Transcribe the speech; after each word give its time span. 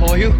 For 0.00 0.16
you. 0.16 0.32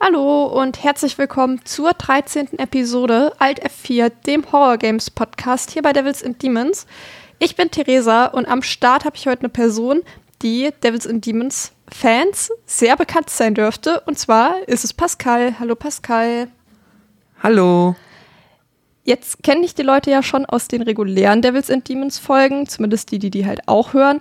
Hallo 0.00 0.46
und 0.46 0.82
herzlich 0.82 1.16
willkommen 1.16 1.64
zur 1.64 1.92
13. 1.92 2.58
Episode 2.58 3.32
Alt 3.38 3.64
F4, 3.64 4.10
dem 4.26 4.50
Horror 4.50 4.78
Games 4.78 5.10
Podcast 5.10 5.70
hier 5.70 5.82
bei 5.82 5.92
Devils 5.92 6.24
and 6.24 6.42
Demons. 6.42 6.86
Ich 7.38 7.54
bin 7.54 7.70
Theresa 7.70 8.26
und 8.26 8.48
am 8.48 8.62
Start 8.62 9.04
habe 9.04 9.16
ich 9.16 9.28
heute 9.28 9.42
eine 9.42 9.48
Person, 9.48 10.02
die 10.42 10.70
Devils 10.82 11.06
and 11.06 11.24
Demons 11.24 11.72
Fans 11.88 12.50
sehr 12.66 12.96
bekannt 12.96 13.30
sein 13.30 13.54
dürfte. 13.54 14.00
Und 14.06 14.18
zwar 14.18 14.68
ist 14.68 14.84
es 14.84 14.92
Pascal. 14.92 15.60
Hallo 15.60 15.76
Pascal. 15.76 16.48
Hallo. 17.42 17.94
Jetzt 19.06 19.44
kenne 19.44 19.64
ich 19.64 19.74
die 19.74 19.82
Leute 19.82 20.10
ja 20.10 20.20
schon 20.22 20.44
aus 20.46 20.66
den 20.66 20.82
regulären 20.82 21.40
Devils 21.40 21.70
and 21.70 21.88
Demons 21.88 22.18
Folgen, 22.18 22.66
zumindest 22.66 23.12
die, 23.12 23.20
die 23.20 23.30
die 23.30 23.46
halt 23.46 23.60
auch 23.66 23.94
hören. 23.94 24.20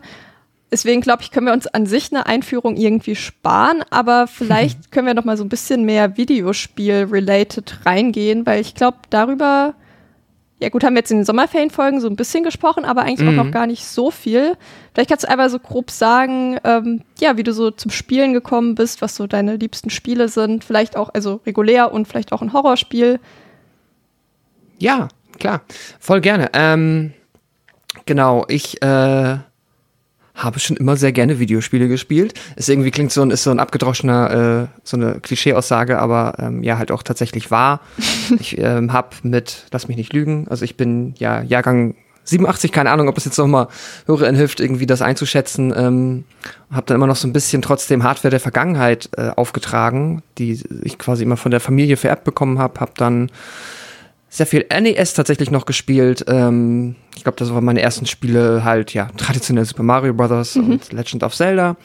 Deswegen 0.72 1.02
glaube 1.02 1.24
ich, 1.24 1.32
können 1.32 1.48
wir 1.48 1.54
uns 1.54 1.66
an 1.68 1.88
sich 1.88 2.12
eine 2.12 2.28
Einführung 2.28 2.78
irgendwie 2.78 3.16
sparen, 3.16 3.84
aber 3.90 4.28
vielleicht 4.32 4.92
können 4.92 5.08
wir 5.08 5.16
noch 5.16 5.26
mal 5.26 5.38
so 5.38 5.44
ein 5.44 5.50
bisschen 5.50 5.86
mehr 5.86 6.18
Videospiel-related 6.18 7.80
reingehen, 7.86 8.46
weil 8.46 8.62
ich 8.62 8.76
glaube, 8.76 8.98
darüber, 9.10 9.74
ja 10.60 10.70
gut, 10.70 10.84
haben 10.84 10.94
wir 10.94 11.00
jetzt 11.00 11.12
in 11.12 11.18
den 11.18 11.26
Sommerferienfolgen 11.26 12.00
so 12.00 12.08
ein 12.08 12.16
bisschen 12.16 12.44
gesprochen, 12.44 12.86
aber 12.86 13.02
eigentlich 13.02 13.28
Mhm. 13.28 13.40
auch 13.40 13.46
noch 13.46 13.52
gar 13.52 13.66
nicht 13.68 13.86
so 13.86 14.12
viel. 14.12 14.56
Vielleicht 14.94 15.10
kannst 15.10 15.24
du 15.26 15.30
einmal 15.30 15.50
so 15.50 15.58
grob 15.60 15.90
sagen, 15.92 16.58
ähm, 16.64 17.02
ja, 17.20 17.38
wie 17.38 17.44
du 17.44 17.54
so 17.54 17.72
zum 17.72 17.90
Spielen 17.92 18.34
gekommen 18.34 18.76
bist, 18.76 19.02
was 19.02 19.16
so 19.16 19.26
deine 19.28 19.56
liebsten 19.56 19.90
Spiele 19.90 20.30
sind, 20.30 20.64
vielleicht 20.64 20.96
auch, 20.96 21.10
also 21.14 21.42
regulär 21.46 21.92
und 21.92 22.08
vielleicht 22.08 22.32
auch 22.32 22.42
ein 22.42 22.54
Horrorspiel. 22.54 23.20
Ja, 24.80 25.08
klar. 25.40 25.62
Voll 26.00 26.22
gerne. 26.22 26.50
Ähm, 26.54 27.14
genau, 28.06 28.46
ich 28.48 28.82
äh, 28.82 29.38
habe 30.36 30.60
schon 30.60 30.78
immer 30.78 30.98
sehr 30.98 31.12
gerne 31.12 31.40
Videospiele 31.40 31.88
gespielt. 31.88 32.34
Ist 32.56 32.70
irgendwie 32.70 32.92
klingt 32.92 33.12
so 33.12 33.22
ein, 33.22 33.32
ist 33.32 33.44
so 33.44 33.52
ein 33.52 33.60
abgedroschener, 33.60 34.68
äh, 34.72 34.78
so 34.84 34.98
eine 34.98 35.20
Klischeeaussage, 35.22 36.00
aber 36.00 36.36
ähm, 36.40 36.62
ja, 36.62 36.78
halt 36.78 36.92
auch 36.92 37.04
tatsächlich 37.04 37.52
wahr. 37.52 37.80
ich 38.40 38.58
ähm, 38.58 38.92
habe 38.92 39.16
mit, 39.24 39.66
lass 39.72 39.88
mich 39.88 39.98
nicht 39.98 40.14
lügen, 40.14 40.48
also 40.50 40.66
ich 40.66 40.76
bin 40.76 41.16
ja 41.18 41.42
Jahrgang 41.42 41.96
87, 42.26 42.72
keine 42.72 42.90
Ahnung, 42.92 43.08
ob 43.08 43.18
es 43.18 43.26
jetzt 43.26 43.38
nochmal 43.38 43.68
HörerInnen 44.08 44.36
hilft, 44.36 44.60
irgendwie 44.60 44.88
das 44.88 45.04
einzuschätzen. 45.04 45.72
Ähm, 45.76 46.24
habe 46.72 46.88
dann 46.88 46.96
immer 46.96 47.08
noch 47.08 47.16
so 47.16 47.28
ein 47.28 47.34
bisschen 47.34 47.62
trotzdem 47.62 48.04
Hardware 48.04 48.32
der 48.32 48.40
Vergangenheit 48.40 49.10
äh, 49.16 49.30
aufgetragen, 49.30 50.24
die 50.40 50.60
ich 50.82 50.98
quasi 50.98 51.24
immer 51.24 51.38
von 51.38 51.52
der 51.52 51.60
Familie 51.60 51.98
vererbt 51.98 52.24
bekommen 52.24 52.58
habe. 52.58 52.80
Habe 52.80 52.94
dann 52.98 53.30
sehr 54.30 54.46
viel 54.46 54.66
NES 54.70 55.14
tatsächlich 55.14 55.50
noch 55.52 55.66
gespielt. 55.66 56.26
Ähm, 56.28 56.96
ich 57.16 57.24
glaube, 57.24 57.38
das 57.38 57.54
waren 57.54 57.64
meine 57.64 57.82
ersten 57.82 58.06
Spiele 58.06 58.64
halt, 58.64 58.94
ja, 58.94 59.10
traditionell 59.16 59.66
Super 59.66 59.84
Mario 59.84 60.14
Brothers 60.14 60.58
und 60.58 60.92
Legend 60.92 61.24
of 61.24 61.34
Zelda. 61.34 61.78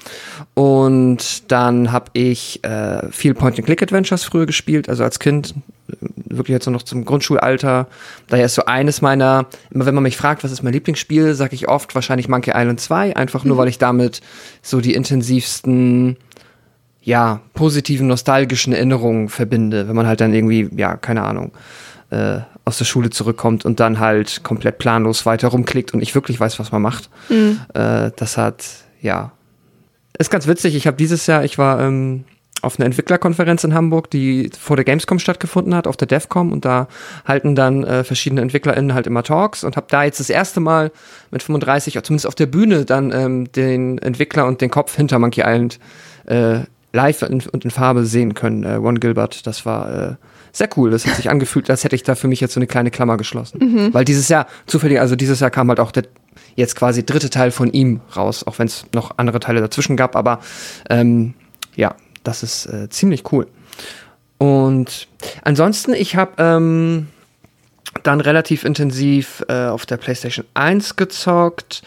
Und 0.55 1.51
dann 1.53 1.93
habe 1.93 2.07
ich 2.15 2.65
äh, 2.65 3.11
viel 3.13 3.35
Point-and-Click-Adventures 3.35 4.25
früher 4.25 4.47
gespielt, 4.47 4.89
also 4.89 5.05
als 5.05 5.21
Kind, 5.21 5.55
äh, 5.89 5.95
wirklich 6.27 6.55
jetzt 6.55 6.67
noch 6.67 6.83
zum 6.83 7.05
Grundschulalter. 7.05 7.87
Daher 8.29 8.47
ist 8.47 8.57
so 8.57 8.65
eines 8.65 9.01
meiner, 9.01 9.47
immer 9.71 9.87
wenn 9.87 9.95
man 9.95 10.03
mich 10.03 10.17
fragt, 10.17 10.43
was 10.43 10.51
ist 10.51 10.63
mein 10.63 10.73
Lieblingsspiel, 10.73 11.35
sage 11.35 11.55
ich 11.55 11.69
oft 11.69 11.95
wahrscheinlich 11.95 12.29
Monkey 12.29 12.51
Island 12.55 12.81
2, 12.81 13.15
einfach 13.17 13.45
nur, 13.45 13.59
weil 13.59 13.69
ich 13.69 13.79
damit 13.79 14.23
so 14.63 14.81
die 14.81 14.95
intensivsten 14.95 16.17
ja, 17.03 17.41
positiven, 17.55 18.09
nostalgischen 18.09 18.73
Erinnerungen 18.73 19.29
verbinde, 19.29 19.89
wenn 19.89 19.97
man 19.97 20.07
halt 20.07 20.21
dann 20.21 20.35
irgendwie, 20.35 20.69
ja, 20.77 20.97
keine 20.97 21.23
Ahnung, 21.23 21.53
äh, 22.11 22.41
aus 22.65 22.79
der 22.79 22.85
Schule 22.85 23.11
zurückkommt 23.11 23.65
und 23.65 23.81
dann 23.81 23.99
halt 23.99 24.43
komplett 24.43 24.79
planlos 24.79 25.27
weiter 25.27 25.49
rumklickt 25.49 25.93
und 25.93 26.01
nicht 26.01 26.15
wirklich 26.15 26.39
weiß, 26.39 26.59
was 26.59 26.73
man 26.73 26.83
macht. 26.83 27.11
Äh, 27.75 28.11
das 28.17 28.37
hat, 28.37 28.65
ja, 29.01 29.33
ist 30.19 30.31
ganz 30.31 30.47
witzig. 30.47 30.75
Ich 30.75 30.87
habe 30.87 30.97
dieses 30.97 31.27
Jahr, 31.27 31.45
ich 31.45 31.57
war 31.57 31.81
ähm, 31.81 32.25
auf 32.63 32.79
einer 32.79 32.87
Entwicklerkonferenz 32.87 33.65
in 33.65 33.75
Hamburg, 33.75 34.11
die 34.11 34.51
vor 34.59 34.77
der 34.77 34.85
Gamescom 34.85 35.19
stattgefunden 35.19 35.75
hat, 35.75 35.87
auf 35.87 35.97
der 35.97 36.09
DevCom 36.09 36.53
und 36.53 36.65
da 36.65 36.89
halten 37.25 37.55
dann 37.55 37.85
äh, 37.85 38.05
verschiedene 38.05 38.43
EntwicklerInnen 38.43 38.95
halt 38.95 39.07
immer 39.07 39.23
Talks 39.23 39.65
und 39.65 39.77
habe 39.77 39.87
da 39.89 40.05
jetzt 40.05 40.21
das 40.21 40.31
erste 40.31 40.61
Mal 40.61 40.93
mit 41.31 41.43
35, 41.43 41.97
oder 41.97 42.05
zumindest 42.05 42.27
auf 42.27 42.35
der 42.35 42.47
Bühne, 42.47 42.85
dann 42.85 43.13
ähm, 43.13 43.51
den 43.53 43.99
Entwickler 43.99 44.47
und 44.47 44.61
den 44.61 44.71
Kopf 44.71 44.95
hinter 44.97 45.19
Monkey 45.19 45.41
Island 45.41 45.79
äh, 46.27 46.61
live 46.93 47.23
in, 47.23 47.43
und 47.51 47.65
in 47.65 47.71
Farbe 47.71 48.05
sehen 48.05 48.35
können. 48.35 48.65
Äh, 48.65 48.75
Ron 48.75 49.01
Gilbert, 49.01 49.47
das 49.47 49.65
war 49.65 50.11
äh, 50.11 50.15
sehr 50.53 50.69
cool. 50.77 50.91
Das 50.91 51.07
hat 51.07 51.17
sich 51.17 51.31
angefühlt, 51.31 51.71
als 51.71 51.85
hätte 51.85 51.97
ich 51.97 52.03
da 52.03 52.15
für 52.15 52.29
mich 52.29 52.41
jetzt 52.41 52.55
so 52.55 52.61
eine 52.61 52.67
kleine 52.67 52.91
Klammer 52.91 53.17
geschlossen. 53.17 53.61
Weil 53.93 54.05
dieses 54.05 54.29
Jahr, 54.29 54.47
zufällig, 54.67 55.01
also 55.01 55.17
dieses 55.17 55.41
Jahr 55.41 55.51
kam 55.51 55.69
halt 55.69 55.81
auch 55.81 55.93
der 55.93 56.05
jetzt 56.57 56.77
quasi 56.77 57.05
dritte 57.05 57.31
Teil 57.31 57.51
von 57.51 57.73
ihm 57.73 58.01
raus, 58.17 58.47
auch 58.47 58.59
wenn 58.59 58.67
es 58.67 58.87
noch 58.95 59.19
andere 59.19 59.41
Teile 59.41 59.61
dazwischen 59.61 59.97
gab, 59.97 60.17
aber 60.17 60.41
ähm, 60.89 61.35
ja, 61.77 61.95
das 62.25 62.43
ist 62.43 62.67
äh, 62.67 62.89
ziemlich 62.89 63.33
cool. 63.33 63.47
Und 64.39 65.09
ansonsten, 65.43 65.93
ich 65.93 66.17
habe 66.17 66.33
ähm, 66.39 67.09
dann 68.03 68.21
relativ 68.21 68.65
intensiv 68.65 69.45
äh, 69.49 69.67
auf 69.67 69.87
der 69.87 69.97
PlayStation 69.97 70.47
1 70.55 70.97
gezockt. 70.97 71.83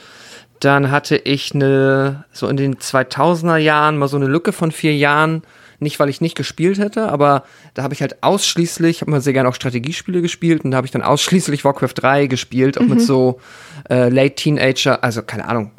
Dann 0.59 0.91
hatte 0.91 1.17
ich 1.17 1.53
eine, 1.53 2.25
so 2.31 2.47
in 2.47 2.57
den 2.57 2.75
2000er 2.75 3.57
Jahren 3.57 3.97
mal 3.97 4.07
so 4.07 4.17
eine 4.17 4.27
Lücke 4.27 4.53
von 4.53 4.71
vier 4.71 4.95
Jahren. 4.95 5.43
Nicht, 5.83 5.99
weil 5.99 6.09
ich 6.09 6.21
nicht 6.21 6.35
gespielt 6.35 6.79
hätte, 6.79 7.09
aber 7.09 7.43
da 7.75 7.83
habe 7.83 7.93
ich 7.93 8.01
halt 8.01 8.23
ausschließlich, 8.23 8.97
ich 8.97 9.01
habe 9.01 9.11
mal 9.11 9.21
sehr 9.21 9.33
gerne 9.33 9.49
auch 9.49 9.55
Strategiespiele 9.55 10.21
gespielt 10.21 10.63
und 10.65 10.71
da 10.71 10.77
habe 10.77 10.87
ich 10.87 10.91
dann 10.91 11.03
ausschließlich 11.03 11.63
Warcraft 11.63 11.93
3 11.95 12.25
gespielt, 12.27 12.77
auch 12.79 12.85
mit 12.87 13.01
so 13.01 13.39
äh, 13.89 14.09
Late 14.09 14.35
Teenager, 14.35 15.03
also 15.03 15.21
keine 15.21 15.47
Ahnung, 15.47 15.71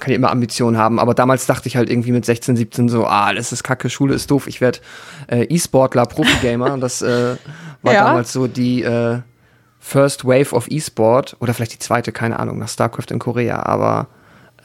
kann 0.00 0.10
ja 0.10 0.16
immer 0.16 0.30
Ambitionen 0.30 0.76
haben, 0.76 0.98
aber 0.98 1.14
damals 1.14 1.46
dachte 1.46 1.68
ich 1.68 1.76
halt 1.76 1.88
irgendwie 1.88 2.12
mit 2.12 2.24
16, 2.24 2.56
17 2.56 2.88
so, 2.88 3.06
ah, 3.06 3.32
das 3.32 3.52
ist 3.52 3.62
kacke, 3.62 3.88
Schule 3.88 4.14
ist 4.14 4.30
doof, 4.30 4.46
ich 4.48 4.60
werde 4.60 4.80
äh, 5.28 5.44
E-Sportler, 5.44 6.04
Profi-Gamer 6.04 6.72
und 6.74 6.80
das 6.80 7.00
äh, 7.00 7.36
war 7.82 7.94
Ja. 7.94 8.04
damals 8.04 8.32
so 8.32 8.48
die 8.48 8.82
äh, 8.82 9.20
First 9.80 10.24
Wave 10.24 10.52
of 10.52 10.66
E-Sport 10.68 11.36
oder 11.40 11.54
vielleicht 11.54 11.72
die 11.74 11.78
zweite, 11.78 12.10
keine 12.12 12.38
Ahnung, 12.38 12.58
nach 12.58 12.68
StarCraft 12.68 13.06
in 13.10 13.20
Korea, 13.20 13.62
aber 13.62 14.08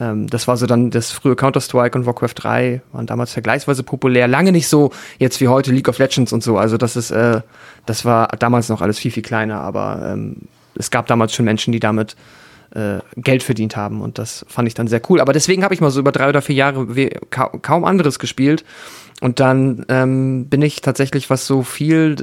ähm, 0.00 0.26
das 0.26 0.48
war 0.48 0.56
so 0.56 0.66
dann 0.66 0.90
das 0.90 1.12
frühe 1.12 1.36
Counter-Strike 1.36 1.96
und 1.98 2.06
Warcraft 2.06 2.34
3 2.34 2.82
waren 2.92 3.06
damals 3.06 3.32
vergleichsweise 3.32 3.82
populär, 3.82 4.28
lange 4.28 4.52
nicht 4.52 4.68
so 4.68 4.90
jetzt 5.18 5.40
wie 5.40 5.48
heute 5.48 5.72
League 5.72 5.88
of 5.88 5.98
Legends 5.98 6.32
und 6.32 6.42
so, 6.42 6.58
also 6.58 6.76
das 6.76 6.96
ist, 6.96 7.10
äh, 7.10 7.40
das 7.86 8.04
war 8.04 8.28
damals 8.38 8.68
noch 8.68 8.82
alles 8.82 8.98
viel, 8.98 9.10
viel 9.10 9.22
kleiner, 9.22 9.60
aber 9.60 10.12
ähm, 10.12 10.36
es 10.76 10.90
gab 10.90 11.06
damals 11.06 11.34
schon 11.34 11.44
Menschen, 11.44 11.72
die 11.72 11.80
damit 11.80 12.16
äh, 12.74 12.98
Geld 13.16 13.42
verdient 13.42 13.76
haben 13.76 14.00
und 14.00 14.18
das 14.18 14.44
fand 14.48 14.68
ich 14.68 14.74
dann 14.74 14.88
sehr 14.88 15.00
cool. 15.08 15.20
Aber 15.20 15.32
deswegen 15.32 15.62
habe 15.62 15.74
ich 15.74 15.80
mal 15.80 15.90
so 15.90 16.00
über 16.00 16.12
drei 16.12 16.28
oder 16.28 16.42
vier 16.42 16.56
Jahre 16.56 16.86
kaum 17.30 17.84
anderes 17.84 18.18
gespielt. 18.18 18.64
Und 19.20 19.40
dann 19.40 19.86
ähm, 19.88 20.46
bin 20.46 20.60
ich 20.62 20.80
tatsächlich, 20.80 21.30
was 21.30 21.46
so 21.46 21.62
viel 21.62 22.16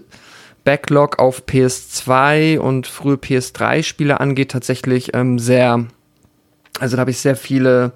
Backlog 0.64 1.20
auf 1.20 1.44
PS2 1.48 2.60
und 2.60 2.86
frühe 2.86 3.16
PS3-Spiele 3.16 4.20
angeht, 4.20 4.52
tatsächlich 4.52 5.14
ähm, 5.14 5.40
sehr, 5.40 5.86
also 6.82 6.96
da 6.96 7.02
habe 7.02 7.12
ich 7.12 7.20
sehr 7.20 7.36
viele 7.36 7.94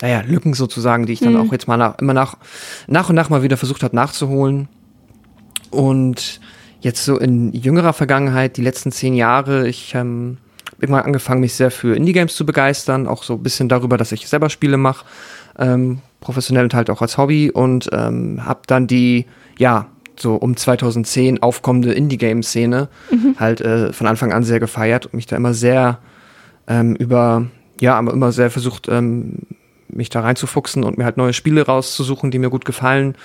naja, 0.00 0.20
Lücken 0.20 0.54
sozusagen, 0.54 1.06
die 1.06 1.14
ich 1.14 1.20
dann 1.20 1.36
auch 1.36 1.52
jetzt 1.52 1.68
mal 1.68 1.78
nach, 1.78 1.98
immer 1.98 2.12
nach, 2.12 2.36
nach 2.86 3.08
und 3.08 3.14
nach 3.14 3.30
mal 3.30 3.42
wieder 3.42 3.56
versucht 3.56 3.82
habe 3.82 3.96
nachzuholen. 3.96 4.68
Und 5.70 6.40
jetzt 6.80 7.04
so 7.04 7.18
in 7.18 7.52
jüngerer 7.52 7.94
Vergangenheit, 7.94 8.58
die 8.58 8.62
letzten 8.62 8.92
zehn 8.92 9.14
Jahre, 9.14 9.66
ich 9.66 9.94
ähm, 9.94 10.36
irgendwann 10.78 11.04
angefangen, 11.04 11.40
mich 11.40 11.54
sehr 11.54 11.70
für 11.70 11.96
Indie-Games 11.96 12.36
zu 12.36 12.44
begeistern, 12.44 13.06
auch 13.06 13.22
so 13.22 13.34
ein 13.34 13.42
bisschen 13.42 13.70
darüber, 13.70 13.96
dass 13.96 14.12
ich 14.12 14.28
selber 14.28 14.50
Spiele 14.50 14.76
mache, 14.76 15.06
ähm, 15.58 16.00
professionell 16.20 16.64
und 16.64 16.74
halt 16.74 16.90
auch 16.90 17.00
als 17.00 17.16
Hobby 17.16 17.50
und 17.50 17.88
ähm, 17.92 18.44
habe 18.44 18.60
dann 18.66 18.86
die, 18.86 19.24
ja, 19.58 19.86
so 20.18 20.34
um 20.34 20.56
2010 20.56 21.42
aufkommende 21.42 21.92
Indie-Game-Szene 21.92 22.88
halt 23.38 23.60
äh, 23.62 23.92
von 23.92 24.06
Anfang 24.06 24.32
an 24.32 24.44
sehr 24.44 24.60
gefeiert 24.60 25.06
und 25.06 25.14
mich 25.14 25.26
da 25.26 25.36
immer 25.36 25.54
sehr 25.54 25.98
ähm, 26.68 26.96
über, 26.96 27.46
ja, 27.80 27.96
aber 27.96 28.12
immer 28.12 28.32
sehr 28.32 28.50
versucht, 28.50 28.88
ähm, 28.88 29.38
mich 29.88 30.10
da 30.10 30.20
reinzufuchsen 30.20 30.84
und 30.84 30.98
mir 30.98 31.04
halt 31.04 31.16
neue 31.16 31.32
Spiele 31.32 31.66
rauszusuchen, 31.66 32.30
die 32.30 32.38
mir 32.38 32.50
gut 32.50 32.64
gefallen. 32.64 33.16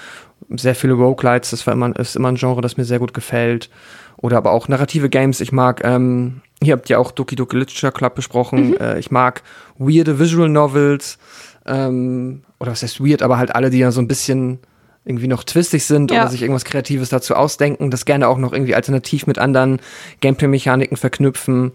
sehr 0.50 0.76
viele 0.76 0.94
Roguelites, 0.94 1.52
das 1.52 1.66
war 1.66 1.74
immer, 1.74 1.96
ist 1.98 2.16
immer 2.16 2.32
ein 2.32 2.36
Genre, 2.36 2.62
das 2.62 2.78
mir 2.78 2.86
sehr 2.86 3.00
gut 3.00 3.14
gefällt. 3.14 3.70
Oder 4.18 4.38
aber 4.38 4.52
auch 4.52 4.68
narrative 4.68 5.10
Games. 5.10 5.42
Ich 5.42 5.52
mag, 5.52 5.84
ähm, 5.84 6.42
hier 6.62 6.74
habt 6.74 6.90
ihr 6.90 7.00
auch 7.00 7.12
Doki 7.12 7.36
Doki 7.36 7.58
Literature 7.58 7.92
Club 7.92 8.16
besprochen. 8.16 8.70
Mhm. 8.70 8.78
Äh, 8.78 9.00
ich 9.00 9.10
mag 9.10 9.42
weirde 9.78 10.20
Visual 10.20 10.50
Novels. 10.50 11.18
Ähm, 11.66 12.44
oder 12.60 12.72
was 12.72 12.84
heißt 12.84 13.04
weird, 13.04 13.22
aber 13.24 13.38
halt 13.38 13.56
alle, 13.56 13.70
die 13.70 13.80
ja 13.80 13.92
so 13.92 14.02
ein 14.02 14.08
bisschen 14.08 14.60
irgendwie 15.04 15.28
noch 15.28 15.44
twistig 15.44 15.86
sind 15.86 16.12
ja. 16.12 16.22
oder 16.22 16.30
sich 16.30 16.42
irgendwas 16.44 16.66
Kreatives 16.66 17.10
dazu 17.10 17.36
ausdenken, 17.36 17.90
das 17.90 18.06
gerne 18.06 18.28
auch 18.28 18.38
noch 18.38 18.54
irgendwie 18.54 18.76
alternativ 18.76 19.26
mit 19.26 19.40
anderen 19.40 19.80
Gameplay-Mechaniken 20.20 20.98
verknüpfen. 20.98 21.72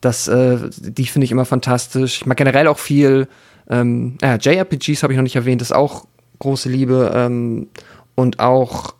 Das, 0.00 0.28
äh, 0.28 0.58
die 0.78 1.06
finde 1.06 1.24
ich 1.24 1.32
immer 1.32 1.44
fantastisch. 1.44 2.20
Ich 2.20 2.26
mag 2.26 2.36
generell 2.36 2.68
auch 2.68 2.78
viel, 2.78 3.28
ähm, 3.68 4.16
ja, 4.22 4.36
JRPGs 4.36 5.02
habe 5.02 5.12
ich 5.12 5.16
noch 5.16 5.24
nicht 5.24 5.36
erwähnt, 5.36 5.60
das 5.60 5.68
ist 5.70 5.76
auch 5.76 6.06
große 6.38 6.68
Liebe. 6.68 7.12
Ähm, 7.14 7.68
und 8.14 8.40
auch 8.40 8.94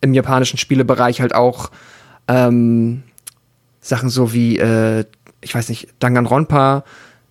im 0.00 0.14
japanischen 0.14 0.58
Spielebereich 0.58 1.20
halt 1.20 1.34
auch 1.34 1.70
ähm, 2.28 3.02
Sachen 3.80 4.10
so 4.10 4.32
wie, 4.32 4.58
äh, 4.58 5.04
ich 5.40 5.54
weiß 5.54 5.68
nicht, 5.68 5.88
Danganronpa. 5.98 6.84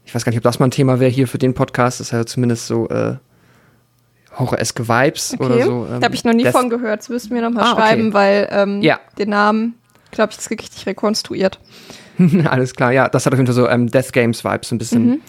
Ich 0.05 0.15
weiß 0.15 0.25
gar 0.25 0.31
nicht, 0.31 0.37
ob 0.37 0.43
das 0.43 0.59
mal 0.59 0.67
ein 0.67 0.71
Thema 0.71 0.99
wäre 0.99 1.11
hier 1.11 1.27
für 1.27 1.37
den 1.37 1.53
Podcast. 1.53 1.99
Das 1.99 2.07
ist 2.07 2.11
ja 2.11 2.25
zumindest 2.25 2.67
so 2.67 2.89
äh, 2.89 3.15
horroreske 4.37 4.87
Vibes 4.87 5.33
okay. 5.33 5.43
oder 5.43 5.63
so. 5.63 5.85
Ähm, 5.85 5.99
da 5.99 6.05
habe 6.05 6.15
ich 6.15 6.23
noch 6.23 6.33
nie 6.33 6.45
von 6.45 6.69
gehört. 6.69 7.01
Das 7.01 7.09
müssen 7.09 7.33
wir 7.33 7.41
nochmal 7.41 7.65
ah, 7.65 7.75
schreiben, 7.75 8.07
okay. 8.07 8.13
weil 8.13 8.47
ähm, 8.51 8.81
ja. 8.81 8.99
den 9.17 9.29
Namen, 9.29 9.75
glaube 10.11 10.31
ich, 10.31 10.39
ist 10.39 10.49
richtig 10.49 10.85
rekonstruiert. 10.85 11.59
Alles 12.49 12.73
klar, 12.73 12.91
ja. 12.91 13.09
Das 13.09 13.25
hat 13.25 13.33
auf 13.33 13.39
jeden 13.39 13.47
Fall 13.47 13.55
so 13.55 13.67
ähm, 13.67 13.89
Death 13.89 14.13
Games 14.13 14.43
Vibes, 14.43 14.69
so 14.69 14.75
ein 14.75 14.77
bisschen 14.77 15.05
mhm. 15.05 15.21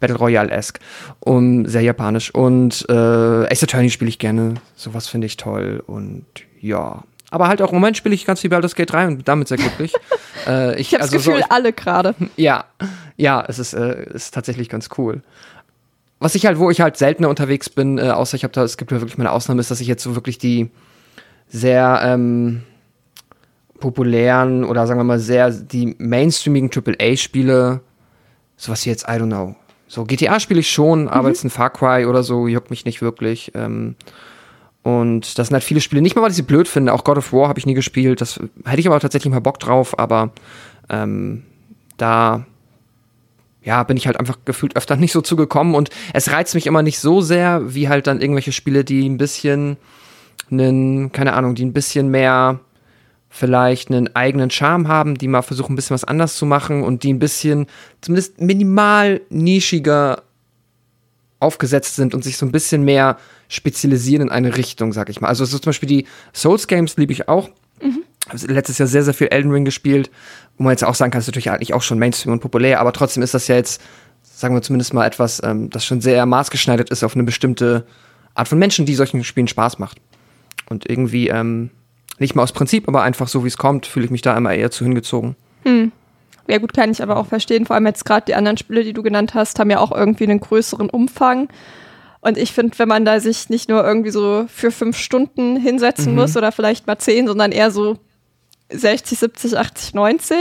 Battle 0.00 0.16
Royale-esque. 0.16 0.80
Und 1.20 1.66
sehr 1.66 1.82
japanisch. 1.82 2.34
Und 2.34 2.84
äh, 2.88 2.92
Ace 2.92 3.62
Attorney 3.62 3.90
spiele 3.90 4.08
ich 4.08 4.18
gerne. 4.18 4.54
Sowas 4.76 5.08
finde 5.08 5.26
ich 5.26 5.36
toll. 5.36 5.82
Und 5.86 6.24
ja. 6.60 7.02
Aber 7.30 7.48
halt 7.48 7.62
auch 7.62 7.70
im 7.70 7.76
Moment 7.76 7.96
spiele 7.96 8.14
ich 8.14 8.26
ganz 8.26 8.40
viel 8.40 8.50
Baldur's 8.50 8.74
Gate 8.74 8.92
3 8.92 9.06
und 9.06 9.16
bin 9.16 9.24
damit 9.24 9.48
sehr 9.48 9.56
glücklich. 9.56 9.94
äh, 10.46 10.74
ich 10.74 10.88
ich 10.88 10.94
habe 10.94 11.02
also 11.02 11.16
das 11.16 11.24
Gefühl, 11.24 11.40
so, 11.40 11.46
ich, 11.46 11.52
alle 11.52 11.72
gerade. 11.72 12.14
Ja, 12.36 12.64
ja, 13.16 13.44
es 13.46 13.58
ist, 13.58 13.72
äh, 13.72 14.04
ist 14.12 14.34
tatsächlich 14.34 14.68
ganz 14.68 14.90
cool. 14.98 15.22
Was 16.18 16.34
ich 16.34 16.46
halt, 16.46 16.58
wo 16.58 16.70
ich 16.70 16.80
halt 16.80 16.96
seltener 16.96 17.28
unterwegs 17.28 17.70
bin, 17.70 17.98
äh, 17.98 18.02
außer 18.02 18.36
ich 18.36 18.44
habe 18.44 18.52
da, 18.52 18.62
es 18.62 18.76
gibt 18.76 18.92
ja 18.92 19.00
wirklich 19.00 19.18
meine 19.18 19.32
Ausnahme, 19.32 19.60
ist, 19.60 19.70
dass 19.70 19.80
ich 19.80 19.88
jetzt 19.88 20.02
so 20.02 20.14
wirklich 20.14 20.38
die 20.38 20.70
sehr 21.48 22.00
ähm, 22.04 22.62
populären 23.82 24.64
oder 24.64 24.86
sagen 24.86 25.00
wir 25.00 25.04
mal 25.04 25.18
sehr 25.18 25.50
die 25.50 25.94
mainstreamigen 25.98 26.70
AAA-Spiele, 26.70 27.80
sowas 28.56 28.86
wie 28.86 28.90
jetzt, 28.90 29.04
I 29.04 29.12
don't 29.12 29.26
know. 29.26 29.54
So 29.88 30.04
GTA 30.04 30.40
spiele 30.40 30.60
ich 30.60 30.70
schon, 30.70 31.08
aber 31.08 31.24
mhm. 31.24 31.28
jetzt 31.28 31.44
ein 31.44 31.50
Far 31.50 31.68
Cry 31.68 32.06
oder 32.06 32.22
so 32.22 32.46
juckt 32.46 32.70
mich 32.70 32.86
nicht 32.86 33.02
wirklich. 33.02 33.52
Ähm, 33.54 33.96
und 34.82 35.38
das 35.38 35.48
sind 35.48 35.54
halt 35.54 35.64
viele 35.64 35.80
Spiele, 35.80 36.00
nicht 36.00 36.16
mal, 36.16 36.22
weil 36.22 36.30
ich 36.30 36.36
sie 36.36 36.42
blöd 36.42 36.66
finde. 36.66 36.94
Auch 36.94 37.04
God 37.04 37.18
of 37.18 37.32
War 37.32 37.48
habe 37.48 37.58
ich 37.58 37.66
nie 37.66 37.74
gespielt. 37.74 38.20
Das 38.20 38.40
hätte 38.64 38.80
ich 38.80 38.86
aber 38.86 38.98
tatsächlich 39.00 39.32
mal 39.32 39.40
Bock 39.40 39.58
drauf, 39.58 39.98
aber 39.98 40.30
ähm, 40.88 41.42
da 41.98 42.46
ja, 43.64 43.82
bin 43.82 43.96
ich 43.96 44.06
halt 44.06 44.18
einfach 44.18 44.38
gefühlt 44.44 44.76
öfter 44.76 44.96
nicht 44.96 45.12
so 45.12 45.20
zugekommen 45.20 45.74
und 45.74 45.90
es 46.14 46.30
reizt 46.30 46.54
mich 46.54 46.66
immer 46.66 46.82
nicht 46.82 46.98
so 46.98 47.20
sehr, 47.20 47.74
wie 47.74 47.88
halt 47.88 48.06
dann 48.06 48.20
irgendwelche 48.20 48.52
Spiele, 48.52 48.84
die 48.84 49.08
ein 49.08 49.18
bisschen 49.18 49.76
einen, 50.50 51.12
keine 51.12 51.32
Ahnung, 51.34 51.54
die 51.54 51.64
ein 51.64 51.72
bisschen 51.72 52.08
mehr 52.08 52.60
vielleicht 53.34 53.90
einen 53.90 54.14
eigenen 54.14 54.50
Charme 54.50 54.88
haben, 54.88 55.16
die 55.16 55.26
mal 55.26 55.40
versuchen, 55.40 55.72
ein 55.72 55.76
bisschen 55.76 55.94
was 55.94 56.04
anders 56.04 56.36
zu 56.36 56.44
machen 56.44 56.84
und 56.84 57.02
die 57.02 57.12
ein 57.12 57.18
bisschen, 57.18 57.66
zumindest 58.02 58.42
minimal 58.42 59.22
nischiger 59.30 60.22
aufgesetzt 61.40 61.96
sind 61.96 62.14
und 62.14 62.22
sich 62.22 62.36
so 62.36 62.44
ein 62.44 62.52
bisschen 62.52 62.84
mehr 62.84 63.16
spezialisieren 63.48 64.28
in 64.28 64.30
eine 64.30 64.58
Richtung, 64.58 64.92
sag 64.92 65.08
ich 65.08 65.22
mal. 65.22 65.28
Also 65.28 65.46
so 65.46 65.58
zum 65.58 65.70
Beispiel 65.70 65.88
die 65.88 66.06
Souls 66.34 66.66
Games 66.66 66.98
liebe 66.98 67.14
ich 67.14 67.26
auch. 67.26 67.48
Mhm. 67.82 68.04
Also 68.28 68.46
letztes 68.48 68.76
Jahr 68.76 68.86
sehr, 68.86 69.02
sehr 69.02 69.14
viel 69.14 69.28
Elden 69.28 69.50
Ring 69.50 69.64
gespielt, 69.64 70.10
wo 70.58 70.64
man 70.64 70.72
jetzt 70.72 70.84
auch 70.84 70.94
sagen 70.94 71.10
kann, 71.10 71.20
ist 71.20 71.26
natürlich 71.26 71.50
eigentlich 71.50 71.72
auch 71.72 71.82
schon 71.82 71.98
Mainstream 71.98 72.34
und 72.34 72.40
populär, 72.40 72.80
aber 72.80 72.92
trotzdem 72.92 73.22
ist 73.22 73.32
das 73.32 73.48
ja 73.48 73.56
jetzt, 73.56 73.80
sagen 74.22 74.54
wir 74.54 74.60
zumindest 74.60 74.92
mal 74.92 75.06
etwas, 75.06 75.42
ähm, 75.42 75.70
das 75.70 75.86
schon 75.86 76.02
sehr 76.02 76.26
maßgeschneidert 76.26 76.90
ist 76.90 77.02
auf 77.02 77.14
eine 77.14 77.24
bestimmte 77.24 77.86
Art 78.34 78.48
von 78.48 78.58
Menschen, 78.58 78.84
die 78.84 78.94
solchen 78.94 79.24
Spielen 79.24 79.48
Spaß 79.48 79.78
macht. 79.78 80.02
Und 80.68 80.88
irgendwie, 80.88 81.28
ähm, 81.28 81.70
nicht 82.22 82.34
mal 82.34 82.42
aus 82.42 82.52
Prinzip, 82.52 82.88
aber 82.88 83.02
einfach 83.02 83.28
so 83.28 83.44
wie 83.44 83.48
es 83.48 83.58
kommt, 83.58 83.86
fühle 83.86 84.06
ich 84.06 84.10
mich 84.10 84.22
da 84.22 84.36
immer 84.36 84.54
eher 84.54 84.70
zu 84.70 84.84
hingezogen. 84.84 85.36
Hm. 85.64 85.92
Ja 86.48 86.58
gut, 86.58 86.72
kann 86.72 86.90
ich 86.90 87.02
aber 87.02 87.16
auch 87.16 87.26
verstehen. 87.26 87.66
Vor 87.66 87.74
allem 87.74 87.86
jetzt 87.86 88.04
gerade 88.04 88.24
die 88.26 88.34
anderen 88.34 88.56
Spiele, 88.56 88.82
die 88.84 88.92
du 88.92 89.02
genannt 89.02 89.34
hast, 89.34 89.58
haben 89.58 89.70
ja 89.70 89.78
auch 89.78 89.92
irgendwie 89.92 90.24
einen 90.24 90.40
größeren 90.40 90.90
Umfang. 90.90 91.48
Und 92.20 92.38
ich 92.38 92.52
finde, 92.52 92.78
wenn 92.78 92.88
man 92.88 93.04
da 93.04 93.20
sich 93.20 93.48
nicht 93.48 93.68
nur 93.68 93.84
irgendwie 93.84 94.10
so 94.10 94.46
für 94.48 94.70
fünf 94.70 94.96
Stunden 94.96 95.56
hinsetzen 95.56 96.12
mhm. 96.12 96.20
muss 96.20 96.36
oder 96.36 96.52
vielleicht 96.52 96.86
mal 96.86 96.98
zehn, 96.98 97.26
sondern 97.26 97.52
eher 97.52 97.70
so 97.70 97.98
60, 98.70 99.18
70, 99.18 99.58
80, 99.58 99.94
90, 99.94 100.38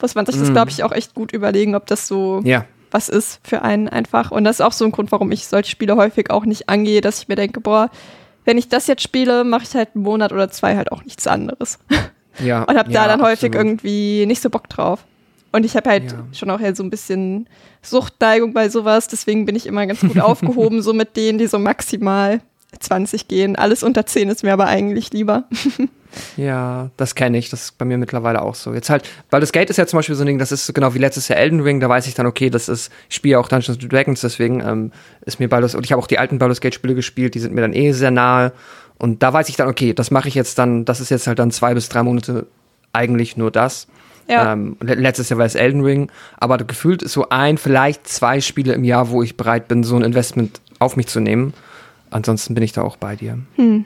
muss 0.00 0.14
man 0.14 0.26
sich 0.26 0.36
mhm. 0.36 0.40
das, 0.40 0.52
glaube 0.52 0.70
ich, 0.70 0.82
auch 0.84 0.92
echt 0.92 1.14
gut 1.14 1.32
überlegen, 1.32 1.74
ob 1.74 1.86
das 1.86 2.08
so 2.08 2.40
ja. 2.44 2.64
was 2.90 3.08
ist 3.08 3.40
für 3.42 3.62
einen 3.62 3.88
einfach. 3.88 4.30
Und 4.30 4.44
das 4.44 4.56
ist 4.56 4.60
auch 4.60 4.72
so 4.72 4.84
ein 4.84 4.92
Grund, 4.92 5.12
warum 5.12 5.30
ich 5.30 5.46
solche 5.46 5.70
Spiele 5.70 5.96
häufig 5.96 6.30
auch 6.30 6.44
nicht 6.44 6.68
angehe, 6.68 7.00
dass 7.00 7.22
ich 7.22 7.28
mir 7.28 7.36
denke, 7.36 7.60
boah, 7.60 7.90
wenn 8.48 8.56
ich 8.56 8.70
das 8.70 8.86
jetzt 8.86 9.02
spiele, 9.02 9.44
mache 9.44 9.64
ich 9.64 9.74
halt 9.74 9.90
einen 9.94 10.04
Monat 10.04 10.32
oder 10.32 10.48
zwei 10.48 10.74
halt 10.74 10.90
auch 10.90 11.04
nichts 11.04 11.26
anderes. 11.26 11.78
Ja. 12.40 12.62
Und 12.62 12.78
habe 12.78 12.92
ja, 12.92 13.02
da 13.02 13.08
dann 13.08 13.20
häufig 13.20 13.48
absolut. 13.48 13.54
irgendwie 13.56 14.24
nicht 14.24 14.40
so 14.40 14.48
Bock 14.48 14.68
drauf. 14.68 15.04
Und 15.50 15.64
ich 15.64 15.74
habe 15.74 15.90
halt 15.90 16.12
ja. 16.12 16.24
schon 16.30 16.48
auch 16.50 16.60
ja 16.60 16.72
so 16.72 16.84
ein 16.84 16.88
bisschen 16.88 17.48
Suchtneigung 17.82 18.52
bei 18.52 18.68
sowas, 18.68 19.08
deswegen 19.08 19.44
bin 19.44 19.56
ich 19.56 19.66
immer 19.66 19.84
ganz 19.88 20.02
gut 20.02 20.20
aufgehoben, 20.20 20.80
so 20.80 20.92
mit 20.92 21.16
denen, 21.16 21.38
die 21.38 21.48
so 21.48 21.58
maximal 21.58 22.40
20 22.78 23.28
gehen. 23.28 23.56
Alles 23.56 23.82
unter 23.82 24.06
10 24.06 24.28
ist 24.28 24.42
mir 24.42 24.52
aber 24.52 24.66
eigentlich 24.66 25.12
lieber. 25.12 25.44
ja, 26.36 26.90
das 26.96 27.14
kenne 27.14 27.38
ich. 27.38 27.50
Das 27.50 27.62
ist 27.64 27.78
bei 27.78 27.84
mir 27.84 27.98
mittlerweile 27.98 28.42
auch 28.42 28.54
so. 28.54 28.74
Jetzt 28.74 28.90
halt, 28.90 29.08
weil 29.30 29.40
das 29.40 29.52
Gate 29.52 29.70
ist 29.70 29.76
ja 29.76 29.86
zum 29.86 29.98
Beispiel 29.98 30.14
so 30.14 30.22
ein 30.22 30.26
Ding, 30.26 30.38
das 30.38 30.52
ist 30.52 30.72
genau 30.74 30.94
wie 30.94 30.98
letztes 30.98 31.28
Jahr 31.28 31.38
Elden 31.38 31.60
Ring, 31.60 31.80
da 31.80 31.88
weiß 31.88 32.06
ich 32.06 32.14
dann, 32.14 32.26
okay, 32.26 32.50
das 32.50 32.68
ist, 32.68 32.92
ich 33.08 33.16
spiele 33.16 33.38
auch 33.38 33.48
Dungeons 33.48 33.78
Dragons, 33.78 34.20
deswegen 34.20 34.60
ähm, 34.60 34.92
ist 35.22 35.40
mir 35.40 35.48
Baldur's, 35.48 35.74
und 35.74 35.84
ich 35.84 35.92
habe 35.92 36.02
auch 36.02 36.06
die 36.06 36.18
alten 36.18 36.38
Baldur's 36.38 36.60
Gate 36.60 36.74
Spiele 36.74 36.94
gespielt, 36.94 37.34
die 37.34 37.40
sind 37.40 37.54
mir 37.54 37.62
dann 37.62 37.72
eh 37.72 37.92
sehr 37.92 38.10
nahe. 38.10 38.52
Und 38.98 39.22
da 39.22 39.32
weiß 39.32 39.48
ich 39.48 39.56
dann, 39.56 39.68
okay, 39.68 39.94
das 39.94 40.10
mache 40.10 40.28
ich 40.28 40.34
jetzt 40.34 40.58
dann, 40.58 40.84
das 40.84 41.00
ist 41.00 41.10
jetzt 41.10 41.26
halt 41.26 41.38
dann 41.38 41.50
zwei 41.50 41.74
bis 41.74 41.88
drei 41.88 42.02
Monate 42.02 42.46
eigentlich 42.92 43.36
nur 43.36 43.50
das. 43.50 43.86
Ja. 44.28 44.52
Ähm, 44.52 44.76
letztes 44.80 45.30
Jahr 45.30 45.38
war 45.38 45.46
es 45.46 45.54
Elden 45.54 45.82
Ring, 45.82 46.10
aber 46.36 46.58
gefühlt 46.58 47.02
ist 47.02 47.14
so 47.14 47.30
ein, 47.30 47.56
vielleicht 47.56 48.06
zwei 48.06 48.40
Spiele 48.42 48.74
im 48.74 48.84
Jahr, 48.84 49.08
wo 49.08 49.22
ich 49.22 49.36
bereit 49.36 49.68
bin, 49.68 49.84
so 49.84 49.96
ein 49.96 50.02
Investment 50.02 50.60
auf 50.80 50.96
mich 50.96 51.06
zu 51.06 51.20
nehmen. 51.20 51.54
Ansonsten 52.10 52.54
bin 52.54 52.62
ich 52.64 52.72
da 52.72 52.82
auch 52.82 52.96
bei 52.96 53.16
dir. 53.16 53.38
Hm. 53.56 53.84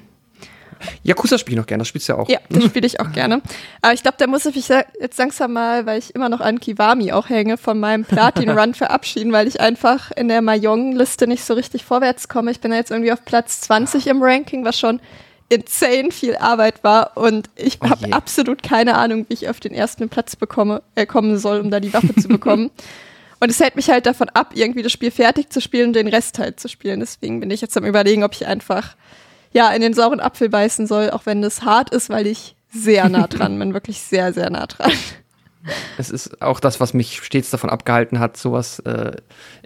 Yakuza 1.02 1.38
spiele 1.38 1.54
ich 1.54 1.58
noch 1.58 1.66
gerne, 1.66 1.82
das 1.82 1.88
spielst 1.88 2.08
du 2.08 2.14
ja 2.14 2.19
auch. 2.19 2.28
Ja, 2.28 2.38
das 2.48 2.64
spiele 2.64 2.86
ich 2.86 3.00
auch 3.00 3.12
gerne. 3.12 3.40
Aber 3.82 3.92
ich 3.92 4.02
glaube, 4.02 4.16
da 4.19 4.26
muss 4.26 4.46
ich 4.46 4.54
mich 4.54 4.69
jetzt 4.69 5.19
langsam 5.19 5.52
mal, 5.52 5.86
weil 5.86 5.98
ich 5.98 6.14
immer 6.14 6.28
noch 6.28 6.40
an 6.40 6.60
Kiwami 6.60 7.12
auch 7.12 7.28
hänge, 7.28 7.56
von 7.56 7.78
meinem 7.78 8.05
Platin-Run 8.05 8.74
verabschieden, 8.74 9.32
weil 9.32 9.46
ich 9.46 9.60
einfach 9.60 10.10
in 10.12 10.29
der 10.29 10.43
Mahjong-Liste 10.43 11.26
nicht 11.26 11.44
so 11.44 11.55
richtig 11.55 11.84
vorwärts 11.84 12.29
komme. 12.29 12.50
Ich 12.50 12.60
bin 12.60 12.72
ja 12.72 12.79
jetzt 12.79 12.91
irgendwie 12.91 13.12
auf 13.12 13.24
Platz 13.24 13.60
20 13.62 14.06
im 14.08 14.22
Ranking, 14.22 14.64
was 14.64 14.79
schon 14.79 15.00
insane 15.48 16.10
viel 16.10 16.36
Arbeit 16.36 16.82
war 16.82 17.17
und 17.17 17.50
ich 17.56 17.79
oh 17.82 17.91
habe 17.91 18.12
absolut 18.12 18.62
keine 18.62 18.96
Ahnung, 18.96 19.26
wie 19.29 19.34
ich 19.34 19.50
auf 19.50 19.60
den 19.60 19.74
ersten 19.74 20.08
Platz 20.08 20.34
bekomme, 20.34 20.82
äh, 20.94 21.05
kommen 21.05 21.36
soll, 21.36 21.60
um 21.60 21.70
da 21.70 21.79
die 21.79 21.93
Waffe 21.93 22.14
zu 22.14 22.29
bekommen. 22.29 22.70
Und 23.43 23.51
es 23.51 23.58
hält 23.58 23.75
mich 23.75 23.91
halt 23.91 24.06
davon 24.06 24.29
ab, 24.29 24.53
irgendwie 24.55 24.84
das 24.84 24.93
Spiel 24.93 25.11
fertig 25.11 25.51
zu 25.51 25.61
spielen 25.61 25.89
und 25.89 25.96
den 25.96 26.06
Rest 26.06 26.39
halt 26.39 26.61
zu 26.61 26.69
spielen. 26.69 27.01
Deswegen 27.01 27.41
bin 27.41 27.51
ich 27.51 27.61
jetzt 27.61 27.77
am 27.77 27.84
überlegen, 27.84 28.22
ob 28.22 28.34
ich 28.34 28.46
einfach 28.46 28.94
ja 29.53 29.69
in 29.72 29.81
den 29.81 29.94
sauren 29.94 30.20
Apfel 30.20 30.49
beißen 30.49 30.87
soll, 30.87 31.11
auch 31.11 31.27
wenn 31.27 31.43
das 31.43 31.63
hart 31.63 31.91
ist, 31.91 32.08
weil 32.08 32.29
ich 32.29 32.55
sehr 32.72 33.08
nah 33.08 33.27
dran 33.29 33.58
bin, 33.58 33.75
wirklich 33.75 34.01
sehr, 34.01 34.32
sehr 34.32 34.49
nah 34.49 34.69
dran. 34.69 34.93
Es 35.99 36.08
ist 36.08 36.41
auch 36.41 36.61
das, 36.61 36.79
was 36.79 36.94
mich 36.94 37.20
stets 37.25 37.51
davon 37.51 37.69
abgehalten 37.69 38.20
hat, 38.20 38.37
sowas 38.37 38.79
äh, 38.79 39.17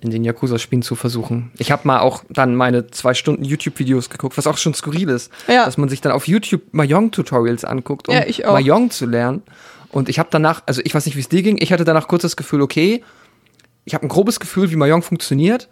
in 0.01 0.09
den 0.09 0.25
Yakuza-Spielen 0.25 0.81
zu 0.81 0.95
versuchen. 0.95 1.53
Ich 1.59 1.71
habe 1.71 1.87
mal 1.87 2.01
auch 2.01 2.25
dann 2.31 2.57
meine 2.57 2.87
zwei 2.87 3.13
Stunden 3.13 3.45
YouTube-Videos 3.45 4.09
geguckt, 4.09 4.39
was 4.39 4.47
auch 4.47 4.57
schon 4.57 4.73
skurril 4.73 5.11
ist, 5.11 5.31
ja. 5.49 5.67
dass 5.67 5.77
man 5.77 5.91
sich 5.91 6.01
dann 6.01 6.13
auf 6.13 6.27
YouTube 6.27 6.63
Mahjong-Tutorials 6.73 7.67
anguckt, 7.67 8.09
um 8.09 8.15
ja, 8.15 8.51
Mahjong 8.51 8.91
zu 8.91 9.05
lernen. 9.05 9.43
Und 9.91 10.09
ich 10.09 10.19
habe 10.19 10.31
danach, 10.33 10.63
also 10.65 10.81
ich 10.83 10.95
weiß 10.95 11.05
nicht, 11.05 11.17
wie 11.17 11.21
es 11.21 11.29
dir 11.29 11.43
ging, 11.43 11.59
ich 11.61 11.75
hatte 11.75 11.85
danach 11.85 12.09
kurz 12.09 12.23
das 12.23 12.37
Gefühl, 12.37 12.63
okay, 12.63 13.03
ich 13.87 13.95
habe 13.95 14.05
ein 14.05 14.09
grobes 14.09 14.41
Gefühl, 14.41 14.71
wie 14.71 14.77
Mahjong 14.77 15.01
funktioniert. 15.01 15.69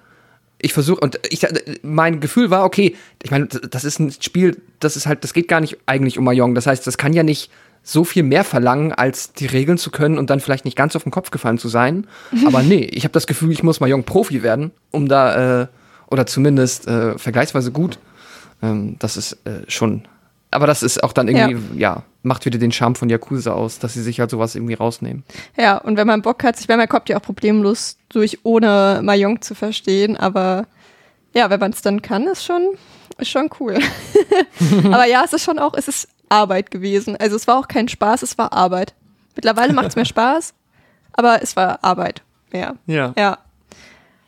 Ich 0.59 0.73
versuche, 0.73 1.01
und 1.01 1.21
ich, 1.29 1.47
mein 1.83 2.21
Gefühl 2.21 2.49
war, 2.49 2.65
okay, 2.65 2.97
ich 3.23 3.31
meine, 3.31 3.47
das 3.47 3.85
ist 3.85 3.99
ein 3.99 4.13
Spiel, 4.13 4.63
das 4.81 4.97
ist 4.97 5.07
halt, 5.07 5.25
das 5.25 5.35
geht 5.35 5.49
gar 5.49 5.61
nicht 5.61 5.77
eigentlich 5.85 6.17
um 6.17 6.25
Mahjong. 6.25 6.55
Das 6.55 6.67
heißt, 6.67 6.87
das 6.87 6.97
kann 6.97 7.13
ja 7.13 7.23
nicht 7.23 7.51
so 7.83 8.05
viel 8.05 8.23
mehr 8.23 8.45
verlangen, 8.45 8.93
als 8.93 9.35
die 9.35 9.47
Regeln 9.47 9.77
zu 9.77 9.91
können 9.91 10.17
und 10.17 10.31
dann 10.31 10.41
vielleicht 10.41 10.65
nicht 10.65 10.77
ganz 10.77 10.97
auf 10.97 11.03
den 11.03 11.13
Kopf 11.13 11.31
gefallen 11.31 11.59
zu 11.59 11.69
sein. 11.69 12.07
Aber 12.47 12.63
nee, 12.63 12.89
ich 12.93 13.05
habe 13.05 13.13
das 13.13 13.27
Gefühl, 13.27 13.51
ich 13.51 13.63
muss 13.63 13.81
mal 13.81 13.89
jung 13.89 14.05
Profi 14.05 14.43
werden, 14.43 14.71
um 14.91 15.09
da, 15.09 15.63
äh, 15.63 15.67
oder 16.09 16.25
zumindest 16.25 16.87
äh, 16.87 17.19
vergleichsweise 17.19 17.73
gut. 17.73 17.99
Ähm, 18.63 18.97
das 19.01 19.17
ist 19.17 19.33
äh, 19.45 19.69
schon. 19.69 20.07
Aber 20.51 20.67
das 20.67 20.83
ist 20.83 21.03
auch 21.03 21.13
dann 21.13 21.29
irgendwie, 21.29 21.79
ja. 21.79 21.97
ja. 21.97 22.03
Macht 22.25 22.45
wieder 22.47 22.59
den 22.59 22.73
Charme 22.73 22.95
von 22.95 23.09
Yakuza 23.09 23.53
aus, 23.53 23.79
dass 23.79 23.95
sie 23.95 24.03
sich 24.03 24.19
halt 24.21 24.31
sowas 24.31 24.55
irgendwie 24.55 24.75
rausnehmen. 24.75 25.25
Ja, 25.57 25.79
und 25.79 25.97
wenn 25.97 26.07
man 26.07 26.23
Bock 26.23 26.43
hat, 26.43 26.59
ich 26.59 26.69
meine, 26.69 26.79
man 26.79 26.89
kommt 26.89 27.09
ja 27.09 27.19
auch 27.19 27.23
problemlos 27.23 27.99
durch, 28.09 28.39
ohne 28.45 29.01
Mahjong 29.03 29.43
zu 29.43 29.55
verstehen, 29.55 30.17
aber 30.17 30.67
ja, 31.35 31.51
wenn 31.51 31.61
man 31.61 31.73
es 31.73 31.83
dann 31.83 32.01
kann, 32.03 32.27
ist 32.27 32.45
schon, 32.45 32.77
ist 33.19 33.29
schon 33.29 33.51
cool. 33.61 33.79
Aber 34.85 35.07
ja, 35.07 35.23
es 35.25 35.33
ist 35.33 35.45
schon 35.45 35.59
auch, 35.59 35.75
es 35.75 35.89
ist 35.89 36.09
Arbeit 36.29 36.71
gewesen. 36.71 37.17
Also 37.17 37.37
es 37.37 37.47
war 37.47 37.59
auch 37.59 37.69
kein 37.69 37.89
Spaß, 37.89 38.23
es 38.23 38.39
war 38.39 38.53
Arbeit. 38.53 38.95
Mittlerweile 39.35 39.73
macht 39.73 39.89
es 39.89 39.97
mir 39.97 40.05
Spaß, 40.05 40.55
aber 41.13 41.43
es 41.43 41.57
war 41.57 41.83
Arbeit. 41.83 42.23
Ja. 42.53 42.75
Ja. 42.87 43.13
Ja. 43.17 43.39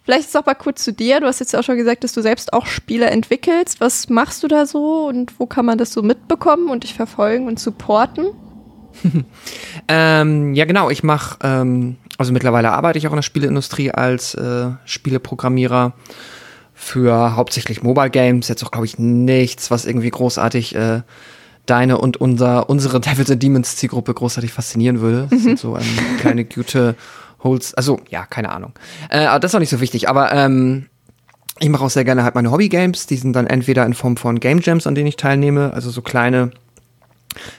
Vielleicht 0.07 0.29
ist 0.29 0.37
auch 0.37 0.47
mal 0.47 0.55
kurz 0.55 0.85
zu 0.85 0.93
dir. 0.93 1.19
Du 1.19 1.27
hast 1.27 1.41
jetzt 1.41 1.57
auch 1.57 1.65
schon 1.65 1.77
gesagt, 1.77 2.05
dass 2.05 2.13
du 2.13 2.23
selbst 2.23 2.53
auch 2.53 2.67
Spiele 2.67 3.07
entwickelst. 3.07 3.81
Was 3.81 4.09
machst 4.09 4.41
du 4.45 4.47
da 4.47 4.65
so 4.65 5.09
und 5.09 5.41
wo 5.41 5.47
kann 5.47 5.67
man 5.67 5.79
das 5.79 5.93
so 5.93 6.01
mitbekommen 6.01 6.71
und 6.71 6.85
dich 6.85 6.95
verfolgen 6.95 7.49
und 7.49 7.59
supporten? 7.59 8.27
Ähm, 9.89 10.55
ja, 10.55 10.65
genau. 10.65 10.91
Ich 10.91 11.05
mache, 11.05 11.39
ähm, 11.45 11.97
also 12.19 12.33
mittlerweile 12.33 12.73
arbeite 12.73 12.99
ich 12.99 13.07
auch 13.07 13.13
in 13.13 13.17
der 13.17 13.23
Spieleindustrie 13.23 13.93
als 13.93 14.35
äh, 14.35 14.71
Spieleprogrammierer 14.85 15.93
für 16.75 17.37
hauptsächlich 17.37 17.85
Mobile 17.85 18.11
Games. 18.11 18.49
Jetzt 18.49 18.65
auch, 18.65 18.73
glaube 18.73 18.87
ich, 18.87 18.99
nichts, 18.99 19.71
was 19.71 19.85
irgendwie 19.85 20.11
großartig 20.11 20.75
äh, 20.75 21.03
deine 21.67 21.99
und 21.99 22.17
unser, 22.17 22.69
unsere 22.69 23.01
Devils 23.03 23.31
and 23.31 23.43
Demons 23.43 23.77
Zielgruppe 23.77 24.13
großartig 24.13 24.53
faszinieren 24.53 25.01
würde. 25.01 25.29
Das 25.31 25.43
sind 25.43 25.59
so 25.59 25.77
ähm, 25.77 25.85
kleine 26.19 26.45
gute 26.45 26.97
Holz, 27.47 27.73
also 27.77 28.01
ja, 28.11 28.27
keine 28.27 28.51
Ahnung. 28.51 28.73
Äh, 29.11 29.41
das 29.41 29.51
ist 29.51 29.55
auch 29.55 29.61
nicht 29.61 29.71
so 29.71 29.81
wichtig, 29.81 30.09
aber 30.09 30.33
ähm, 30.33 30.87
ich 31.59 31.69
mache 31.69 31.85
auch 31.85 31.91
sehr 31.91 32.05
gerne 32.05 32.25
halt 32.25 32.35
meine 32.35 32.51
Hobby-Games. 32.51 33.07
Die 33.07 33.17
sind 33.17 33.33
dann 33.35 33.47
entweder 33.47 33.87
in 33.87 33.95
Form 33.95 34.17
von 34.17 34.41
Game 34.41 34.61
Jams, 34.61 34.87
an 34.87 34.95
denen 34.95 35.07
ich 35.07 35.17
teilnehme, 35.17 35.73
also 35.73 35.91
so 35.91 36.03
kleine, 36.03 36.51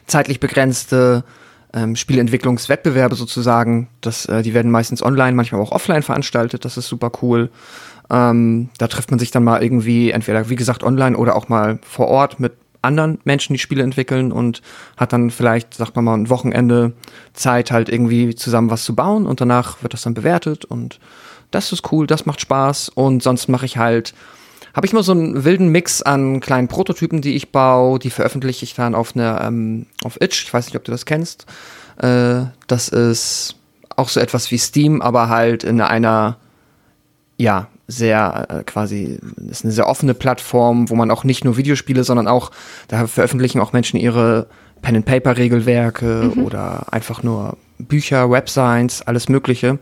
zeitlich 0.05 0.39
begrenzte 0.39 1.23
ähm, 1.73 1.95
Spielentwicklungswettbewerbe 1.95 3.15
sozusagen. 3.15 3.89
Das, 4.01 4.25
äh, 4.25 4.43
die 4.43 4.53
werden 4.53 4.71
meistens 4.71 5.01
online, 5.01 5.33
manchmal 5.33 5.61
auch 5.61 5.71
offline 5.71 6.03
veranstaltet. 6.03 6.65
Das 6.65 6.77
ist 6.77 6.87
super 6.87 7.11
cool. 7.21 7.49
Ähm, 8.09 8.69
da 8.77 8.87
trifft 8.87 9.11
man 9.11 9.19
sich 9.19 9.31
dann 9.31 9.43
mal 9.43 9.61
irgendwie, 9.61 10.11
entweder 10.11 10.49
wie 10.49 10.55
gesagt 10.55 10.83
online 10.83 11.17
oder 11.17 11.35
auch 11.35 11.49
mal 11.49 11.79
vor 11.83 12.07
Ort 12.07 12.39
mit 12.39 12.53
anderen 12.81 13.19
Menschen, 13.23 13.53
die 13.53 13.59
Spiele 13.59 13.83
entwickeln 13.83 14.31
und 14.31 14.61
hat 14.95 15.13
dann 15.13 15.29
vielleicht, 15.29 15.73
sagt 15.73 15.95
man 15.95 16.05
mal, 16.05 16.15
ein 16.15 16.29
Wochenende 16.29 16.93
Zeit, 17.33 17.71
halt 17.71 17.89
irgendwie 17.89 18.35
zusammen 18.35 18.69
was 18.69 18.83
zu 18.83 18.95
bauen 18.95 19.25
und 19.25 19.41
danach 19.41 19.81
wird 19.83 19.93
das 19.93 20.01
dann 20.01 20.13
bewertet 20.13 20.65
und 20.65 20.99
das 21.51 21.71
ist 21.71 21.91
cool, 21.91 22.07
das 22.07 22.25
macht 22.25 22.41
Spaß 22.41 22.89
und 22.89 23.23
sonst 23.23 23.47
mache 23.47 23.65
ich 23.65 23.77
halt, 23.77 24.13
habe 24.73 24.85
ich 24.85 24.93
mal 24.93 25.03
so 25.03 25.13
einen 25.13 25.43
wilden 25.43 25.69
Mix 25.69 26.01
an 26.01 26.39
kleinen 26.39 26.67
Prototypen, 26.67 27.21
die 27.21 27.35
ich 27.35 27.51
baue, 27.51 27.99
die 27.99 28.09
veröffentliche 28.09 28.63
ich 28.63 28.75
dann 28.75 28.95
auf 28.95 29.15
einer, 29.15 29.41
ähm, 29.41 29.87
auf 30.03 30.19
Itch, 30.21 30.43
ich 30.43 30.53
weiß 30.53 30.67
nicht, 30.67 30.75
ob 30.75 30.83
du 30.83 30.91
das 30.91 31.05
kennst. 31.05 31.45
Äh, 31.97 32.45
das 32.67 32.89
ist 32.89 33.55
auch 33.95 34.09
so 34.09 34.19
etwas 34.19 34.51
wie 34.51 34.57
Steam, 34.57 35.01
aber 35.01 35.29
halt 35.29 35.63
in 35.63 35.81
einer, 35.81 36.37
ja, 37.37 37.67
sehr 37.87 38.45
äh, 38.49 38.63
quasi, 38.63 39.17
ist 39.49 39.63
eine 39.63 39.71
sehr 39.73 39.87
offene 39.87 40.13
Plattform, 40.13 40.89
wo 40.89 40.95
man 40.95 41.09
auch 41.11 41.23
nicht 41.23 41.45
nur 41.45 41.55
Videospiele, 41.57 42.03
sondern 42.03 42.27
auch, 42.27 42.51
da 42.89 43.07
veröffentlichen 43.07 43.59
auch 43.61 43.71
Menschen 43.73 43.97
ihre 43.99 44.47
Pen-and-Paper-Regelwerke 44.81 46.31
oder 46.43 46.91
einfach 46.93 47.23
nur 47.23 47.57
Bücher, 47.79 48.29
Websites, 48.29 49.01
alles 49.03 49.29
Mögliche. 49.29 49.79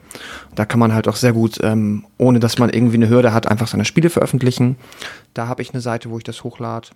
Da 0.53 0.65
kann 0.65 0.79
man 0.79 0.93
halt 0.93 1.07
auch 1.07 1.15
sehr 1.15 1.33
gut, 1.33 1.59
ähm, 1.63 2.05
ohne 2.17 2.39
dass 2.39 2.57
man 2.59 2.69
irgendwie 2.69 2.95
eine 2.95 3.09
Hürde 3.09 3.33
hat, 3.33 3.47
einfach 3.47 3.67
seine 3.67 3.85
Spiele 3.85 4.09
veröffentlichen. 4.09 4.75
Da 5.33 5.47
habe 5.47 5.61
ich 5.61 5.71
eine 5.73 5.81
Seite, 5.81 6.09
wo 6.09 6.17
ich 6.17 6.23
das 6.23 6.43
hochlade. 6.43 6.89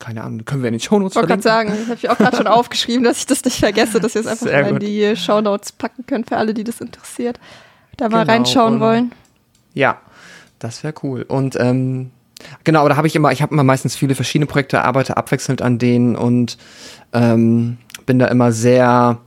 Keine 0.00 0.24
Ahnung, 0.24 0.44
können 0.44 0.62
wir 0.62 0.68
in 0.68 0.74
den 0.74 0.80
Shownotes 0.80 1.12
Ich 1.12 1.16
wollte 1.16 1.28
gerade 1.28 1.42
verlinken. 1.42 1.76
sagen, 1.76 1.88
habe 1.88 1.98
ich 2.02 2.10
auch 2.10 2.18
gerade 2.18 2.36
schon 2.36 2.46
aufgeschrieben, 2.48 3.04
dass 3.04 3.18
ich 3.18 3.26
das 3.26 3.44
nicht 3.44 3.58
vergesse, 3.60 4.00
dass 4.00 4.14
wir 4.14 4.20
es 4.20 4.26
einfach 4.26 4.46
mal 4.46 4.66
in 4.66 4.78
die 4.80 5.16
Shownotes 5.16 5.72
packen 5.72 6.04
können 6.06 6.24
für 6.24 6.36
alle, 6.36 6.52
die 6.52 6.64
das 6.64 6.80
interessiert. 6.80 7.38
Da 7.96 8.08
mal 8.08 8.22
Genau, 8.22 8.32
reinschauen 8.32 8.74
und- 8.74 8.80
wollen. 8.80 9.12
Ja, 9.72 9.98
das 10.58 10.82
wäre 10.82 10.94
cool. 11.02 11.22
Und 11.22 11.56
ähm, 11.58 12.10
genau, 12.64 12.88
da 12.88 12.96
habe 12.96 13.06
ich 13.06 13.16
immer, 13.16 13.32
ich 13.32 13.42
habe 13.42 13.52
immer 13.54 13.64
meistens 13.64 13.96
viele 13.96 14.14
verschiedene 14.14 14.46
Projekte, 14.46 14.82
arbeite 14.82 15.16
abwechselnd 15.16 15.62
an 15.62 15.78
denen 15.78 16.16
und 16.16 16.58
ähm, 17.12 17.78
bin 18.06 18.18
da 18.18 18.26
immer 18.26 18.52
sehr 18.52 19.18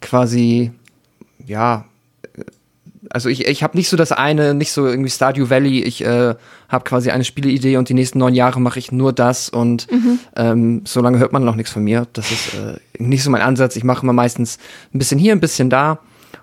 quasi, 0.00 0.72
ja, 1.46 1.84
also 3.10 3.28
ich, 3.28 3.46
ich 3.46 3.62
habe 3.62 3.76
nicht 3.76 3.88
so 3.88 3.96
das 3.96 4.12
eine, 4.12 4.54
nicht 4.54 4.72
so 4.72 4.86
irgendwie 4.86 5.10
Stardew 5.10 5.50
Valley, 5.50 5.82
ich 5.82 6.02
äh, 6.04 6.34
habe 6.68 6.84
quasi 6.84 7.10
eine 7.10 7.24
Spieleidee 7.24 7.76
und 7.76 7.88
die 7.88 7.94
nächsten 7.94 8.18
neun 8.18 8.34
Jahre 8.34 8.60
mache 8.60 8.78
ich 8.78 8.90
nur 8.90 9.12
das 9.12 9.48
und 9.48 9.86
ähm, 10.36 10.82
so 10.86 11.00
lange 11.02 11.18
hört 11.18 11.32
man 11.32 11.44
noch 11.44 11.56
nichts 11.56 11.72
von 11.72 11.84
mir. 11.84 12.06
Das 12.14 12.30
ist 12.30 12.54
äh, 12.54 12.78
nicht 12.98 13.22
so 13.22 13.30
mein 13.30 13.42
Ansatz. 13.42 13.76
Ich 13.76 13.84
mache 13.84 14.02
immer 14.02 14.14
meistens 14.14 14.58
ein 14.94 14.98
bisschen 14.98 15.18
hier, 15.18 15.32
ein 15.32 15.40
bisschen 15.40 15.68
da 15.68 15.98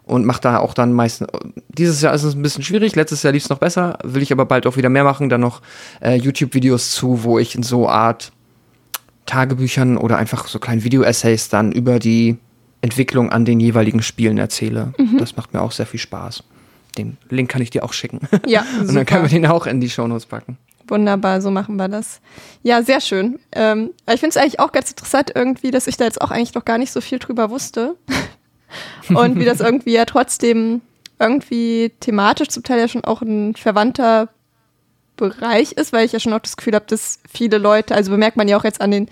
und 0.10 0.26
mache 0.26 0.42
da 0.42 0.58
auch 0.60 0.74
dann 0.74 0.92
meistens. 0.94 1.30
Dieses 1.70 2.02
Jahr 2.02 2.14
ist 2.14 2.24
es 2.24 2.36
ein 2.36 2.42
bisschen 2.42 2.64
schwierig, 2.64 2.96
letztes 2.96 3.24
Jahr 3.24 3.32
lief 3.32 3.44
es 3.44 3.50
noch 3.50 3.60
besser, 3.60 4.00
will 4.04 4.22
ich 4.22 4.32
aber 4.32 4.46
bald 4.46 4.66
auch 4.68 4.76
wieder 4.76 4.90
mehr 4.90 5.04
machen. 5.04 5.30
Dann 5.30 5.42
noch 5.42 5.62
äh, 6.02 6.16
YouTube-Videos 6.16 6.92
zu, 6.92 7.24
wo 7.24 7.40
ich 7.40 7.56
in 7.56 7.64
so 7.64 7.88
Art 7.88 8.32
Tagebüchern 9.26 9.98
oder 9.98 10.18
einfach 10.18 10.48
so 10.48 10.60
kleinen 10.60 10.84
Video-Essays 10.84 11.50
dann 11.50 11.72
über 11.72 12.00
die 12.00 12.38
Entwicklung 12.82 13.32
an 13.32 13.46
den 13.46 13.60
jeweiligen 13.60 14.02
Spielen 14.02 14.38
erzähle. 14.38 14.94
Das 15.18 15.36
macht 15.36 15.54
mir 15.54 15.62
auch 15.62 15.72
sehr 15.72 15.86
viel 15.86 16.00
Spaß. 16.00 16.44
Den 16.98 17.18
Link 17.30 17.50
kann 17.50 17.62
ich 17.62 17.70
dir 17.70 17.84
auch 17.84 17.94
schicken. 17.94 18.22
Ja, 18.48 18.66
Und 18.80 18.96
dann 18.96 19.06
können 19.06 19.24
wir 19.24 19.30
den 19.30 19.46
auch 19.46 19.68
in 19.68 19.80
die 19.80 19.90
Shownotes 19.90 20.26
packen. 20.26 20.58
Wunderbar, 20.88 21.42
so 21.42 21.52
machen 21.52 21.76
wir 21.76 21.88
das. 21.88 22.20
Ja, 22.64 22.82
sehr 22.82 23.00
schön. 23.00 23.40
Ähm, 23.52 23.92
ich 24.12 24.20
finde 24.20 24.30
es 24.30 24.38
eigentlich 24.38 24.60
auch 24.60 24.72
ganz 24.72 24.90
interessant 24.90 25.32
irgendwie, 25.36 25.70
dass 25.70 25.86
ich 25.86 25.98
da 25.98 26.06
jetzt 26.06 26.20
auch 26.20 26.32
eigentlich 26.32 26.56
noch 26.56 26.66
gar 26.66 26.80
nicht 26.80 26.92
so 26.92 27.00
viel 27.00 27.20
drüber 27.20 27.52
wusste. 27.52 27.96
Und 29.10 29.40
wie 29.40 29.46
das 29.46 29.60
irgendwie 29.60 29.94
ja 29.94 30.06
trotzdem 30.06 30.82
irgendwie 31.20 31.92
thematisch 32.00 32.50
zum 32.50 32.64
Teil 32.64 32.80
ja 32.80 32.88
schon 32.88 33.04
auch 33.04 33.22
ein 33.22 33.56
verwandter 33.56 34.30
Bereich 35.18 35.74
ist, 35.74 35.92
weil 35.92 36.06
ich 36.06 36.14
ja 36.14 36.20
schon 36.20 36.34
auch 36.34 36.40
das 36.40 36.56
Gefühl 36.56 36.76
habe, 36.76 36.86
dass 36.88 37.20
viele 37.30 37.58
Leute, 37.58 37.94
also 37.94 38.12
bemerkt 38.12 38.38
man 38.38 38.48
ja 38.48 38.58
auch 38.58 38.64
jetzt 38.64 38.80
an 38.80 38.92
den 38.92 39.10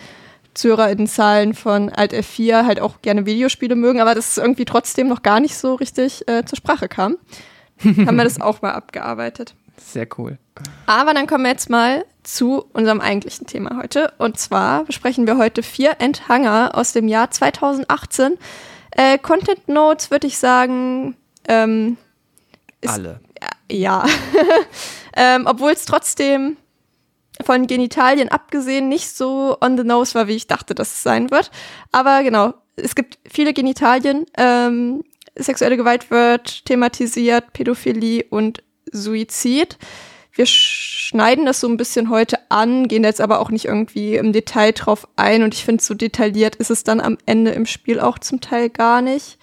ZuhörerInnen-Zahlen 0.54 1.54
von 1.54 1.90
Alt 1.90 2.14
F4 2.14 2.66
halt 2.66 2.80
auch 2.80 3.02
gerne 3.02 3.26
Videospiele 3.26 3.76
mögen, 3.76 4.00
aber 4.00 4.16
dass 4.16 4.32
es 4.32 4.38
irgendwie 4.38 4.66
trotzdem 4.66 5.08
noch 5.08 5.22
gar 5.22 5.40
nicht 5.40 5.58
so 5.58 5.76
richtig 5.76 6.28
äh, 6.28 6.46
zur 6.46 6.58
Sprache 6.58 6.88
kam. 6.88 7.18
Haben 7.84 8.16
wir 8.16 8.24
das 8.24 8.42
auch 8.42 8.62
mal 8.62 8.72
abgearbeitet. 8.72 9.54
Sehr 9.78 10.08
cool. 10.18 10.40
Aber 10.88 11.14
dann 11.14 11.28
kommen 11.28 11.44
wir 11.44 11.52
jetzt 11.52 11.70
mal 11.70 12.06
zu 12.24 12.66
unserem 12.74 13.00
eigentlichen 13.00 13.46
Thema 13.46 13.78
heute. 13.78 14.12
Und 14.18 14.40
zwar 14.40 14.84
besprechen 14.86 15.28
wir 15.28 15.38
heute 15.38 15.62
vier 15.62 15.98
Endhanger 16.00 16.72
aus 16.74 16.94
dem 16.94 17.08
Jahr 17.08 17.30
2018. 17.30 18.38
Äh, 18.98 19.18
Content 19.20 19.68
Notes 19.70 20.12
würde 20.12 20.28
ich 20.28 20.38
sagen, 20.38 21.16
ähm, 21.48 21.98
Ist- 22.82 22.94
Alle. 22.94 23.22
ja. 23.72 24.06
ähm, 25.16 25.46
Obwohl 25.48 25.72
es 25.72 25.86
trotzdem 25.86 26.58
von 27.46 27.68
Genitalien 27.68 28.30
abgesehen 28.30 28.90
nicht 28.90 29.10
so 29.16 29.56
on 29.62 29.78
the 29.78 29.84
nose 29.84 30.14
war, 30.16 30.28
wie 30.28 30.36
ich 30.36 30.48
dachte, 30.48 30.74
dass 30.76 30.92
es 30.94 31.04
sein 31.04 31.30
wird. 31.32 31.52
Aber 31.92 32.24
genau, 32.24 32.54
es 32.76 32.96
gibt 32.96 33.20
viele 33.32 33.54
Genitalien. 33.54 34.26
Ähm, 34.38 35.04
sexuelle 35.36 35.78
Gewalt 35.78 36.10
wird 36.10 36.66
thematisiert, 36.66 37.54
Pädophilie 37.54 38.26
und 38.32 38.64
Suizid. 38.92 39.78
Wir 40.38 40.46
schneiden 40.46 41.48
das 41.48 41.60
so 41.60 41.68
ein 41.68 41.78
bisschen 41.78 42.12
heute 42.12 42.38
an, 42.50 42.88
gehen 42.88 43.04
jetzt 43.04 43.22
aber 43.22 43.40
auch 43.40 43.50
nicht 43.50 43.66
irgendwie 43.66 44.16
im 44.16 44.34
Detail 44.34 44.72
drauf 44.72 45.08
ein. 45.16 45.42
Und 45.42 45.56
ich 45.56 45.66
finde, 45.66 45.84
so 45.84 45.96
detailliert 45.96 46.56
ist 46.58 46.70
es 46.70 46.84
dann 46.84 47.00
am 47.02 47.18
Ende 47.26 47.52
im 47.52 47.66
Spiel 47.66 48.00
auch 48.00 48.20
zum 48.20 48.40
Teil 48.40 48.70
gar 48.70 49.02
nicht. 49.02 49.40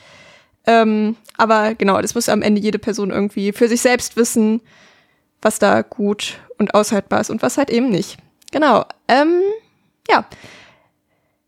Ähm, 0.66 1.16
aber 1.36 1.74
genau, 1.74 2.00
das 2.00 2.14
muss 2.14 2.28
am 2.28 2.42
Ende 2.42 2.60
jede 2.60 2.78
Person 2.78 3.10
irgendwie 3.10 3.52
für 3.52 3.66
sich 3.66 3.80
selbst 3.80 4.16
wissen, 4.16 4.60
was 5.42 5.58
da 5.58 5.82
gut 5.82 6.38
und 6.58 6.74
aushaltbar 6.74 7.20
ist 7.20 7.30
und 7.30 7.42
was 7.42 7.58
halt 7.58 7.70
eben 7.70 7.90
nicht. 7.90 8.16
Genau. 8.52 8.84
Ähm, 9.08 9.42
ja. 10.08 10.24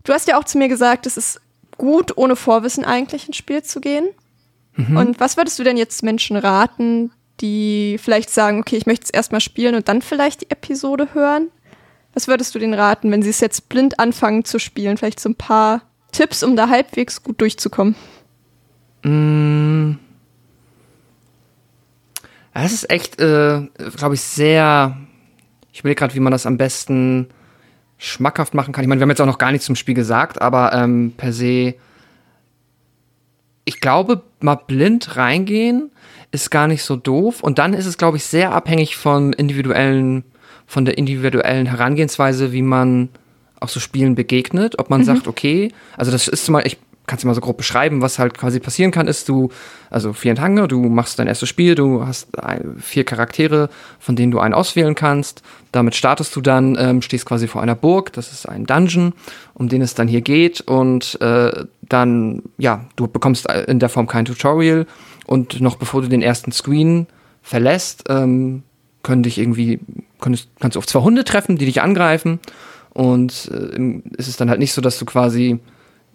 Du 0.02 0.12
hast 0.12 0.26
ja 0.26 0.38
auch 0.38 0.44
zu 0.44 0.58
mir 0.58 0.68
gesagt, 0.68 1.06
es 1.06 1.16
ist 1.16 1.40
gut, 1.78 2.16
ohne 2.16 2.34
Vorwissen 2.34 2.84
eigentlich 2.84 3.28
ins 3.28 3.36
Spiel 3.36 3.62
zu 3.62 3.80
gehen. 3.80 4.08
Und 4.94 5.20
was 5.20 5.38
würdest 5.38 5.58
du 5.58 5.64
denn 5.64 5.78
jetzt 5.78 6.02
Menschen 6.02 6.36
raten, 6.36 7.10
die 7.40 7.98
vielleicht 8.02 8.30
sagen, 8.30 8.60
okay, 8.60 8.76
ich 8.76 8.86
möchte 8.86 9.04
es 9.04 9.10
erstmal 9.10 9.40
spielen 9.40 9.74
und 9.74 9.88
dann 9.88 10.02
vielleicht 10.02 10.42
die 10.42 10.50
Episode 10.50 11.08
hören? 11.12 11.48
Was 12.14 12.28
würdest 12.28 12.54
du 12.54 12.58
denen 12.58 12.74
raten, 12.74 13.10
wenn 13.10 13.22
sie 13.22 13.30
es 13.30 13.40
jetzt 13.40 13.68
blind 13.68 13.98
anfangen 14.00 14.44
zu 14.44 14.58
spielen? 14.58 14.96
Vielleicht 14.96 15.20
so 15.20 15.28
ein 15.28 15.34
paar 15.34 15.82
Tipps, 16.12 16.42
um 16.42 16.56
da 16.56 16.68
halbwegs 16.68 17.22
gut 17.22 17.40
durchzukommen. 17.40 17.94
Mm. 19.02 19.98
Es 22.54 22.72
ist 22.72 22.90
echt, 22.90 23.20
äh, 23.20 23.68
glaube 23.96 24.14
ich, 24.14 24.22
sehr. 24.22 24.96
Ich 25.72 25.80
überlege 25.80 25.98
gerade, 25.98 26.14
wie 26.14 26.20
man 26.20 26.30
das 26.30 26.46
am 26.46 26.56
besten 26.56 27.28
schmackhaft 27.98 28.54
machen 28.54 28.72
kann. 28.72 28.82
Ich 28.82 28.88
meine, 28.88 28.98
wir 28.98 29.02
haben 29.02 29.10
jetzt 29.10 29.20
auch 29.20 29.26
noch 29.26 29.36
gar 29.36 29.52
nichts 29.52 29.66
zum 29.66 29.76
Spiel 29.76 29.94
gesagt, 29.94 30.40
aber 30.40 30.72
ähm, 30.72 31.12
per 31.16 31.34
se. 31.34 31.74
Ich 33.66 33.80
glaube, 33.80 34.22
mal 34.40 34.54
blind 34.54 35.16
reingehen 35.16 35.90
ist 36.36 36.50
gar 36.50 36.68
nicht 36.68 36.84
so 36.84 36.96
doof. 36.96 37.42
Und 37.42 37.58
dann 37.58 37.74
ist 37.74 37.86
es, 37.86 37.98
glaube 37.98 38.16
ich, 38.16 38.24
sehr 38.24 38.52
abhängig 38.52 38.96
von 38.96 39.32
individuellen, 39.32 40.24
von 40.66 40.84
der 40.84 40.98
individuellen 40.98 41.66
Herangehensweise, 41.66 42.52
wie 42.52 42.62
man 42.62 43.08
auch 43.58 43.68
so 43.68 43.80
Spielen 43.80 44.14
begegnet. 44.14 44.78
Ob 44.78 44.90
man 44.90 45.02
sagt, 45.04 45.26
okay, 45.26 45.72
also 45.96 46.12
das 46.12 46.28
ist 46.28 46.46
Beispiel, 46.52 46.72
ich 46.72 46.78
kannst 47.06 47.22
du 47.22 47.28
mal 47.28 47.34
so 47.34 47.40
grob 47.40 47.56
beschreiben, 47.56 48.02
was 48.02 48.18
halt 48.18 48.36
quasi 48.36 48.60
passieren 48.60 48.90
kann, 48.90 49.06
ist 49.06 49.28
du, 49.28 49.50
also 49.90 50.12
vier 50.12 50.34
Hunger, 50.42 50.68
du 50.68 50.82
machst 50.82 51.18
dein 51.18 51.28
erstes 51.28 51.48
Spiel, 51.48 51.74
du 51.74 52.04
hast 52.04 52.38
ein, 52.38 52.76
vier 52.80 53.04
Charaktere, 53.04 53.70
von 53.98 54.16
denen 54.16 54.32
du 54.32 54.40
einen 54.40 54.54
auswählen 54.54 54.94
kannst. 54.94 55.42
Damit 55.72 55.94
startest 55.94 56.34
du 56.34 56.40
dann, 56.40 56.76
ähm, 56.78 57.02
stehst 57.02 57.26
quasi 57.26 57.46
vor 57.46 57.62
einer 57.62 57.74
Burg, 57.74 58.12
das 58.12 58.32
ist 58.32 58.48
ein 58.48 58.66
Dungeon, 58.66 59.12
um 59.54 59.68
den 59.68 59.82
es 59.82 59.94
dann 59.94 60.08
hier 60.08 60.20
geht. 60.20 60.60
Und 60.62 61.20
äh, 61.20 61.64
dann, 61.82 62.42
ja, 62.58 62.84
du 62.96 63.06
bekommst 63.06 63.46
in 63.50 63.78
der 63.78 63.88
Form 63.88 64.06
kein 64.06 64.24
Tutorial. 64.24 64.86
Und 65.26 65.60
noch 65.60 65.76
bevor 65.76 66.02
du 66.02 66.08
den 66.08 66.22
ersten 66.22 66.52
Screen 66.52 67.06
verlässt, 67.42 68.04
ähm, 68.08 68.62
können 69.02 69.22
dich 69.22 69.38
irgendwie, 69.38 69.80
kannst, 70.20 70.48
kannst 70.60 70.76
du 70.76 70.78
auf 70.78 70.86
zwei 70.86 71.00
Hunde 71.00 71.24
treffen, 71.24 71.58
die 71.58 71.66
dich 71.66 71.82
angreifen. 71.82 72.40
Und 72.90 73.50
äh, 73.52 74.02
es 74.16 74.28
ist 74.28 74.40
dann 74.40 74.50
halt 74.50 74.58
nicht 74.58 74.72
so, 74.72 74.80
dass 74.80 74.98
du 74.98 75.04
quasi 75.04 75.60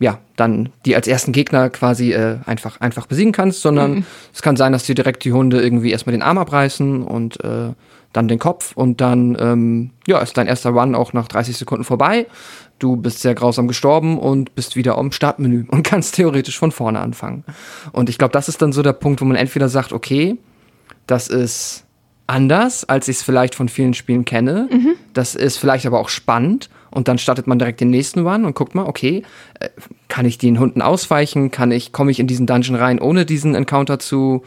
ja, 0.02 0.18
dann 0.36 0.70
die 0.86 0.96
als 0.96 1.08
ersten 1.08 1.32
Gegner 1.32 1.70
quasi 1.70 2.12
äh, 2.12 2.38
einfach, 2.46 2.82
einfach 2.82 3.06
besiegen 3.06 3.32
kannst, 3.32 3.62
sondern 3.62 3.94
mhm. 3.94 4.06
es 4.34 4.42
kann 4.42 4.58
sein, 4.58 4.72
dass 4.72 4.86
dir 4.86 4.96
direkt 4.96 5.24
die 5.24 5.32
Hunde 5.32 5.62
irgendwie 5.62 5.92
erstmal 5.92 6.14
den 6.14 6.24
Arm 6.24 6.40
abreißen 6.40 7.04
und 7.04 7.42
äh, 7.44 7.74
dann 8.12 8.28
den 8.28 8.40
Kopf 8.40 8.76
und 8.76 9.00
dann 9.00 9.38
ähm, 9.40 9.92
ja, 10.08 10.20
ist 10.20 10.36
dein 10.38 10.48
erster 10.48 10.72
Run 10.72 10.96
auch 10.96 11.14
nach 11.14 11.28
30 11.28 11.56
Sekunden 11.56 11.84
vorbei. 11.84 12.26
Du 12.82 12.96
bist 12.96 13.20
sehr 13.20 13.36
grausam 13.36 13.68
gestorben 13.68 14.18
und 14.18 14.56
bist 14.56 14.76
wieder 14.76 14.98
am 14.98 15.12
Startmenü 15.12 15.66
und 15.72 15.84
kannst 15.84 16.16
theoretisch 16.16 16.58
von 16.58 16.72
vorne 16.72 17.00
anfangen. 17.00 17.44
Und 17.92 18.10
ich 18.10 18.18
glaube, 18.18 18.32
das 18.32 18.50
ist 18.50 18.62
dann 18.62 18.74
so 18.74 18.82
der 18.82 18.94
Punkt, 18.94 19.22
wo 19.22 19.26
man 19.26 19.38
entweder 19.38 19.70
sagt, 19.70 19.94
okay, 19.94 20.40
das 21.06 21.28
ist 21.28 21.86
anders, 22.26 22.90
als 22.90 23.08
ich 23.08 23.18
es 23.18 23.24
vielleicht 23.24 23.54
von 23.54 23.70
vielen 23.70 23.94
Spielen 23.94 24.26
kenne. 24.26 24.68
Mhm. 24.72 24.96
Das 25.14 25.36
ist 25.36 25.58
vielleicht 25.58 25.86
aber 25.86 26.00
auch 26.00 26.10
spannend. 26.10 26.72
Und 26.90 27.08
dann 27.08 27.20
startet 27.20 27.46
man 27.46 27.60
direkt 27.60 27.82
den 27.82 27.92
nächsten 27.92 28.26
Run 28.28 28.46
und 28.46 28.56
guckt 28.56 28.74
mal, 28.74 28.86
okay, 28.86 29.22
äh, 29.60 29.70
kann 30.08 30.26
ich 30.26 30.40
den 30.40 30.60
Hunden 30.60 30.82
ausweichen? 30.82 31.52
Kann 31.52 31.72
ich, 31.72 31.92
komme 31.92 32.10
ich 32.10 32.20
in 32.20 32.28
diesen 32.28 32.48
Dungeon 32.48 32.76
rein, 32.76 33.00
ohne 33.00 33.26
diesen 33.26 33.54
Encounter 33.54 34.00
zu 34.00 34.42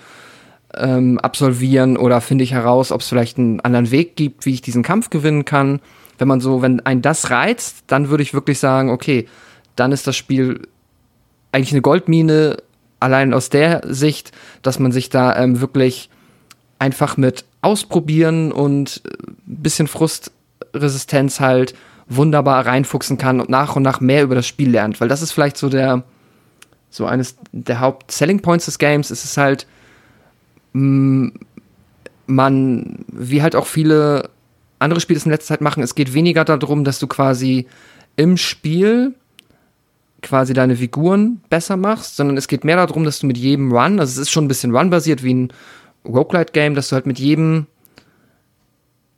ähm, 0.75 1.19
absolvieren? 1.21 1.97
Oder 1.97 2.21
finde 2.21 2.43
ich 2.43 2.53
heraus, 2.53 2.91
ob 2.91 3.01
es 3.01 3.09
vielleicht 3.09 3.39
einen 3.39 3.61
anderen 3.61 3.93
Weg 3.93 4.17
gibt, 4.17 4.45
wie 4.45 4.55
ich 4.55 4.63
diesen 4.63 4.83
Kampf 4.83 5.11
gewinnen 5.11 5.45
kann? 5.45 5.81
Wenn 6.19 6.29
man 6.29 6.41
so, 6.41 6.63
wenn 6.63 6.81
ein 6.81 7.03
das 7.03 7.31
reizt, 7.31 7.85
dann 7.87 8.09
würde 8.09 8.23
ich 8.23 8.35
wirklich 8.35 8.59
sagen, 8.59 8.91
okay, 8.91 9.27
dann 9.77 9.93
ist 9.93 10.07
das 10.07 10.17
Spiel 10.17 10.69
eigentlich 11.53 11.73
eine 11.73 11.83
Goldmine, 11.83 12.57
allein 13.01 13.35
aus 13.35 13.51
der 13.51 13.83
Sicht, 13.87 14.33
dass 14.63 14.79
man 14.79 14.91
sich 14.91 15.11
da 15.11 15.37
ähm, 15.37 15.61
wirklich 15.61 16.11
einfach 16.79 17.17
mit 17.17 17.45
ausprobieren 17.61 18.51
und 18.51 19.03
ein 19.47 19.63
bisschen 19.63 19.87
Frustresistenz 19.87 21.41
halt 21.41 21.75
wunderbar 22.09 22.67
reinfuchsen 22.67 23.19
kann 23.19 23.41
und 23.41 23.49
nach 23.49 23.77
und 23.77 23.83
nach 23.83 24.01
mehr 24.01 24.23
über 24.23 24.35
das 24.35 24.47
Spiel 24.47 24.71
lernt. 24.71 25.01
Weil 25.01 25.09
das 25.09 25.23
ist 25.23 25.33
vielleicht 25.33 25.57
so 25.57 25.69
der, 25.69 26.03
so 26.91 27.07
eines 27.07 27.37
der 27.53 27.81
Haupt-Selling 27.81 28.41
Points 28.41 28.67
des 28.67 28.79
Games. 28.79 29.11
Es 29.11 29.25
ist 29.25 29.37
halt, 29.37 29.67
mh, 30.73 30.83
mm, 30.83 31.33
man, 32.27 33.05
wie 33.09 33.43
halt 33.43 33.55
auch 33.55 33.67
viele 33.67 34.31
andere 34.85 35.01
Spiele 35.01 35.19
es 35.19 35.27
in 35.27 35.33
letzter 35.33 35.55
Zeit 35.55 35.61
machen, 35.61 35.83
es 35.83 35.95
geht 35.95 36.15
weniger 36.15 36.45
darum, 36.45 36.85
dass 36.85 36.99
du 36.99 37.07
quasi 37.07 37.67
im 38.17 38.37
Spiel 38.37 39.15
quasi 40.25 40.55
deine 40.55 40.77
Figuren 40.77 41.41
besser 41.51 41.77
machst, 41.77 42.17
sondern 42.17 42.37
es 42.37 42.49
geht 42.49 42.65
mehr 42.65 42.77
darum, 42.77 43.05
dass 43.05 43.21
du 43.21 43.27
mit 43.27 43.39
jedem 43.39 43.73
Run, 43.73 44.01
also 44.01 44.11
es 44.11 44.19
ist 44.19 44.31
schon 44.31 44.45
ein 44.45 44.49
bisschen 44.49 44.75
Run-basiert 44.75 45.23
wie 45.23 45.35
ein 45.35 45.53
Roguelite-Game, 46.05 46.75
dass 46.75 46.89
du 46.89 46.95
halt 46.95 47.07
mit 47.07 47.19
jedem, 47.19 47.67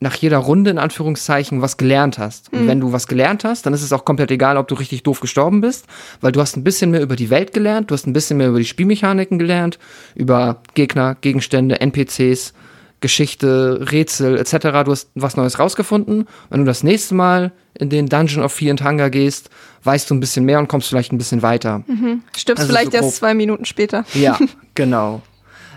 nach 0.00 0.14
jeder 0.14 0.38
Runde 0.38 0.70
in 0.70 0.78
Anführungszeichen 0.78 1.62
was 1.62 1.76
gelernt 1.76 2.18
hast. 2.18 2.52
Und 2.52 2.64
mhm. 2.64 2.68
wenn 2.68 2.80
du 2.80 2.92
was 2.92 3.06
gelernt 3.06 3.44
hast, 3.44 3.64
dann 3.66 3.72
ist 3.72 3.82
es 3.82 3.92
auch 3.92 4.04
komplett 4.04 4.30
egal, 4.30 4.56
ob 4.56 4.68
du 4.68 4.74
richtig 4.74 5.02
doof 5.02 5.20
gestorben 5.20 5.60
bist, 5.60 5.86
weil 6.20 6.32
du 6.32 6.40
hast 6.40 6.56
ein 6.56 6.64
bisschen 6.64 6.90
mehr 6.90 7.02
über 7.02 7.16
die 7.16 7.30
Welt 7.30 7.52
gelernt, 7.52 7.90
du 7.90 7.94
hast 7.94 8.06
ein 8.06 8.12
bisschen 8.12 8.36
mehr 8.36 8.48
über 8.48 8.58
die 8.58 8.66
Spielmechaniken 8.66 9.38
gelernt, 9.38 9.78
über 10.14 10.60
Gegner, 10.74 11.16
Gegenstände, 11.20 11.80
NPCs, 11.80 12.52
Geschichte, 13.00 13.86
Rätsel 13.92 14.38
etc. 14.38 14.84
Du 14.84 14.90
hast 14.90 15.10
was 15.14 15.36
Neues 15.36 15.58
rausgefunden. 15.58 16.26
Wenn 16.50 16.60
du 16.60 16.66
das 16.66 16.82
nächste 16.82 17.14
Mal 17.14 17.52
in 17.74 17.90
den 17.90 18.06
Dungeon 18.08 18.42
of 18.42 18.52
Fear 18.52 18.70
and 18.70 18.84
Hunger 18.84 19.10
gehst, 19.10 19.50
weißt 19.84 20.10
du 20.10 20.14
ein 20.14 20.20
bisschen 20.20 20.44
mehr 20.44 20.58
und 20.58 20.68
kommst 20.68 20.88
vielleicht 20.88 21.12
ein 21.12 21.18
bisschen 21.18 21.42
weiter. 21.42 21.82
Mhm. 21.86 22.22
Stirbst 22.36 22.62
also 22.62 22.72
vielleicht 22.72 22.92
so 22.92 22.98
erst 22.98 23.16
zwei 23.16 23.34
Minuten 23.34 23.64
später. 23.64 24.04
Ja, 24.14 24.38
genau. 24.74 25.22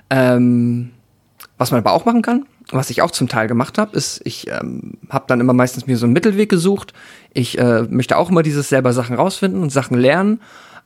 Ähm, 0.10 0.92
was 1.58 1.72
man 1.72 1.80
aber 1.80 1.92
auch 1.92 2.06
machen 2.06 2.22
kann, 2.22 2.46
was 2.72 2.90
ich 2.90 3.02
auch 3.02 3.12
zum 3.12 3.28
Teil 3.28 3.48
gemacht 3.48 3.78
habe, 3.78 3.96
ist, 3.98 4.22
ich 4.24 4.48
ähm, 4.48 4.94
habe 5.10 5.26
dann 5.28 5.40
immer 5.40 5.54
meistens 5.54 5.88
mir 5.88 5.98
so 5.98 6.06
einen 6.06 6.14
Mittelweg 6.14 6.50
gesucht. 6.50 6.94
Ich 7.34 7.58
äh, 7.58 7.84
möchte 7.84 8.18
auch 8.18 8.30
immer 8.30 8.44
dieses 8.44 8.70
selber 8.70 8.94
Sachen 8.94 9.16
rausfinden 9.16 9.62
und 9.62 9.72
Sachen 9.72 9.98
lernen, 9.98 10.42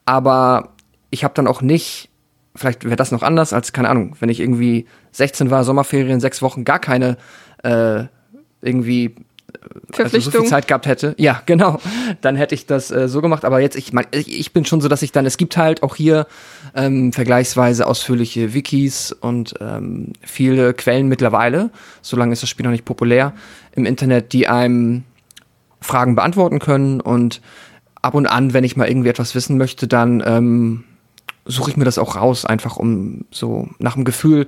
aber 0.06 0.70
ich 1.10 1.24
habe 1.24 1.34
dann 1.36 1.48
auch 1.48 1.62
nicht, 1.62 2.10
vielleicht 2.56 2.84
wäre 2.84 2.96
das 2.96 3.12
noch 3.12 3.24
anders 3.24 3.54
als, 3.54 3.74
keine 3.74 3.90
Ahnung, 3.90 4.16
wenn 4.20 4.30
ich 4.30 4.40
irgendwie 4.40 4.86
16 5.12 5.50
war, 5.50 5.64
Sommerferien, 5.64 6.20
sechs 6.20 6.42
Wochen, 6.42 6.64
gar 6.66 6.80
keine 6.80 7.18
äh, 7.64 8.06
irgendwie 8.62 9.16
also 9.98 10.20
so 10.20 10.32
viel 10.32 10.44
Zeit 10.46 10.68
gehabt 10.68 10.86
hätte, 10.86 11.16
ja, 11.18 11.42
genau, 11.46 11.80
dann 12.22 12.36
hätte 12.36 12.56
ich 12.56 12.66
das 12.66 12.92
äh, 12.92 13.08
so 13.08 13.22
gemacht. 13.22 13.46
Aber 13.46 13.60
jetzt, 13.60 13.76
ich 13.76 13.94
meine, 13.94 14.08
ich 14.12 14.52
bin 14.54 14.66
schon 14.66 14.82
so, 14.82 14.88
dass 14.88 15.02
ich 15.02 15.12
dann, 15.12 15.26
es 15.26 15.38
gibt 15.38 15.58
halt 15.58 15.84
auch 15.84 15.96
hier 15.96 16.28
ähm, 16.76 17.14
vergleichsweise 17.14 17.88
ausführliche 17.88 18.54
Wikis 18.54 19.12
und 19.12 19.56
ähm, 19.62 20.14
viele 20.22 20.74
Quellen 20.74 21.08
mittlerweile, 21.08 21.70
solange 22.02 22.34
ist 22.34 22.44
das 22.44 22.50
Spiel 22.50 22.66
noch 22.66 22.72
nicht 22.72 22.86
populär, 22.86 23.34
im 23.74 23.86
Internet, 23.86 24.34
die 24.34 24.48
einem 24.48 25.04
Fragen 25.82 26.16
beantworten 26.16 26.60
können. 26.60 27.02
Und 27.02 27.42
ab 28.02 28.16
und 28.16 28.28
an, 28.28 28.54
wenn 28.54 28.64
ich 28.64 28.76
mal 28.76 28.88
irgendwie 28.88 29.10
etwas 29.10 29.36
wissen 29.36 29.58
möchte, 29.58 29.88
dann 29.88 30.24
ähm, 30.26 30.84
suche 31.46 31.72
ich 31.72 31.78
mir 31.78 31.86
das 31.86 31.98
auch 31.98 32.16
raus, 32.16 32.46
einfach 32.46 32.78
um 32.78 33.26
so 33.32 33.70
nach 33.80 33.94
dem 33.96 34.06
Gefühl 34.06 34.48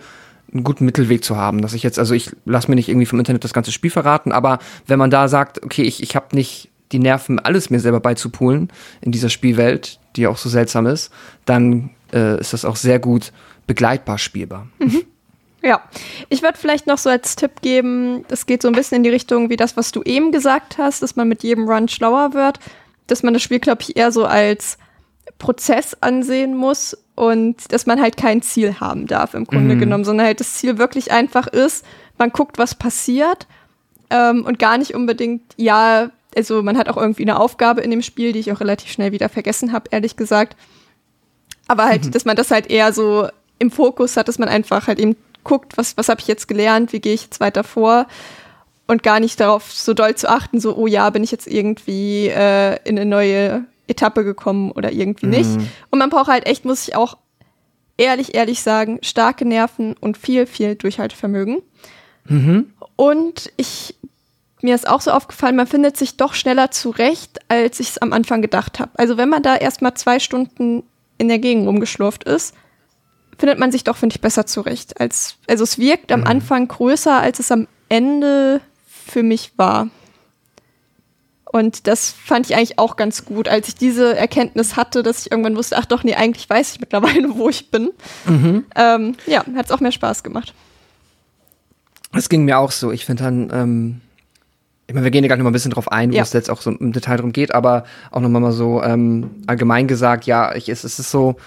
einen 0.53 0.63
guten 0.63 0.85
Mittelweg 0.85 1.23
zu 1.23 1.35
haben, 1.35 1.61
dass 1.61 1.73
ich 1.73 1.83
jetzt, 1.83 1.99
also 1.99 2.13
ich 2.13 2.31
lasse 2.45 2.69
mir 2.69 2.75
nicht 2.75 2.87
irgendwie 2.87 3.05
vom 3.05 3.19
Internet 3.19 3.43
das 3.43 3.53
ganze 3.53 3.71
Spiel 3.71 3.91
verraten, 3.91 4.31
aber 4.31 4.59
wenn 4.87 4.99
man 4.99 5.09
da 5.09 5.27
sagt, 5.27 5.63
okay, 5.63 5.83
ich, 5.83 6.01
ich 6.01 6.15
habe 6.15 6.35
nicht 6.35 6.69
die 6.91 6.99
Nerven, 6.99 7.39
alles 7.39 7.69
mir 7.69 7.79
selber 7.79 7.99
beizupulen 7.99 8.69
in 9.01 9.11
dieser 9.11 9.29
Spielwelt, 9.29 9.99
die 10.15 10.21
ja 10.21 10.29
auch 10.29 10.37
so 10.37 10.49
seltsam 10.49 10.85
ist, 10.85 11.11
dann 11.45 11.89
äh, 12.13 12.39
ist 12.39 12.53
das 12.53 12.63
auch 12.63 12.75
sehr 12.75 12.99
gut 12.99 13.33
begleitbar 13.67 14.17
spielbar. 14.17 14.67
Mhm. 14.79 15.03
Ja, 15.61 15.81
ich 16.29 16.43
würde 16.43 16.59
vielleicht 16.59 16.85
noch 16.85 16.99
so 16.99 17.09
als 17.09 17.35
Tipp 17.35 17.61
geben, 17.61 18.23
das 18.27 18.45
geht 18.45 18.61
so 18.61 18.67
ein 18.67 18.75
bisschen 18.75 18.97
in 18.97 19.03
die 19.03 19.09
Richtung 19.09 19.49
wie 19.49 19.55
das, 19.55 19.75
was 19.75 19.91
du 19.91 20.03
eben 20.03 20.31
gesagt 20.31 20.77
hast, 20.77 21.01
dass 21.01 21.15
man 21.15 21.27
mit 21.27 21.41
jedem 21.41 21.67
Run 21.67 21.87
schlauer 21.87 22.35
wird, 22.35 22.59
dass 23.07 23.23
man 23.23 23.33
das 23.33 23.41
Spiel, 23.41 23.59
glaube 23.59 23.81
ich, 23.81 23.97
eher 23.97 24.11
so 24.11 24.25
als 24.25 24.77
Prozess 25.37 25.97
ansehen 26.01 26.55
muss 26.55 26.97
und 27.15 27.71
dass 27.71 27.85
man 27.85 28.01
halt 28.01 28.17
kein 28.17 28.41
Ziel 28.41 28.79
haben 28.79 29.07
darf 29.07 29.33
im 29.33 29.45
Grunde 29.45 29.75
mhm. 29.75 29.79
genommen, 29.79 30.05
sondern 30.05 30.27
halt 30.27 30.39
das 30.39 30.55
Ziel 30.55 30.77
wirklich 30.77 31.11
einfach 31.11 31.47
ist, 31.47 31.85
man 32.17 32.31
guckt, 32.31 32.57
was 32.57 32.75
passiert 32.75 33.47
ähm, 34.09 34.45
und 34.45 34.59
gar 34.59 34.77
nicht 34.77 34.93
unbedingt, 34.93 35.41
ja, 35.57 36.11
also 36.35 36.61
man 36.61 36.77
hat 36.77 36.89
auch 36.89 36.97
irgendwie 36.97 37.23
eine 37.23 37.39
Aufgabe 37.39 37.81
in 37.81 37.91
dem 37.91 38.01
Spiel, 38.01 38.33
die 38.33 38.39
ich 38.39 38.51
auch 38.51 38.59
relativ 38.59 38.91
schnell 38.91 39.11
wieder 39.11 39.29
vergessen 39.29 39.71
habe, 39.71 39.89
ehrlich 39.91 40.15
gesagt. 40.15 40.55
Aber 41.67 41.85
halt, 41.85 42.05
mhm. 42.05 42.11
dass 42.11 42.25
man 42.25 42.35
das 42.35 42.51
halt 42.51 42.69
eher 42.69 42.93
so 42.93 43.27
im 43.59 43.71
Fokus 43.71 44.17
hat, 44.17 44.27
dass 44.27 44.39
man 44.39 44.49
einfach 44.49 44.87
halt 44.87 44.99
eben 44.99 45.15
guckt, 45.43 45.77
was, 45.77 45.97
was 45.97 46.09
habe 46.09 46.21
ich 46.21 46.27
jetzt 46.27 46.47
gelernt, 46.47 46.93
wie 46.93 46.99
gehe 46.99 47.13
ich 47.13 47.23
jetzt 47.23 47.39
weiter 47.39 47.63
vor 47.63 48.07
und 48.87 49.03
gar 49.03 49.19
nicht 49.19 49.39
darauf 49.39 49.71
so 49.71 49.93
doll 49.93 50.15
zu 50.15 50.29
achten, 50.29 50.59
so, 50.59 50.75
oh 50.75 50.87
ja, 50.87 51.09
bin 51.09 51.23
ich 51.23 51.31
jetzt 51.31 51.47
irgendwie 51.47 52.27
äh, 52.27 52.77
in 52.83 52.97
eine 52.97 53.05
neue 53.05 53.65
Etappe 53.87 54.23
gekommen 54.23 54.71
oder 54.71 54.91
irgendwie 54.91 55.27
nicht. 55.27 55.49
Mhm. 55.49 55.67
Und 55.89 55.99
man 55.99 56.09
braucht 56.09 56.27
halt 56.27 56.45
echt, 56.45 56.65
muss 56.65 56.87
ich 56.87 56.95
auch 56.95 57.17
ehrlich, 57.97 58.35
ehrlich 58.35 58.61
sagen, 58.61 58.99
starke 59.01 59.45
Nerven 59.45 59.95
und 59.99 60.17
viel, 60.17 60.45
viel 60.45 60.75
Durchhaltevermögen. 60.75 61.61
Mhm. 62.25 62.73
Und 62.95 63.51
ich, 63.57 63.95
mir 64.61 64.75
ist 64.75 64.87
auch 64.87 65.01
so 65.01 65.11
aufgefallen, 65.11 65.55
man 65.55 65.67
findet 65.67 65.97
sich 65.97 66.17
doch 66.17 66.33
schneller 66.33 66.71
zurecht, 66.71 67.39
als 67.47 67.79
ich 67.79 67.89
es 67.89 67.97
am 67.97 68.13
Anfang 68.13 68.41
gedacht 68.41 68.79
habe. 68.79 68.91
Also 68.95 69.17
wenn 69.17 69.29
man 69.29 69.43
da 69.43 69.55
erstmal 69.55 69.93
zwei 69.93 70.19
Stunden 70.19 70.83
in 71.17 71.27
der 71.27 71.39
Gegend 71.39 71.67
rumgeschlurft 71.67 72.23
ist, 72.23 72.55
findet 73.37 73.59
man 73.59 73.71
sich 73.71 73.83
doch, 73.83 73.97
finde 73.97 74.15
ich, 74.15 74.21
besser 74.21 74.45
zurecht. 74.45 74.99
Als, 74.99 75.37
also 75.47 75.63
es 75.63 75.77
wirkt 75.77 76.11
am 76.11 76.21
mhm. 76.21 76.27
Anfang 76.27 76.67
größer, 76.67 77.19
als 77.19 77.39
es 77.39 77.51
am 77.51 77.67
Ende 77.89 78.61
für 78.85 79.23
mich 79.23 79.53
war. 79.57 79.89
Und 81.55 81.87
das 81.87 82.11
fand 82.11 82.49
ich 82.49 82.57
eigentlich 82.57 82.79
auch 82.79 82.97
ganz 82.97 83.23
gut, 83.23 83.47
als 83.47 83.69
ich 83.69 83.75
diese 83.75 84.13
Erkenntnis 84.13 84.75
hatte, 84.75 85.03
dass 85.03 85.21
ich 85.21 85.31
irgendwann 85.31 85.55
wusste, 85.55 85.77
ach 85.77 85.85
doch, 85.85 86.03
nee, 86.03 86.13
eigentlich 86.13 86.49
weiß 86.49 86.73
ich 86.73 86.81
mittlerweile, 86.81 87.29
wo 87.37 87.47
ich 87.47 87.71
bin. 87.71 87.91
Mhm. 88.25 88.65
Ähm, 88.75 89.15
ja, 89.25 89.41
hat 89.55 89.67
es 89.67 89.71
auch 89.71 89.79
mehr 89.79 89.93
Spaß 89.93 90.23
gemacht. 90.23 90.53
Es 92.13 92.27
ging 92.27 92.43
mir 92.43 92.59
auch 92.59 92.71
so. 92.71 92.91
Ich 92.91 93.05
finde 93.05 93.23
dann, 93.23 93.49
ähm, 93.53 94.01
ich 94.87 94.93
meine, 94.93 95.05
wir 95.05 95.11
gehen 95.11 95.23
ja 95.23 95.29
gleich 95.29 95.37
noch 95.37 95.45
mal 95.45 95.51
ein 95.51 95.53
bisschen 95.53 95.71
drauf 95.71 95.89
ein, 95.89 96.11
wo 96.11 96.17
ja. 96.17 96.23
es 96.23 96.33
jetzt 96.33 96.49
auch 96.49 96.61
so 96.61 96.71
im 96.71 96.91
Detail 96.91 97.15
drum 97.15 97.31
geht, 97.31 97.55
aber 97.55 97.85
auch 98.11 98.19
noch 98.19 98.27
mal 98.27 98.51
so 98.51 98.83
ähm, 98.83 99.31
allgemein 99.47 99.87
gesagt, 99.87 100.25
ja, 100.25 100.53
ich, 100.55 100.67
es, 100.67 100.83
es 100.83 100.99
ist 100.99 101.09
so, 101.09 101.37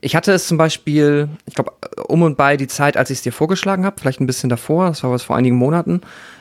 ich 0.00 0.16
hatte 0.16 0.32
es 0.32 0.46
zum 0.46 0.56
Beispiel, 0.56 1.28
ich 1.44 1.54
glaube, 1.54 1.72
um 2.06 2.22
und 2.22 2.38
bei 2.38 2.56
die 2.56 2.68
Zeit, 2.68 2.96
als 2.96 3.10
ich 3.10 3.18
es 3.18 3.22
dir 3.22 3.32
vorgeschlagen 3.32 3.84
habe, 3.84 4.00
vielleicht 4.00 4.22
ein 4.22 4.26
bisschen 4.26 4.48
davor, 4.48 4.86
das 4.86 5.02
war 5.02 5.10
was 5.10 5.24
vor 5.24 5.36
einigen 5.36 5.56
Monaten, 5.56 6.00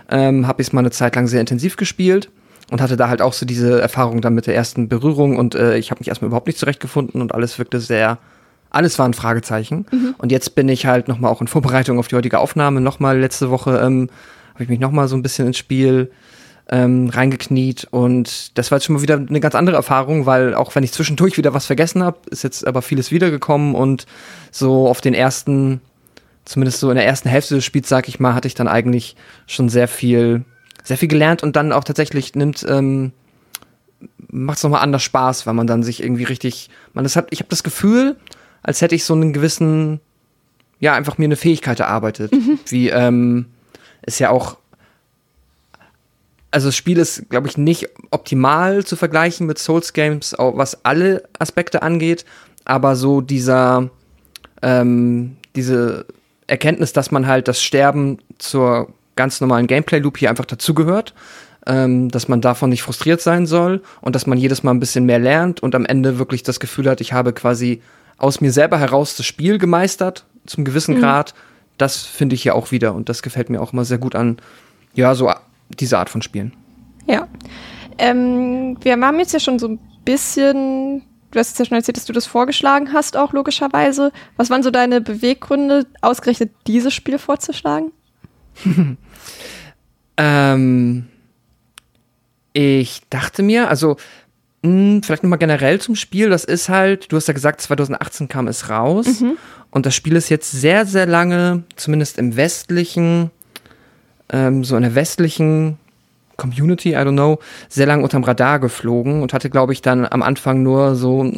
ähm, 0.09 0.47
habe 0.47 0.61
ich 0.61 0.69
es 0.69 0.73
mal 0.73 0.79
eine 0.79 0.91
Zeit 0.91 1.17
lang 1.17 1.27
sehr 1.27 1.41
intensiv 1.41 1.75
gespielt 1.75 2.29
und 2.71 2.81
hatte 2.81 2.97
da 2.97 3.07
halt 3.09 3.21
auch 3.21 3.33
so 3.33 3.45
diese 3.45 3.79
Erfahrung 3.81 4.21
dann 4.21 4.33
mit 4.33 4.47
der 4.47 4.55
ersten 4.55 4.89
Berührung 4.89 5.37
und 5.37 5.55
äh, 5.55 5.77
ich 5.77 5.91
habe 5.91 5.99
mich 5.99 6.09
erstmal 6.09 6.27
überhaupt 6.27 6.47
nicht 6.47 6.59
zurechtgefunden 6.59 7.21
und 7.21 7.33
alles 7.33 7.57
wirkte 7.59 7.79
sehr, 7.79 8.17
alles 8.69 8.99
war 8.99 9.07
ein 9.07 9.13
Fragezeichen. 9.13 9.85
Mhm. 9.91 10.15
Und 10.17 10.31
jetzt 10.31 10.55
bin 10.55 10.67
ich 10.67 10.85
halt 10.85 11.07
nochmal 11.07 11.31
auch 11.31 11.41
in 11.41 11.47
Vorbereitung 11.47 11.99
auf 11.99 12.07
die 12.07 12.15
heutige 12.15 12.39
Aufnahme, 12.39 12.81
nochmal 12.81 13.19
letzte 13.19 13.49
Woche 13.49 13.77
ähm, 13.77 14.09
habe 14.57 14.63
ich 14.63 14.69
mich 14.69 14.79
nochmal 14.79 15.07
so 15.07 15.15
ein 15.15 15.21
bisschen 15.21 15.45
ins 15.45 15.57
Spiel 15.57 16.11
ähm, 16.69 17.09
reingekniet 17.09 17.87
und 17.91 18.57
das 18.57 18.71
war 18.71 18.77
jetzt 18.77 18.85
schon 18.85 18.95
mal 18.95 19.01
wieder 19.01 19.15
eine 19.15 19.39
ganz 19.39 19.55
andere 19.55 19.77
Erfahrung, 19.77 20.25
weil 20.25 20.55
auch 20.55 20.75
wenn 20.75 20.83
ich 20.83 20.91
zwischendurch 20.91 21.37
wieder 21.37 21.53
was 21.53 21.67
vergessen 21.67 22.03
habe, 22.03 22.17
ist 22.31 22.43
jetzt 22.43 22.65
aber 22.65 22.81
vieles 22.81 23.11
wiedergekommen 23.11 23.75
und 23.75 24.05
so 24.51 24.87
auf 24.87 24.99
den 24.99 25.13
ersten, 25.13 25.79
zumindest 26.43 26.79
so 26.79 26.89
in 26.89 26.95
der 26.95 27.05
ersten 27.05 27.29
Hälfte 27.29 27.55
des 27.55 27.65
Spiels, 27.65 27.87
sag 27.87 28.07
ich 28.09 28.19
mal, 28.19 28.33
hatte 28.33 28.47
ich 28.47 28.55
dann 28.55 28.67
eigentlich 28.67 29.15
schon 29.45 29.69
sehr 29.69 29.87
viel, 29.87 30.43
sehr 30.87 30.97
viel 30.97 31.09
gelernt 31.09 31.43
und 31.43 31.57
dann 31.57 31.73
auch 31.73 31.83
tatsächlich 31.83 32.33
nimmt, 32.33 32.65
ähm, 32.67 33.11
macht 34.29 34.57
es 34.57 34.63
nochmal 34.63 34.81
anders 34.81 35.03
Spaß, 35.03 35.45
weil 35.45 35.53
man 35.53 35.67
dann 35.67 35.83
sich 35.83 36.01
irgendwie 36.01 36.23
richtig, 36.23 36.69
man 36.93 37.03
das 37.03 37.17
hat, 37.17 37.27
ich 37.31 37.39
habe 37.39 37.49
das 37.49 37.63
Gefühl, 37.63 38.15
als 38.63 38.81
hätte 38.81 38.95
ich 38.95 39.03
so 39.03 39.13
einen 39.13 39.33
gewissen, 39.33 39.99
ja, 40.79 40.93
einfach 40.93 41.17
mir 41.17 41.25
eine 41.25 41.35
Fähigkeit 41.35 41.81
erarbeitet, 41.81 42.31
wie 42.69 42.87
ähm, 42.87 43.47
ist 44.05 44.19
ja 44.19 44.29
auch 44.29 44.57
also 46.49 46.69
das 46.69 46.77
Spiel 46.77 46.97
ist, 46.97 47.29
glaube 47.29 47.49
ich, 47.49 47.57
nicht 47.57 47.89
optimal 48.09 48.85
zu 48.85 48.95
vergleichen 48.95 49.45
mit 49.45 49.59
Souls 49.59 49.91
Games, 49.91 50.33
was 50.37 50.85
alle 50.85 51.23
Aspekte 51.37 51.81
angeht, 51.81 52.23
aber 52.63 52.95
so 52.95 53.19
dieser, 53.19 53.89
ähm, 54.61 55.35
diese 55.55 56.05
Erkenntnis, 56.47 56.93
dass 56.93 57.11
man 57.11 57.27
halt 57.27 57.49
das 57.49 57.61
Sterben 57.61 58.19
zur 58.37 58.93
ganz 59.17 59.41
normalen 59.41 59.67
Gameplay-Loop 59.67 60.17
hier 60.17 60.29
einfach 60.29 60.45
dazugehört, 60.45 61.13
ähm, 61.65 62.07
dass 62.09 62.29
man 62.29 62.39
davon 62.39 62.69
nicht 62.69 62.83
frustriert 62.83 63.19
sein 63.19 63.45
soll 63.45 63.81
und 63.99 64.15
dass 64.15 64.25
man 64.25 64.37
jedes 64.37 64.63
Mal 64.63 64.71
ein 64.71 64.79
bisschen 64.79 65.05
mehr 65.05 65.19
lernt 65.19 65.61
und 65.61 65.75
am 65.75 65.85
Ende 65.85 66.17
wirklich 66.17 66.43
das 66.43 66.61
Gefühl 66.61 66.89
hat, 66.89 67.01
ich 67.01 67.11
habe 67.11 67.33
quasi 67.33 67.81
aus 68.17 68.39
mir 68.39 68.53
selber 68.53 68.79
heraus 68.79 69.17
das 69.17 69.25
Spiel 69.25 69.57
gemeistert, 69.57 70.25
zum 70.45 70.63
gewissen 70.63 70.95
Mhm. 70.95 71.01
Grad. 71.01 71.33
Das 71.77 72.03
finde 72.03 72.35
ich 72.35 72.41
hier 72.43 72.55
auch 72.55 72.71
wieder 72.71 72.95
und 72.95 73.09
das 73.09 73.21
gefällt 73.21 73.49
mir 73.49 73.61
auch 73.61 73.73
immer 73.73 73.83
sehr 73.85 73.97
gut 73.99 74.15
an, 74.15 74.37
ja, 74.93 75.13
so 75.13 75.31
diese 75.79 75.99
Art 75.99 76.09
von 76.09 76.21
Spielen. 76.21 76.53
Ja. 77.05 77.27
Ähm, 77.99 78.77
wir 78.81 78.93
haben 78.93 79.19
jetzt 79.19 79.33
ja 79.33 79.39
schon 79.39 79.59
so 79.59 79.67
ein 79.67 79.79
bisschen, 80.05 81.03
du 81.31 81.39
hast 81.39 81.49
jetzt 81.49 81.59
ja 81.59 81.65
schon 81.65 81.77
erzählt, 81.77 81.97
dass 81.97 82.05
du 82.05 82.13
das 82.13 82.25
vorgeschlagen 82.25 82.93
hast, 82.93 83.17
auch 83.17 83.33
logischerweise. 83.33 84.11
Was 84.37 84.49
waren 84.49 84.63
so 84.63 84.71
deine 84.71 85.01
Beweggründe, 85.01 85.85
ausgerechnet 86.01 86.51
dieses 86.65 86.93
Spiel 86.93 87.19
vorzuschlagen? 87.19 87.91
Ähm, 90.17 91.05
ich 92.53 93.01
dachte 93.09 93.43
mir, 93.43 93.69
also 93.69 93.97
mh, 94.63 95.01
vielleicht 95.03 95.23
nochmal 95.23 95.39
generell 95.39 95.79
zum 95.79 95.95
Spiel, 95.95 96.29
das 96.29 96.43
ist 96.43 96.69
halt, 96.69 97.11
du 97.11 97.17
hast 97.17 97.27
ja 97.27 97.33
gesagt, 97.33 97.61
2018 97.61 98.27
kam 98.27 98.47
es 98.47 98.69
raus. 98.69 99.05
Und 99.69 99.85
das 99.85 99.93
Spiel 99.93 100.15
ist 100.15 100.29
jetzt 100.29 100.51
sehr, 100.51 100.85
sehr 100.85 101.05
lange, 101.05 101.63
zumindest 101.75 102.17
im 102.17 102.35
westlichen, 102.35 103.29
ähm, 104.29 104.63
so 104.63 104.75
in 104.75 104.81
der 104.81 104.95
westlichen 104.95 105.77
Community, 106.35 106.93
I 106.93 106.97
don't 106.97 107.13
know, 107.13 107.39
sehr 107.69 107.85
lange 107.85 108.03
unterm 108.03 108.23
Radar 108.23 108.59
geflogen 108.59 109.21
und 109.21 109.33
hatte, 109.33 109.49
glaube 109.49 109.73
ich, 109.73 109.81
dann 109.81 110.05
am 110.05 110.21
Anfang 110.21 110.63
nur 110.63 110.95
so 110.95 111.31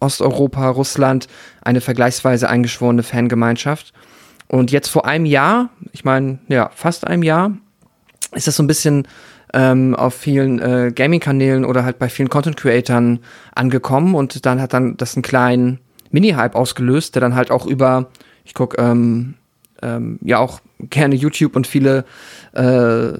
Osteuropa, 0.00 0.68
Russland 0.70 1.28
eine 1.62 1.80
vergleichsweise 1.80 2.48
eingeschworene 2.48 3.02
Fangemeinschaft. 3.02 3.92
Und 4.48 4.70
jetzt 4.70 4.88
vor 4.88 5.06
einem 5.06 5.26
Jahr, 5.26 5.70
ich 5.92 6.04
meine, 6.04 6.38
ja, 6.48 6.70
fast 6.74 7.06
einem 7.06 7.22
Jahr, 7.22 7.52
ist 8.32 8.46
das 8.46 8.56
so 8.56 8.62
ein 8.62 8.68
bisschen 8.68 9.06
ähm, 9.54 9.94
auf 9.94 10.14
vielen 10.14 10.60
äh, 10.60 10.92
Gaming-Kanälen 10.94 11.64
oder 11.64 11.84
halt 11.84 11.98
bei 11.98 12.08
vielen 12.08 12.28
Content-Creatern 12.28 13.20
angekommen 13.54 14.14
und 14.14 14.44
dann 14.46 14.60
hat 14.60 14.72
dann 14.72 14.96
das 14.96 15.16
einen 15.16 15.22
kleinen 15.22 15.80
Mini-Hype 16.10 16.54
ausgelöst, 16.54 17.14
der 17.14 17.20
dann 17.20 17.34
halt 17.34 17.50
auch 17.50 17.66
über, 17.66 18.10
ich 18.44 18.54
guck, 18.54 18.78
ähm, 18.78 19.34
ähm, 19.82 20.18
ja 20.22 20.38
auch 20.38 20.60
gerne 20.78 21.14
YouTube 21.14 21.56
und 21.56 21.66
viele 21.66 22.04
äh, 22.52 23.12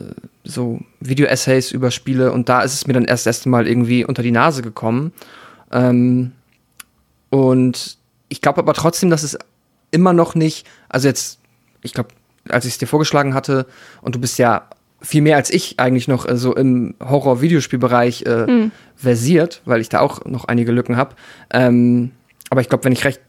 so 0.44 0.80
Video-Essays 1.00 1.72
über 1.72 1.90
Spiele 1.90 2.32
und 2.32 2.48
da 2.48 2.62
ist 2.62 2.74
es 2.74 2.86
mir 2.86 2.92
dann 2.92 3.04
erst 3.04 3.26
das 3.26 3.36
erste 3.36 3.48
Mal 3.48 3.66
irgendwie 3.66 4.04
unter 4.04 4.22
die 4.22 4.30
Nase 4.30 4.62
gekommen. 4.62 5.12
Ähm, 5.72 6.32
und 7.30 7.98
ich 8.28 8.40
glaube 8.40 8.60
aber 8.60 8.74
trotzdem, 8.74 9.10
dass 9.10 9.22
es 9.22 9.38
immer 9.90 10.12
noch 10.12 10.34
nicht, 10.34 10.66
also 10.96 11.08
jetzt, 11.08 11.40
ich 11.82 11.92
glaube, 11.92 12.08
als 12.48 12.64
ich 12.64 12.72
es 12.72 12.78
dir 12.78 12.86
vorgeschlagen 12.86 13.34
hatte, 13.34 13.66
und 14.00 14.14
du 14.14 14.18
bist 14.18 14.38
ja 14.38 14.66
viel 15.02 15.20
mehr 15.20 15.36
als 15.36 15.50
ich 15.50 15.78
eigentlich 15.78 16.08
noch 16.08 16.26
äh, 16.26 16.38
so 16.38 16.56
im 16.56 16.94
Horror-Videospielbereich 17.04 18.22
äh, 18.22 18.70
versiert, 18.96 19.60
weil 19.66 19.82
ich 19.82 19.90
da 19.90 20.00
auch 20.00 20.24
noch 20.24 20.46
einige 20.46 20.72
Lücken 20.72 20.96
habe. 20.96 21.14
Ähm, 21.52 22.12
aber 22.48 22.62
ich 22.62 22.70
glaube, 22.70 22.84
wenn 22.84 22.92
ich 22.92 23.04
recht 23.04 23.20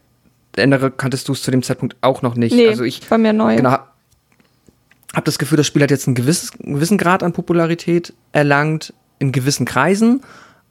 erinnere, 0.56 0.90
kanntest 0.90 1.28
du 1.28 1.32
es 1.32 1.42
zu 1.42 1.50
dem 1.50 1.62
Zeitpunkt 1.62 1.94
auch 2.00 2.22
noch 2.22 2.36
nicht. 2.36 2.56
Nee, 2.56 2.68
also 2.68 2.84
ich 2.84 3.08
war 3.10 3.18
mir 3.18 3.34
neu. 3.34 3.54
genau, 3.56 3.72
habe 3.72 3.84
hab 5.14 5.26
das 5.26 5.38
Gefühl, 5.38 5.58
das 5.58 5.66
Spiel 5.66 5.82
hat 5.82 5.90
jetzt 5.90 6.06
einen, 6.06 6.14
gewiss, 6.14 6.50
einen 6.64 6.76
gewissen 6.76 6.96
Grad 6.96 7.22
an 7.22 7.34
Popularität 7.34 8.14
erlangt 8.32 8.94
in 9.18 9.30
gewissen 9.30 9.66
Kreisen, 9.66 10.22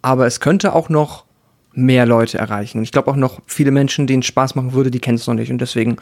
aber 0.01 0.25
es 0.25 0.39
könnte 0.39 0.73
auch 0.73 0.89
noch 0.89 1.26
mehr 1.73 2.05
Leute 2.05 2.37
erreichen. 2.37 2.77
Und 2.79 2.83
ich 2.83 2.91
glaube 2.91 3.11
auch 3.11 3.15
noch 3.15 3.39
viele 3.45 3.71
Menschen, 3.71 4.07
denen 4.07 4.21
es 4.21 4.27
Spaß 4.27 4.55
machen 4.55 4.73
würde, 4.73 4.91
die 4.91 4.99
kennen 4.99 5.17
es 5.17 5.27
noch 5.27 5.35
nicht. 5.35 5.51
Und 5.51 5.59
deswegen 5.59 5.97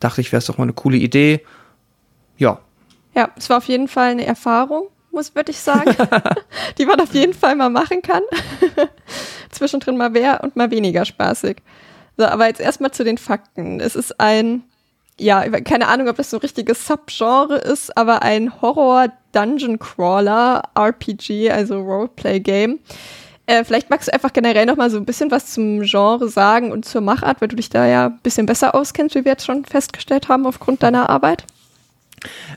dachte 0.00 0.20
ich, 0.20 0.32
wäre 0.32 0.38
es 0.38 0.46
doch 0.46 0.58
mal 0.58 0.64
eine 0.64 0.72
coole 0.72 0.96
Idee. 0.96 1.40
Ja, 2.36 2.58
Ja, 3.14 3.30
es 3.36 3.48
war 3.50 3.58
auf 3.58 3.66
jeden 3.66 3.88
Fall 3.88 4.10
eine 4.10 4.26
Erfahrung, 4.26 4.88
muss 5.12 5.34
würde 5.34 5.50
ich 5.52 5.58
sagen, 5.58 5.94
die 6.78 6.86
man 6.86 7.00
auf 7.00 7.14
jeden 7.14 7.34
Fall 7.34 7.54
mal 7.56 7.70
machen 7.70 8.02
kann. 8.02 8.22
Zwischendrin 9.50 9.96
mal 9.96 10.10
mehr 10.10 10.40
und 10.42 10.56
mal 10.56 10.70
weniger 10.70 11.04
spaßig. 11.04 11.58
So, 12.16 12.26
aber 12.26 12.46
jetzt 12.46 12.60
erstmal 12.60 12.90
zu 12.90 13.04
den 13.04 13.18
Fakten. 13.18 13.80
Es 13.80 13.94
ist 13.96 14.20
ein, 14.20 14.62
ja, 15.18 15.48
keine 15.60 15.88
Ahnung, 15.88 16.08
ob 16.08 16.16
das 16.16 16.30
so 16.30 16.36
ein 16.38 16.40
richtiges 16.40 16.86
Subgenre 16.86 17.56
ist, 17.56 17.96
aber 17.96 18.22
ein 18.22 18.60
Horror-Dungeon-Crawler-RPG, 18.60 21.50
also 21.50 21.80
Roleplay-Game. 21.80 22.78
Äh, 23.50 23.64
vielleicht 23.64 23.90
magst 23.90 24.06
du 24.06 24.14
einfach 24.14 24.32
generell 24.32 24.64
noch 24.64 24.76
mal 24.76 24.90
so 24.90 24.96
ein 24.96 25.04
bisschen 25.04 25.32
was 25.32 25.46
zum 25.52 25.80
Genre 25.80 26.28
sagen 26.28 26.70
und 26.70 26.84
zur 26.84 27.00
Machart, 27.00 27.40
weil 27.40 27.48
du 27.48 27.56
dich 27.56 27.68
da 27.68 27.84
ja 27.84 28.06
ein 28.06 28.20
bisschen 28.22 28.46
besser 28.46 28.76
auskennst, 28.76 29.16
wie 29.16 29.24
wir 29.24 29.32
jetzt 29.32 29.44
schon 29.44 29.64
festgestellt 29.64 30.28
haben 30.28 30.46
aufgrund 30.46 30.84
deiner 30.84 31.10
Arbeit. 31.10 31.42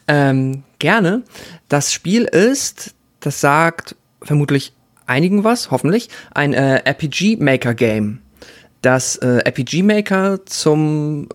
Ähm, 0.08 0.62
gerne. 0.78 1.24
Das 1.68 1.92
Spiel 1.92 2.26
ist, 2.26 2.94
das 3.22 3.42
sagt 3.42 3.96
vermutlich 4.22 4.74
einigen 5.08 5.44
was, 5.44 5.72
hoffentlich, 5.72 6.10
ein 6.32 6.54
äh, 6.54 6.84
RPG 6.84 7.38
Maker 7.38 7.74
Game. 7.74 8.20
Das 8.84 9.16
äh, 9.16 9.40
RPG 9.46 9.82
Maker 9.82 10.46
zum 10.46 11.28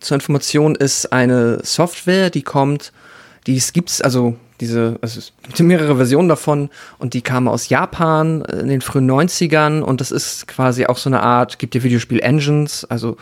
zur 0.00 0.14
Information 0.14 0.74
ist 0.74 1.12
eine 1.12 1.58
Software, 1.62 2.30
die 2.30 2.42
kommt, 2.42 2.92
die 3.46 3.58
es 3.58 3.74
gibt's 3.74 4.00
also 4.00 4.38
diese 4.62 4.98
also 5.02 5.18
es 5.18 5.32
gibt 5.42 5.60
mehrere 5.60 5.96
Versionen 5.96 6.28
davon 6.28 6.70
und 6.98 7.14
die 7.14 7.22
kam 7.22 7.48
aus 7.48 7.68
Japan 7.68 8.42
in 8.42 8.68
den 8.68 8.80
frühen 8.80 9.10
90ern 9.10 9.80
und 9.80 10.00
das 10.00 10.10
ist 10.10 10.46
quasi 10.46 10.86
auch 10.86 10.96
so 10.96 11.10
eine 11.10 11.22
Art 11.22 11.58
gibt 11.58 11.74
dir 11.74 11.82
Videospiel 11.82 12.20
Engines, 12.20 12.86
also 12.88 13.16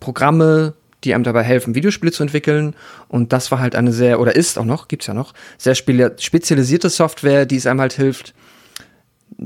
Programme, 0.00 0.74
die 1.04 1.14
einem 1.14 1.24
dabei 1.24 1.42
helfen, 1.42 1.74
Videospiele 1.74 2.12
zu 2.12 2.22
entwickeln. 2.22 2.74
Und 3.08 3.32
das 3.32 3.50
war 3.50 3.60
halt 3.60 3.76
eine 3.76 3.92
sehr, 3.92 4.20
oder 4.20 4.34
ist 4.34 4.58
auch 4.58 4.64
noch, 4.64 4.88
gibt's 4.88 5.06
ja 5.06 5.14
noch, 5.14 5.34
sehr 5.56 5.74
spezialisierte 5.74 6.90
Software, 6.90 7.46
die 7.46 7.56
es 7.56 7.66
einem 7.66 7.80
halt 7.80 7.92
hilft, 7.92 8.34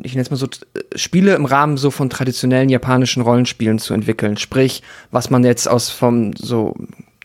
ich 0.02 0.12
nenne 0.12 0.22
es 0.22 0.30
mal 0.30 0.36
so, 0.36 0.48
Spiele 0.94 1.34
im 1.34 1.44
Rahmen 1.44 1.76
so 1.76 1.90
von 1.90 2.08
traditionellen 2.08 2.70
japanischen 2.70 3.22
Rollenspielen 3.22 3.78
zu 3.78 3.92
entwickeln. 3.92 4.38
Sprich, 4.38 4.82
was 5.10 5.28
man 5.28 5.44
jetzt 5.44 5.68
aus 5.68 5.90
vom 5.90 6.32
so 6.34 6.74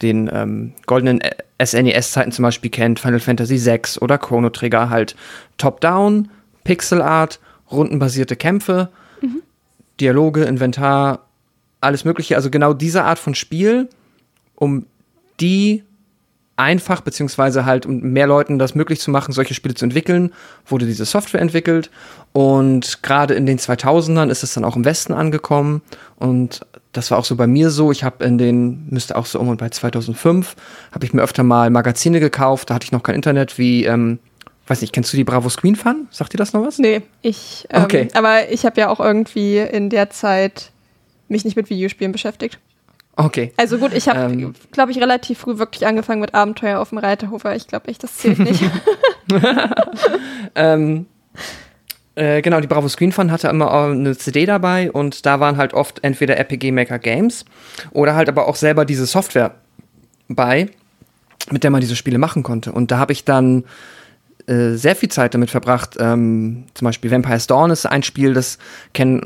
den 0.01 0.29
ähm, 0.31 0.73
goldenen 0.85 1.21
SNES-Zeiten 1.63 2.31
zum 2.31 2.43
Beispiel 2.43 2.69
kennt, 2.69 2.99
Final 2.99 3.19
Fantasy 3.19 3.63
VI 3.65 3.99
oder 3.99 4.17
Chrono 4.17 4.49
Trigger, 4.49 4.89
halt 4.89 5.15
Top-Down, 5.57 6.29
Pixel 6.63 7.01
Art, 7.01 7.39
rundenbasierte 7.71 8.35
Kämpfe, 8.35 8.89
Dialoge, 9.99 10.43
Inventar, 10.43 11.27
alles 11.81 12.05
Mögliche. 12.05 12.35
Also 12.35 12.49
genau 12.49 12.73
diese 12.73 13.03
Art 13.03 13.19
von 13.19 13.35
Spiel, 13.35 13.89
um 14.55 14.85
die 15.39 15.83
einfach, 16.55 17.01
beziehungsweise 17.01 17.65
halt, 17.65 17.85
um 17.85 17.99
mehr 17.99 18.27
Leuten 18.27 18.57
das 18.57 18.73
möglich 18.73 18.99
zu 18.99 19.11
machen, 19.11 19.31
solche 19.31 19.53
Spiele 19.53 19.75
zu 19.75 19.85
entwickeln, 19.85 20.33
wurde 20.65 20.87
diese 20.87 21.05
Software 21.05 21.41
entwickelt. 21.41 21.91
Und 22.33 23.03
gerade 23.03 23.35
in 23.35 23.45
den 23.45 23.59
2000ern 23.59 24.29
ist 24.29 24.43
es 24.43 24.53
dann 24.53 24.65
auch 24.65 24.75
im 24.75 24.85
Westen 24.85 25.13
angekommen. 25.13 25.81
Und 26.15 26.65
das 26.93 27.11
war 27.11 27.17
auch 27.19 27.25
so 27.25 27.35
bei 27.35 27.47
mir 27.47 27.69
so. 27.69 27.91
Ich 27.91 28.03
habe 28.03 28.23
in 28.25 28.37
den, 28.37 28.87
müsste 28.89 29.15
auch 29.15 29.25
so 29.25 29.39
um 29.39 29.49
und 29.49 29.57
bei 29.57 29.69
2005, 29.69 30.55
habe 30.91 31.05
ich 31.05 31.13
mir 31.13 31.21
öfter 31.21 31.43
mal 31.43 31.69
Magazine 31.69 32.19
gekauft. 32.19 32.69
Da 32.69 32.75
hatte 32.75 32.85
ich 32.85 32.91
noch 32.91 33.03
kein 33.03 33.15
Internet, 33.15 33.57
wie, 33.57 33.85
ähm, 33.85 34.19
weiß 34.67 34.81
nicht, 34.81 34.93
kennst 34.93 35.13
du 35.13 35.17
die 35.17 35.23
Bravo 35.23 35.49
Screen 35.49 35.75
Fun? 35.75 36.07
Sagt 36.11 36.33
dir 36.33 36.37
das 36.37 36.53
noch 36.53 36.65
was? 36.65 36.77
Nee, 36.79 37.01
ich. 37.21 37.67
Ähm, 37.69 37.83
Okay. 37.83 38.07
Aber 38.13 38.49
ich 38.51 38.65
habe 38.65 38.79
ja 38.81 38.89
auch 38.89 38.99
irgendwie 38.99 39.57
in 39.57 39.89
der 39.89 40.09
Zeit 40.09 40.71
mich 41.27 41.45
nicht 41.45 41.55
mit 41.57 41.69
Videospielen 41.69 42.11
beschäftigt. 42.11 42.59
Okay. 43.19 43.51
Also 43.57 43.79
gut, 43.79 43.93
ich 43.93 44.07
habe, 44.07 44.19
Ähm. 44.31 44.53
glaube 44.71 44.91
ich, 44.91 44.99
relativ 44.99 45.39
früh 45.39 45.57
wirklich 45.57 45.87
angefangen 45.87 46.21
mit 46.21 46.33
Abenteuer 46.35 46.79
auf 46.79 46.89
dem 46.89 46.99
Reiterhof. 46.99 47.45
aber 47.45 47.55
Ich 47.55 47.67
glaube 47.67 47.87
echt, 47.87 48.03
das 48.03 48.15
zählt 48.17 48.39
nicht. 48.39 48.61
Ähm, 50.55 51.05
Äh, 52.17 52.41
genau, 52.41 52.59
die 52.59 52.67
Bravo 52.67 52.89
Screen 52.89 53.11
Fun 53.11 53.31
hatte 53.31 53.47
immer 53.47 53.71
eine 53.71 54.17
CD 54.17 54.47
dabei 54.47 54.91
und 54.91 55.27
da 55.27 55.39
waren 55.39 55.55
halt 55.57 55.75
oft 55.75 56.03
entweder 56.03 56.35
RPG 56.37 56.71
Maker 56.71 56.97
Games 56.97 57.45
oder 57.91 58.15
halt 58.15 58.27
aber 58.27 58.47
auch 58.47 58.55
selber 58.55 58.85
diese 58.85 59.05
Software 59.05 59.53
bei, 60.27 60.67
mit 61.51 61.63
der 61.63 61.69
man 61.69 61.79
diese 61.79 61.95
Spiele 61.95 62.17
machen 62.17 62.41
konnte. 62.41 62.71
Und 62.71 62.89
da 62.89 62.97
habe 62.97 63.13
ich 63.13 63.23
dann 63.23 63.65
äh, 64.47 64.71
sehr 64.71 64.95
viel 64.95 65.09
Zeit 65.09 65.35
damit 65.35 65.51
verbracht. 65.51 65.95
Ähm, 65.99 66.63
zum 66.73 66.85
Beispiel 66.85 67.11
Vampire's 67.11 67.45
Dawn 67.45 67.69
ist 67.69 67.85
ein 67.85 68.01
Spiel, 68.01 68.33
das 68.33 68.57
kennen, 68.95 69.21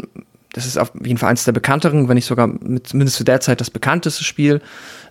das 0.52 0.66
ist 0.66 0.78
auf 0.78 0.92
jeden 1.02 1.18
Fall 1.18 1.30
eines 1.30 1.46
der 1.46 1.54
bekannteren, 1.54 2.10
wenn 2.10 2.16
nicht 2.16 2.26
sogar 2.26 2.48
mit, 2.48 2.88
zumindest 2.88 3.16
zu 3.16 3.24
der 3.24 3.40
Zeit 3.40 3.62
das 3.62 3.70
bekannteste 3.70 4.26
Spiel, 4.26 4.60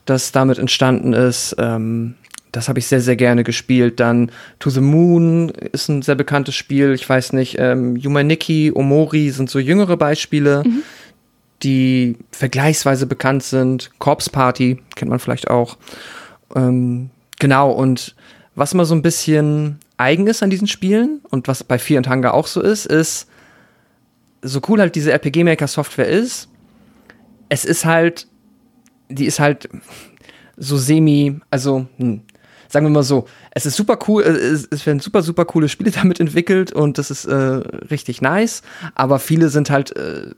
das 0.05 0.33
damit 0.33 0.59
entstanden 0.59 1.14
ist. 1.14 1.57
Ähm, 1.59 2.16
das 2.53 2.69
habe 2.69 2.79
ich 2.79 2.87
sehr, 2.87 3.01
sehr 3.01 3.17
gerne 3.17 3.45
gespielt. 3.45 4.01
Dann 4.01 4.31
To 4.59 4.71
the 4.71 4.81
Moon 4.81 5.51
ist 5.51 5.89
ein 5.89 6.03
sehr 6.03 6.15
bekanntes 6.15 6.55
Spiel. 6.55 6.93
Ich 6.93 7.09
weiß 7.09 7.33
nicht, 7.33 7.57
ähm, 7.59 7.97
Yumaniki, 7.97 8.73
Omori 8.75 9.31
sind 9.31 9.51
so 9.51 9.59
jüngere 9.59 9.97
Beispiele, 9.97 10.63
mhm. 10.65 10.83
die 11.63 12.17
vergleichsweise 12.33 13.07
bekannt 13.07 13.43
sind. 13.43 13.91
Corpse 13.99 14.31
Party 14.31 14.83
kennt 14.97 15.11
man 15.11 15.21
vielleicht 15.21 15.49
auch. 15.49 15.79
Ähm, 16.57 17.11
genau, 17.39 17.71
und 17.71 18.15
was 18.55 18.73
immer 18.73 18.85
so 18.85 18.95
ein 18.95 19.03
bisschen 19.03 19.79
eigen 19.97 20.27
ist 20.27 20.43
an 20.43 20.51
diesen 20.51 20.67
Spielen 20.67 21.21
und 21.31 21.47
was 21.47 21.63
bei 21.63 21.79
Fear 21.79 21.99
and 21.99 22.09
Hunger 22.09 22.35
auch 22.35 22.47
so 22.47 22.61
ist, 22.61 22.87
ist, 22.87 23.29
so 24.43 24.61
cool 24.69 24.81
halt 24.81 24.95
diese 24.95 25.13
RPG-Maker-Software 25.13 26.09
ist, 26.09 26.49
es 27.49 27.65
ist 27.65 27.85
halt, 27.85 28.27
die 29.09 29.27
ist 29.27 29.41
halt 29.41 29.69
so 30.57 30.77
semi, 30.79 31.41
also, 31.51 31.87
hm, 31.99 32.23
sagen 32.71 32.87
wir 32.87 32.91
mal 32.91 33.03
so, 33.03 33.27
es 33.51 33.67
ist 33.67 33.77
super 33.77 33.99
cool, 34.09 34.23
äh, 34.23 34.29
es, 34.29 34.67
es 34.71 34.87
werden 34.87 35.01
super, 35.01 35.23
super 35.23 35.45
coole 35.45 35.69
Spiele 35.69 35.91
damit 35.95 36.21
entwickelt 36.21 36.73
und 36.73 36.99
das 36.99 37.11
ist 37.11 37.27
äh, 37.27 37.35
richtig 37.35 38.23
nice, 38.23 38.63
aber 38.95 39.19
viele 39.19 39.49
sind 39.49 39.71
halt, 39.71 39.95
äh, 39.97 40.31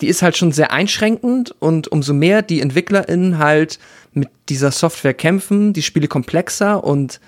die 0.00 0.08
ist 0.08 0.22
halt 0.22 0.36
schon 0.36 0.52
sehr 0.52 0.72
einschränkend 0.72 1.54
und 1.58 1.88
umso 1.88 2.14
mehr 2.14 2.42
die 2.42 2.60
EntwicklerInnen 2.60 3.38
halt 3.38 3.78
mit 4.12 4.28
dieser 4.48 4.70
Software 4.70 5.14
kämpfen, 5.14 5.72
die 5.72 5.82
Spiele 5.82 6.08
komplexer 6.08 6.84
und 6.84 7.20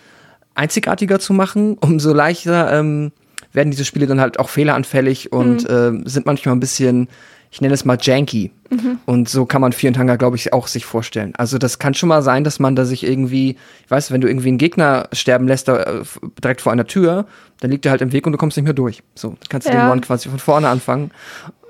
einzigartiger 0.55 1.19
zu 1.19 1.33
machen, 1.33 1.77
umso 1.81 2.13
leichter 2.13 2.73
ähm, 2.79 3.13
werden 3.53 3.71
diese 3.71 3.85
Spiele 3.85 4.07
dann 4.07 4.21
halt 4.21 4.39
auch 4.39 4.51
fehleranfällig 4.51 5.33
und 5.33 5.69
mhm. 5.69 6.05
äh, 6.05 6.09
sind 6.09 6.27
manchmal 6.27 6.55
ein 6.55 6.61
bisschen 6.61 7.09
ich 7.51 7.61
nenne 7.61 7.75
es 7.75 7.85
mal 7.85 7.99
janky. 8.01 8.51
Mhm. 8.71 8.99
Und 9.07 9.29
so 9.29 9.47
kann 9.47 9.61
man 9.61 9.73
Vier 9.73 9.93
Tanger, 9.93 10.19
glaube 10.19 10.37
ich, 10.37 10.53
auch 10.53 10.67
sich 10.67 10.85
vorstellen. 10.85 11.35
Also 11.37 11.59
das 11.59 11.79
kann 11.79 11.95
schon 11.95 12.09
mal 12.09 12.23
sein, 12.23 12.45
dass 12.45 12.59
man 12.59 12.77
da 12.77 12.85
sich 12.85 13.07
irgendwie, 13.07 13.57
ich 13.85 13.91
weiß, 13.91 14.11
wenn 14.11 14.21
du 14.21 14.29
irgendwie 14.29 14.49
einen 14.49 14.59
Gegner 14.59 15.09
sterben 15.13 15.49
lässt, 15.49 15.69
da, 15.69 15.83
äh, 15.83 16.03
direkt 16.43 16.61
vor 16.61 16.73
einer 16.73 16.87
Tür, 16.87 17.27
dann 17.61 17.71
liegt 17.71 17.87
er 17.87 17.93
halt 17.93 18.03
im 18.03 18.13
Weg 18.13 18.27
und 18.27 18.33
du 18.33 18.39
kommst 18.39 18.57
nicht 18.57 18.65
mehr 18.65 18.75
durch. 18.75 19.03
So, 19.15 19.29
dann 19.29 19.39
kannst 19.49 19.69
du 19.69 19.73
ja. 19.73 19.87
den 19.87 19.91
One 19.91 20.01
quasi 20.03 20.29
von 20.29 20.39
vorne 20.39 20.69
anfangen. 20.69 21.11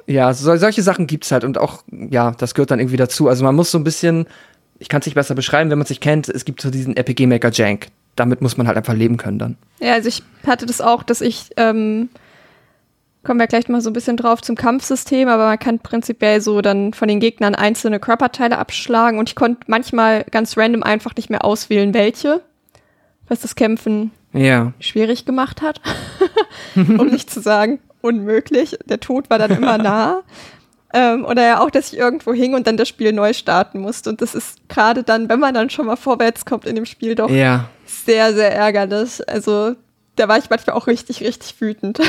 Ja, 0.07 0.33
so, 0.35 0.57
solche 0.57 0.83
Sachen 0.83 1.07
gibt's 1.07 1.31
halt 1.31 1.45
und 1.45 1.59
auch, 1.59 1.85
ja, 1.91 2.33
das 2.33 2.55
gehört 2.55 2.71
dann 2.71 2.81
irgendwie 2.81 2.97
dazu. 2.97 3.29
Also 3.29 3.45
man 3.45 3.55
muss 3.55 3.71
so 3.71 3.79
ein 3.79 3.85
bisschen, 3.85 4.27
ich 4.79 4.88
kann 4.88 5.01
es 5.01 5.07
nicht 5.07 5.14
besser 5.14 5.35
beschreiben, 5.35 5.71
wenn 5.71 5.79
man 5.79 5.87
sich 5.87 6.01
kennt, 6.01 6.29
es 6.29 6.45
gibt 6.45 6.61
so 6.61 6.71
diesen 6.71 6.97
RPG 6.97 7.27
Maker 7.27 7.53
Jank. 7.53 7.88
Damit 8.17 8.43
muss 8.43 8.57
man 8.57 8.67
halt 8.67 8.77
einfach 8.77 8.95
leben 8.95 9.17
können 9.17 9.38
dann. 9.38 9.57
Ja, 9.79 9.93
also 9.93 10.09
ich 10.09 10.25
hatte 10.45 10.67
das 10.67 10.81
auch, 10.81 11.05
dass 11.05 11.21
ich 11.21 11.51
ähm 11.57 12.09
kommen 13.24 13.40
wir 13.40 13.46
gleich 13.46 13.68
mal 13.68 13.81
so 13.81 13.90
ein 13.90 13.92
bisschen 13.92 14.16
drauf 14.16 14.40
zum 14.42 14.57
Kampfsystem, 14.57 15.28
aber 15.28 15.46
man 15.46 15.59
kann 15.59 15.81
prinzipiell 15.81 16.40
so 16.40 16.61
dann 16.61 16.94
von 16.94 17.09
den 17.09 17.20
Gegnern 17.20 17.54
einzelne 17.54 18.00
Körperteile 18.00 18.59
abschlagen 18.59 19.18
und 19.18 19.28
ich 19.28 19.35
konnte 19.35 19.61
manchmal 19.66 20.24
ganz 20.24 20.57
random 20.57 20.83
einfach 20.83 21.14
nicht 21.16 21.31
mehr 21.31 21.44
auswählen, 21.44 21.94
welche, 21.94 22.42
was 23.28 23.40
das 23.40 23.54
Kämpfen 23.54 24.12
ja. 24.33 24.72
schwierig 24.81 25.24
gemacht 25.24 25.62
hat, 25.62 25.81
um 26.76 27.09
nicht 27.09 27.31
zu 27.31 27.40
sagen 27.40 27.81
unmöglich. 28.00 28.78
Der 28.87 29.00
Tod 29.00 29.31
war 29.31 29.38
dann 29.38 29.50
immer 29.50 29.78
nah. 29.78 30.22
Ähm, 30.94 31.26
oder 31.26 31.44
ja 31.44 31.61
auch, 31.61 31.70
dass 31.70 31.92
ich 31.92 31.98
irgendwo 31.98 32.33
hing 32.33 32.54
und 32.54 32.66
dann 32.66 32.78
das 32.78 32.88
Spiel 32.88 33.12
neu 33.12 33.35
starten 33.35 33.81
musste. 33.81 34.09
Und 34.11 34.22
das 34.22 34.35
ist 34.35 34.68
gerade 34.68 35.02
dann, 35.02 35.28
wenn 35.28 35.38
man 35.38 35.52
dann 35.52 35.68
schon 35.68 35.87
mal 35.87 35.96
vorwärts 35.96 36.46
kommt 36.46 36.64
in 36.64 36.76
dem 36.76 36.87
Spiel, 36.87 37.14
doch 37.14 37.28
ja. 37.28 37.68
sehr, 37.85 38.33
sehr 38.33 38.54
ärgerlich. 38.54 39.28
Also 39.28 39.74
da 40.16 40.28
war 40.28 40.38
ich 40.38 40.48
manchmal 40.48 40.76
auch 40.76 40.87
richtig, 40.87 41.20
richtig 41.20 41.61
wütend. 41.61 42.00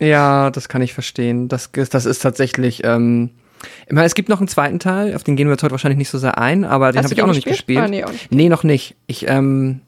Ja, 0.00 0.50
das 0.50 0.68
kann 0.68 0.82
ich 0.82 0.94
verstehen. 0.94 1.48
Das, 1.48 1.70
das 1.72 2.06
ist 2.06 2.20
tatsächlich. 2.20 2.82
Ähm, 2.84 3.30
ich 3.86 3.92
meine, 3.92 4.06
es 4.06 4.14
gibt 4.14 4.28
noch 4.28 4.38
einen 4.38 4.48
zweiten 4.48 4.78
Teil, 4.78 5.14
auf 5.14 5.24
den 5.24 5.34
gehen 5.34 5.48
wir 5.48 5.52
jetzt 5.52 5.62
heute 5.62 5.72
wahrscheinlich 5.72 5.98
nicht 5.98 6.10
so 6.10 6.18
sehr 6.18 6.38
ein, 6.38 6.64
aber 6.64 6.92
den 6.92 7.02
habe 7.02 7.12
ich 7.12 7.22
auch 7.22 7.26
noch 7.26 7.34
nicht 7.34 7.46
gespielt. 7.46 7.80
Ah, 7.80 7.88
nee, 7.88 8.04
auch 8.04 8.12
nicht. 8.12 8.30
nee, 8.30 8.48
noch 8.48 8.62
nicht. 8.62 8.94
Ich, 9.08 9.28
ähm, 9.28 9.80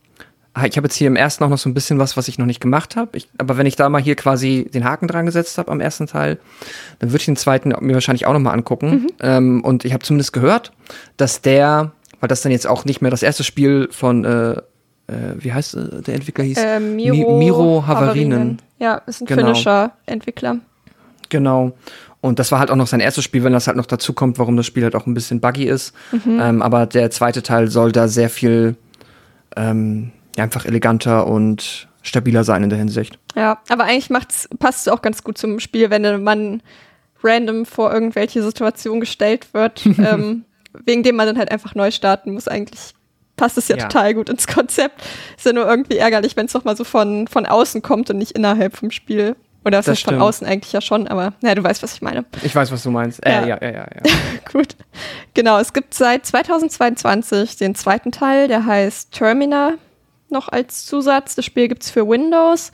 ah, 0.54 0.66
ich 0.66 0.76
habe 0.76 0.86
jetzt 0.86 0.96
hier 0.96 1.06
im 1.06 1.14
ersten 1.14 1.44
auch 1.44 1.48
noch 1.48 1.58
so 1.58 1.68
ein 1.68 1.74
bisschen 1.74 1.98
was, 2.00 2.16
was 2.16 2.26
ich 2.26 2.38
noch 2.38 2.46
nicht 2.46 2.60
gemacht 2.60 2.96
habe. 2.96 3.18
Aber 3.38 3.58
wenn 3.58 3.66
ich 3.66 3.76
da 3.76 3.88
mal 3.88 4.02
hier 4.02 4.16
quasi 4.16 4.68
den 4.74 4.84
Haken 4.84 5.06
dran 5.06 5.26
gesetzt 5.26 5.56
habe 5.58 5.70
am 5.70 5.80
ersten 5.80 6.08
Teil, 6.08 6.38
dann 6.98 7.10
würde 7.10 7.20
ich 7.20 7.26
den 7.26 7.36
zweiten 7.36 7.68
mir 7.68 7.94
wahrscheinlich 7.94 8.26
auch 8.26 8.32
noch 8.32 8.40
mal 8.40 8.52
angucken. 8.52 8.90
Mhm. 8.90 9.06
Ähm, 9.20 9.64
und 9.64 9.84
ich 9.84 9.92
habe 9.92 10.02
zumindest 10.02 10.32
gehört, 10.32 10.72
dass 11.16 11.40
der, 11.40 11.92
weil 12.18 12.28
das 12.28 12.42
dann 12.42 12.50
jetzt 12.50 12.66
auch 12.66 12.84
nicht 12.84 13.02
mehr 13.02 13.12
das 13.12 13.22
erste 13.22 13.44
Spiel 13.44 13.88
von 13.92 14.24
äh, 14.24 14.56
äh, 15.10 15.34
wie 15.38 15.52
heißt 15.52 15.74
äh, 15.74 16.02
der 16.02 16.14
Entwickler 16.14 16.44
hieß? 16.44 16.58
Äh, 16.58 16.80
Miro, 16.80 17.38
Mi 17.38 17.44
Miro 17.44 17.84
Havarinen. 17.86 18.32
Havarinen. 18.32 18.62
Ja, 18.80 18.96
ist 19.06 19.20
ein 19.20 19.26
genau. 19.26 19.42
finnischer 19.42 19.92
Entwickler. 20.06 20.56
Genau. 21.28 21.72
Und 22.20 22.38
das 22.38 22.50
war 22.50 22.58
halt 22.58 22.70
auch 22.70 22.76
noch 22.76 22.86
sein 22.86 23.00
erstes 23.00 23.24
Spiel, 23.24 23.44
wenn 23.44 23.52
das 23.52 23.66
halt 23.66 23.76
noch 23.76 23.86
dazu 23.86 24.12
kommt, 24.12 24.38
warum 24.38 24.56
das 24.56 24.66
Spiel 24.66 24.82
halt 24.82 24.94
auch 24.94 25.06
ein 25.06 25.14
bisschen 25.14 25.40
buggy 25.40 25.64
ist. 25.64 25.94
Mhm. 26.12 26.40
Ähm, 26.40 26.62
aber 26.62 26.86
der 26.86 27.10
zweite 27.10 27.42
Teil 27.42 27.68
soll 27.68 27.92
da 27.92 28.08
sehr 28.08 28.28
viel 28.28 28.76
ähm, 29.56 30.12
einfach 30.36 30.64
eleganter 30.64 31.26
und 31.26 31.88
stabiler 32.02 32.44
sein 32.44 32.64
in 32.64 32.70
der 32.70 32.78
Hinsicht. 32.78 33.18
Ja, 33.36 33.60
aber 33.68 33.84
eigentlich 33.84 34.10
macht's, 34.10 34.48
passt 34.58 34.86
es 34.86 34.92
auch 34.92 35.02
ganz 35.02 35.22
gut 35.22 35.38
zum 35.38 35.60
Spiel, 35.60 35.90
wenn 35.90 36.22
man 36.22 36.62
random 37.22 37.66
vor 37.66 37.92
irgendwelche 37.92 38.42
Situationen 38.42 39.00
gestellt 39.00 39.52
wird, 39.52 39.84
ähm, 39.98 40.44
wegen 40.84 41.02
dem 41.02 41.16
man 41.16 41.26
dann 41.26 41.38
halt 41.38 41.50
einfach 41.50 41.74
neu 41.74 41.90
starten 41.90 42.32
muss. 42.32 42.48
Eigentlich 42.48 42.94
passt 43.40 43.56
es 43.56 43.68
ja, 43.68 43.76
ja, 43.76 43.88
total 43.88 44.14
gut 44.14 44.28
ins 44.28 44.46
Konzept. 44.46 45.02
Ist 45.36 45.46
ja 45.46 45.54
nur 45.54 45.66
irgendwie 45.66 45.96
ärgerlich, 45.96 46.36
wenn 46.36 46.44
es 46.44 46.52
doch 46.52 46.64
mal 46.64 46.76
so 46.76 46.84
von, 46.84 47.26
von 47.26 47.46
außen 47.46 47.80
kommt 47.80 48.10
und 48.10 48.18
nicht 48.18 48.32
innerhalb 48.32 48.76
vom 48.76 48.90
Spiel. 48.90 49.34
Oder 49.64 49.82
das 49.82 50.00
von 50.00 50.20
außen 50.20 50.46
eigentlich 50.46 50.72
ja 50.72 50.80
schon, 50.80 51.06
aber 51.08 51.34
naja, 51.40 51.54
du 51.54 51.64
weißt, 51.64 51.82
was 51.82 51.94
ich 51.94 52.02
meine. 52.02 52.24
Ich 52.42 52.54
weiß, 52.54 52.70
was 52.70 52.82
du 52.82 52.90
meinst. 52.90 53.24
Äh, 53.24 53.32
ja, 53.32 53.46
ja, 53.46 53.58
ja, 53.60 53.70
ja. 53.70 53.86
ja. 54.04 54.12
gut. 54.52 54.76
Genau, 55.34 55.58
es 55.58 55.72
gibt 55.72 55.94
seit 55.94 56.24
2022 56.24 57.56
den 57.56 57.74
zweiten 57.74 58.12
Teil, 58.12 58.48
der 58.48 58.64
heißt 58.64 59.12
Termina 59.12 59.74
noch 60.28 60.48
als 60.48 60.86
Zusatz. 60.86 61.34
Das 61.34 61.44
Spiel 61.44 61.68
gibt 61.68 61.82
es 61.82 61.90
für 61.90 62.06
Windows. 62.06 62.72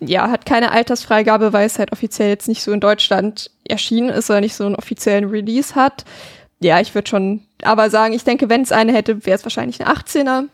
Ja, 0.00 0.30
hat 0.30 0.46
keine 0.46 0.70
Altersfreigabe, 0.70 1.52
weil 1.52 1.66
es 1.66 1.78
halt 1.78 1.92
offiziell 1.92 2.28
jetzt 2.28 2.48
nicht 2.48 2.62
so 2.62 2.72
in 2.72 2.80
Deutschland 2.80 3.50
erschienen 3.66 4.10
ist 4.10 4.30
oder 4.30 4.40
nicht 4.40 4.54
so 4.54 4.64
einen 4.64 4.76
offiziellen 4.76 5.28
Release 5.28 5.74
hat 5.74 6.04
ja, 6.60 6.80
ich 6.80 6.94
würde 6.94 7.08
schon 7.08 7.42
aber 7.62 7.90
sagen, 7.90 8.14
ich 8.14 8.24
denke, 8.24 8.48
wenn 8.48 8.62
es 8.62 8.72
eine 8.72 8.92
hätte, 8.92 9.24
wäre 9.26 9.36
es 9.36 9.44
wahrscheinlich 9.44 9.80
ein 9.80 9.88
18er. 9.88 10.44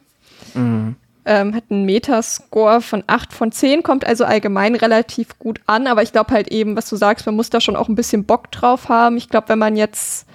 Mhm. 0.55 0.97
Ähm, 1.27 1.55
hat 1.55 1.65
einen 1.71 1.87
Metascore 1.87 2.83
von 2.83 3.03
8 3.07 3.33
von 3.33 3.51
10, 3.51 3.83
kommt 3.83 4.07
also 4.07 4.27
allgemein 4.27 4.75
relativ 4.75 5.39
gut 5.39 5.59
an, 5.65 5.87
aber 5.87 6.03
ich 6.03 6.13
glaube 6.13 6.35
halt 6.35 6.49
eben, 6.49 6.77
was 6.77 6.91
du 6.91 6.97
sagst, 6.97 7.25
man 7.25 7.35
muss 7.35 7.49
da 7.49 7.63
schon 7.63 7.77
auch 7.77 7.89
ein 7.89 7.95
bisschen 7.95 8.25
Bock 8.25 8.51
drauf 8.53 8.91
haben. 8.91 9.17
Ich 9.17 9.31
glaube, 9.31 9.49
wenn 9.49 9.59
man 9.59 9.75
jetzt, 9.75 10.27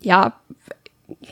ja, 0.00 0.32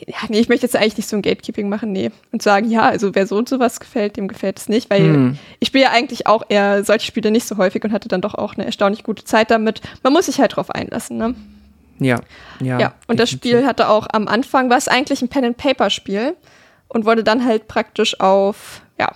ja, 0.07 0.19
nee, 0.29 0.39
ich 0.39 0.51
möchte 0.51 0.67
jetzt 0.67 0.77
eigentlich 0.77 0.99
nicht 0.99 1.09
so 1.09 1.17
ein 1.17 1.23
Gatekeeping 1.23 1.71
machen, 1.71 1.93
nee. 1.93 2.11
Und 2.31 2.43
sagen, 2.43 2.71
ja, 2.71 2.83
also 2.83 3.15
wer 3.15 3.27
so 3.27 3.37
und 3.39 3.49
sowas 3.49 3.81
gefällt, 3.81 4.19
dem 4.19 4.29
gefällt 4.29 4.59
es 4.59 4.69
nicht, 4.69 4.91
weil 4.91 5.03
mhm. 5.03 5.39
ich 5.59 5.69
spiele 5.69 5.85
ja 5.85 5.91
eigentlich 5.91 6.27
auch 6.27 6.43
eher 6.51 6.85
solche 6.85 7.07
Spiele 7.07 7.31
nicht 7.31 7.49
so 7.49 7.57
häufig 7.57 7.83
und 7.85 7.93
hatte 7.93 8.09
dann 8.09 8.21
doch 8.21 8.35
auch 8.35 8.55
eine 8.55 8.67
erstaunlich 8.67 9.03
gute 9.03 9.25
Zeit 9.25 9.51
damit. 9.51 9.81
Man 10.03 10.13
muss 10.13 10.27
sich 10.27 10.41
halt 10.41 10.57
drauf 10.57 10.71
einlassen, 10.71 11.17
ne? 11.17 11.35
Ja, 12.05 12.21
ja. 12.61 12.79
Ja, 12.79 12.95
und 13.07 13.21
das 13.21 13.31
Spiel 13.31 13.67
hatte 13.67 13.89
auch 13.89 14.07
am 14.13 14.29
Anfang, 14.29 14.71
war 14.71 14.79
es 14.79 14.89
eigentlich 14.89 15.23
ein 15.23 15.29
Pen-and-Paper-Spiel 15.29 16.37
und 16.89 17.05
wurde 17.05 17.25
dann 17.25 17.45
halt 17.45 17.69
praktisch 17.69 18.21
auf, 18.21 18.83
ja, 18.99 19.13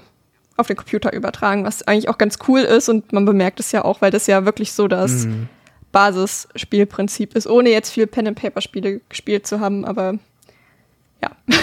auf 0.56 0.66
den 0.66 0.76
Computer 0.76 1.12
übertragen, 1.12 1.64
was 1.64 1.82
eigentlich 1.82 2.08
auch 2.08 2.18
ganz 2.18 2.38
cool 2.48 2.60
ist 2.60 2.88
und 2.88 3.12
man 3.12 3.24
bemerkt 3.24 3.60
es 3.60 3.72
ja 3.72 3.84
auch, 3.84 4.00
weil 4.00 4.10
das 4.10 4.26
ja 4.26 4.44
wirklich 4.44 4.72
so 4.72 4.88
das 4.88 5.26
mhm. 5.26 5.48
Basisspielprinzip 5.92 7.34
ist, 7.34 7.46
ohne 7.46 7.70
jetzt 7.70 7.90
viel 7.90 8.06
Pen-and-Paper-Spiele 8.06 9.00
gespielt 9.08 9.46
zu 9.46 9.60
haben, 9.60 9.84
aber 9.84 10.14
ja, 11.22 11.30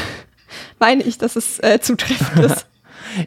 meine 0.80 1.04
ich, 1.04 1.18
dass 1.18 1.36
es 1.36 1.60
äh, 1.60 1.80
zutreffend 1.82 2.46
ist. 2.46 2.68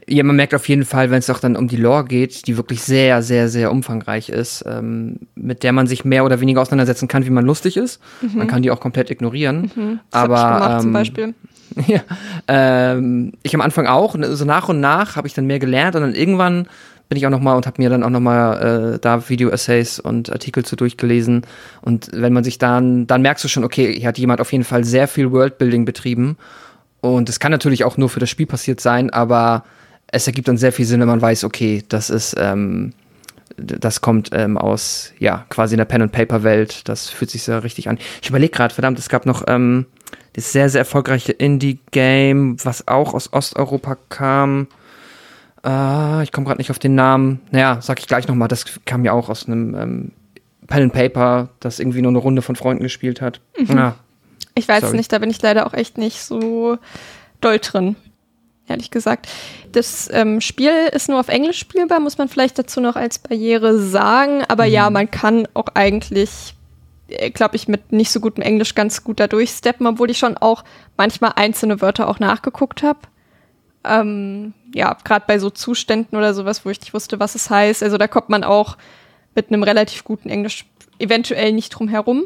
Ja, 0.08 0.22
man 0.24 0.36
merkt 0.36 0.54
auf 0.54 0.68
jeden 0.68 0.84
Fall, 0.84 1.10
wenn 1.10 1.18
es 1.18 1.30
auch 1.30 1.38
dann 1.38 1.56
um 1.56 1.68
die 1.68 1.76
Lore 1.76 2.04
geht, 2.04 2.46
die 2.46 2.56
wirklich 2.56 2.82
sehr, 2.82 3.22
sehr, 3.22 3.48
sehr 3.48 3.70
umfangreich 3.70 4.28
ist, 4.28 4.64
ähm, 4.66 5.20
mit 5.34 5.62
der 5.62 5.72
man 5.72 5.86
sich 5.86 6.04
mehr 6.04 6.24
oder 6.24 6.40
weniger 6.40 6.60
auseinandersetzen 6.60 7.08
kann, 7.08 7.24
wie 7.26 7.30
man 7.30 7.44
lustig 7.44 7.76
ist. 7.76 8.00
Mhm. 8.20 8.38
Man 8.38 8.46
kann 8.46 8.62
die 8.62 8.70
auch 8.70 8.80
komplett 8.80 9.10
ignorieren. 9.10 9.70
Mhm. 9.74 10.00
Das 10.10 10.22
aber 10.22 10.34
ich 10.34 10.42
gemacht, 10.42 10.72
ähm, 10.72 10.80
zum 10.80 10.92
Beispiel. 10.92 11.34
Ja, 11.88 12.00
ähm, 12.48 13.32
ich 13.42 13.54
am 13.54 13.60
Anfang 13.60 13.86
auch. 13.86 14.16
So 14.30 14.44
nach 14.46 14.70
und 14.70 14.80
nach 14.80 15.16
habe 15.16 15.26
ich 15.26 15.34
dann 15.34 15.46
mehr 15.46 15.58
gelernt 15.58 15.94
und 15.94 16.02
dann 16.02 16.14
irgendwann 16.14 16.68
bin 17.08 17.18
ich 17.18 17.26
auch 17.26 17.30
noch 17.30 17.40
mal 17.40 17.54
und 17.54 17.66
habe 17.66 17.80
mir 17.80 17.90
dann 17.90 18.02
auch 18.02 18.10
noch 18.10 18.20
mal 18.20 18.94
äh, 18.94 18.98
da 18.98 19.28
Video-Essays 19.28 20.00
und 20.00 20.32
Artikel 20.32 20.64
zu 20.64 20.74
durchgelesen. 20.74 21.42
Und 21.82 22.10
wenn 22.12 22.32
man 22.32 22.44
sich 22.44 22.58
dann, 22.58 23.06
dann 23.06 23.22
merkst 23.22 23.44
du 23.44 23.48
schon, 23.48 23.64
okay, 23.64 23.94
hier 23.98 24.08
hat 24.08 24.18
jemand 24.18 24.40
auf 24.40 24.52
jeden 24.52 24.64
Fall 24.64 24.84
sehr 24.84 25.06
viel 25.06 25.30
Worldbuilding 25.30 25.84
betrieben. 25.84 26.36
Und 27.00 27.28
es 27.28 27.38
kann 27.38 27.52
natürlich 27.52 27.84
auch 27.84 27.96
nur 27.96 28.08
für 28.08 28.20
das 28.20 28.30
Spiel 28.30 28.46
passiert 28.46 28.80
sein, 28.80 29.10
aber 29.10 29.64
es 30.08 30.26
ergibt 30.26 30.48
dann 30.48 30.58
sehr 30.58 30.72
viel 30.72 30.84
Sinn, 30.84 31.00
wenn 31.00 31.08
man 31.08 31.20
weiß, 31.22 31.44
okay, 31.44 31.84
das 31.88 32.10
ist 32.10 32.34
ähm, 32.38 32.92
das 33.56 34.00
kommt 34.00 34.30
ähm, 34.32 34.58
aus, 34.58 35.12
ja, 35.18 35.46
quasi 35.48 35.74
in 35.74 35.78
der 35.78 35.86
Pen-and-Paper-Welt. 35.86 36.88
Das 36.88 37.08
fühlt 37.08 37.30
sich 37.30 37.42
sehr 37.42 37.64
richtig 37.64 37.88
an. 37.88 37.98
Ich 38.22 38.28
überlege 38.28 38.52
gerade, 38.52 38.74
verdammt, 38.74 38.98
es 38.98 39.08
gab 39.08 39.24
noch 39.24 39.44
ähm, 39.48 39.86
das 40.34 40.52
sehr, 40.52 40.68
sehr 40.68 40.80
erfolgreiche 40.80 41.32
Indie-Game, 41.32 42.62
was 42.64 42.86
auch 42.86 43.14
aus 43.14 43.32
Osteuropa 43.32 43.96
kam. 44.10 44.68
Äh, 45.64 46.22
ich 46.22 46.32
komme 46.32 46.46
gerade 46.46 46.58
nicht 46.58 46.70
auf 46.70 46.78
den 46.78 46.94
Namen. 46.94 47.40
Naja, 47.50 47.78
sag 47.80 47.98
ich 47.98 48.06
gleich 48.06 48.28
nochmal, 48.28 48.48
das 48.48 48.64
kam 48.84 49.04
ja 49.04 49.12
auch 49.12 49.30
aus 49.30 49.46
einem 49.46 49.74
ähm, 49.74 50.12
Pen-and-Paper, 50.66 51.48
das 51.60 51.78
irgendwie 51.80 52.02
nur 52.02 52.10
eine 52.10 52.18
Runde 52.18 52.42
von 52.42 52.56
Freunden 52.56 52.82
gespielt 52.82 53.22
hat. 53.22 53.40
Mhm. 53.58 53.76
Ja, 53.76 53.96
Ich 54.54 54.68
weiß 54.68 54.78
es 54.78 54.88
Sorry. 54.88 54.96
nicht, 54.98 55.12
da 55.12 55.18
bin 55.18 55.30
ich 55.30 55.40
leider 55.40 55.66
auch 55.66 55.72
echt 55.72 55.96
nicht 55.96 56.20
so 56.22 56.76
doll 57.40 57.58
drin. 57.58 57.96
Ehrlich 58.68 58.90
gesagt. 58.90 59.28
Das 59.72 60.08
ähm, 60.12 60.40
Spiel 60.40 60.72
ist 60.92 61.08
nur 61.08 61.20
auf 61.20 61.28
Englisch 61.28 61.58
spielbar, 61.58 62.00
muss 62.00 62.18
man 62.18 62.28
vielleicht 62.28 62.58
dazu 62.58 62.80
noch 62.80 62.96
als 62.96 63.18
Barriere 63.18 63.78
sagen. 63.78 64.42
Aber 64.48 64.64
ja, 64.64 64.90
man 64.90 65.10
kann 65.10 65.46
auch 65.54 65.68
eigentlich, 65.74 66.54
glaube 67.34 67.56
ich, 67.56 67.68
mit 67.68 67.92
nicht 67.92 68.10
so 68.10 68.18
gutem 68.18 68.42
Englisch 68.42 68.74
ganz 68.74 69.04
gut 69.04 69.20
da 69.20 69.28
durchsteppen, 69.28 69.86
obwohl 69.86 70.10
ich 70.10 70.18
schon 70.18 70.36
auch 70.36 70.64
manchmal 70.96 71.32
einzelne 71.36 71.80
Wörter 71.80 72.08
auch 72.08 72.18
nachgeguckt 72.18 72.82
habe. 72.82 72.98
Ähm, 73.84 74.52
ja, 74.74 74.96
gerade 75.04 75.24
bei 75.28 75.38
so 75.38 75.48
Zuständen 75.50 76.18
oder 76.18 76.34
sowas, 76.34 76.64
wo 76.64 76.70
ich 76.70 76.80
nicht 76.80 76.92
wusste, 76.92 77.20
was 77.20 77.36
es 77.36 77.48
heißt. 77.48 77.84
Also 77.84 77.98
da 77.98 78.08
kommt 78.08 78.30
man 78.30 78.42
auch 78.42 78.76
mit 79.36 79.52
einem 79.52 79.62
relativ 79.62 80.02
guten 80.02 80.28
Englisch 80.28 80.64
eventuell 80.98 81.52
nicht 81.52 81.70
drum 81.70 81.86
herum. 81.86 82.24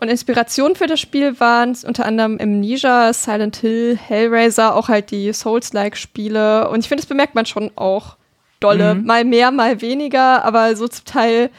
Und 0.00 0.08
Inspiration 0.08 0.76
für 0.76 0.86
das 0.86 0.98
Spiel 0.98 1.38
waren 1.40 1.76
unter 1.86 2.06
anderem 2.06 2.38
Amnesia, 2.40 3.12
Silent 3.12 3.56
Hill, 3.56 3.98
Hellraiser, 3.98 4.74
auch 4.74 4.88
halt 4.88 5.10
die 5.10 5.30
Souls-like-Spiele. 5.32 6.70
Und 6.70 6.80
ich 6.80 6.88
finde, 6.88 7.02
das 7.02 7.08
bemerkt 7.08 7.34
man 7.34 7.44
schon 7.44 7.70
auch 7.76 8.16
dolle. 8.60 8.94
Mal 8.94 9.24
mehr, 9.24 9.50
mal 9.50 9.80
weniger, 9.82 10.44
aber 10.44 10.74
so 10.74 10.88
zum 10.88 11.04
Teil 11.04 11.50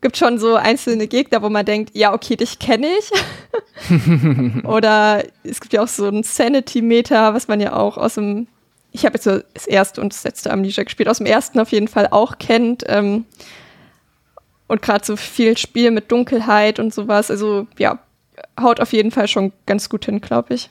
gibt 0.00 0.16
schon 0.16 0.38
so 0.38 0.56
einzelne 0.56 1.08
Gegner, 1.08 1.42
wo 1.42 1.50
man 1.50 1.66
denkt, 1.66 1.90
ja, 1.94 2.14
okay, 2.14 2.36
dich 2.36 2.58
kenne 2.58 2.86
ich. 2.98 4.64
Oder 4.64 5.24
es 5.42 5.60
gibt 5.60 5.74
ja 5.74 5.82
auch 5.82 5.88
so 5.88 6.06
ein 6.06 6.22
Sanity-Meter, 6.22 7.34
was 7.34 7.48
man 7.48 7.60
ja 7.60 7.74
auch 7.74 7.98
aus 7.98 8.14
dem, 8.14 8.46
ich 8.92 9.04
habe 9.04 9.16
jetzt 9.16 9.24
so 9.24 9.40
das 9.52 9.66
erste 9.66 10.00
und 10.00 10.14
das 10.14 10.24
letzte 10.24 10.50
Amnesia 10.50 10.84
gespielt, 10.84 11.08
aus 11.08 11.18
dem 11.18 11.26
ersten 11.26 11.60
auf 11.60 11.70
jeden 11.70 11.88
Fall 11.88 12.08
auch 12.10 12.38
kennt. 12.38 12.84
Ähm, 12.86 13.26
und 14.70 14.82
gerade 14.82 15.04
so 15.04 15.16
viel 15.16 15.58
Spiel 15.58 15.90
mit 15.90 16.12
Dunkelheit 16.12 16.78
und 16.78 16.94
sowas. 16.94 17.30
Also 17.30 17.66
ja, 17.76 17.98
haut 18.60 18.80
auf 18.80 18.92
jeden 18.92 19.10
Fall 19.10 19.26
schon 19.26 19.52
ganz 19.66 19.88
gut 19.88 20.04
hin, 20.04 20.20
glaube 20.20 20.54
ich. 20.54 20.70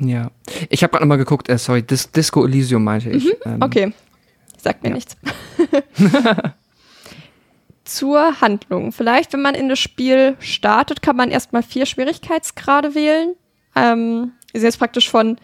ja. 0.00 0.30
Ich 0.70 0.82
habe 0.82 0.92
gerade 0.92 1.04
nochmal 1.04 1.18
geguckt, 1.18 1.48
äh, 1.48 1.58
sorry, 1.58 1.82
Dis 1.82 2.10
Disco 2.12 2.44
Elysium 2.46 2.84
meinte 2.84 3.10
ich. 3.10 3.26
Ähm, 3.44 3.60
Okay, 3.60 3.92
sagt 4.56 4.82
mir 4.84 4.90
ja. 4.90 4.94
nichts. 4.94 5.16
Zur 7.84 8.40
Handlung. 8.40 8.92
Vielleicht, 8.92 9.32
wenn 9.32 9.42
man 9.42 9.54
in 9.54 9.68
das 9.68 9.78
Spiel 9.78 10.36
startet, 10.40 11.02
kann 11.02 11.16
man 11.16 11.30
erstmal 11.30 11.62
vier 11.62 11.86
Schwierigkeitsgrade 11.86 12.94
wählen. 12.94 13.34
Ähm, 13.74 14.32
ist 14.52 14.62
jetzt 14.62 14.78
praktisch 14.78 15.10
von, 15.10 15.38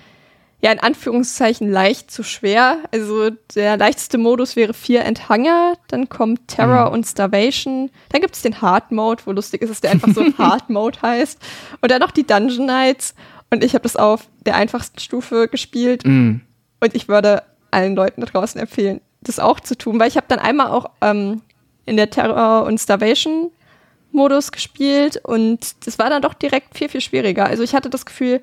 ja, 0.64 0.72
in 0.72 0.80
Anführungszeichen 0.80 1.70
leicht 1.70 2.10
zu 2.10 2.22
schwer. 2.22 2.78
Also 2.90 3.28
der 3.54 3.76
leichteste 3.76 4.16
Modus 4.16 4.56
wäre 4.56 4.72
vier 4.72 5.04
Enthanger, 5.04 5.74
dann 5.88 6.08
kommt 6.08 6.48
Terror 6.48 6.90
und 6.90 7.04
Starvation. 7.04 7.90
Dann 8.08 8.22
gibt 8.22 8.34
es 8.34 8.40
den 8.40 8.62
Hard 8.62 8.90
Mode, 8.90 9.24
wo 9.26 9.32
lustig 9.32 9.60
ist, 9.60 9.68
dass 9.68 9.82
der 9.82 9.90
einfach 9.90 10.14
so 10.14 10.24
Hard 10.38 10.70
Mode 10.70 11.02
heißt. 11.02 11.38
Und 11.82 11.90
dann 11.90 12.00
noch 12.00 12.12
die 12.12 12.26
Dungeon 12.26 12.64
Knights. 12.64 13.14
Und 13.50 13.62
ich 13.62 13.74
habe 13.74 13.82
das 13.82 13.94
auf 13.96 14.26
der 14.46 14.56
einfachsten 14.56 15.00
Stufe 15.00 15.48
gespielt. 15.48 16.06
Mm. 16.06 16.36
Und 16.80 16.94
ich 16.94 17.08
würde 17.08 17.42
allen 17.70 17.94
Leuten 17.94 18.22
da 18.22 18.26
draußen 18.26 18.58
empfehlen, 18.58 19.02
das 19.20 19.38
auch 19.38 19.60
zu 19.60 19.76
tun, 19.76 20.00
weil 20.00 20.08
ich 20.08 20.16
habe 20.16 20.28
dann 20.30 20.38
einmal 20.38 20.68
auch 20.68 20.86
ähm, 21.02 21.42
in 21.84 21.98
der 21.98 22.08
Terror- 22.08 22.64
und 22.64 22.80
Starvation-Modus 22.80 24.50
gespielt 24.50 25.20
und 25.22 25.86
das 25.86 25.98
war 25.98 26.08
dann 26.08 26.22
doch 26.22 26.32
direkt 26.32 26.78
viel, 26.78 26.88
viel 26.88 27.02
schwieriger. 27.02 27.44
Also 27.44 27.62
ich 27.62 27.74
hatte 27.74 27.90
das 27.90 28.06
Gefühl, 28.06 28.40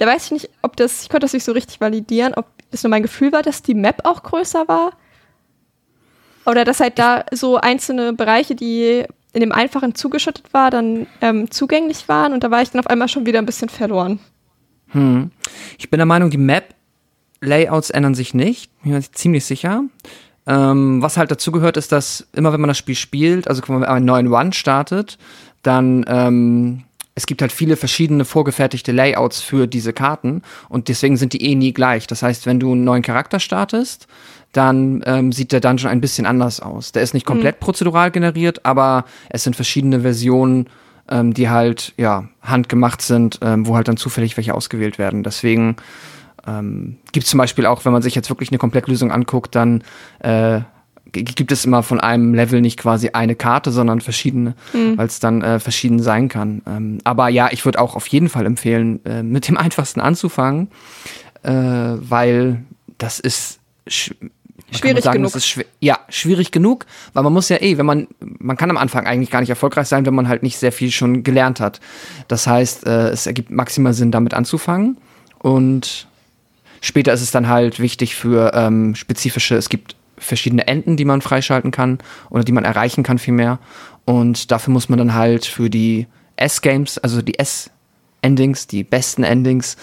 da 0.00 0.06
weiß 0.06 0.26
ich 0.26 0.30
nicht, 0.30 0.50
ob 0.62 0.76
das, 0.76 1.02
ich 1.02 1.08
konnte 1.10 1.26
das 1.26 1.34
nicht 1.34 1.44
so 1.44 1.52
richtig 1.52 1.78
validieren, 1.78 2.32
ob 2.34 2.46
es 2.70 2.82
nur 2.82 2.88
mein 2.88 3.02
Gefühl 3.02 3.32
war, 3.32 3.42
dass 3.42 3.60
die 3.60 3.74
Map 3.74 4.00
auch 4.04 4.22
größer 4.22 4.66
war. 4.66 4.92
Oder 6.46 6.64
dass 6.64 6.80
halt 6.80 6.98
da 6.98 7.26
so 7.32 7.58
einzelne 7.58 8.14
Bereiche, 8.14 8.54
die 8.54 9.04
in 9.34 9.40
dem 9.40 9.52
einfachen 9.52 9.94
zugeschüttet 9.94 10.54
war, 10.54 10.70
dann 10.70 11.06
ähm, 11.20 11.50
zugänglich 11.50 12.08
waren 12.08 12.32
und 12.32 12.42
da 12.42 12.50
war 12.50 12.62
ich 12.62 12.70
dann 12.70 12.80
auf 12.80 12.86
einmal 12.86 13.08
schon 13.08 13.26
wieder 13.26 13.40
ein 13.40 13.46
bisschen 13.46 13.68
verloren. 13.68 14.20
Hm. 14.88 15.32
Ich 15.78 15.90
bin 15.90 15.98
der 15.98 16.06
Meinung, 16.06 16.30
die 16.30 16.38
Map-Layouts 16.38 17.90
ändern 17.90 18.14
sich 18.14 18.32
nicht. 18.32 18.72
Bin 18.82 18.92
mir 18.92 19.02
ziemlich 19.02 19.44
sicher. 19.44 19.84
Ähm, 20.46 21.02
was 21.02 21.18
halt 21.18 21.30
dazu 21.30 21.52
gehört, 21.52 21.76
ist, 21.76 21.92
dass 21.92 22.26
immer 22.32 22.54
wenn 22.54 22.60
man 22.62 22.68
das 22.68 22.78
Spiel 22.78 22.94
spielt, 22.94 23.48
also 23.48 23.60
wenn 23.66 23.80
man 23.80 23.84
einen 23.84 24.06
neuen 24.06 24.32
Run 24.32 24.54
startet, 24.54 25.18
dann 25.62 26.06
ähm, 26.08 26.84
es 27.14 27.26
gibt 27.26 27.42
halt 27.42 27.52
viele 27.52 27.76
verschiedene 27.76 28.24
vorgefertigte 28.24 28.92
Layouts 28.92 29.40
für 29.40 29.66
diese 29.66 29.92
Karten 29.92 30.42
und 30.68 30.88
deswegen 30.88 31.16
sind 31.16 31.32
die 31.32 31.44
eh 31.44 31.54
nie 31.54 31.72
gleich. 31.72 32.06
Das 32.06 32.22
heißt, 32.22 32.46
wenn 32.46 32.60
du 32.60 32.72
einen 32.72 32.84
neuen 32.84 33.02
Charakter 33.02 33.40
startest, 33.40 34.06
dann 34.52 35.02
ähm, 35.06 35.32
sieht 35.32 35.52
der 35.52 35.60
Dungeon 35.60 35.90
ein 35.90 36.00
bisschen 36.00 36.26
anders 36.26 36.60
aus. 36.60 36.92
Der 36.92 37.02
ist 37.02 37.14
nicht 37.14 37.26
komplett 37.26 37.60
prozedural 37.60 38.10
generiert, 38.10 38.64
aber 38.64 39.04
es 39.28 39.44
sind 39.44 39.54
verschiedene 39.54 40.00
Versionen, 40.00 40.68
ähm, 41.08 41.34
die 41.34 41.48
halt 41.48 41.94
ja 41.96 42.28
handgemacht 42.42 43.02
sind, 43.02 43.38
ähm, 43.42 43.66
wo 43.66 43.76
halt 43.76 43.88
dann 43.88 43.96
zufällig 43.96 44.36
welche 44.36 44.54
ausgewählt 44.54 44.98
werden. 44.98 45.22
Deswegen 45.22 45.76
ähm, 46.46 46.96
gibt 47.12 47.24
es 47.24 47.30
zum 47.30 47.38
Beispiel 47.38 47.66
auch, 47.66 47.84
wenn 47.84 47.92
man 47.92 48.02
sich 48.02 48.14
jetzt 48.14 48.30
wirklich 48.30 48.50
eine 48.50 48.58
Komplettlösung 48.58 49.12
anguckt, 49.12 49.54
dann 49.54 49.82
äh, 50.20 50.60
gibt 51.12 51.52
es 51.52 51.64
immer 51.64 51.82
von 51.82 52.00
einem 52.00 52.34
Level 52.34 52.60
nicht 52.60 52.78
quasi 52.78 53.10
eine 53.10 53.34
Karte, 53.34 53.70
sondern 53.70 54.00
verschiedene, 54.00 54.54
weil 54.72 55.06
es 55.06 55.20
dann 55.20 55.42
äh, 55.42 55.58
verschieden 55.60 56.02
sein 56.02 56.28
kann. 56.28 56.62
Ähm, 56.66 56.98
aber 57.04 57.28
ja, 57.28 57.48
ich 57.50 57.64
würde 57.64 57.80
auch 57.80 57.96
auf 57.96 58.06
jeden 58.08 58.28
Fall 58.28 58.46
empfehlen, 58.46 59.04
äh, 59.04 59.22
mit 59.22 59.48
dem 59.48 59.56
einfachsten 59.58 60.00
anzufangen, 60.00 60.68
äh, 61.42 61.52
weil 61.52 62.64
das 62.98 63.20
ist 63.20 63.58
sch 63.86 64.12
Schwierig 64.72 65.02
sagen, 65.02 65.16
genug. 65.16 65.32
Das 65.32 65.42
ist 65.42 65.48
schwer, 65.48 65.64
ja, 65.80 65.98
schwierig 66.10 66.52
genug, 66.52 66.86
weil 67.12 67.24
man 67.24 67.32
muss 67.32 67.48
ja 67.48 67.60
eh, 67.60 67.76
wenn 67.76 67.86
man, 67.86 68.06
man 68.20 68.56
kann 68.56 68.70
am 68.70 68.76
Anfang 68.76 69.04
eigentlich 69.04 69.30
gar 69.30 69.40
nicht 69.40 69.50
erfolgreich 69.50 69.88
sein, 69.88 70.06
wenn 70.06 70.14
man 70.14 70.28
halt 70.28 70.44
nicht 70.44 70.58
sehr 70.58 70.70
viel 70.70 70.92
schon 70.92 71.24
gelernt 71.24 71.58
hat. 71.58 71.80
Das 72.28 72.46
heißt, 72.46 72.86
äh, 72.86 73.08
es 73.08 73.26
ergibt 73.26 73.50
maximal 73.50 73.94
Sinn, 73.94 74.12
damit 74.12 74.32
anzufangen 74.32 74.96
und 75.40 76.06
Später 76.80 77.12
ist 77.12 77.20
es 77.20 77.30
dann 77.30 77.48
halt 77.48 77.78
wichtig 77.78 78.14
für 78.14 78.52
ähm, 78.54 78.94
spezifische, 78.94 79.54
es 79.54 79.68
gibt 79.68 79.96
verschiedene 80.20 80.66
Enden, 80.66 80.96
die 80.96 81.04
man 81.04 81.20
freischalten 81.22 81.70
kann 81.70 81.98
oder 82.30 82.44
die 82.44 82.52
man 82.52 82.64
erreichen 82.64 83.02
kann 83.02 83.18
vielmehr. 83.18 83.58
Und 84.04 84.50
dafür 84.50 84.72
muss 84.72 84.88
man 84.88 84.98
dann 84.98 85.14
halt 85.14 85.44
für 85.44 85.70
die 85.70 86.06
S-Games, 86.36 86.98
also 86.98 87.22
die 87.22 87.38
S-Endings, 87.38 88.66
die 88.66 88.84
besten 88.84 89.24
Endings, 89.24 89.76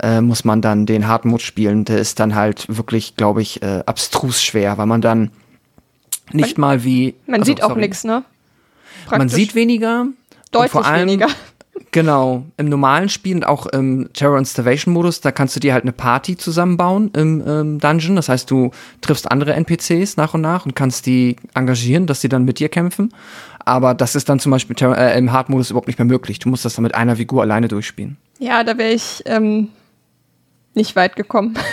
äh, 0.00 0.20
muss 0.20 0.44
man 0.44 0.60
dann 0.60 0.86
den 0.86 1.06
Hard 1.06 1.24
Mode 1.24 1.42
spielen. 1.42 1.84
Der 1.84 1.98
ist 1.98 2.20
dann 2.20 2.34
halt 2.34 2.66
wirklich, 2.68 3.16
glaube 3.16 3.42
ich, 3.42 3.62
äh, 3.62 3.82
abstrus 3.86 4.42
schwer, 4.42 4.78
weil 4.78 4.86
man 4.86 5.00
dann 5.00 5.30
nicht 6.32 6.58
mal 6.58 6.84
wie. 6.84 7.14
Man 7.26 7.40
also, 7.40 7.50
sieht 7.52 7.62
auch 7.62 7.76
nichts, 7.76 8.04
ne? 8.04 8.24
Man 9.10 9.20
Praktisch. 9.20 9.34
sieht 9.34 9.54
weniger. 9.54 10.06
deutlich 10.50 10.72
vor 10.72 10.86
allem, 10.86 11.08
weniger. 11.08 11.28
Genau, 11.90 12.44
im 12.56 12.68
normalen 12.68 13.08
Spiel 13.08 13.36
und 13.36 13.46
auch 13.46 13.66
im 13.66 14.12
Terror 14.12 14.36
and 14.36 14.48
Starvation 14.48 14.92
Modus, 14.92 15.20
da 15.20 15.30
kannst 15.30 15.54
du 15.54 15.60
dir 15.60 15.72
halt 15.72 15.84
eine 15.84 15.92
Party 15.92 16.36
zusammenbauen 16.36 17.10
im 17.14 17.42
ähm, 17.46 17.78
Dungeon. 17.78 18.16
Das 18.16 18.28
heißt, 18.28 18.50
du 18.50 18.70
triffst 19.00 19.30
andere 19.30 19.54
NPCs 19.54 20.16
nach 20.16 20.34
und 20.34 20.40
nach 20.40 20.66
und 20.66 20.74
kannst 20.74 21.06
die 21.06 21.36
engagieren, 21.54 22.06
dass 22.06 22.20
sie 22.20 22.28
dann 22.28 22.44
mit 22.44 22.58
dir 22.58 22.68
kämpfen. 22.68 23.12
Aber 23.64 23.94
das 23.94 24.14
ist 24.14 24.28
dann 24.28 24.40
zum 24.40 24.50
Beispiel 24.50 24.76
äh, 24.80 25.16
im 25.16 25.32
Hard 25.32 25.48
Modus 25.48 25.70
überhaupt 25.70 25.86
nicht 25.86 25.98
mehr 25.98 26.06
möglich. 26.06 26.38
Du 26.38 26.48
musst 26.48 26.64
das 26.64 26.74
dann 26.74 26.82
mit 26.82 26.94
einer 26.94 27.16
Figur 27.16 27.42
alleine 27.42 27.68
durchspielen. 27.68 28.16
Ja, 28.38 28.64
da 28.64 28.76
wäre 28.76 28.90
ich 28.90 29.22
ähm, 29.26 29.68
nicht 30.74 30.96
weit 30.96 31.16
gekommen. 31.16 31.56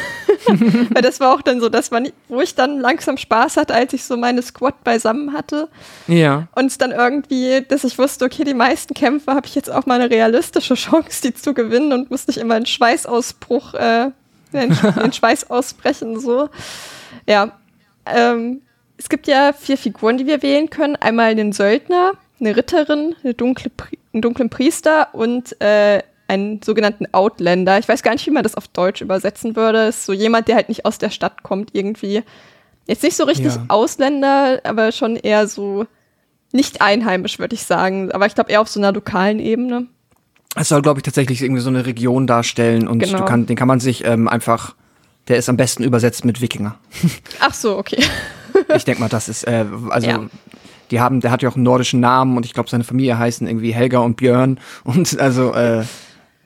Weil 0.92 1.02
das 1.02 1.20
war 1.20 1.34
auch 1.34 1.42
dann 1.42 1.60
so, 1.62 1.70
dass 1.70 1.92
man, 1.92 2.10
wo 2.28 2.42
ich 2.42 2.56
dann 2.56 2.80
langsam 2.80 3.18
Spaß 3.18 3.58
hatte, 3.58 3.74
als 3.74 3.94
ich 3.94 4.04
so 4.04 4.18
meine 4.18 4.42
Squad 4.42 4.84
beisammen 4.84 5.34
hatte. 5.34 5.70
Ja. 6.08 6.48
Und 6.56 6.66
es 6.68 6.78
dann 6.78 6.92
irgendwie, 6.92 7.62
dass 7.68 7.84
ich 7.84 7.98
wusste, 7.98 8.26
okay, 8.26 8.44
die 8.44 8.54
meisten 8.54 8.94
Kämpfe 8.94 9.34
habe 9.34 9.48
ich 9.48 9.56
jetzt 9.56 9.70
auch 9.70 9.86
mal 9.86 10.00
eine 10.02 10.10
realistische 10.10 10.74
Chance, 10.76 11.22
die 11.24 11.34
zu 11.34 11.54
gewinnen 11.54 11.94
und 11.94 12.10
muss 12.12 12.28
nicht 12.28 12.38
immer 12.38 12.56
einen 12.56 12.66
Schweißausbruch, 12.66 13.74
äh, 13.76 14.12
den, 14.54 14.78
den 15.02 15.14
Schweiß 15.14 15.50
ausbrechen, 15.50 16.20
so. 16.20 16.50
Ja. 17.28 17.52
Ähm, 18.06 18.62
es 18.98 19.10
gibt 19.10 19.28
ja 19.28 19.54
vier 19.54 19.78
Figuren, 19.78 20.18
die 20.18 20.28
wir 20.28 20.42
wählen 20.44 20.70
können. 20.70 20.96
Einmal 20.96 21.36
den 21.36 21.54
Söldner, 21.54 22.12
eine 22.40 22.56
Ritterin, 22.56 23.16
eine 23.24 23.34
dunkle, 23.34 23.72
Pri- 23.76 23.98
einen 24.14 24.22
dunklen 24.22 24.50
Priester 24.50 25.10
und 25.14 25.60
äh, 25.62 26.04
einen 26.32 26.62
sogenannten 26.64 27.06
Outlander. 27.12 27.78
Ich 27.78 27.88
weiß 27.90 28.04
gar 28.04 28.14
nicht, 28.14 28.26
wie 28.26 28.32
man 28.32 28.44
das 28.44 28.56
auf 28.56 28.68
Deutsch 28.70 29.02
übersetzen 29.02 29.56
würde. 29.56 29.88
Ist 29.88 30.06
so 30.06 30.14
jemand, 30.14 30.48
der 30.48 30.56
halt 30.56 30.70
nicht 30.70 30.86
aus 30.86 30.98
der 30.98 31.10
Stadt 31.10 31.44
kommt 31.44 31.72
irgendwie. 31.74 32.24
Jetzt 32.88 33.04
nicht 33.04 33.16
so 33.18 33.26
richtig 33.26 33.54
Ja. 33.56 33.66
Ausländer, 33.68 34.62
aber 34.64 34.92
schon 34.92 35.16
eher 35.18 35.48
so 35.48 35.86
nicht 36.54 36.82
einheimisch, 36.82 37.38
würde 37.40 37.54
ich 37.56 37.64
sagen. 37.64 38.12
Aber 38.12 38.26
ich 38.26 38.36
glaube 38.36 38.50
eher 38.52 38.62
auf 38.62 38.68
so 38.70 38.80
einer 38.80 38.92
lokalen 38.92 39.40
Ebene. 39.40 39.88
Es 40.56 40.70
soll, 40.70 40.82
glaube 40.82 41.00
ich, 41.00 41.04
tatsächlich 41.04 41.42
irgendwie 41.42 41.62
so 41.62 41.70
eine 41.70 41.86
Region 41.86 42.28
darstellen 42.28 42.88
und 42.88 43.00
Genau. 43.00 43.24
kann, 43.26 43.46
den 43.46 43.56
kann 43.56 43.68
man 43.68 43.80
sich 43.80 44.04
ähm, 44.06 44.28
einfach, 44.28 44.76
der 45.28 45.38
ist 45.38 45.48
am 45.50 45.58
besten 45.58 45.84
übersetzt 45.84 46.26
mit 46.26 46.42
Wikinger. 46.42 46.76
Ach 47.40 47.54
so, 47.54 47.78
okay. 47.78 48.04
ich 48.76 48.84
denke 48.86 49.00
mal, 49.02 49.08
das 49.10 49.30
ist, 49.30 49.44
äh, 49.48 49.66
also 49.90 50.08
Ja. 50.10 50.20
die 50.92 51.00
haben, 51.00 51.22
der 51.22 51.32
hat 51.32 51.42
ja 51.42 51.50
auch 51.50 51.56
einen 51.56 51.64
nordischen 51.64 52.02
Namen 52.02 52.36
und 52.36 52.46
ich 52.46 52.54
glaube, 52.54 52.70
seine 52.70 52.84
Familie 52.84 53.18
heißen 53.18 53.48
irgendwie 53.48 53.74
Helga 53.74 54.00
und 54.00 54.18
Björn 54.18 54.60
und 54.84 55.18
also 55.22 55.54
äh, 55.54 55.84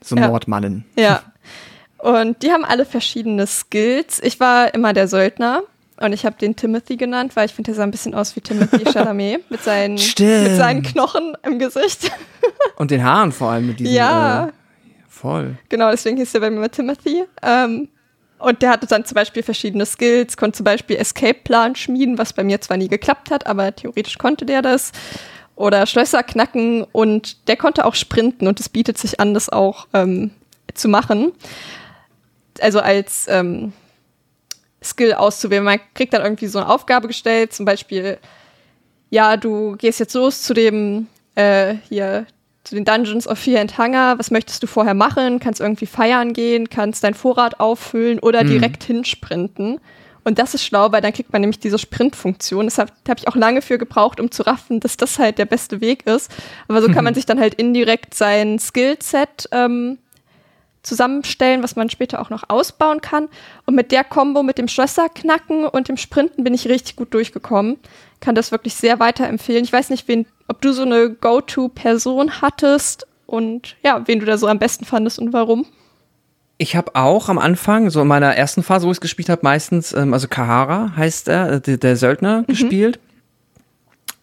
so 0.06 0.16
Ja. 0.16 0.28
Mordmannen. 0.28 0.86
Ja. 0.98 1.24
Und 1.98 2.44
die 2.44 2.52
haben 2.52 2.64
alle 2.66 2.86
verschiedene 2.86 3.48
Skills. 3.48 4.22
Ich 4.24 4.40
war 4.40 4.74
immer 4.76 4.94
der 4.94 5.08
Söldner 5.08 5.64
und 5.98 6.14
ich 6.14 6.26
habe 6.26 6.36
den 6.38 6.56
Timothy 6.56 6.98
genannt, 6.98 7.36
weil 7.36 7.46
ich 7.48 7.54
finde, 7.54 7.72
der 7.72 7.76
sah 7.78 7.84
ein 7.84 7.90
bisschen 7.90 8.14
aus 8.14 8.36
wie 8.36 8.42
Timothy 8.42 8.84
Chalamet 8.92 9.50
mit 9.50 9.64
seinen, 9.64 9.98
Stimmt. 9.98 10.44
mit 10.44 10.56
seinen 10.58 10.84
Knochen 10.84 11.36
im 11.44 11.58
Gesicht. 11.58 12.12
Und 12.76 12.92
den 12.92 13.04
Haaren 13.04 13.32
vor 13.32 13.52
allem 13.52 13.68
mit 13.68 13.80
diesen. 13.80 13.94
Ja. 13.94 14.48
Äh, 14.48 14.52
voll. 15.10 15.58
Genau, 15.70 15.90
deswegen 15.90 16.18
hieß 16.18 16.34
der 16.34 16.42
bei 16.42 16.50
mir 16.52 16.58
immer 16.58 16.70
Timothy. 16.70 17.24
Ähm, 17.42 17.88
und 18.38 18.62
der 18.62 18.72
hatte 18.72 18.86
dann 18.86 19.06
zum 19.06 19.16
Beispiel 19.16 19.42
verschiedene 19.42 19.86
Skills, 19.86 20.36
konnte 20.36 20.58
zum 20.58 20.66
Beispiel 20.66 20.98
Escape-Plan 20.98 21.76
schmieden, 21.76 22.18
was 22.18 22.34
bei 22.34 22.44
mir 22.44 22.60
zwar 22.60 22.76
nie 22.78 22.90
geklappt 22.90 23.32
hat, 23.32 23.48
aber 23.48 23.74
theoretisch 23.74 24.18
konnte 24.18 24.46
der 24.46 24.62
das. 24.62 24.92
Oder 25.56 25.86
Schlösser 25.86 26.22
knacken 26.24 26.84
und 26.84 27.48
der 27.48 27.56
konnte 27.56 27.86
auch 27.86 27.96
sprinten 27.96 28.48
und 28.48 28.60
es 28.60 28.68
bietet 28.68 28.98
sich 28.98 29.20
an, 29.20 29.34
das 29.34 29.50
auch 29.50 29.88
ähm, 29.94 30.32
zu 30.74 30.90
machen. 30.90 31.32
Also 32.60 32.82
als 32.82 33.28
ähm, 33.30 33.72
Skill 34.86 35.14
auszuwählen. 35.14 35.64
Man 35.64 35.80
kriegt 35.94 36.14
dann 36.14 36.22
irgendwie 36.22 36.48
so 36.48 36.60
eine 36.60 36.70
Aufgabe 36.70 37.08
gestellt, 37.08 37.54
zum 37.54 37.66
Beispiel, 37.66 38.18
ja, 39.10 39.38
du 39.38 39.76
gehst 39.78 40.00
jetzt 40.00 40.14
los 40.14 40.44
zu 40.44 40.54
dem, 40.54 41.08
äh, 41.36 41.76
hier, 41.90 42.26
zu 42.64 42.76
den 42.76 42.86
Dungeons 42.86 43.28
of 43.28 43.38
Fear 43.38 43.62
and 43.62 43.78
Hunger, 43.78 44.18
was 44.18 44.32
möchtest 44.32 44.64
du 44.64 44.68
vorher 44.68 44.96
machen? 44.96 45.40
Kannst 45.40 45.62
irgendwie 45.62 45.86
feiern 45.86 46.34
gehen, 46.34 46.70
kannst 46.70 47.04
deinen 47.04 47.14
Vorrat 47.14 47.60
auffüllen 47.60 48.20
oder 48.20 48.44
direkt 48.44 48.84
hinsprinten. 48.84 49.80
Und 50.26 50.40
das 50.40 50.56
ist 50.56 50.66
schlau, 50.66 50.92
weil 50.92 51.02
dann 51.02 51.14
kriegt 51.14 51.32
man 51.32 51.42
nämlich 51.42 51.60
diese 51.60 51.78
Sprintfunktion. 51.78 52.66
Deshalb 52.66 52.92
habe 53.08 53.20
ich 53.20 53.28
auch 53.28 53.36
lange 53.36 53.62
für 53.62 53.78
gebraucht, 53.78 54.20
um 54.20 54.32
zu 54.32 54.42
raffen, 54.42 54.80
dass 54.80 54.98
das 54.98 55.20
halt 55.20 55.38
der 55.38 55.46
beste 55.46 55.82
Weg 55.82 56.08
ist. 56.08 56.32
Aber 56.68 56.82
so 56.82 56.90
kann 56.90 57.04
man 57.04 57.14
sich 57.16 57.28
dann 57.28 57.40
halt 57.40 57.54
indirekt 57.54 58.16
sein 58.16 58.58
Skillset 58.58 59.48
ähm, 59.52 60.00
zusammenstellen, 60.82 61.62
was 61.62 61.76
man 61.76 61.92
später 61.92 62.20
auch 62.20 62.32
noch 62.32 62.44
ausbauen 62.50 63.02
kann. 63.02 63.30
Und 63.68 63.76
mit 63.76 63.92
der 63.92 64.04
Kombo 64.04 64.42
mit 64.42 64.58
dem 64.58 64.68
Schlösserknacken 64.68 65.66
und 65.66 65.90
dem 65.90 65.98
Sprinten 65.98 66.44
bin 66.44 66.56
ich 66.56 66.68
richtig 66.68 66.96
gut 66.96 67.14
durchgekommen. 67.14 67.78
Kann 68.20 68.34
das 68.34 68.52
wirklich 68.52 68.74
sehr 68.74 69.00
weiterempfehlen. 69.00 69.64
Ich 69.64 69.74
weiß 69.74 69.92
nicht, 69.92 70.08
wen, 70.08 70.26
ob 70.48 70.60
du 70.60 70.74
so 70.74 70.82
eine 70.82 71.12
Go-To-Person 71.12 72.42
hattest 72.42 73.06
und 73.28 73.76
ja, 73.84 74.02
wen 74.08 74.20
du 74.20 74.26
da 74.26 74.40
so 74.40 74.48
am 74.48 74.58
besten 74.58 74.86
fandest 74.86 75.20
und 75.20 75.34
warum. 75.34 75.68
Ich 76.58 76.76
habe 76.76 76.96
auch 76.96 77.28
am 77.28 77.38
Anfang, 77.38 77.90
so 77.90 78.02
in 78.02 78.08
meiner 78.08 78.36
ersten 78.36 78.64
Phase, 78.64 78.88
wo 78.88 78.92
ich 78.92 78.98
es 78.98 79.02
gespielt 79.02 79.30
habe, 79.30 79.42
meistens, 79.44 79.94
ähm, 79.94 80.14
also 80.14 80.28
Kahara 80.28 80.94
heißt 80.96 81.28
er, 81.28 81.54
äh, 81.54 81.62
der, 81.62 81.78
der 81.78 81.98
Söldner, 81.98 82.44
gespielt. 82.48 83.00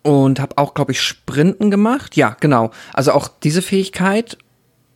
Und 0.02 0.40
habe 0.40 0.58
auch, 0.58 0.74
glaube 0.74 0.92
ich, 0.92 1.00
Sprinten 1.00 1.70
gemacht. 1.70 2.16
Ja, 2.16 2.36
genau. 2.40 2.70
Also 2.92 3.12
auch 3.12 3.28
diese 3.28 3.62
Fähigkeit. 3.62 4.38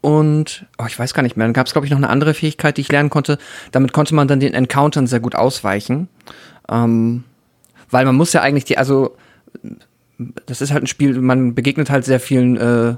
Und, 0.00 0.66
oh, 0.78 0.84
ich 0.86 0.98
weiß 0.98 1.14
gar 1.14 1.22
nicht 1.22 1.36
mehr, 1.36 1.46
dann 1.46 1.52
gab 1.52 1.66
es, 1.66 1.72
glaube 1.72 1.86
ich, 1.86 1.90
noch 1.90 1.98
eine 1.98 2.08
andere 2.08 2.34
Fähigkeit, 2.34 2.76
die 2.76 2.80
ich 2.80 2.92
lernen 2.92 3.10
konnte. 3.10 3.38
Damit 3.72 3.92
konnte 3.92 4.14
man 4.14 4.28
dann 4.28 4.40
den 4.40 4.54
Encountern 4.54 5.06
sehr 5.06 5.20
gut 5.20 5.34
ausweichen. 5.34 6.08
Ähm, 6.68 7.24
weil 7.90 8.04
man 8.04 8.16
muss 8.16 8.32
ja 8.32 8.40
eigentlich 8.40 8.64
die, 8.64 8.78
also 8.78 9.16
das 10.46 10.60
ist 10.60 10.72
halt 10.72 10.84
ein 10.84 10.86
Spiel, 10.86 11.20
man 11.20 11.54
begegnet 11.54 11.90
halt 11.90 12.04
sehr 12.04 12.20
vielen 12.20 12.56
äh, 12.56 12.96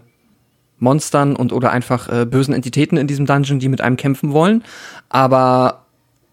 Monstern 0.78 1.34
und 1.36 1.52
oder 1.52 1.70
einfach 1.72 2.08
äh, 2.08 2.24
bösen 2.26 2.54
Entitäten 2.54 2.96
in 2.98 3.06
diesem 3.06 3.26
Dungeon, 3.26 3.58
die 3.58 3.68
mit 3.68 3.80
einem 3.80 3.96
kämpfen 3.96 4.32
wollen. 4.32 4.62
Aber 5.08 5.84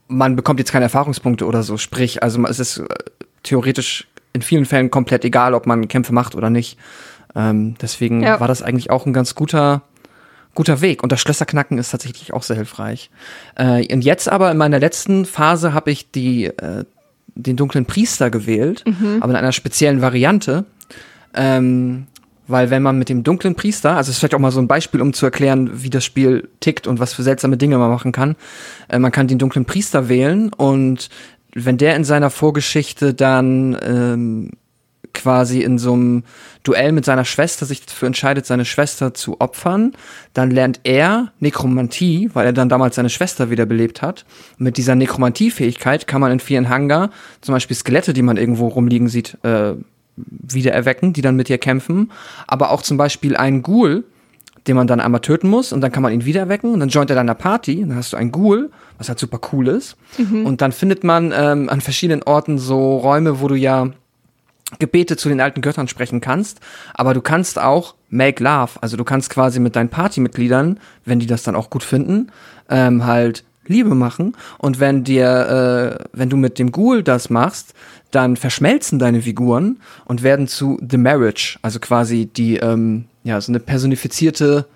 man 0.08 0.36
bekommt 0.36 0.60
jetzt 0.60 0.72
keine 0.72 0.86
Erfahrungspunkte 0.86 1.46
oder 1.46 1.64
so. 1.64 1.78
Sprich, 1.78 2.22
also 2.22 2.44
es 2.46 2.60
ist 2.60 2.78
äh, 2.80 2.86
theoretisch 3.44 4.08
in 4.34 4.42
vielen 4.42 4.66
Fällen 4.66 4.92
komplett 4.92 5.24
egal, 5.26 5.54
ob 5.54 5.66
man 5.66 5.88
Kämpfe 5.88 6.14
macht 6.14 6.36
oder 6.36 6.50
nicht. 6.50 6.78
Ähm, 7.36 7.76
deswegen 7.82 8.22
Ja. 8.22 8.40
war 8.40 8.48
das 8.48 8.62
eigentlich 8.62 8.90
auch 8.92 9.06
ein 9.06 9.14
ganz 9.14 9.34
guter, 9.36 9.82
guter 10.54 10.82
Weg. 10.82 11.04
Und 11.04 11.12
das 11.12 11.22
Schlösserknacken 11.22 11.78
ist 11.78 11.90
tatsächlich 11.92 12.34
auch 12.34 12.44
sehr 12.44 12.56
hilfreich. 12.58 13.10
Äh, 13.56 13.92
und 13.94 14.04
jetzt 14.04 14.30
aber 14.30 14.52
in 14.52 14.58
meiner 14.58 14.80
letzten 14.80 15.26
Phase 15.26 15.74
habe 15.74 15.92
ich 15.92 16.12
die, 16.12 16.46
äh, 16.46 16.86
den 17.38 17.58
dunklen 17.58 17.86
Priester 17.86 18.30
gewählt, 18.30 18.86
aber 19.20 19.32
in 19.32 19.36
einer 19.38 19.52
speziellen 19.52 20.02
Variante. 20.02 20.64
Ähm, 21.34 22.08
weil 22.48 22.70
wenn 22.70 22.84
man 22.84 22.98
mit 22.98 23.10
dem 23.10 23.24
dunklen 23.24 23.56
Priester, 23.56 23.96
also 23.96 24.10
es 24.10 24.16
ist 24.16 24.20
vielleicht 24.20 24.36
auch 24.36 24.40
mal 24.40 24.52
so 24.52 24.60
ein 24.60 24.68
Beispiel, 24.68 25.02
um 25.02 25.14
zu 25.14 25.26
erklären, 25.26 25.70
wie 25.74 25.90
das 25.90 26.04
Spiel 26.04 26.50
tickt 26.60 26.88
und 26.88 27.00
was 27.00 27.14
für 27.14 27.24
seltsame 27.24 27.58
Dinge 27.58 27.78
man 27.78 27.90
machen 27.90 28.12
kann. 28.12 28.36
Äh, 28.88 29.00
man 29.00 29.12
kann 29.12 29.28
den 29.28 29.40
dunklen 29.40 29.66
Priester 29.66 30.10
wählen 30.10 30.52
und 30.54 31.10
wenn 31.54 31.78
der 31.78 31.96
in 31.96 32.04
seiner 32.04 32.30
Vorgeschichte 32.30 33.14
dann 33.14 33.78
ähm, 33.82 34.52
quasi 35.14 35.62
in 35.62 35.80
so 35.80 35.94
einem 35.94 36.24
Duell 36.64 36.92
mit 36.92 37.06
seiner 37.06 37.26
Schwester 37.26 37.66
sich 37.66 37.86
dafür 37.86 38.08
entscheidet, 38.08 38.46
seine 38.46 38.66
Schwester 38.66 39.14
zu 39.14 39.40
opfern, 39.40 39.94
dann 40.34 40.52
lernt 40.52 40.82
er 40.84 41.32
Nekromantie, 41.40 42.30
weil 42.34 42.48
er 42.48 42.54
dann 42.54 42.70
damals 42.70 42.96
seine 42.96 43.10
Schwester 43.10 43.50
wiederbelebt 43.50 44.02
hat. 44.02 44.26
Mit 44.58 44.78
dieser 44.78 44.96
Nekromantie-Fähigkeit 44.96 46.08
kann 46.08 46.22
man 46.22 46.32
in 46.32 46.40
vielen 46.40 46.70
Hangar 46.70 47.12
zum 47.42 47.54
Beispiel 47.54 47.78
Skelette, 47.78 48.14
die 48.14 48.24
man 48.24 48.38
irgendwo 48.38 48.68
rumliegen 48.68 49.08
sieht, 49.08 49.38
äh, 49.44 49.76
wieder 50.18 50.72
erwecken, 50.72 51.14
die 51.14 51.22
dann 51.22 51.36
mit 51.36 51.50
ihr 51.50 51.58
kämpfen. 51.58 52.12
Aber 52.48 52.72
auch 52.72 52.82
zum 52.82 52.98
Beispiel 52.98 53.36
einen 53.36 53.62
Ghoul, 53.62 54.04
den 54.68 54.76
man 54.76 54.88
dann 54.88 55.00
einmal 55.00 55.22
töten 55.22 55.48
muss 55.48 55.72
und 55.72 55.82
dann 55.82 55.92
kann 55.92 56.02
man 56.02 56.12
ihn 56.12 56.26
wieder 56.26 56.42
erwecken 56.42 56.74
und 56.74 56.80
dann 56.80 56.90
joint 56.90 57.10
er 57.10 57.16
deiner 57.16 57.36
Party. 57.36 57.84
Und 57.84 57.90
dann 57.90 57.98
hast 57.98 58.14
du 58.14 58.18
einen 58.18 58.32
Ghoul, 58.32 58.72
was 58.98 59.10
halt 59.10 59.20
super 59.20 59.40
cool 59.52 59.68
ist. 59.68 59.96
Und 60.46 60.62
dann 60.62 60.72
findet 60.72 61.04
man 61.04 61.34
ähm, 61.36 61.70
an 61.70 61.82
verschiedenen 61.82 62.24
Orten 62.24 62.58
so 62.58 62.98
Räume, 62.98 63.42
wo 63.42 63.48
du 63.48 63.56
ja 63.56 63.90
Gebete 64.80 65.16
zu 65.16 65.30
den 65.30 65.42
alten 65.42 65.62
Göttern 65.62 65.88
sprechen 65.88 66.22
kannst, 66.22 66.60
aber 66.96 67.14
du 67.14 67.22
kannst 67.22 67.60
auch 67.60 67.94
make 68.10 68.44
love, 68.44 68.72
also 68.82 68.98
du 68.98 69.04
kannst 69.04 69.30
quasi 69.30 69.60
mit 69.60 69.76
deinen 69.76 69.90
Partymitgliedern, 69.90 70.80
wenn 71.06 71.20
die 71.20 71.28
das 71.28 71.44
dann 71.44 71.56
auch 71.56 71.70
gut 71.70 71.84
finden, 71.84 72.32
ähm, 72.70 73.06
halt 73.06 73.44
Liebe 73.68 73.94
machen. 73.96 74.36
Und 74.58 74.80
wenn 74.80 75.04
dir, 75.04 76.00
äh, 76.02 76.06
wenn 76.14 76.30
du 76.30 76.38
mit 76.38 76.60
dem 76.60 76.72
Ghoul 76.72 77.04
das 77.04 77.30
machst, 77.30 77.74
dann 78.16 78.38
verschmelzen 78.38 78.98
deine 78.98 79.22
Figuren 79.22 79.80
und 80.06 80.24
werden 80.24 80.48
zu 80.48 80.80
The 80.88 80.98
Marriage, 80.98 81.60
also 81.62 81.80
quasi 81.80 82.26
die, 82.26 82.58
ähm, 82.58 83.06
ja, 83.24 83.42
so 83.42 83.52
eine 83.52 83.60
personifizierte, 83.60 84.68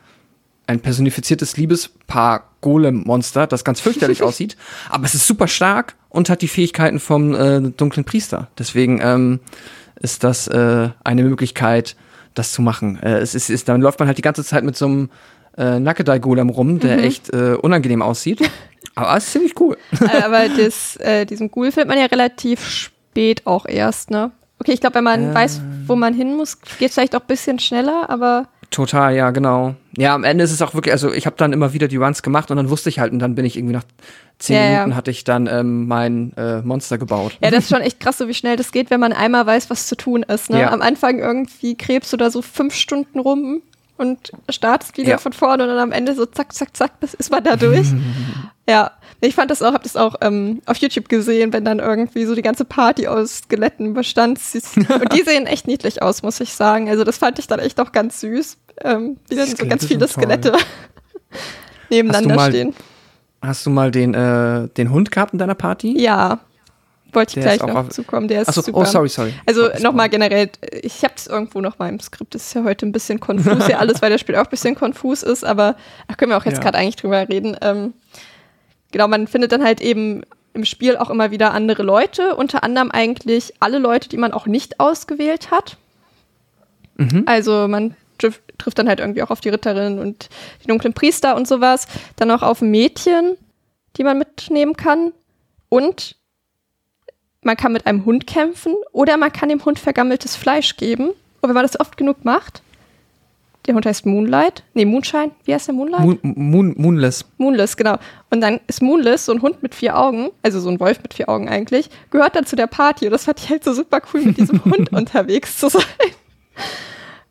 ein 0.67 0.81
personifiziertes 0.81 1.55
Liebespaar 1.55 2.43
Golem-Monster, 2.61 3.47
das 3.47 3.63
ganz 3.63 3.79
fürchterlich 3.79 4.21
aussieht, 4.23 4.57
aber 4.89 5.05
es 5.05 5.15
ist 5.15 5.25
super 5.25 5.47
stark 5.47 5.95
und 6.09 6.29
hat 6.29 6.41
die 6.41 6.49
Fähigkeiten 6.49 6.99
vom 6.99 7.33
äh, 7.33 7.61
dunklen 7.61 8.03
Priester. 8.03 8.49
Deswegen 8.57 8.99
ähm, 9.01 9.39
ist 10.01 10.23
das 10.25 10.47
äh, 10.47 10.89
eine 11.03 11.23
Möglichkeit, 11.23 11.95
das 12.33 12.51
zu 12.51 12.61
machen. 12.61 13.01
Äh, 13.01 13.19
es 13.19 13.35
ist, 13.35 13.49
ist, 13.49 13.69
dann 13.69 13.81
läuft 13.81 13.99
man 13.99 14.07
halt 14.07 14.17
die 14.17 14.23
ganze 14.23 14.43
Zeit 14.43 14.65
mit 14.65 14.75
so 14.75 14.85
einem 14.85 15.09
äh, 15.57 15.79
Nackedei-Golem 15.79 16.49
rum, 16.49 16.79
der 16.79 17.03
echt 17.03 17.33
äh, 17.33 17.53
unangenehm 17.53 18.01
aussieht. 18.01 18.41
Aber 18.95 19.15
es 19.15 19.25
ist 19.25 19.31
ziemlich 19.31 19.59
cool. 19.59 19.77
Äh, 20.01 20.23
aber 20.23 20.49
das, 20.57 20.97
äh, 20.97 21.25
diesen 21.25 21.51
Ghoul 21.51 21.71
findet 21.71 21.87
man 21.87 21.97
ja 21.97 22.05
relativ 22.05 22.65
spät 22.67 22.98
auch 23.45 23.65
erst, 23.65 24.11
ne? 24.11 24.31
Okay, 24.59 24.73
ich 24.73 24.81
glaube, 24.81 24.95
wenn 24.95 25.03
man 25.05 25.33
weiß, 25.33 25.61
wo 25.87 25.95
man 25.95 26.13
hin 26.13 26.35
muss, 26.35 26.59
geht 26.79 26.89
es 26.89 26.93
vielleicht 26.95 27.15
auch 27.15 27.21
ein 27.21 27.27
bisschen 27.27 27.59
schneller, 27.59 28.09
aber 28.09 28.47
Total, 28.71 29.15
ja, 29.15 29.31
genau. 29.31 29.73
Ja, 29.97 30.13
am 30.13 30.23
Ende 30.23 30.43
ist 30.43 30.51
es 30.51 30.61
auch 30.61 30.75
wirklich, 30.75 30.91
also 30.91 31.11
ich 31.11 31.25
habe 31.25 31.35
dann 31.37 31.53
immer 31.53 31.73
wieder 31.73 31.87
die 31.87 31.95
Runs 31.95 32.21
gemacht 32.21 32.51
und 32.51 32.57
dann 32.57 32.69
wusste 32.69 32.89
ich 32.89 32.99
halt, 32.99 33.11
und 33.11 33.17
dann 33.19 33.33
bin 33.33 33.43
ich 33.45 33.57
irgendwie 33.57 33.73
nach 33.73 33.83
zehn 34.37 34.57
Ja, 34.57 34.63
ja. 34.63 34.69
Minuten 34.81 34.95
hatte 34.95 35.09
ich 35.11 35.23
dann 35.23 35.47
ähm, 35.47 35.87
mein 35.87 36.33
äh, 36.37 36.61
Monster 36.61 36.97
gebaut. 36.99 37.35
ja, 37.41 37.49
das 37.49 37.63
ist 37.63 37.69
schon 37.69 37.81
echt 37.81 37.99
krass, 37.99 38.19
so 38.19 38.27
wie 38.27 38.33
schnell 38.35 38.57
das 38.57 38.71
geht, 38.71 38.91
wenn 38.91 38.99
man 38.99 39.11
einmal 39.11 39.45
weiß, 39.47 39.69
was 39.71 39.87
zu 39.87 39.95
tun 39.95 40.23
ist. 40.23 40.49
Ne? 40.51 40.61
Ja. 40.61 40.71
Am 40.71 40.81
Anfang 40.81 41.17
irgendwie 41.17 41.75
krebst 41.75 42.13
du 42.13 42.17
da 42.17 42.29
so 42.29 42.41
fünf 42.43 42.75
Stunden 42.75 43.19
rum 43.19 43.61
und 43.99 44.31
startest 44.49 44.97
wieder 44.97 45.09
Ja. 45.11 45.17
von 45.17 45.33
vorne 45.33 45.63
und 45.63 45.69
dann 45.69 45.77
am 45.79 45.91
Ende 45.91 46.15
so 46.15 46.25
zack, 46.25 46.53
zack, 46.53 46.75
zack, 46.75 46.99
bis 46.99 47.13
ist 47.13 47.29
man 47.31 47.43
da 47.43 47.55
durch. 47.55 47.87
ja, 48.69 48.91
ich 49.21 49.35
fand 49.35 49.51
das 49.51 49.61
auch, 49.61 49.73
hab 49.73 49.83
das 49.83 49.95
auch 49.97 50.15
ähm, 50.21 50.61
auf 50.65 50.77
YouTube 50.77 51.09
gesehen, 51.09 51.51
wenn 51.53 51.65
dann 51.65 51.79
irgendwie 51.79 52.25
so 52.25 52.33
die 52.35 52.41
ganze 52.41 52.63
Party 52.65 53.07
aus 53.07 53.39
Skeletten 53.39 53.93
bestand. 53.93 54.39
Und 54.75 55.13
die 55.13 55.21
sehen 55.23 55.45
echt 55.45 55.67
niedlich 55.67 56.01
aus, 56.01 56.23
muss 56.23 56.39
ich 56.39 56.53
sagen. 56.53 56.89
Also 56.89 57.03
das 57.03 57.17
fand 57.17 57.37
ich 57.39 57.47
dann 57.47 57.59
echt 57.59 57.79
auch 57.79 57.91
ganz 57.91 58.21
süß. 58.21 58.57
Ähm, 58.83 59.17
wie 59.27 59.35
dann 59.35 59.47
so 59.55 59.65
ganz 59.67 59.85
viele. 59.85 60.07
Skelette 60.07 60.53
nebeneinander 61.89 62.35
mal- 62.35 62.49
stehen. 62.49 62.73
Hast 63.41 63.65
du 63.65 63.69
mal 63.69 63.89
den, 63.89 64.13
äh, 64.13 64.67
den 64.69 64.91
Hund 64.91 65.11
gehabt 65.11 65.31
in 65.31 65.39
deiner 65.39 65.55
Party? 65.55 65.97
Ja, 65.97 66.39
wollte 67.13 67.39
ich 67.39 67.43
Der 67.45 67.57
gleich 67.57 67.67
noch 67.67 67.75
auf- 67.81 67.89
zukommen. 67.89 68.27
Der 68.27 68.41
ist 68.41 68.49
Achso, 68.49 68.61
super. 68.61 68.79
oh, 68.79 68.85
sorry, 68.85 69.09
sorry. 69.09 69.33
Also 69.45 69.69
nochmal 69.79 70.09
generell, 70.09 70.49
ich 70.81 71.03
habe 71.03 71.13
das 71.15 71.27
irgendwo 71.27 71.61
noch 71.61 71.79
mal 71.79 71.89
im 71.89 71.99
Skript, 71.99 72.35
das 72.35 72.43
ist 72.47 72.53
ja 72.53 72.63
heute 72.63 72.85
ein 72.85 72.91
bisschen 72.91 73.19
konfus 73.19 73.65
hier 73.67 73.79
alles, 73.79 74.01
weil 74.01 74.09
das 74.11 74.21
Spiel 74.21 74.35
auch 74.35 74.43
ein 74.45 74.49
bisschen 74.49 74.75
konfus 74.75 75.23
ist, 75.23 75.43
aber 75.45 75.75
da 76.07 76.15
können 76.15 76.31
wir 76.31 76.37
auch 76.37 76.45
jetzt 76.45 76.57
Ja. 76.57 76.63
gerade 76.63 76.77
eigentlich 76.77 76.95
drüber 76.97 77.27
reden. 77.29 77.57
Ähm, 77.61 77.93
genau, 78.91 79.07
man 79.07 79.27
findet 79.27 79.51
dann 79.51 79.63
halt 79.63 79.81
eben 79.81 80.23
im 80.53 80.65
Spiel 80.65 80.97
auch 80.97 81.09
immer 81.09 81.31
wieder 81.31 81.53
andere 81.53 81.83
Leute, 81.83 82.35
unter 82.35 82.63
anderem 82.63 82.91
eigentlich 82.91 83.53
alle 83.59 83.77
Leute, 83.79 84.09
die 84.09 84.17
man 84.17 84.33
auch 84.33 84.45
nicht 84.47 84.79
ausgewählt 84.79 85.51
hat. 85.51 85.77
Mhm. 86.97 87.23
Also 87.27 87.67
man 87.67 87.95
trifft, 88.17 88.41
trifft 88.57 88.77
dann 88.79 88.89
halt 88.89 88.99
irgendwie 88.99 89.23
auch 89.23 89.29
auf 89.31 89.39
die 89.41 89.49
Ritterin 89.49 89.99
und 89.99 90.29
die 90.63 90.67
dunklen 90.67 90.93
Priester 90.93 91.35
und 91.35 91.47
sowas. 91.47 91.87
Dann 92.17 92.29
auch 92.31 92.41
auf 92.41 92.61
Mädchen, 92.61 93.37
die 93.95 94.03
man 94.03 94.17
mitnehmen 94.17 94.75
kann. 94.75 95.13
Und 95.69 96.15
man 97.41 97.57
kann 97.57 97.71
mit 97.71 97.85
einem 97.85 98.05
Hund 98.05 98.27
kämpfen 98.27 98.75
oder 98.91 99.17
man 99.17 99.31
kann 99.31 99.49
dem 99.49 99.63
Hund 99.63 99.79
vergammeltes 99.79 100.35
Fleisch 100.35 100.77
geben. 100.77 101.09
Und 101.41 101.47
wenn 101.47 101.53
man 101.53 101.63
das 101.63 101.79
oft 101.79 101.95
genug 101.95 102.25
macht, 102.25 102.61
der 103.65 103.75
Hund 103.75 103.85
heißt 103.85 104.05
Moonlight, 104.05 104.63
nee, 104.73 104.85
Moonshine, 104.85 105.31
wie 105.45 105.53
heißt 105.53 105.67
der 105.67 105.75
Moonlight? 105.75 106.01
Moon, 106.01 106.19
Moon, 106.23 106.73
Moonless. 106.77 107.25
Moonless, 107.37 107.77
genau. 107.77 107.97
Und 108.29 108.41
dann 108.41 108.59
ist 108.67 108.81
Moonless 108.81 109.25
so 109.25 109.31
ein 109.31 109.41
Hund 109.41 109.61
mit 109.61 109.75
vier 109.75 109.97
Augen, 109.97 110.31
also 110.41 110.59
so 110.59 110.69
ein 110.69 110.79
Wolf 110.79 111.01
mit 111.01 111.13
vier 111.13 111.29
Augen 111.29 111.49
eigentlich, 111.49 111.89
gehört 112.09 112.35
dann 112.35 112.45
zu 112.45 112.55
der 112.55 112.67
Party. 112.67 113.05
Und 113.05 113.11
das 113.11 113.25
fand 113.25 113.39
ich 113.39 113.49
halt 113.49 113.63
so 113.63 113.73
super 113.73 114.01
cool, 114.13 114.21
mit 114.21 114.37
diesem 114.37 114.63
Hund 114.65 114.91
unterwegs 114.91 115.57
zu 115.57 115.69
sein. 115.69 115.83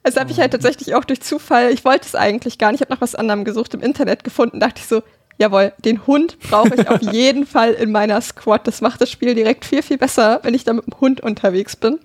Das 0.02 0.16
habe 0.16 0.30
ich 0.30 0.38
halt 0.38 0.52
tatsächlich 0.52 0.94
auch 0.94 1.04
durch 1.04 1.20
Zufall, 1.20 1.70
ich 1.72 1.84
wollte 1.84 2.06
es 2.06 2.14
eigentlich 2.14 2.56
gar 2.56 2.72
nicht, 2.72 2.80
ich 2.80 2.86
habe 2.86 2.94
nach 2.94 3.00
was 3.00 3.14
anderem 3.14 3.44
gesucht, 3.44 3.74
im 3.74 3.80
Internet 3.80 4.24
gefunden, 4.24 4.60
dachte 4.60 4.80
ich 4.80 4.86
so, 4.86 5.02
jawohl, 5.38 5.72
den 5.84 6.06
Hund 6.06 6.38
brauche 6.40 6.74
ich 6.74 6.88
auf 6.88 7.00
jeden 7.12 7.46
Fall 7.46 7.72
in 7.72 7.90
meiner 7.92 8.20
Squad. 8.20 8.66
Das 8.66 8.80
macht 8.80 9.00
das 9.00 9.10
Spiel 9.10 9.34
direkt 9.34 9.64
viel, 9.64 9.82
viel 9.82 9.98
besser, 9.98 10.40
wenn 10.42 10.54
ich 10.54 10.64
da 10.64 10.72
mit 10.72 10.86
dem 10.86 11.00
Hund 11.00 11.20
unterwegs 11.20 11.76
bin. 11.76 11.98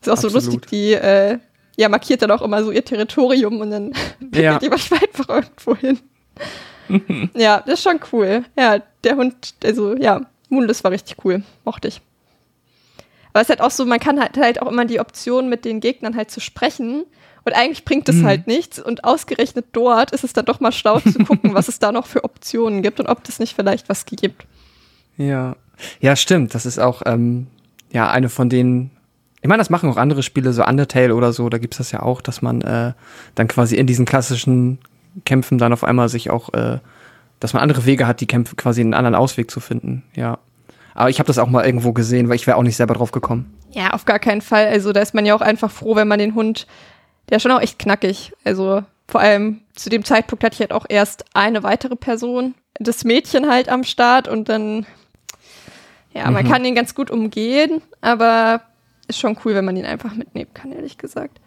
Ist 0.00 0.08
auch 0.08 0.12
Absolut. 0.12 0.42
so 0.42 0.50
lustig, 0.50 0.66
die 0.70 0.92
äh, 0.94 1.38
ja, 1.76 1.88
markiert 1.88 2.22
dann 2.22 2.30
auch 2.30 2.42
immer 2.42 2.62
so 2.62 2.70
ihr 2.70 2.84
Territorium 2.84 3.60
und 3.60 3.70
dann 3.70 3.92
Ja. 4.34 4.58
die 4.58 4.68
manchmal 4.68 5.00
einfach 5.02 5.28
irgendwo 5.28 5.76
hin. 5.76 5.98
ja, 7.34 7.60
das 7.60 7.74
ist 7.74 7.82
schon 7.82 8.00
cool. 8.12 8.44
Ja, 8.56 8.78
der 9.04 9.16
Hund, 9.16 9.54
also 9.64 9.96
ja, 9.96 10.20
Moonless 10.48 10.84
war 10.84 10.90
richtig 10.90 11.16
cool. 11.24 11.42
Mochte 11.64 11.88
ich. 11.88 12.00
Aber 13.32 13.40
es 13.40 13.46
ist 13.46 13.50
halt 13.50 13.60
auch 13.62 13.70
so, 13.70 13.86
man 13.86 13.98
kann 14.00 14.20
halt, 14.20 14.36
halt 14.36 14.60
auch 14.60 14.70
immer 14.70 14.84
die 14.84 15.00
Option 15.00 15.48
mit 15.48 15.64
den 15.64 15.80
Gegnern 15.80 16.16
halt 16.16 16.30
zu 16.30 16.40
sprechen. 16.40 17.04
Und 17.44 17.54
eigentlich 17.54 17.84
bringt 17.84 18.08
es 18.08 18.16
Mhm. 18.16 18.26
halt 18.26 18.46
nichts. 18.46 18.78
Und 18.78 19.04
ausgerechnet 19.04 19.66
dort 19.72 20.12
ist 20.12 20.24
es 20.24 20.32
dann 20.32 20.44
doch 20.44 20.60
mal 20.60 20.72
schlau 20.72 21.00
zu 21.00 21.18
gucken, 21.24 21.54
was 21.54 21.68
es 21.68 21.78
da 21.78 21.90
noch 21.92 22.06
für 22.06 22.24
Optionen 22.24 22.82
gibt 22.82 23.00
und 23.00 23.06
ob 23.08 23.24
das 23.24 23.38
nicht 23.38 23.54
vielleicht 23.54 23.88
was 23.88 24.06
gibt. 24.06 24.46
Ja. 25.16 25.56
Ja, 26.00 26.14
stimmt. 26.16 26.54
Das 26.54 26.66
ist 26.66 26.78
auch 26.78 27.02
ähm, 27.06 27.46
ja 27.90 28.10
eine 28.10 28.28
von 28.28 28.48
den. 28.48 28.90
Ich 29.40 29.48
meine, 29.48 29.58
das 29.60 29.70
machen 29.70 29.90
auch 29.90 29.96
andere 29.96 30.22
Spiele, 30.22 30.52
so 30.52 30.64
Undertale 30.64 31.16
oder 31.16 31.32
so, 31.32 31.48
da 31.48 31.58
gibt's 31.58 31.78
das 31.78 31.90
ja 31.90 32.00
auch, 32.00 32.20
dass 32.20 32.42
man 32.42 32.60
äh, 32.60 32.92
dann 33.34 33.48
quasi 33.48 33.74
in 33.74 33.88
diesen 33.88 34.04
klassischen 34.04 34.78
Kämpfen 35.24 35.58
dann 35.58 35.72
auf 35.72 35.82
einmal 35.82 36.08
sich 36.08 36.30
auch, 36.30 36.54
äh, 36.54 36.78
dass 37.40 37.52
man 37.52 37.60
andere 37.62 37.84
Wege 37.84 38.06
hat, 38.06 38.20
die 38.20 38.26
Kämpfe 38.28 38.54
quasi 38.54 38.80
einen 38.82 38.94
anderen 38.94 39.16
Ausweg 39.16 39.50
zu 39.50 39.58
finden. 39.58 40.04
Ja. 40.14 40.38
Aber 40.94 41.10
ich 41.10 41.18
habe 41.18 41.26
das 41.26 41.38
auch 41.38 41.48
mal 41.48 41.64
irgendwo 41.64 41.92
gesehen, 41.92 42.28
weil 42.28 42.36
ich 42.36 42.46
wäre 42.46 42.56
auch 42.56 42.62
nicht 42.62 42.76
selber 42.76 42.94
drauf 42.94 43.10
gekommen. 43.10 43.52
Ja, 43.72 43.90
auf 43.94 44.04
gar 44.04 44.20
keinen 44.20 44.42
Fall. 44.42 44.66
Also 44.68 44.92
da 44.92 45.00
ist 45.00 45.14
man 45.14 45.26
ja 45.26 45.34
auch 45.34 45.40
einfach 45.40 45.70
froh, 45.72 45.96
wenn 45.96 46.06
man 46.06 46.20
den 46.20 46.34
Hund, 46.36 46.66
ist 47.36 47.42
schon 47.42 47.52
auch 47.52 47.60
echt 47.60 47.78
knackig. 47.78 48.32
Also 48.44 48.82
vor 49.08 49.20
allem 49.20 49.60
zu 49.74 49.90
dem 49.90 50.04
Zeitpunkt 50.04 50.44
hatte 50.44 50.54
ich 50.54 50.60
halt 50.60 50.72
auch 50.72 50.86
erst 50.88 51.24
eine 51.34 51.62
weitere 51.62 51.96
Person, 51.96 52.54
das 52.78 53.04
Mädchen 53.04 53.48
halt 53.48 53.68
am 53.68 53.84
Start 53.84 54.28
und 54.28 54.48
dann, 54.48 54.86
ja, 56.14 56.30
man 56.30 56.48
kann 56.48 56.62
den 56.62 56.74
ganz 56.74 56.94
gut 56.94 57.10
umgehen, 57.10 57.82
aber 58.00 58.62
ist 59.08 59.18
schon 59.18 59.38
cool, 59.44 59.54
wenn 59.54 59.64
man 59.64 59.76
ihn 59.76 59.84
einfach 59.84 60.14
mitnehmen 60.14 60.52
kann, 60.54 60.72
ehrlich 60.72 60.98
gesagt. 60.98 61.40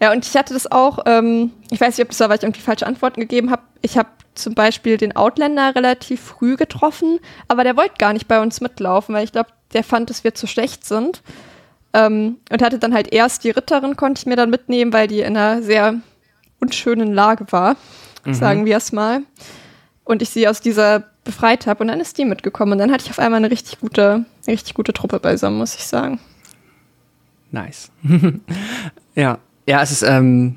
Ja, 0.00 0.12
und 0.12 0.26
ich 0.26 0.36
hatte 0.36 0.52
das 0.52 0.70
auch, 0.70 0.98
ähm, 1.06 1.52
ich 1.70 1.80
weiß 1.80 1.96
nicht, 1.96 2.04
ob 2.04 2.10
das 2.10 2.20
war, 2.20 2.28
weil 2.28 2.36
ich 2.36 2.42
irgendwie 2.42 2.60
falsche 2.60 2.86
Antworten 2.86 3.20
gegeben 3.20 3.50
habe. 3.50 3.62
Ich 3.80 3.96
habe 3.96 4.08
zum 4.34 4.54
Beispiel 4.54 4.98
den 4.98 5.16
Outlander 5.16 5.74
relativ 5.74 6.20
früh 6.20 6.56
getroffen, 6.56 7.18
aber 7.48 7.64
der 7.64 7.76
wollte 7.76 7.94
gar 7.98 8.12
nicht 8.12 8.28
bei 8.28 8.40
uns 8.40 8.60
mitlaufen, 8.60 9.14
weil 9.14 9.24
ich 9.24 9.32
glaube, 9.32 9.50
der 9.72 9.84
fand, 9.84 10.10
dass 10.10 10.24
wir 10.24 10.34
zu 10.34 10.46
schlecht 10.46 10.84
sind. 10.84 11.22
Ähm, 11.92 12.36
und 12.50 12.62
hatte 12.62 12.78
dann 12.78 12.94
halt 12.94 13.12
erst 13.12 13.44
die 13.44 13.50
Ritterin, 13.50 13.96
konnte 13.96 14.20
ich 14.20 14.26
mir 14.26 14.36
dann 14.36 14.50
mitnehmen, 14.50 14.92
weil 14.92 15.08
die 15.08 15.20
in 15.20 15.36
einer 15.36 15.62
sehr 15.62 15.94
unschönen 16.60 17.12
Lage 17.12 17.46
war, 17.50 17.76
sagen 18.32 18.64
wir 18.64 18.76
es 18.76 18.92
mal. 18.92 19.20
Und 20.04 20.22
ich 20.22 20.30
sie 20.30 20.48
aus 20.48 20.60
dieser 20.60 21.04
befreit 21.24 21.66
habe 21.66 21.82
und 21.82 21.88
dann 21.88 22.00
ist 22.00 22.18
die 22.18 22.24
mitgekommen. 22.24 22.72
Und 22.72 22.78
dann 22.78 22.92
hatte 22.92 23.04
ich 23.04 23.10
auf 23.10 23.18
einmal 23.18 23.38
eine 23.38 23.50
richtig 23.50 23.80
gute, 23.80 24.24
eine 24.46 24.52
richtig 24.52 24.74
gute 24.74 24.92
Truppe 24.92 25.20
beisammen, 25.20 25.58
muss 25.58 25.74
ich 25.74 25.86
sagen. 25.86 26.18
Nice. 27.50 27.90
ja. 29.14 29.38
Ja, 29.68 29.82
es 29.82 29.90
ist, 29.90 30.02
ähm, 30.02 30.56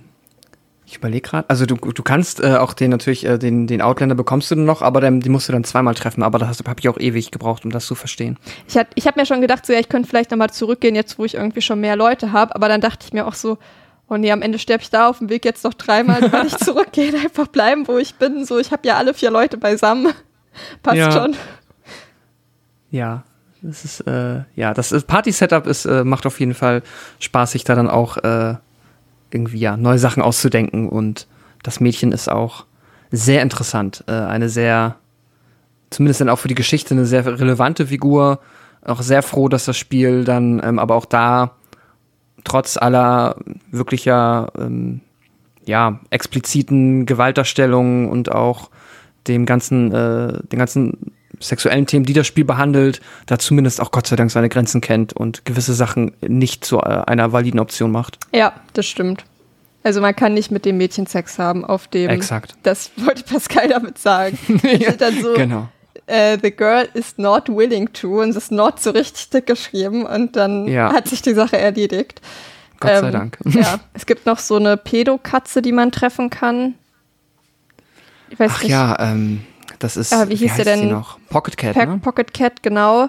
ich 0.90 0.98
überlege 0.98 1.30
gerade, 1.30 1.48
also 1.50 1.66
du, 1.68 1.76
du 1.76 2.02
kannst 2.04 2.40
äh, 2.40 2.56
auch 2.56 2.74
den 2.74 2.90
natürlich, 2.90 3.24
äh, 3.26 3.38
den, 3.38 3.68
den 3.68 3.82
Outlander 3.82 4.16
bekommst 4.16 4.50
du 4.50 4.56
noch, 4.56 4.82
aber 4.82 5.02
den, 5.02 5.22
den 5.22 5.32
musst 5.32 5.48
du 5.48 5.54
dann 5.54 5.64
zweimal 5.64 5.94
treffen, 5.94 6.24
aber 6.24 6.40
das 6.40 6.60
habe 6.66 6.80
ich 6.80 6.90
auch 6.90 6.98
ewig 7.00 7.30
gebraucht, 7.30 7.64
um 7.64 7.72
das 7.72 7.86
zu 7.86 7.94
verstehen. 7.94 8.38
Ich, 8.68 8.76
hat- 8.76 8.88
ich 8.96 9.06
habe 9.06 9.20
mir 9.20 9.26
schon 9.28 9.40
gedacht, 9.42 9.66
so, 9.68 9.74
ja, 9.74 9.80
ich 9.80 9.88
könnte 9.88 10.10
vielleicht 10.10 10.32
nochmal 10.32 10.50
zurückgehen, 10.50 10.96
jetzt 10.96 11.20
wo 11.20 11.26
ich 11.26 11.36
irgendwie 11.36 11.62
schon 11.62 11.80
mehr 11.80 11.96
Leute 11.96 12.32
habe. 12.32 12.56
Aber 12.56 12.68
dann 12.68 12.82
dachte 12.82 13.06
ich 13.06 13.14
mir 13.14 13.28
auch 13.28 13.36
so, 13.36 13.60
oh 14.10 14.18
nee, 14.18 14.32
am 14.32 14.42
Ende 14.42 14.58
sterbe 14.58 14.82
ich 14.82 14.90
da 14.90 15.08
auf 15.10 15.20
dem 15.20 15.30
Weg 15.30 15.46
jetzt 15.46 15.64
noch 15.64 15.76
dreimal, 15.76 16.32
weil 16.32 16.48
ich 16.48 16.58
zurückgehe, 16.66 17.14
einfach 17.14 17.46
bleiben, 17.48 17.88
wo 17.88 18.00
ich 18.00 18.16
bin. 18.16 18.44
So, 18.46 18.58
ich 18.58 18.72
habe 18.72 18.88
ja 18.88 18.98
alle 18.98 19.14
vier 19.14 19.30
Leute 19.30 19.58
beisammen. 19.58 20.12
Passt 20.82 20.98
Ja. 20.98 21.12
schon. 21.12 21.36
Ja, 22.92 23.24
das 23.62 23.86
ist, 23.86 24.00
äh, 24.08 24.42
ja, 24.56 24.74
das 24.74 24.90
Party-Setup 25.04 25.68
ist, 25.68 25.86
äh, 25.86 26.04
macht 26.04 26.26
auf 26.26 26.40
jeden 26.40 26.56
Fall 26.56 26.82
Spaß, 27.20 27.52
sich 27.52 27.64
da 27.64 27.76
dann 27.76 27.90
auch 27.90 28.18
äh, 28.18 28.56
irgendwie 29.32 29.60
ja 29.60 29.78
neue 29.78 30.00
Sachen 30.00 30.24
auszudenken. 30.24 30.90
Und 30.90 31.28
das 31.64 31.80
Mädchen 31.80 32.12
ist 32.12 32.30
auch 32.30 32.66
sehr 33.12 33.42
interessant, 33.42 34.04
äh, 34.08 34.12
eine 34.12 34.50
sehr, 34.50 34.96
zumindest 35.90 36.22
dann 36.22 36.30
auch 36.30 36.40
für 36.40 36.48
die 36.48 36.56
Geschichte 36.56 36.94
eine 36.94 37.06
sehr 37.06 37.26
relevante 37.26 37.88
Figur, 37.88 38.40
auch 38.86 39.02
sehr 39.02 39.24
froh, 39.24 39.50
dass 39.50 39.66
das 39.66 39.78
Spiel 39.78 40.24
dann 40.24 40.62
ähm, 40.64 40.80
aber 40.80 40.96
auch 40.96 41.06
da 41.06 41.56
trotz 42.44 42.78
aller 42.78 43.36
wirklicher 43.72 44.52
ähm, 44.58 45.02
ja 45.66 46.00
expliziten 46.10 47.06
Gewaltdarstellungen 47.06 48.08
und 48.10 48.32
auch 48.32 48.70
dem 49.28 49.46
ganzen 49.46 49.92
äh, 49.92 50.42
den 50.48 50.60
ganzen 50.60 51.12
sexuellen 51.40 51.86
Themen, 51.86 52.06
die 52.06 52.14
das 52.14 52.28
Spiel 52.28 52.46
behandelt, 52.46 53.02
da 53.26 53.40
zumindest 53.40 53.82
auch 53.82 53.92
Gott 53.92 54.08
sei 54.08 54.16
Dank 54.16 54.32
seine 54.32 54.50
Grenzen 54.50 54.82
kennt 54.82 55.14
und 55.14 55.46
gewisse 55.46 55.74
Sachen 55.74 56.14
nicht 56.22 56.66
zu 56.66 56.80
äh, 56.80 56.82
einer 57.08 57.32
validen 57.32 57.60
Option 57.60 57.92
macht. 57.92 58.18
Ja, 58.34 58.54
das 58.74 58.86
stimmt. 58.86 59.24
Also 59.84 60.02
man 60.02 60.16
kann 60.16 60.34
nicht 60.34 60.52
mit 60.52 60.66
dem 60.66 60.78
Mädchen 60.78 61.06
Sex 61.08 61.40
haben 61.40 61.64
auf 61.64 61.88
dem. 61.88 62.10
Exakt. 62.10 62.56
Das 62.64 62.92
wollte 62.98 63.24
Pascal 63.24 63.70
damit 63.70 63.98
sagen. 63.98 64.38
Steht 64.60 65.00
dann 65.00 65.22
so, 65.22 65.34
Genau. 65.36 65.70
äh, 66.06 66.38
the 66.42 66.52
girl 66.52 66.88
is 66.94 67.18
not 67.18 67.48
willing 67.48 67.92
to 67.94 68.22
und 68.22 68.32
es 68.32 68.36
ist 68.36 68.52
not 68.52 68.82
so 68.82 68.90
richtig 68.92 69.30
dick 69.30 69.48
geschrieben 69.48 70.06
und 70.06 70.36
dann 70.36 70.68
Ja. 70.68 70.92
hat 70.94 71.08
sich 71.08 71.22
die 71.22 71.34
Sache 71.34 71.58
erledigt. 71.58 72.20
Gott 72.82 72.92
sei 72.92 73.08
Ähm, 73.08 73.12
Dank. 73.14 73.38
Ja, 73.46 73.80
es 73.94 74.06
gibt 74.06 74.26
noch 74.26 74.40
so 74.40 74.58
eine 74.58 74.76
Pedokatze, 74.76 75.62
die 75.62 75.72
man 75.72 75.92
treffen 75.94 76.30
kann. 76.30 76.76
Ich 78.30 78.40
weiß 78.40 78.52
Ach 78.56 78.62
nicht. 78.62 78.72
ja, 78.72 78.98
ähm, 79.00 79.42
das 79.80 79.98
ist 79.98 80.14
Aber 80.14 80.30
wie 80.30 80.36
hieß 80.36 80.56
der 80.58 80.66
denn? 80.66 80.90
noch? 80.90 81.20
Pocket 81.30 81.58
Cat, 81.58 81.74
Per 81.74 81.86
ne? 81.86 82.00
Pocket 82.00 82.34
Cat, 82.34 82.62
genau. 82.62 83.08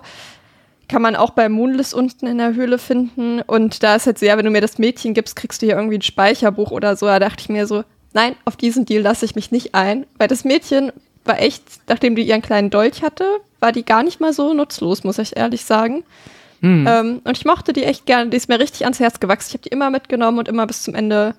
Kann 0.89 1.03
man 1.03 1.15
auch 1.15 1.31
bei 1.31 1.49
Moonless 1.49 1.95
unten 1.95 2.27
in 2.27 2.39
der 2.39 2.55
Höhle 2.55 2.79
finden. 2.79 3.41
Und 3.43 3.83
da 3.83 3.97
ist 3.97 4.07
halt 4.07 4.19
so, 4.19 4.27
ja, 4.27 4.37
wenn 4.37 4.45
du 4.45 4.51
mir 4.51 4.61
das 4.61 4.79
Mädchen 4.79 5.15
gibst, 5.15 5.37
kriegst 5.37 5.63
du 5.63 5.67
hier 5.67 5.77
irgendwie 5.77 5.99
ein 5.99 6.03
Speicherbuch 6.03 6.71
oder 6.71 6.97
so. 6.97 7.07
Da 7.07 7.19
dachte 7.19 7.43
ich 7.43 7.49
mir 7.49 7.67
so, 7.67 7.85
nein, 8.13 8.35
auf 8.45 8.57
diesen 8.57 8.87
Deal 8.87 9.03
lasse 9.03 9.25
ich 9.25 9.35
mich 9.35 9.53
nicht 9.53 9.75
ein. 9.75 10.07
Weil 10.19 10.29
das 10.29 10.45
Mädchen 10.45 10.93
war 11.25 11.39
echt, 11.41 11.63
nachdem 11.89 12.17
die 12.17 12.23
ihren 12.23 12.43
kleinen 12.43 12.71
Dolch 12.71 13.03
hatte, 13.03 13.25
war 13.61 13.73
die 13.73 13.85
gar 13.85 14.03
nicht 14.03 14.21
mal 14.21 14.33
so 14.33 14.55
nutzlos, 14.55 15.05
muss 15.05 15.19
ich 15.19 15.37
ehrlich 15.37 15.65
sagen. 15.65 16.03
Hm. 16.61 16.87
Ähm, 16.89 17.21
und 17.25 17.37
ich 17.37 17.45
mochte 17.45 17.73
die 17.73 17.85
echt 17.85 18.07
gerne. 18.07 18.31
Die 18.31 18.37
ist 18.37 18.49
mir 18.49 18.59
richtig 18.59 18.83
ans 18.83 19.01
Herz 19.01 19.21
gewachsen. 19.21 19.49
Ich 19.49 19.55
habe 19.55 19.63
die 19.63 19.71
immer 19.71 19.91
mitgenommen 19.91 20.39
und 20.39 20.49
immer 20.49 20.67
bis 20.67 20.83
zum 20.83 20.95
Ende 20.95 21.35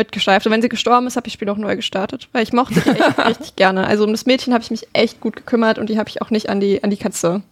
mitgeschleift. 0.00 0.46
Und 0.46 0.52
wenn 0.52 0.62
sie 0.62 0.68
gestorben 0.68 1.06
ist, 1.06 1.16
habe 1.16 1.26
ich 1.28 1.32
das 1.34 1.38
Spiel 1.38 1.48
auch 1.50 1.56
neu 1.56 1.76
gestartet. 1.76 2.28
Weil 2.32 2.42
ich 2.42 2.52
mochte 2.52 2.80
die 2.80 2.88
echt 2.90 3.18
richtig 3.26 3.56
gerne. 3.56 3.86
Also 3.86 4.04
um 4.04 4.10
das 4.12 4.26
Mädchen 4.26 4.52
habe 4.54 4.64
ich 4.64 4.70
mich 4.70 4.88
echt 4.92 5.20
gut 5.20 5.36
gekümmert 5.36 5.78
und 5.78 5.88
die 5.88 5.98
habe 5.98 6.08
ich 6.08 6.22
auch 6.22 6.30
nicht 6.30 6.48
an 6.48 6.58
die, 6.60 6.82
an 6.82 6.90
die 6.90 6.96
Katze 6.96 7.42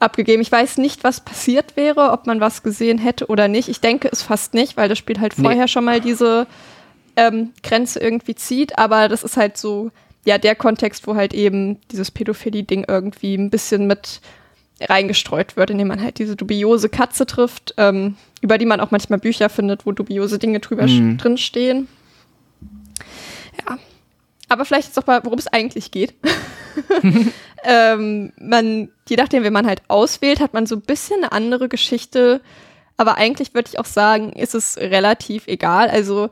abgegeben. 0.00 0.42
Ich 0.42 0.52
weiß 0.52 0.78
nicht, 0.78 1.04
was 1.04 1.20
passiert 1.20 1.76
wäre, 1.76 2.10
ob 2.12 2.26
man 2.26 2.40
was 2.40 2.62
gesehen 2.62 2.98
hätte 2.98 3.26
oder 3.26 3.48
nicht. 3.48 3.68
Ich 3.68 3.80
denke 3.80 4.08
es 4.10 4.22
fast 4.22 4.54
nicht, 4.54 4.76
weil 4.76 4.88
das 4.88 4.98
Spiel 4.98 5.20
halt 5.20 5.36
Nee. 5.38 5.44
vorher 5.44 5.68
schon 5.68 5.84
mal 5.84 6.00
diese 6.00 6.46
ähm, 7.16 7.52
Grenze 7.62 8.00
irgendwie 8.00 8.34
zieht. 8.34 8.78
Aber 8.78 9.08
das 9.08 9.22
ist 9.22 9.36
halt 9.36 9.56
so, 9.56 9.90
ja, 10.24 10.38
der 10.38 10.54
Kontext, 10.54 11.06
wo 11.06 11.14
halt 11.14 11.34
eben 11.34 11.78
dieses 11.90 12.10
Pädophilie-Ding 12.10 12.84
irgendwie 12.88 13.34
ein 13.36 13.50
bisschen 13.50 13.86
mit 13.86 14.20
reingestreut 14.80 15.56
wird, 15.56 15.70
indem 15.70 15.88
man 15.88 16.02
halt 16.02 16.18
diese 16.18 16.36
dubiose 16.36 16.88
Katze 16.88 17.26
trifft, 17.26 17.74
ähm, 17.76 18.16
über 18.40 18.58
die 18.58 18.66
man 18.66 18.80
auch 18.80 18.90
manchmal 18.90 19.18
Bücher 19.18 19.48
findet, 19.48 19.86
wo 19.86 19.92
dubiose 19.92 20.38
Dinge 20.38 20.60
drüber 20.60 20.86
Mhm. 20.86 21.16
drin 21.18 21.38
stehen. 21.38 21.88
Ja. 23.66 23.78
Aber 24.48 24.64
vielleicht 24.64 24.88
jetzt 24.88 24.98
auch 24.98 25.06
mal, 25.06 25.24
worum 25.24 25.38
es 25.38 25.46
eigentlich 25.46 25.90
geht. 25.90 26.14
ähm, 27.64 28.32
man, 28.38 28.90
je 29.08 29.16
nachdem, 29.16 29.42
wen 29.44 29.52
man 29.52 29.66
halt 29.66 29.82
auswählt, 29.88 30.40
hat 30.40 30.54
man 30.54 30.66
so 30.66 30.74
ein 30.76 30.82
bisschen 30.82 31.18
eine 31.22 31.32
andere 31.32 31.68
Geschichte. 31.68 32.40
Aber 32.96 33.16
eigentlich 33.16 33.54
würde 33.54 33.70
ich 33.72 33.78
auch 33.78 33.86
sagen, 33.86 34.32
ist 34.32 34.54
es 34.54 34.76
relativ 34.76 35.46
egal. 35.46 35.88
Also 35.88 36.30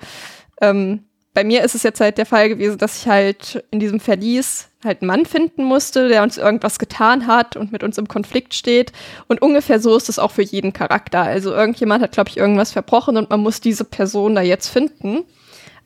ähm, 0.61 1.05
bei 1.34 1.45
mir 1.45 1.64
ist 1.64 1.74
es 1.74 1.82
jetzt 1.82 2.01
halt 2.01 2.18
der 2.18 2.26
Fall 2.26 2.49
gewesen, 2.51 2.78
dass 2.78 2.99
ich 3.01 3.09
halt 3.09 3.64
in 3.70 3.80
diesem 3.80 3.99
Verlies 4.01 4.68
halt 4.85 5.03
einen 5.03 5.09
Mann 5.09 5.26
finden 5.26 5.64
musste, 5.64 6.09
der 6.09 6.22
uns 6.22 6.39
irgendwas 6.39 6.78
getan 6.78 7.26
hat 7.26 7.57
und 7.57 7.72
mit 7.72 7.83
uns 7.83 7.99
im 7.99 8.09
Konflikt 8.09 8.55
steht. 8.55 8.93
Und 9.28 9.43
ungefähr 9.43 9.80
so 9.80 9.97
ist 9.97 10.09
es 10.09 10.18
auch 10.18 10.30
für 10.30 10.43
jeden 10.43 10.72
Charakter. 10.72 11.22
Also 11.22 11.53
irgendjemand 11.53 12.03
hat, 12.03 12.12
glaube 12.12 12.30
ich, 12.30 12.37
irgendwas 12.37 12.72
verbrochen 12.72 13.16
und 13.16 13.30
man 13.30 13.41
muss 13.41 13.61
diese 13.61 13.85
Person 13.85 14.35
da 14.35 14.43
jetzt 14.43 14.68
finden. 14.68 15.24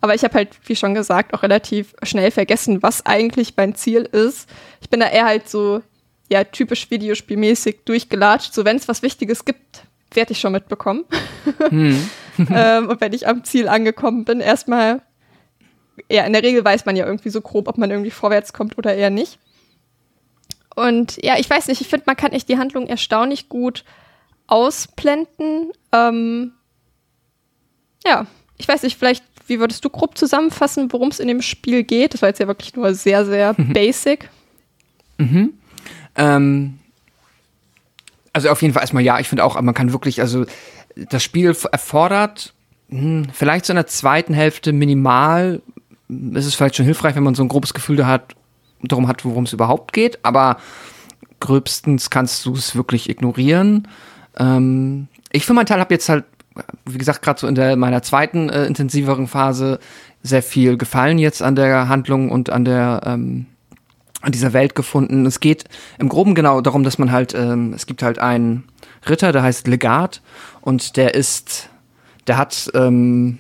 Aber 0.01 0.15
ich 0.15 0.25
habe 0.25 0.35
halt, 0.35 0.51
wie 0.67 0.77
schon 0.77 0.95
gesagt, 0.95 1.35
auch 1.35 1.43
relativ 1.43 1.95
schnell 2.03 2.31
vergessen, 2.31 2.83
was 2.83 3.05
eigentlich 3.07 3.55
mein 3.57 3.75
Ziel 3.75 4.03
ist. 4.03 4.49
Ich 4.81 4.91
bin 4.91 5.01
da 5.01 5.09
eher 5.09 5.25
halt 5.25 5.49
so, 5.49 5.83
ja 6.31 6.45
typisch 6.45 6.91
videospielmäßig 6.91 7.85
durchgelatscht. 7.85 8.53
So, 8.53 8.65
wenn 8.65 8.77
es 8.77 8.89
was 8.89 9.03
Wichtiges 9.03 9.45
gibt, 9.45 9.85
werde 10.13 10.33
ich 10.33 10.41
schon 10.41 10.53
mitbekommen. 10.53 11.05
Hm. 11.69 12.11
ähm, 12.51 12.89
und 12.89 13.01
wenn 13.01 13.13
ich 13.13 13.29
am 13.29 13.45
Ziel 13.45 13.69
angekommen 13.69 14.25
bin, 14.25 14.41
erstmal, 14.41 15.03
ja, 16.11 16.25
in 16.25 16.33
der 16.33 16.43
Regel 16.43 16.65
weiß 16.65 16.87
man 16.87 16.97
ja 16.97 17.07
irgendwie 17.07 17.31
so 17.31 17.41
grob, 17.41 17.69
ob 17.69 17.79
man 17.79 17.91
irgendwie 17.91 18.11
vorwärts 18.11 18.53
kommt 18.53 18.79
oder 18.79 18.95
eher 18.95 19.11
nicht. 19.11 19.39
Und 20.75 21.23
ja, 21.23 21.39
ich 21.39 21.49
weiß 21.49 21.69
nicht, 21.69 21.81
ich 21.81 21.89
finde, 21.89 22.05
man 22.07 22.17
kann 22.17 22.33
echt 22.33 22.49
die 22.49 22.59
Handlung 22.59 22.87
erstaunlich 22.87 23.49
gut 23.49 23.85
ausblenden. 24.47 25.73
Ähm, 25.93 26.53
ja, 28.05 28.27
ich 28.59 28.69
weiß 28.69 28.83
nicht, 28.83 28.99
vielleicht, 28.99 29.25
wie 29.47 29.59
würdest 29.59 29.85
du 29.85 29.91
grob 29.91 30.19
zusammenfassen, 30.19 30.93
worum 30.93 31.09
es 31.09 31.21
in 31.21 31.29
dem 31.29 31.43
Spiel 31.43 31.83
geht? 31.83 32.15
Das 32.15 32.23
war 32.23 32.29
jetzt 32.29 32.41
ja 32.41 32.47
wirklich 32.47 32.75
nur 32.77 32.95
sehr, 32.95 33.25
sehr 33.25 33.55
basic. 33.55 34.29
Mhm. 35.19 35.55
Ähm, 36.15 36.79
also 38.33 38.51
auf 38.51 38.61
jeden 38.61 38.75
Fall 38.75 38.83
erstmal 38.83 39.03
ja, 39.03 39.19
ich 39.19 39.29
finde 39.29 39.45
auch, 39.45 39.61
man 39.61 39.75
kann 39.75 39.93
wirklich, 39.93 40.21
also 40.21 40.45
das 40.95 41.23
Spiel 41.23 41.57
erfordert 41.73 42.53
hm, 42.89 43.27
vielleicht 43.33 43.67
so 43.67 43.73
in 43.73 43.77
der 43.77 43.87
zweiten 43.87 44.35
Hälfte 44.35 44.73
minimal, 44.73 45.63
ist 46.09 46.47
es 46.47 46.55
vielleicht 46.55 46.77
schon 46.77 46.85
hilfreich, 46.85 47.17
wenn 47.17 47.23
man 47.23 47.35
so 47.35 47.43
ein 47.43 47.49
grobes 47.49 47.75
Gefühl 47.75 47.97
da 47.97 48.07
hat, 48.07 48.35
darum 48.83 49.09
hat, 49.09 49.25
worum 49.25 49.45
es 49.45 49.53
überhaupt 49.53 49.93
geht, 49.93 50.19
aber 50.25 50.59
gröbstens 51.41 52.11
kannst 52.11 52.45
du 52.47 52.55
es 52.55 52.77
wirklich 52.77 53.09
ignorieren. 53.09 53.89
Ähm, 54.39 55.09
ich 55.33 55.47
für 55.47 55.55
meinen 55.55 55.67
Teil 55.67 55.81
habe 55.81 55.95
jetzt 55.95 56.09
halt, 56.09 56.25
wie 56.85 56.99
gesagt, 56.99 57.23
gerade 57.23 57.41
so 57.41 57.47
in 57.47 57.55
der, 57.55 57.77
meiner 57.77 58.03
zweiten 58.03 58.49
äh, 58.49 58.67
intensiveren 58.67 59.27
Phase 59.27 59.79
sehr 60.23 60.43
viel 60.43 60.77
gefallen 60.77 61.19
jetzt 61.19 61.43
an 61.43 61.57
der 61.57 61.89
Handlung 61.89 62.31
und 62.31 62.51
an 62.51 62.65
der 62.65 63.03
ähm, 63.05 63.47
an 64.23 64.33
dieser 64.33 64.53
Welt 64.53 64.75
gefunden. 64.75 65.25
Es 65.25 65.41
geht 65.41 65.65
im 65.99 66.09
Groben 66.09 66.35
genau 66.35 66.61
darum, 66.61 66.83
dass 66.83 66.99
man 66.99 67.13
halt, 67.13 67.33
ähm, 67.35 67.73
es 67.75 67.87
gibt 67.87 68.03
halt 68.03 68.19
einen 68.19 68.65
Ritter, 69.09 69.31
der 69.31 69.43
heißt 69.43 69.69
Legat 69.69 70.21
und 70.61 70.97
der 70.97 71.15
ist, 71.15 71.71
der 72.27 72.37
hat, 72.37 72.71
ähm, 72.75 73.39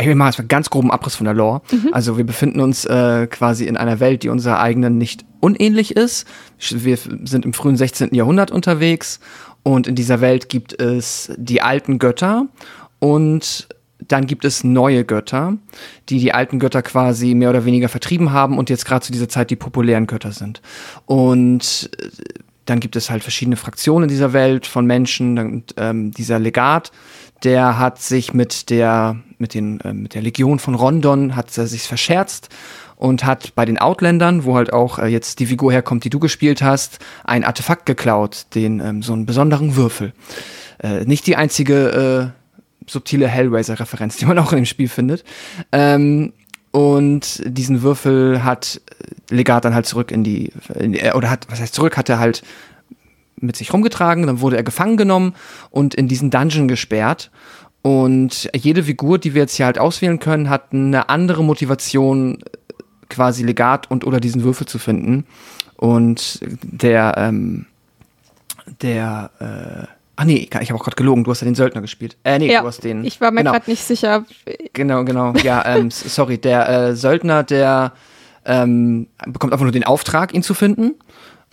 ich 0.00 0.06
will 0.06 0.14
mal 0.14 0.32
einen 0.36 0.48
ganz 0.48 0.70
groben 0.70 0.90
Abriss 0.90 1.16
von 1.16 1.24
der 1.24 1.34
Lore. 1.34 1.62
Mhm. 1.70 1.90
Also 1.92 2.16
wir 2.16 2.24
befinden 2.24 2.60
uns 2.60 2.84
äh, 2.84 3.26
quasi 3.26 3.66
in 3.66 3.76
einer 3.76 4.00
Welt, 4.00 4.22
die 4.22 4.28
unserer 4.28 4.60
eigenen 4.60 4.98
nicht 4.98 5.24
unähnlich 5.40 5.96
ist. 5.96 6.26
Wir 6.58 6.96
sind 6.96 7.44
im 7.44 7.52
frühen 7.52 7.76
16. 7.76 8.14
Jahrhundert 8.14 8.50
unterwegs 8.50 9.20
und 9.62 9.86
in 9.86 9.94
dieser 9.94 10.20
Welt 10.20 10.48
gibt 10.48 10.80
es 10.80 11.32
die 11.36 11.62
alten 11.62 11.98
Götter 11.98 12.46
und 12.98 13.68
dann 14.08 14.26
gibt 14.26 14.44
es 14.44 14.64
neue 14.64 15.04
Götter, 15.04 15.56
die 16.08 16.18
die 16.18 16.32
alten 16.32 16.58
Götter 16.58 16.82
quasi 16.82 17.34
mehr 17.34 17.50
oder 17.50 17.64
weniger 17.64 17.88
vertrieben 17.88 18.32
haben 18.32 18.58
und 18.58 18.70
jetzt 18.70 18.86
gerade 18.86 19.04
zu 19.04 19.12
dieser 19.12 19.28
Zeit 19.28 19.50
die 19.50 19.56
populären 19.56 20.06
Götter 20.06 20.32
sind. 20.32 20.62
Und 21.06 21.90
äh, 21.98 22.08
dann 22.64 22.80
gibt 22.80 22.96
es 22.96 23.10
halt 23.10 23.22
verschiedene 23.22 23.56
Fraktionen 23.56 24.04
in 24.04 24.08
dieser 24.08 24.32
Welt 24.32 24.66
von 24.66 24.86
Menschen. 24.86 25.38
Und, 25.38 25.74
ähm, 25.76 26.12
dieser 26.12 26.38
Legat, 26.38 26.92
der 27.42 27.78
hat 27.78 28.00
sich 28.00 28.32
mit 28.32 28.70
der 28.70 29.16
mit 29.40 29.54
den 29.54 29.80
äh, 29.80 29.92
mit 29.92 30.14
der 30.14 30.22
Legion 30.22 30.58
von 30.58 30.74
Rondon 30.74 31.36
hat 31.36 31.56
er 31.56 31.66
sich 31.66 31.82
verscherzt 31.82 32.48
und 32.96 33.24
hat 33.24 33.54
bei 33.54 33.64
den 33.64 33.78
Outlandern, 33.78 34.44
wo 34.44 34.56
halt 34.56 34.72
auch 34.72 34.98
äh, 34.98 35.06
jetzt 35.06 35.38
die 35.38 35.46
Figur 35.46 35.72
herkommt, 35.72 36.04
die 36.04 36.10
du 36.10 36.18
gespielt 36.18 36.62
hast, 36.62 36.98
ein 37.24 37.44
Artefakt 37.44 37.86
geklaut, 37.86 38.46
den 38.54 38.80
ähm, 38.80 39.02
so 39.02 39.14
einen 39.14 39.26
besonderen 39.26 39.74
Würfel. 39.74 40.12
Äh, 40.82 41.04
nicht 41.04 41.26
die 41.26 41.36
einzige 41.36 42.32
äh, 42.34 42.90
subtile 42.90 43.28
Hellraiser-Referenz, 43.28 44.16
die 44.16 44.26
man 44.26 44.38
auch 44.38 44.52
in 44.52 44.58
dem 44.58 44.66
Spiel 44.66 44.88
findet. 44.88 45.24
Ähm, 45.72 46.32
und 46.72 47.42
diesen 47.44 47.82
Würfel 47.82 48.44
hat 48.44 48.80
Legat 49.30 49.64
dann 49.64 49.74
halt 49.74 49.86
zurück 49.86 50.10
in 50.10 50.22
die, 50.22 50.52
in, 50.78 50.94
oder 51.14 51.30
hat, 51.30 51.46
was 51.50 51.60
heißt 51.60 51.74
zurück, 51.74 51.96
hat 51.96 52.08
er 52.08 52.18
halt 52.18 52.42
mit 53.36 53.56
sich 53.56 53.72
rumgetragen, 53.72 54.26
dann 54.26 54.40
wurde 54.40 54.56
er 54.56 54.62
gefangen 54.62 54.96
genommen 54.96 55.34
und 55.70 55.94
in 55.94 56.06
diesen 56.06 56.30
Dungeon 56.30 56.68
gesperrt. 56.68 57.30
Und 57.82 58.50
jede 58.54 58.82
Figur, 58.84 59.18
die 59.18 59.34
wir 59.34 59.42
jetzt 59.42 59.54
hier 59.54 59.66
halt 59.66 59.78
auswählen 59.78 60.18
können, 60.18 60.50
hat 60.50 60.72
eine 60.72 61.08
andere 61.08 61.42
Motivation, 61.42 62.38
quasi 63.08 63.42
Legat 63.42 63.90
und 63.90 64.04
oder 64.04 64.20
diesen 64.20 64.44
Würfel 64.44 64.66
zu 64.66 64.78
finden. 64.78 65.26
Und 65.76 66.40
der, 66.62 67.14
ähm, 67.16 67.66
der, 68.82 69.30
äh, 69.40 69.86
Ach 70.20 70.24
nee, 70.26 70.46
ich 70.60 70.70
habe 70.70 70.78
auch 70.78 70.84
gerade 70.84 70.96
gelogen, 70.96 71.24
du 71.24 71.30
hast 71.30 71.40
ja 71.40 71.46
den 71.46 71.54
Söldner 71.54 71.80
gespielt. 71.80 72.18
Äh, 72.24 72.38
nee, 72.38 72.52
ja, 72.52 72.60
du 72.60 72.66
hast 72.66 72.84
den. 72.84 73.06
Ich 73.06 73.22
war 73.22 73.30
mir 73.30 73.38
genau. 73.38 73.52
gerade 73.52 73.70
nicht 73.70 73.82
sicher. 73.82 74.26
Genau, 74.74 75.02
genau. 75.02 75.32
Ja, 75.42 75.64
ähm, 75.64 75.90
sorry, 75.90 76.36
der 76.36 76.68
äh, 76.68 76.94
Söldner, 76.94 77.42
der 77.42 77.94
ähm, 78.44 79.06
bekommt 79.26 79.54
einfach 79.54 79.64
nur 79.64 79.72
den 79.72 79.84
Auftrag, 79.84 80.34
ihn 80.34 80.42
zu 80.42 80.52
finden 80.52 80.94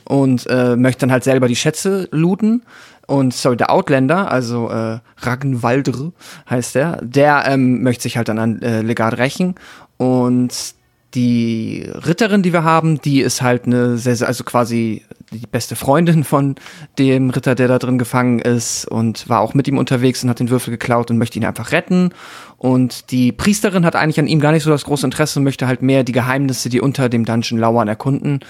und 0.03 0.47
äh, 0.49 0.75
möchte 0.75 0.99
dann 0.99 1.13
halt 1.13 1.23
selber 1.23 1.47
die 1.47 1.55
Schätze 1.55 2.09
looten. 2.11 2.63
Und 3.07 3.33
sorry, 3.33 3.55
der 3.55 3.71
Outlander, 3.71 4.29
also 4.29 4.69
äh, 4.69 4.99
Ragnvaldr 5.17 6.11
heißt 6.49 6.75
der, 6.75 6.99
der 7.01 7.45
ähm, 7.47 7.81
möchte 7.81 8.03
sich 8.03 8.17
halt 8.17 8.27
dann 8.27 8.37
an 8.37 8.61
äh, 8.61 8.81
Legat 8.81 9.17
rächen. 9.17 9.55
Und 9.95 10.75
die 11.13 11.89
Ritterin, 12.05 12.43
die 12.43 12.51
wir 12.51 12.63
haben, 12.63 13.01
die 13.01 13.21
ist 13.21 13.41
halt 13.41 13.65
eine 13.65 13.97
sehr, 13.97 14.17
sehr, 14.17 14.27
also 14.27 14.43
quasi 14.43 15.03
die 15.31 15.47
beste 15.47 15.75
Freundin 15.75 16.23
von 16.23 16.55
dem 16.99 17.29
Ritter, 17.29 17.55
der 17.55 17.67
da 17.67 17.79
drin 17.79 17.97
gefangen 17.97 18.39
ist 18.39 18.85
und 18.85 19.27
war 19.29 19.39
auch 19.39 19.53
mit 19.53 19.67
ihm 19.67 19.77
unterwegs 19.77 20.23
und 20.23 20.29
hat 20.29 20.39
den 20.39 20.49
Würfel 20.49 20.71
geklaut 20.71 21.09
und 21.09 21.17
möchte 21.17 21.39
ihn 21.39 21.45
einfach 21.45 21.71
retten. 21.71 22.11
Und 22.57 23.11
die 23.11 23.31
Priesterin 23.31 23.85
hat 23.85 23.95
eigentlich 23.95 24.19
an 24.19 24.27
ihm 24.27 24.39
gar 24.39 24.51
nicht 24.51 24.63
so 24.63 24.69
das 24.69 24.85
große 24.85 25.07
Interesse 25.07 25.39
und 25.39 25.43
möchte 25.45 25.67
halt 25.67 25.81
mehr 25.81 26.03
die 26.03 26.11
Geheimnisse, 26.11 26.69
die 26.69 26.81
unter 26.81 27.09
dem 27.09 27.25
Dungeon 27.25 27.59
lauern, 27.59 27.87
erkunden, 27.87 28.41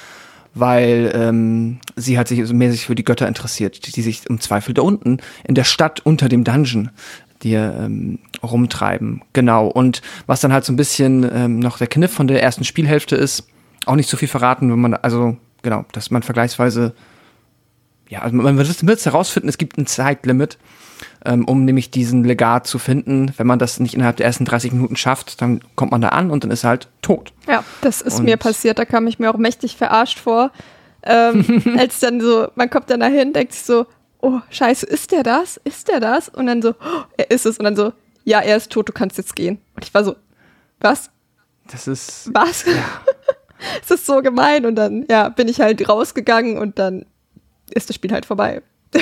weil 0.60 1.12
ähm, 1.16 1.80
sie 1.96 2.18
hat 2.18 2.28
sich 2.28 2.46
so 2.46 2.54
mehr 2.54 2.72
sich 2.72 2.86
für 2.86 2.96
die 2.96 3.04
Götter 3.04 3.28
interessiert, 3.28 3.96
die 3.96 4.02
sich 4.02 4.26
im 4.28 4.40
Zweifel 4.40 4.74
da 4.74 4.82
unten 4.82 5.20
in 5.44 5.56
der 5.56 5.64
Stadt 5.64 6.00
unter 6.06 6.30
dem 6.30 6.44
Dungeon 6.44 6.92
die 7.44 7.54
ähm, 7.54 8.20
rumtreiben. 8.44 9.22
Genau. 9.34 9.68
Und 9.68 10.02
was 10.26 10.42
dann 10.42 10.54
halt 10.54 10.66
so 10.66 10.74
ein 10.74 10.78
bisschen 10.78 11.30
ähm, 11.32 11.60
noch 11.60 11.78
der 11.78 11.88
Kniff 11.88 12.12
von 12.12 12.28
der 12.28 12.42
ersten 12.42 12.64
Spielhälfte 12.64 13.16
ist, 13.16 13.48
auch 13.86 13.96
nicht 13.96 14.10
so 14.10 14.18
viel 14.18 14.28
verraten, 14.28 14.72
wenn 14.72 14.80
man, 14.80 14.94
also 14.96 15.38
genau, 15.62 15.86
dass 15.92 16.12
man 16.12 16.24
vergleichsweise, 16.24 16.94
ja, 18.10 18.22
also 18.22 18.36
man 18.36 18.58
wird 18.58 18.84
es 18.84 19.06
herausfinden, 19.06 19.50
es 19.50 19.58
gibt 19.58 19.78
ein 19.78 19.86
Zeitlimit, 19.86 20.58
um 21.26 21.66
nämlich 21.66 21.92
diesen 21.92 22.24
Legat 22.24 22.68
zu 22.68 22.80
finden. 22.80 23.34
Wenn 23.38 23.48
man 23.48 23.60
das 23.60 23.80
nicht 23.80 23.94
innerhalb 23.94 24.18
der 24.18 24.26
ersten 24.26 24.46
30 24.46 24.72
Minuten 24.72 24.96
schafft, 24.96 25.42
dann 25.42 25.62
kommt 25.76 25.92
man 25.92 26.02
da 26.02 26.10
an 26.10 26.32
und 26.32 26.44
dann 26.44 26.52
ist 26.52 26.64
er 26.64 26.70
halt 26.70 26.88
tot. 27.02 27.34
Ja, 27.48 27.64
das 27.82 28.02
ist 28.02 28.20
und 28.20 28.26
mir 28.26 28.38
passiert, 28.38 28.80
da 28.80 28.86
kam 28.86 29.08
ich 29.08 29.20
mir 29.20 29.34
auch 29.34 29.38
mächtig 29.38 29.78
verarscht 29.78 30.20
vor. 30.20 30.52
Ähm, 31.04 31.64
als 31.78 32.00
dann 32.00 32.22
so, 32.22 32.48
man 32.56 32.70
kommt 32.70 32.90
dann 32.90 33.00
dahin, 33.00 33.34
denkt 33.34 33.54
sich 33.54 33.64
so, 33.64 33.86
oh, 34.22 34.40
scheiße, 34.50 34.86
ist 34.86 35.12
der 35.12 35.24
das? 35.24 35.60
Ist 35.64 35.88
der 35.88 36.00
das? 36.00 36.30
Und 36.30 36.48
dann 36.48 36.62
so, 36.62 36.72
oh, 36.72 37.04
er 37.18 37.32
ist 37.32 37.46
es. 37.46 37.58
Und 37.58 37.66
dann 37.66 37.76
so, 37.76 37.94
ja, 38.24 38.40
er 38.40 38.58
ist 38.58 38.72
tot, 38.72 38.90
du 38.90 38.94
kannst 38.94 39.18
jetzt 39.18 39.36
gehen. 39.36 39.60
Und 39.76 39.86
ich 39.86 39.94
war 39.94 40.04
so, 40.04 40.16
was? 40.80 41.10
Das 41.72 41.88
ist. 41.88 42.30
Was? 42.34 42.66
Ja. 42.66 42.74
es 43.84 43.92
ist 43.92 44.06
so 44.06 44.22
gemein. 44.22 44.66
Und 44.66 44.76
dann, 44.76 45.06
ja, 45.10 45.30
bin 45.30 45.48
ich 45.48 45.62
halt 45.62 45.88
rausgegangen 45.88 46.58
und 46.58 46.80
dann 46.80 47.06
ist 47.70 47.90
das 47.90 47.96
Spiel 47.96 48.12
halt 48.12 48.26
vorbei. 48.26 48.62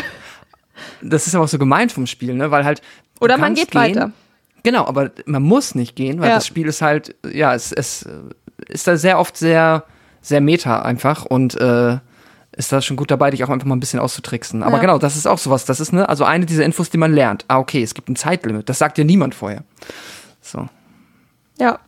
das 1.01 1.27
ist 1.27 1.35
aber 1.35 1.43
auch 1.43 1.49
so 1.49 1.59
gemein 1.59 1.89
vom 1.89 2.07
Spiel, 2.07 2.33
ne? 2.33 2.51
Weil 2.51 2.65
halt. 2.65 2.81
Oder 3.19 3.37
man 3.37 3.53
geht 3.53 3.71
gehen. 3.71 3.81
weiter. 3.81 4.11
Genau, 4.63 4.85
aber 4.85 5.11
man 5.25 5.43
muss 5.43 5.75
nicht 5.75 5.95
gehen, 5.95 6.19
weil 6.19 6.29
ja. 6.29 6.35
das 6.35 6.47
Spiel 6.47 6.67
ist 6.67 6.81
halt, 6.81 7.15
ja, 7.31 7.53
es, 7.53 7.71
es 7.71 8.07
ist 8.67 8.87
da 8.87 8.97
sehr 8.97 9.19
oft 9.19 9.37
sehr, 9.37 9.83
sehr 10.21 10.41
meta 10.41 10.81
einfach 10.81 11.23
und 11.23 11.55
äh, 11.55 11.97
ist 12.57 12.71
da 12.71 12.81
schon 12.81 12.97
gut 12.97 13.11
dabei, 13.11 13.31
dich 13.31 13.43
auch 13.43 13.49
einfach 13.49 13.67
mal 13.67 13.75
ein 13.75 13.79
bisschen 13.79 13.99
auszutricksen. 13.99 14.63
Aber 14.63 14.77
ja. 14.77 14.81
genau, 14.81 14.97
das 14.97 15.15
ist 15.17 15.27
auch 15.27 15.37
sowas. 15.37 15.65
Das 15.65 15.79
ist 15.79 15.91
ne, 15.93 16.07
also 16.07 16.23
eine 16.23 16.45
dieser 16.45 16.63
Infos, 16.63 16.89
die 16.89 16.97
man 16.97 17.13
lernt. 17.13 17.45
Ah, 17.47 17.59
okay, 17.59 17.83
es 17.83 17.93
gibt 17.93 18.09
ein 18.09 18.15
Zeitlimit. 18.15 18.69
Das 18.69 18.79
sagt 18.79 18.97
dir 18.97 19.05
niemand 19.05 19.35
vorher. 19.35 19.63
So. 20.41 20.67
Ja. 21.59 21.79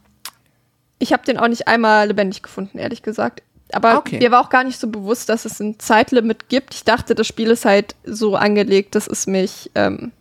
Ich 1.00 1.14
habe 1.14 1.24
den 1.24 1.38
auch 1.38 1.48
nicht 1.48 1.68
einmal 1.68 2.08
lebendig 2.08 2.42
gefunden, 2.42 2.80
ehrlich 2.80 3.02
gesagt. 3.02 3.44
Aber 3.74 3.98
okay. 3.98 4.20
mir 4.20 4.32
war 4.32 4.42
auch 4.42 4.50
gar 4.50 4.64
nicht 4.64 4.80
so 4.80 4.88
bewusst, 4.88 5.30
dass 5.30 5.46
es 5.46 5.60
ein 5.60 5.80
Zeitlimit 5.80 6.50
gibt. 6.50 6.74
Ich 6.74 6.84
dachte, 6.84 7.16
das 7.16 7.28
Spiel 7.28 7.52
ist 7.52 7.66
halt 7.66 7.96
so 8.06 8.36
angelegt, 8.36 8.96
dass 8.96 9.08
es 9.08 9.28
mich 9.28 9.72
ähm, 9.76 10.12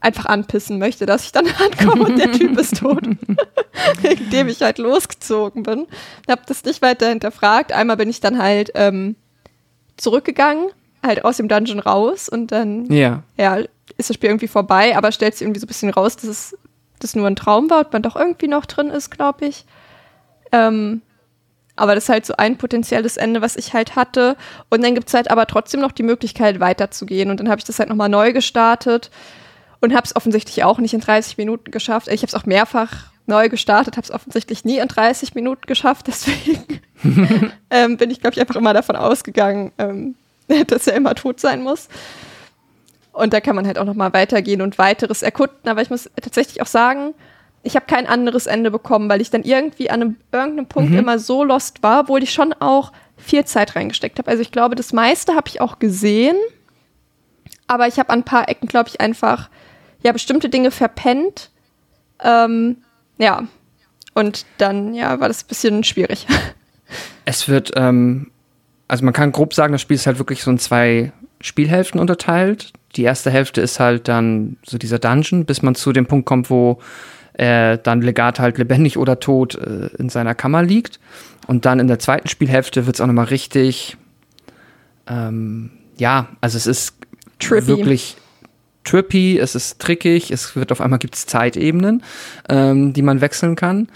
einfach 0.00 0.26
anpissen 0.26 0.78
möchte, 0.78 1.06
dass 1.06 1.24
ich 1.24 1.32
dann 1.32 1.46
ankomme 1.58 2.04
und 2.04 2.18
der 2.18 2.32
Typ 2.32 2.58
ist 2.58 2.78
tot. 2.78 3.04
Wegen 4.02 4.30
dem 4.30 4.48
ich 4.48 4.62
halt 4.62 4.78
losgezogen 4.78 5.62
bin. 5.62 5.86
Ich 6.26 6.30
habe 6.30 6.42
das 6.46 6.64
nicht 6.64 6.82
weiter 6.82 7.08
hinterfragt. 7.08 7.72
Einmal 7.72 7.96
bin 7.96 8.10
ich 8.10 8.20
dann 8.20 8.38
halt 8.38 8.72
ähm, 8.74 9.16
zurückgegangen, 9.96 10.70
halt 11.02 11.24
aus 11.24 11.36
dem 11.36 11.48
Dungeon 11.48 11.78
raus 11.78 12.28
und 12.28 12.52
dann 12.52 12.86
ja. 12.92 13.22
ja, 13.36 13.58
ist 13.96 14.10
das 14.10 14.14
Spiel 14.14 14.30
irgendwie 14.30 14.48
vorbei, 14.48 14.96
aber 14.96 15.12
stellt 15.12 15.34
sich 15.34 15.42
irgendwie 15.42 15.60
so 15.60 15.66
ein 15.66 15.68
bisschen 15.68 15.90
raus, 15.90 16.16
dass 16.16 16.24
es 16.24 16.58
das 16.98 17.14
nur 17.14 17.26
ein 17.26 17.36
Traum 17.36 17.70
war 17.70 17.80
und 17.80 17.92
man 17.92 18.02
doch 18.02 18.16
irgendwie 18.16 18.48
noch 18.48 18.66
drin 18.66 18.88
ist, 18.88 19.10
glaube 19.10 19.46
ich. 19.46 19.64
Ähm, 20.52 21.02
aber 21.80 21.94
das 21.94 22.04
ist 22.04 22.08
halt 22.10 22.26
so 22.26 22.34
ein 22.36 22.58
potenzielles 22.58 23.16
Ende, 23.16 23.40
was 23.40 23.56
ich 23.56 23.72
halt 23.72 23.96
hatte. 23.96 24.36
Und 24.68 24.84
dann 24.84 24.94
gibt 24.94 25.08
es 25.08 25.14
halt 25.14 25.30
aber 25.30 25.46
trotzdem 25.46 25.80
noch 25.80 25.92
die 25.92 26.02
Möglichkeit, 26.02 26.60
weiterzugehen. 26.60 27.30
Und 27.30 27.40
dann 27.40 27.48
habe 27.48 27.58
ich 27.58 27.64
das 27.64 27.78
halt 27.78 27.88
nochmal 27.88 28.10
neu 28.10 28.34
gestartet 28.34 29.10
und 29.80 29.94
habe 29.94 30.04
es 30.04 30.14
offensichtlich 30.14 30.62
auch 30.62 30.78
nicht 30.78 30.92
in 30.92 31.00
30 31.00 31.38
Minuten 31.38 31.70
geschafft. 31.70 32.08
Ich 32.08 32.20
habe 32.20 32.28
es 32.28 32.34
auch 32.34 32.44
mehrfach 32.44 33.10
neu 33.26 33.48
gestartet, 33.48 33.96
habe 33.96 34.04
es 34.04 34.10
offensichtlich 34.10 34.64
nie 34.66 34.76
in 34.76 34.88
30 34.88 35.34
Minuten 35.34 35.62
geschafft, 35.66 36.06
deswegen 36.06 36.80
ähm, 37.70 37.96
bin 37.96 38.10
ich, 38.10 38.20
glaube 38.20 38.34
ich, 38.34 38.40
einfach 38.40 38.56
immer 38.56 38.74
davon 38.74 38.96
ausgegangen, 38.96 39.72
ähm, 39.78 40.16
dass 40.66 40.86
er 40.86 40.94
immer 40.94 41.14
tot 41.14 41.40
sein 41.40 41.62
muss. 41.62 41.88
Und 43.12 43.32
da 43.32 43.40
kann 43.40 43.56
man 43.56 43.66
halt 43.66 43.78
auch 43.78 43.86
noch 43.86 43.94
mal 43.94 44.12
weitergehen 44.12 44.60
und 44.60 44.76
weiteres 44.76 45.22
erkunden. 45.22 45.68
Aber 45.68 45.80
ich 45.80 45.90
muss 45.90 46.10
tatsächlich 46.20 46.60
auch 46.60 46.66
sagen, 46.66 47.14
ich 47.62 47.76
habe 47.76 47.86
kein 47.86 48.06
anderes 48.06 48.46
Ende 48.46 48.70
bekommen, 48.70 49.08
weil 49.08 49.20
ich 49.20 49.30
dann 49.30 49.42
irgendwie 49.42 49.90
an 49.90 50.02
einem, 50.02 50.16
irgendeinem 50.32 50.66
Punkt 50.66 50.90
mhm. 50.92 50.98
immer 50.98 51.18
so 51.18 51.44
lost 51.44 51.82
war, 51.82 52.00
obwohl 52.00 52.22
ich 52.22 52.32
schon 52.32 52.52
auch 52.54 52.92
viel 53.18 53.44
Zeit 53.44 53.76
reingesteckt 53.76 54.18
habe. 54.18 54.30
Also 54.30 54.42
ich 54.42 54.50
glaube, 54.50 54.74
das 54.74 54.92
meiste 54.92 55.34
habe 55.34 55.48
ich 55.48 55.60
auch 55.60 55.78
gesehen, 55.78 56.36
aber 57.66 57.86
ich 57.86 57.98
habe 57.98 58.10
an 58.10 58.20
ein 58.20 58.24
paar 58.24 58.48
Ecken, 58.48 58.66
glaube 58.66 58.88
ich, 58.88 59.00
einfach 59.00 59.50
ja 60.02 60.12
bestimmte 60.12 60.48
Dinge 60.48 60.70
verpennt. 60.70 61.50
Ähm, 62.22 62.78
ja, 63.18 63.44
und 64.14 64.46
dann 64.58 64.94
ja 64.94 65.20
war 65.20 65.28
das 65.28 65.44
ein 65.44 65.48
bisschen 65.48 65.84
schwierig. 65.84 66.26
Es 67.24 67.46
wird, 67.48 67.70
ähm, 67.76 68.32
also 68.88 69.04
man 69.04 69.14
kann 69.14 69.30
grob 69.30 69.54
sagen, 69.54 69.70
das 69.72 69.80
Spiel 69.80 69.94
ist 69.94 70.08
halt 70.08 70.18
wirklich 70.18 70.42
so 70.42 70.50
in 70.50 70.58
zwei 70.58 71.12
Spielhälften 71.40 72.00
unterteilt. 72.00 72.72
Die 72.96 73.04
erste 73.04 73.30
Hälfte 73.30 73.60
ist 73.60 73.78
halt 73.78 74.08
dann 74.08 74.56
so 74.66 74.76
dieser 74.76 74.98
Dungeon, 74.98 75.44
bis 75.44 75.62
man 75.62 75.76
zu 75.76 75.92
dem 75.92 76.06
Punkt 76.06 76.26
kommt, 76.26 76.50
wo 76.50 76.80
äh, 77.40 77.78
dann 77.82 78.02
Legat 78.02 78.38
halt 78.38 78.58
lebendig 78.58 78.98
oder 78.98 79.18
tot 79.18 79.54
äh, 79.54 79.88
in 79.96 80.10
seiner 80.10 80.34
Kammer 80.34 80.62
liegt. 80.62 81.00
Und 81.46 81.64
dann 81.64 81.80
in 81.80 81.88
der 81.88 81.98
zweiten 81.98 82.28
Spielhälfte 82.28 82.84
wird 82.84 82.96
es 82.96 83.00
auch 83.00 83.06
nochmal 83.06 83.26
richtig, 83.26 83.96
ähm, 85.08 85.70
ja, 85.96 86.28
also 86.42 86.58
es 86.58 86.66
ist 86.66 86.94
trippy. 87.38 87.66
wirklich 87.66 88.16
trippy, 88.84 89.38
es 89.38 89.54
ist 89.54 89.78
trickig, 89.78 90.30
es 90.30 90.54
wird 90.54 90.70
auf 90.70 90.82
einmal 90.82 90.98
gibt 90.98 91.14
es 91.14 91.24
Zeitebenen, 91.24 92.02
ähm, 92.50 92.92
die 92.92 93.02
man 93.02 93.22
wechseln 93.22 93.56
kann. 93.56 93.88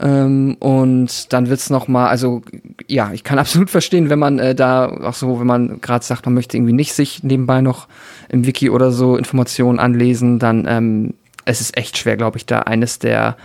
Ähm, 0.00 0.56
und 0.60 1.32
dann 1.32 1.48
wird's 1.48 1.70
noch 1.70 1.88
mal, 1.88 2.06
also 2.06 2.42
ja, 2.86 3.12
ich 3.12 3.24
kann 3.24 3.38
absolut 3.40 3.68
verstehen, 3.68 4.10
wenn 4.10 4.20
man 4.20 4.38
äh, 4.38 4.54
da 4.54 4.86
auch 4.86 5.14
so, 5.14 5.40
wenn 5.40 5.46
man 5.46 5.80
gerade 5.80 6.04
sagt, 6.04 6.24
man 6.24 6.34
möchte 6.34 6.56
irgendwie 6.56 6.72
nicht 6.72 6.94
sich 6.94 7.24
nebenbei 7.24 7.62
noch 7.62 7.88
im 8.28 8.46
Wiki 8.46 8.70
oder 8.70 8.92
so 8.92 9.16
Informationen 9.16 9.80
anlesen, 9.80 10.38
dann 10.38 10.66
ähm, 10.68 11.14
es 11.44 11.60
ist 11.60 11.76
echt 11.76 11.98
schwer, 11.98 12.16
glaube 12.16 12.38
ich, 12.38 12.46
da 12.46 12.60
eines 12.60 12.98
der, 12.98 13.36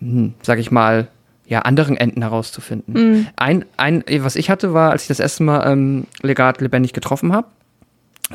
hm, 0.00 0.34
sag 0.42 0.58
ich 0.58 0.70
mal, 0.70 1.08
ja, 1.46 1.60
anderen 1.60 1.96
Enden 1.96 2.22
herauszufinden. 2.22 2.94
Mhm. 2.94 3.26
Ein, 3.36 3.64
ein, 3.76 4.02
was 4.20 4.36
ich 4.36 4.48
hatte, 4.50 4.72
war, 4.72 4.90
als 4.90 5.02
ich 5.02 5.08
das 5.08 5.20
erste 5.20 5.42
Mal 5.42 5.70
ähm, 5.70 6.06
Legat 6.22 6.60
lebendig 6.60 6.94
getroffen 6.94 7.32
habe, 7.32 7.48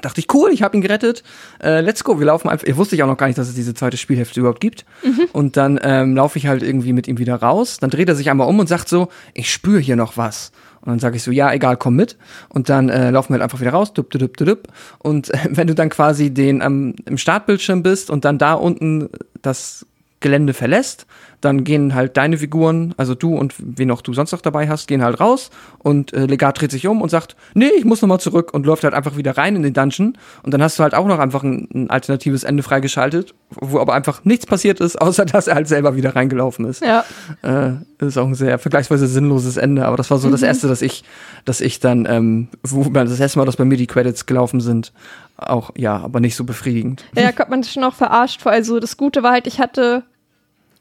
dachte 0.02 0.20
ich, 0.20 0.32
cool, 0.34 0.52
ich 0.52 0.62
habe 0.62 0.78
ihn 0.78 0.82
gerettet. 0.82 1.24
Äh, 1.62 1.82
let's 1.82 2.04
go, 2.04 2.20
wir 2.20 2.28
laufen 2.28 2.50
einfach. 2.50 2.68
Ich 2.68 2.78
wusste 2.78 2.96
ich 2.96 3.04
auch 3.04 3.08
noch 3.08 3.18
gar 3.18 3.28
nicht, 3.28 3.40
dass 3.40 3.48
es 3.48 3.56
diese 3.56 3.74
zweite 3.74 3.98
Spielhälfte 3.98 4.40
überhaupt 4.40 4.60
gibt. 4.60 4.86
Mhm. 5.04 5.28
Und 5.34 5.58
dann 5.58 5.80
ähm, 5.82 6.16
laufe 6.16 6.38
ich 6.38 6.48
halt 6.48 6.62
irgendwie 6.62 6.94
mit 6.94 7.08
ihm 7.08 7.18
wieder 7.18 7.36
raus. 7.36 7.78
Dann 7.80 7.90
dreht 7.90 8.10
er 8.10 8.16
sich 8.16 8.30
einmal 8.30 8.48
um 8.48 8.60
und 8.60 8.68
sagt 8.68 8.88
so, 8.88 9.10
ich 9.34 9.52
spüre 9.52 9.80
hier 9.80 9.96
noch 9.96 10.16
was. 10.16 10.52
Und 10.82 10.88
dann 10.88 11.00
sage 11.00 11.18
ich 11.18 11.24
so, 11.24 11.32
ja, 11.32 11.52
egal, 11.52 11.78
komm 11.78 11.96
mit. 11.96 12.18
Und 12.50 12.70
dann 12.70 12.90
äh, 12.90 13.12
laufen 13.12 13.30
wir 13.30 13.34
halt 13.36 13.44
einfach 13.44 13.60
wieder 13.60 13.72
raus. 13.72 13.94
Dup, 13.94 14.10
dup, 14.10 14.22
dup, 14.22 14.38
dup. 14.38 14.68
Und 15.00 15.34
äh, 15.34 15.38
wenn 15.50 15.68
du 15.68 15.76
dann 15.76 15.90
quasi 15.90 16.34
den 16.34 16.62
ähm, 16.62 16.96
im 17.06 17.18
Startbildschirm 17.18 17.84
bist 17.84 18.10
und 18.10 18.26
dann 18.26 18.38
da 18.38 18.54
unten 18.54 19.10
das 19.42 19.86
Gelände 20.20 20.54
verlässt, 20.54 21.06
dann 21.42 21.64
gehen 21.64 21.96
halt 21.96 22.18
deine 22.18 22.38
Figuren, 22.38 22.94
also 22.98 23.16
du 23.16 23.36
und 23.36 23.54
wen 23.58 23.92
auch 23.92 24.02
du 24.02 24.14
sonst 24.14 24.32
noch 24.32 24.42
dabei 24.42 24.68
hast, 24.68 24.88
gehen 24.88 25.04
halt 25.04 25.20
raus 25.20 25.50
und 25.78 26.14
äh, 26.14 26.26
Legat 26.26 26.60
dreht 26.60 26.72
sich 26.72 26.88
um 26.88 27.02
und 27.02 27.10
sagt, 27.10 27.36
nee, 27.54 27.70
ich 27.78 27.86
muss 27.86 28.02
nochmal 28.02 28.20
zurück 28.20 28.54
und 28.54 28.66
läuft 28.66 28.84
halt 28.84 28.94
einfach 28.94 29.16
wieder 29.16 29.38
rein 29.38 29.56
in 29.56 29.64
den 29.64 29.74
Dungeon 29.74 30.18
und 30.44 30.54
dann 30.54 30.62
hast 30.62 30.78
du 30.78 30.84
halt 30.84 30.94
auch 30.94 31.08
noch 31.08 31.20
einfach 31.20 31.44
ein, 31.44 31.68
ein, 31.74 31.90
alternatives 31.90 32.44
Ende 32.44 32.64
freigeschaltet, 32.64 33.34
wo 33.50 33.80
aber 33.80 33.94
einfach 33.94 34.26
nichts 34.26 34.46
passiert 34.46 34.80
ist, 34.82 35.02
außer 35.02 35.26
dass 35.26 35.48
er 35.48 35.56
halt 35.56 35.68
selber 35.68 35.96
wieder 35.96 36.16
reingelaufen 36.16 36.66
ist. 36.66 36.82
Ja. 36.82 37.06
Äh, 37.42 37.74
ist 38.06 38.18
auch 38.18 38.28
ein 38.28 38.36
sehr 38.36 38.60
vergleichsweise 38.60 39.08
sinnloses 39.08 39.58
Ende, 39.58 39.86
aber 39.86 39.98
das 39.98 40.10
war 40.10 40.18
so 40.18 40.28
mhm. 40.28 40.34
das 40.34 40.42
erste, 40.42 40.68
dass 40.68 40.82
ich, 40.82 41.04
dass 41.46 41.62
ich 41.62 41.80
dann, 41.80 42.06
ähm, 42.10 42.48
wo 42.64 42.84
das 42.84 43.20
erste 43.20 43.40
Mal, 43.40 43.46
dass 43.46 43.58
bei 43.58 43.66
mir 43.66 43.78
die 43.78 43.88
Credits 43.88 44.26
gelaufen 44.26 44.62
sind, 44.62 44.94
auch, 45.38 45.72
ja, 45.78 45.98
aber 45.98 46.20
nicht 46.20 46.36
so 46.36 46.44
befriedigend. 46.44 47.06
Ja, 47.16 47.32
kommt 47.32 47.50
man 47.50 47.64
schon 47.64 47.84
auch 47.84 47.94
verarscht 47.94 48.42
vor. 48.42 48.52
Also 48.52 48.80
das 48.80 48.98
Gute 48.98 49.24
war 49.24 49.32
halt, 49.32 49.48
ich 49.48 49.60
hatte 49.60 50.04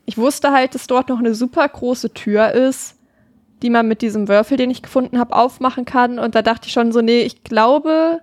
ich 0.08 0.16
wusste 0.16 0.52
halt, 0.52 0.74
dass 0.74 0.86
dort 0.86 1.10
noch 1.10 1.18
eine 1.18 1.34
super 1.34 1.68
große 1.68 2.14
Tür 2.14 2.52
ist, 2.52 2.96
die 3.60 3.68
man 3.68 3.86
mit 3.86 4.00
diesem 4.00 4.26
Würfel, 4.26 4.56
den 4.56 4.70
ich 4.70 4.80
gefunden 4.80 5.18
habe, 5.18 5.36
aufmachen 5.36 5.84
kann. 5.84 6.18
Und 6.18 6.34
da 6.34 6.40
dachte 6.40 6.66
ich 6.66 6.72
schon 6.72 6.92
so, 6.92 7.02
nee, 7.02 7.20
ich 7.20 7.44
glaube, 7.44 8.22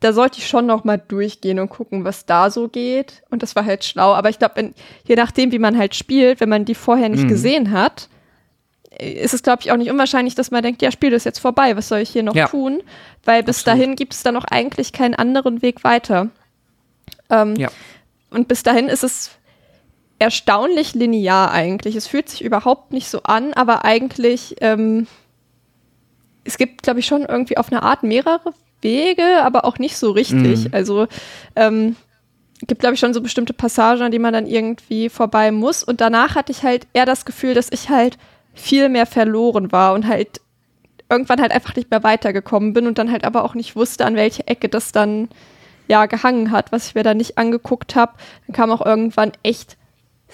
da 0.00 0.12
sollte 0.12 0.40
ich 0.40 0.46
schon 0.46 0.66
noch 0.66 0.84
mal 0.84 0.98
durchgehen 0.98 1.60
und 1.60 1.70
gucken, 1.70 2.04
was 2.04 2.26
da 2.26 2.50
so 2.50 2.68
geht. 2.68 3.22
Und 3.30 3.42
das 3.42 3.56
war 3.56 3.64
halt 3.64 3.86
schlau. 3.86 4.12
Aber 4.12 4.28
ich 4.28 4.38
glaube, 4.38 4.74
je 5.04 5.14
nachdem, 5.14 5.50
wie 5.50 5.58
man 5.58 5.78
halt 5.78 5.94
spielt, 5.94 6.40
wenn 6.40 6.50
man 6.50 6.66
die 6.66 6.74
vorher 6.74 7.08
nicht 7.08 7.24
mhm. 7.24 7.28
gesehen 7.28 7.70
hat, 7.70 8.10
ist 8.98 9.32
es, 9.32 9.42
glaube 9.42 9.62
ich, 9.62 9.72
auch 9.72 9.78
nicht 9.78 9.90
unwahrscheinlich, 9.90 10.34
dass 10.34 10.50
man 10.50 10.62
denkt, 10.62 10.82
ja, 10.82 10.92
Spiel 10.92 11.14
ist 11.14 11.24
jetzt 11.24 11.38
vorbei, 11.38 11.74
was 11.74 11.88
soll 11.88 12.00
ich 12.00 12.10
hier 12.10 12.22
noch 12.22 12.34
ja. 12.34 12.48
tun? 12.48 12.82
Weil 13.24 13.42
bis 13.42 13.60
Absolut. 13.60 13.80
dahin 13.80 13.96
gibt 13.96 14.12
es 14.12 14.22
dann 14.22 14.36
auch 14.36 14.44
eigentlich 14.44 14.92
keinen 14.92 15.14
anderen 15.14 15.62
Weg 15.62 15.84
weiter. 15.84 16.28
Ähm, 17.30 17.56
ja. 17.56 17.70
Und 18.28 18.46
bis 18.46 18.62
dahin 18.62 18.88
ist 18.88 19.04
es 19.04 19.30
erstaunlich 20.18 20.94
linear 20.94 21.50
eigentlich. 21.50 21.96
Es 21.96 22.06
fühlt 22.06 22.28
sich 22.28 22.44
überhaupt 22.44 22.92
nicht 22.92 23.08
so 23.08 23.22
an, 23.22 23.52
aber 23.54 23.84
eigentlich, 23.84 24.56
ähm, 24.60 25.06
es 26.44 26.58
gibt, 26.58 26.82
glaube 26.82 27.00
ich, 27.00 27.06
schon 27.06 27.22
irgendwie 27.22 27.56
auf 27.56 27.72
eine 27.72 27.82
Art 27.82 28.02
mehrere 28.02 28.52
Wege, 28.80 29.42
aber 29.42 29.64
auch 29.64 29.78
nicht 29.78 29.96
so 29.96 30.10
richtig. 30.10 30.66
Mhm. 30.66 30.70
Also 30.72 31.06
ähm, 31.56 31.96
gibt, 32.66 32.80
glaube 32.80 32.94
ich, 32.94 33.00
schon 33.00 33.14
so 33.14 33.20
bestimmte 33.20 33.52
Passagen, 33.52 34.02
an 34.02 34.12
die 34.12 34.18
man 34.18 34.32
dann 34.32 34.46
irgendwie 34.46 35.08
vorbei 35.08 35.50
muss. 35.50 35.82
Und 35.82 36.00
danach 36.00 36.34
hatte 36.34 36.52
ich 36.52 36.62
halt 36.62 36.86
eher 36.92 37.06
das 37.06 37.24
Gefühl, 37.24 37.54
dass 37.54 37.72
ich 37.72 37.90
halt 37.90 38.18
viel 38.54 38.88
mehr 38.88 39.06
verloren 39.06 39.72
war 39.72 39.94
und 39.94 40.06
halt 40.06 40.40
irgendwann 41.10 41.40
halt 41.40 41.52
einfach 41.52 41.76
nicht 41.76 41.90
mehr 41.90 42.02
weitergekommen 42.02 42.72
bin 42.72 42.86
und 42.86 42.98
dann 42.98 43.10
halt 43.10 43.24
aber 43.24 43.44
auch 43.44 43.54
nicht 43.54 43.76
wusste, 43.76 44.04
an 44.04 44.16
welche 44.16 44.46
Ecke 44.46 44.68
das 44.68 44.92
dann 44.92 45.28
ja 45.86 46.06
gehangen 46.06 46.50
hat, 46.50 46.72
was 46.72 46.88
ich 46.88 46.94
mir 46.94 47.02
da 47.02 47.14
nicht 47.14 47.36
angeguckt 47.36 47.94
habe. 47.94 48.14
Dann 48.46 48.54
kam 48.54 48.70
auch 48.70 48.84
irgendwann 48.84 49.32
echt 49.42 49.76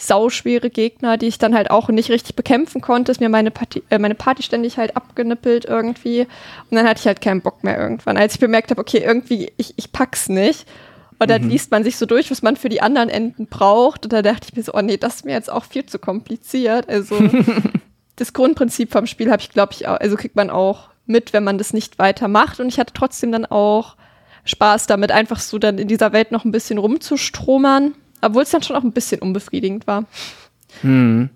sauschwere 0.01 0.71
Gegner, 0.71 1.17
die 1.17 1.27
ich 1.27 1.39
dann 1.39 1.55
halt 1.55 1.71
auch 1.71 1.89
nicht 1.89 2.11
richtig 2.11 2.35
bekämpfen 2.35 2.81
konnte. 2.81 3.13
Ist 3.13 3.21
mir 3.21 3.29
meine 3.29 3.51
Party, 3.51 3.83
äh, 3.91 3.99
meine 3.99 4.15
Party 4.15 4.43
ständig 4.43 4.79
halt 4.79 4.97
abgenippelt 4.97 5.67
irgendwie. 5.67 6.23
Und 6.71 6.77
dann 6.77 6.89
hatte 6.89 7.01
ich 7.01 7.07
halt 7.07 7.21
keinen 7.21 7.43
Bock 7.43 7.63
mehr 7.63 7.79
irgendwann. 7.79 8.17
Als 8.17 8.35
ich 8.35 8.41
bemerkt 8.41 8.71
habe, 8.71 8.81
okay, 8.81 9.03
irgendwie, 9.05 9.53
ich, 9.57 9.75
ich 9.77 9.93
pack's 9.93 10.29
nicht. 10.29 10.67
Und 11.19 11.29
dann 11.29 11.43
mhm. 11.43 11.51
liest 11.51 11.71
man 11.71 11.85
sich 11.85 11.99
so 11.99 12.07
durch, 12.07 12.31
was 12.31 12.41
man 12.41 12.57
für 12.57 12.71
die 12.71 12.81
anderen 12.81 13.11
Enden 13.11 13.47
braucht. 13.47 14.07
Und 14.07 14.13
da 14.13 14.23
dachte 14.23 14.49
ich 14.51 14.57
mir 14.57 14.63
so, 14.63 14.73
oh 14.73 14.81
nee, 14.81 14.97
das 14.97 15.17
ist 15.17 15.25
mir 15.27 15.33
jetzt 15.33 15.53
auch 15.53 15.65
viel 15.65 15.85
zu 15.85 15.99
kompliziert. 15.99 16.89
Also 16.89 17.17
das 18.17 18.33
Grundprinzip 18.33 18.91
vom 18.91 19.07
Spiel 19.07 19.31
habe 19.31 19.43
ich, 19.43 19.51
glaube 19.51 19.75
ich, 19.75 19.87
auch, 19.87 20.01
also 20.01 20.17
kriegt 20.17 20.37
man 20.37 20.49
auch 20.49 20.89
mit, 21.05 21.35
wenn 21.35 21.45
man 21.45 21.59
das 21.59 21.75
nicht 21.75 21.99
weitermacht. 21.99 22.59
Und 22.59 22.69
ich 22.69 22.81
hatte 22.81 22.95
trotzdem 22.95 23.33
dann 23.33 23.45
auch 23.45 23.97
Spaß 24.45 24.87
damit, 24.87 25.13
einfach 25.13 25.41
so 25.41 25.59
dann 25.59 25.77
in 25.77 25.89
dieser 25.89 26.15
Welt 26.15 26.33
noch 26.33 26.47
ein 26.47 26.53
bisschen 26.53 26.79
rumzustromern. 26.79 27.95
Obwohl 28.21 28.43
es 28.43 28.51
dann 28.51 28.63
schon 28.63 28.77
auch 28.77 28.85
ein 28.85 28.93
bisschen 28.93 29.21
unbefriedigend 29.21 29.87
war. 29.87 30.05
Hm. 30.83 31.31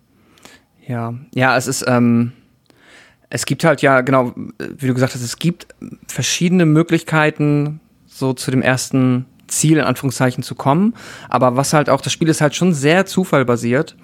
Ja, 0.87 1.15
ja, 1.35 1.57
es 1.57 1.67
ist, 1.67 1.85
ähm, 1.87 2.33
es 3.31 3.47
gibt 3.47 3.65
halt 3.65 3.83
ja, 3.83 4.03
genau, 4.03 4.33
wie 4.59 4.87
du 4.87 4.95
gesagt 4.95 5.15
hast, 5.15 5.23
es 5.23 5.39
gibt 5.39 5.67
verschiedene 6.07 6.67
Möglichkeiten, 6.67 7.81
so 8.07 8.33
zu 8.33 8.51
dem 8.51 8.63
ersten 8.63 9.27
Ziel 9.47 9.79
in 9.79 9.85
Anführungszeichen 9.85 10.43
zu 10.43 10.55
kommen. 10.55 10.95
Aber 11.29 11.57
was 11.57 11.73
halt 11.73 11.91
auch, 11.91 12.01
das 12.01 12.13
Spiel 12.13 12.29
ist 12.29 12.41
halt 12.41 12.55
schon 12.55 12.73
sehr 12.75 13.07
zufallbasiert. 13.07 13.97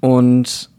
Und 0.00 0.70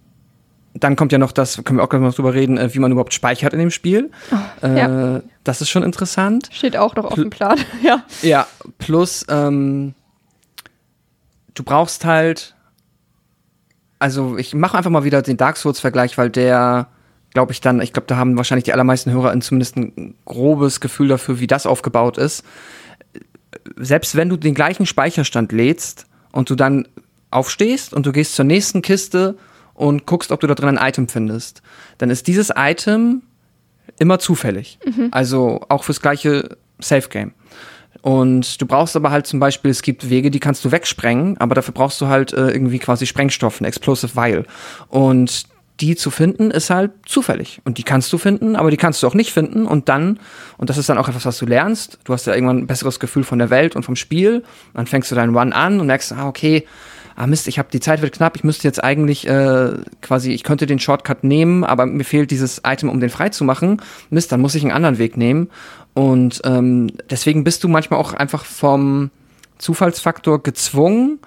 dann 0.74 0.95
kommt 0.95 1.12
ja 1.12 1.18
noch 1.18 1.32
das, 1.32 1.64
können 1.64 1.80
wir 1.80 1.84
auch 1.84 1.89
gleich 1.89 2.01
noch 2.01 2.14
drüber 2.14 2.34
reden, 2.34 2.58
äh, 2.58 2.74
wie 2.74 2.80
man 2.80 2.91
überhaupt 2.91 3.14
speichert 3.14 3.54
in 3.54 3.60
dem 3.60 3.72
Spiel. 3.72 4.12
Oh, 4.32 4.66
äh, 4.68 4.80
ja. 4.80 5.22
Das 5.43 5.62
ist 5.62 5.70
schon 5.70 5.84
interessant. 5.84 6.49
Steht 6.51 6.78
auch 6.78 6.95
noch 6.95 7.06
auf 7.06 7.16
dem 7.16 7.30
Plan, 7.30 7.60
ja. 7.84 8.04
Ja, 8.22 8.47
plus, 8.80 9.26
ähm, 9.30 9.93
du 11.54 11.64
brauchst 11.64 12.06
halt, 12.06 12.56
also 13.99 14.38
ich 14.38 14.54
mache 14.54 14.78
einfach 14.78 14.91
mal 14.91 15.04
wieder 15.04 15.22
den 15.22 15.38
Dark 15.38 15.58
Souls-Vergleich, 15.58 16.18
weil 16.18 16.30
der, 16.30 16.88
glaube 17.34 17.51
ich 17.51 17.62
dann, 17.62 17.82
ich 17.82 17.93
glaube, 17.93 18.08
da 18.08 18.18
haben 18.18 18.38
wahrscheinlich 18.38 18.66
die 18.66 18.74
allermeisten 18.74 19.12
Hörer 19.12 19.39
zumindest 19.41 19.78
ein 19.78 20.16
grobes 20.26 20.80
Gefühl 20.80 21.08
dafür, 21.08 21.39
wie 21.39 21.47
das 21.47 21.66
aufgebaut 21.66 22.18
ist. 22.18 22.43
Selbst 23.78 24.16
wenn 24.16 24.30
du 24.30 24.38
den 24.38 24.56
gleichen 24.56 24.86
Speicherstand 24.86 25.51
lädst 25.51 26.08
und 26.32 26.49
du 26.49 26.56
dann 26.56 26.88
aufstehst 27.32 27.93
und 27.93 28.06
du 28.06 28.12
gehst 28.12 28.36
zur 28.36 28.45
nächsten 28.45 28.82
Kiste 28.82 29.38
und 29.74 30.06
guckst, 30.06 30.32
ob 30.32 30.39
du 30.39 30.47
da 30.47 30.56
drin 30.56 30.78
ein 30.78 30.89
Item 30.89 31.08
findest, 31.08 31.62
dann 31.97 32.10
ist 32.10 32.28
dieses 32.28 32.51
Item 32.56 33.24
immer 33.99 34.20
zufällig. 34.20 34.80
Mhm. 34.86 35.10
Also 35.12 35.62
auch 35.70 35.84
fürs 35.84 36.01
gleiche 36.01 36.58
Safe 36.80 37.10
Game. 37.10 37.34
Und 38.04 38.62
du 38.62 38.66
brauchst 38.66 38.97
aber 38.97 39.12
halt 39.12 39.26
zum 39.26 39.39
Beispiel, 39.39 39.72
es 39.72 39.82
gibt 39.82 40.10
Wege, 40.10 40.30
die 40.30 40.41
kannst 40.41 40.64
du 40.66 40.74
wegsprengen, 40.74 41.38
aber 41.38 41.56
dafür 41.56 41.74
brauchst 41.74 42.01
du 42.01 42.08
halt 42.08 42.34
äh, 42.34 42.49
irgendwie 42.49 42.78
quasi 42.78 43.06
Sprengstoff, 43.06 43.62
ein 43.62 43.66
Explosive 43.66 44.14
Vial. 44.14 44.45
Und 44.89 45.45
die 45.80 45.95
zu 45.95 46.12
finden 46.12 46.51
ist 46.51 46.70
halt 46.70 46.91
zufällig. 47.06 47.62
Und 47.64 47.78
die 47.78 47.84
kannst 47.84 48.12
du 48.12 48.18
finden, 48.18 48.58
aber 48.58 48.72
die 48.72 48.78
kannst 48.78 49.01
du 49.01 49.08
auch 49.08 49.14
nicht 49.14 49.32
finden. 49.32 49.66
Und 49.66 49.88
dann, 49.88 50.20
und 50.58 50.70
das 50.70 50.78
ist 50.78 50.89
dann 50.89 50.97
auch 50.97 51.08
etwas, 51.08 51.26
was 51.26 51.38
du 51.38 51.45
lernst, 51.45 51.97
du 52.04 52.12
hast 52.12 52.28
ja 52.28 52.34
irgendwann 52.34 52.58
ein 52.58 52.68
besseres 52.68 52.99
Gefühl 52.99 53.24
von 53.24 53.39
der 53.39 53.49
Welt 53.49 53.74
und 53.74 53.84
vom 53.84 53.95
Spiel. 53.95 54.43
Dann 54.74 54.86
fängst 54.86 55.10
du 55.10 55.16
deinen 55.16 55.34
Run 55.34 55.54
an 55.54 55.80
und 55.80 55.88
merkst, 55.88 56.12
ah, 56.12 56.28
okay, 56.28 56.66
ah 57.16 57.28
Mist, 57.28 57.47
ich 57.47 57.58
habe 57.58 57.70
die 57.72 57.80
Zeit 57.80 58.01
wird 58.01 58.16
knapp, 58.16 58.36
ich 58.36 58.43
müsste 58.43 58.68
jetzt 58.68 58.84
eigentlich 58.84 59.28
äh, 59.28 59.72
quasi, 60.01 60.32
ich 60.32 60.43
könnte 60.43 60.66
den 60.66 60.80
Shortcut 60.80 61.24
nehmen, 61.24 61.64
aber 61.64 61.86
mir 61.86 62.04
fehlt 62.04 62.32
dieses 62.32 62.62
Item, 62.66 62.89
um 62.89 62.99
den 62.99 63.10
frei 63.10 63.30
zu 63.30 63.43
machen. 63.43 63.82
Mist, 64.10 64.32
dann 64.32 64.41
muss 64.41 64.56
ich 64.56 64.64
einen 64.64 64.72
anderen 64.72 64.97
Weg 64.97 65.18
nehmen. 65.18 65.49
Und 65.94 66.41
ähm, 66.44 66.91
deswegen 67.10 67.44
bist 67.44 67.64
du 67.64 67.68
manchmal 67.68 68.00
auch 68.00 68.14
einfach 68.14 68.46
vom 68.46 69.12
Zufallsfaktor 69.58 70.41
gezwungen, 70.41 71.20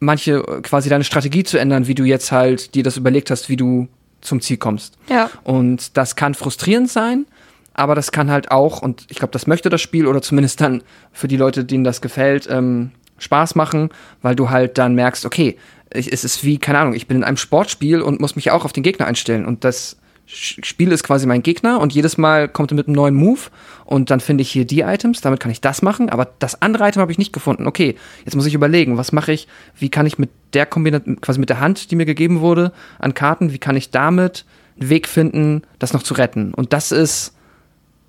manche 0.00 0.42
quasi 0.62 0.88
deine 0.88 1.04
Strategie 1.04 1.44
zu 1.44 1.58
ändern, 1.58 1.86
wie 1.86 1.94
du 1.94 2.04
jetzt 2.04 2.32
halt 2.32 2.74
dir 2.74 2.82
das 2.82 2.96
überlegt 2.96 3.30
hast, 3.30 3.48
wie 3.48 3.56
du 3.56 3.88
zum 4.20 4.40
Ziel 4.40 4.56
kommst. 4.56 4.98
Ja. 5.08 5.30
Und 5.44 5.96
das 5.96 6.16
kann 6.16 6.34
frustrierend 6.34 6.90
sein, 6.90 7.26
aber 7.74 7.94
das 7.94 8.10
kann 8.10 8.30
halt 8.30 8.50
auch, 8.50 8.82
und 8.82 9.06
ich 9.08 9.18
glaube, 9.18 9.32
das 9.32 9.46
möchte 9.46 9.68
das 9.68 9.80
Spiel 9.80 10.06
oder 10.06 10.22
zumindest 10.22 10.60
dann 10.60 10.82
für 11.12 11.28
die 11.28 11.36
Leute, 11.36 11.64
denen 11.64 11.84
das 11.84 12.00
gefällt, 12.00 12.48
ähm, 12.50 12.90
Spaß 13.18 13.54
machen, 13.54 13.90
weil 14.22 14.36
du 14.36 14.50
halt 14.50 14.76
dann 14.78 14.94
merkst, 14.94 15.24
okay, 15.24 15.56
ich, 15.94 16.12
es 16.12 16.24
ist 16.24 16.44
wie, 16.44 16.58
keine 16.58 16.78
Ahnung, 16.80 16.94
ich 16.94 17.06
bin 17.06 17.18
in 17.18 17.24
einem 17.24 17.36
Sportspiel 17.36 18.02
und 18.02 18.20
muss 18.20 18.36
mich 18.36 18.50
auch 18.50 18.64
auf 18.64 18.72
den 18.72 18.82
Gegner 18.82 19.06
einstellen. 19.06 19.46
Und 19.46 19.64
das 19.64 19.96
Spiel 20.26 20.90
ist 20.90 21.04
quasi 21.04 21.24
mein 21.26 21.42
Gegner 21.42 21.80
und 21.80 21.94
jedes 21.94 22.18
Mal 22.18 22.48
kommt 22.48 22.72
er 22.72 22.74
mit 22.74 22.88
einem 22.88 22.96
neuen 22.96 23.14
Move 23.14 23.42
und 23.84 24.10
dann 24.10 24.18
finde 24.18 24.42
ich 24.42 24.50
hier 24.50 24.64
die 24.64 24.80
Items, 24.80 25.20
damit 25.20 25.38
kann 25.38 25.52
ich 25.52 25.60
das 25.60 25.82
machen, 25.82 26.10
aber 26.10 26.28
das 26.40 26.60
andere 26.60 26.88
Item 26.88 27.00
habe 27.00 27.12
ich 27.12 27.18
nicht 27.18 27.32
gefunden. 27.32 27.66
Okay, 27.68 27.94
jetzt 28.24 28.34
muss 28.34 28.46
ich 28.46 28.54
überlegen, 28.54 28.96
was 28.96 29.12
mache 29.12 29.32
ich, 29.32 29.46
wie 29.78 29.88
kann 29.88 30.04
ich 30.04 30.18
mit 30.18 30.30
der 30.52 30.66
Kombination, 30.66 31.20
quasi 31.20 31.38
mit 31.38 31.48
der 31.48 31.60
Hand, 31.60 31.92
die 31.92 31.96
mir 31.96 32.06
gegeben 32.06 32.40
wurde, 32.40 32.72
an 32.98 33.14
Karten, 33.14 33.52
wie 33.52 33.58
kann 33.58 33.76
ich 33.76 33.90
damit 33.90 34.44
einen 34.80 34.90
Weg 34.90 35.06
finden, 35.06 35.62
das 35.78 35.92
noch 35.92 36.02
zu 36.02 36.14
retten. 36.14 36.52
Und 36.52 36.72
das 36.72 36.90
ist 36.90 37.32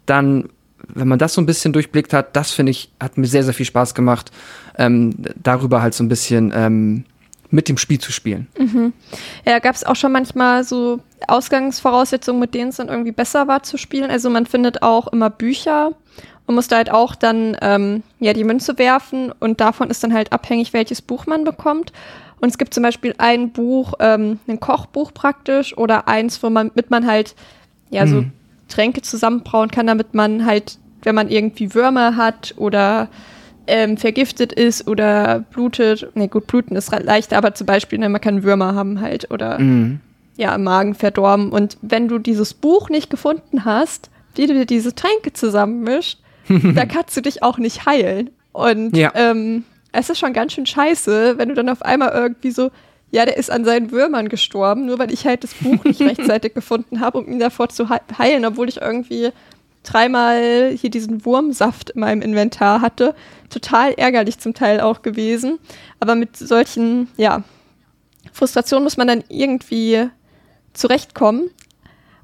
dann, 0.07 0.49
wenn 0.87 1.07
man 1.07 1.19
das 1.19 1.35
so 1.35 1.41
ein 1.41 1.45
bisschen 1.45 1.71
durchblickt 1.71 2.13
hat, 2.13 2.35
das 2.35 2.51
finde 2.51 2.71
ich, 2.71 2.91
hat 2.99 3.17
mir 3.19 3.27
sehr, 3.27 3.43
sehr 3.43 3.53
viel 3.53 3.65
Spaß 3.65 3.93
gemacht, 3.93 4.31
ähm, 4.77 5.13
darüber 5.35 5.83
halt 5.83 5.93
so 5.93 6.03
ein 6.03 6.09
bisschen 6.09 6.51
ähm, 6.55 7.05
mit 7.49 7.69
dem 7.69 7.77
Spiel 7.77 7.99
zu 7.99 8.11
spielen. 8.11 8.47
Mhm. 8.57 8.93
Ja, 9.45 9.59
gab 9.59 9.75
es 9.75 9.83
auch 9.83 9.95
schon 9.95 10.11
manchmal 10.11 10.63
so 10.63 10.99
Ausgangsvoraussetzungen, 11.27 12.39
mit 12.39 12.53
denen 12.53 12.69
es 12.69 12.77
dann 12.77 12.89
irgendwie 12.89 13.11
besser 13.11 13.47
war 13.47 13.63
zu 13.63 13.77
spielen. 13.77 14.09
Also 14.09 14.29
man 14.29 14.45
findet 14.45 14.81
auch 14.81 15.07
immer 15.07 15.29
Bücher 15.29 15.91
und 16.45 16.55
muss 16.55 16.67
da 16.67 16.77
halt 16.77 16.91
auch 16.91 17.15
dann 17.15 17.57
ähm, 17.61 18.03
ja 18.19 18.33
die 18.33 18.43
Münze 18.43 18.77
werfen 18.77 19.33
und 19.39 19.59
davon 19.59 19.89
ist 19.89 20.03
dann 20.03 20.13
halt 20.13 20.31
abhängig, 20.33 20.73
welches 20.73 21.01
Buch 21.01 21.25
man 21.25 21.43
bekommt. 21.43 21.91
Und 22.39 22.49
es 22.49 22.57
gibt 22.57 22.73
zum 22.73 22.83
Beispiel 22.83 23.15
ein 23.17 23.51
Buch, 23.51 23.93
ähm, 23.99 24.39
ein 24.47 24.59
Kochbuch 24.59 25.13
praktisch 25.13 25.75
oder 25.77 26.07
eins, 26.07 26.43
wo 26.43 26.49
man 26.49 26.71
mit 26.75 26.91
man 26.91 27.07
halt 27.07 27.35
ja 27.89 28.05
so 28.05 28.17
Mhm. 28.17 28.31
Tränke 28.67 29.01
zusammenbrauen 29.01 29.71
kann, 29.71 29.87
damit 29.87 30.13
man 30.13 30.45
halt, 30.45 30.77
wenn 31.03 31.15
man 31.15 31.29
irgendwie 31.29 31.73
Würmer 31.73 32.17
hat 32.17 32.53
oder 32.57 33.07
ähm, 33.67 33.97
vergiftet 33.97 34.53
ist 34.53 34.87
oder 34.87 35.39
blutet, 35.51 36.15
ne 36.15 36.27
gut, 36.27 36.47
bluten 36.47 36.75
ist 36.75 36.91
leichter, 36.91 37.37
aber 37.37 37.53
zum 37.53 37.67
Beispiel, 37.67 37.99
ne, 37.99 38.09
man 38.09 38.21
kann 38.21 38.43
Würmer 38.43 38.75
haben 38.75 39.01
halt 39.01 39.29
oder 39.31 39.59
Mhm. 39.59 39.99
ja, 40.37 40.55
im 40.55 40.63
Magen 40.63 40.95
verdorben. 40.95 41.51
Und 41.51 41.77
wenn 41.81 42.07
du 42.07 42.17
dieses 42.19 42.53
Buch 42.53 42.89
nicht 42.89 43.09
gefunden 43.09 43.65
hast, 43.65 44.09
wie 44.35 44.47
du 44.47 44.53
dir 44.53 44.65
diese 44.65 44.95
Tränke 44.95 45.33
zusammenmischt, 45.33 46.19
da 46.75 46.85
kannst 46.85 47.15
du 47.17 47.21
dich 47.21 47.43
auch 47.43 47.57
nicht 47.57 47.85
heilen. 47.85 48.29
Und 48.53 48.95
Ja. 48.95 49.11
ähm, 49.15 49.63
es 49.91 50.09
ist 50.09 50.19
schon 50.19 50.33
ganz 50.33 50.53
schön 50.53 50.65
scheiße, 50.65 51.37
wenn 51.37 51.49
du 51.49 51.55
dann 51.55 51.69
auf 51.69 51.81
einmal 51.81 52.11
irgendwie 52.13 52.51
so, 52.51 52.71
ja, 53.11 53.25
der 53.25 53.37
ist 53.37 53.49
an 53.49 53.63
seinen 53.65 53.91
Würmern 53.91 54.27
gestorben, 54.29 54.85
nur 54.85 54.99
weil 54.99 55.11
ich 55.13 55.25
halt 55.25 55.43
das 55.43 55.53
Buch 55.55 55.83
nicht 55.85 56.01
rechtzeitig 56.01 56.53
gefunden 56.53 56.99
habe, 56.99 57.17
um 57.19 57.27
ihn 57.27 57.39
davor 57.39 57.69
zu 57.69 57.89
hei- 57.89 58.01
heilen, 58.17 58.45
obwohl 58.45 58.69
ich 58.69 58.81
irgendwie 58.81 59.29
dreimal 59.91 60.71
hier 60.79 60.89
diesen 60.89 61.25
Wurmsaft 61.25 61.91
in 61.91 62.01
meinem 62.01 62.21
Inventar 62.21 62.81
hatte. 62.81 63.15
Total 63.49 63.93
ärgerlich 63.93 64.39
zum 64.39 64.53
Teil 64.53 64.81
auch 64.81 65.01
gewesen. 65.01 65.59
Aber 65.99 66.15
mit 66.15 66.35
solchen, 66.37 67.07
ja, 67.17 67.43
Frustrationen 68.33 68.83
muss 68.83 68.97
man 68.97 69.07
dann 69.07 69.23
irgendwie 69.29 70.09
zurechtkommen. 70.73 71.49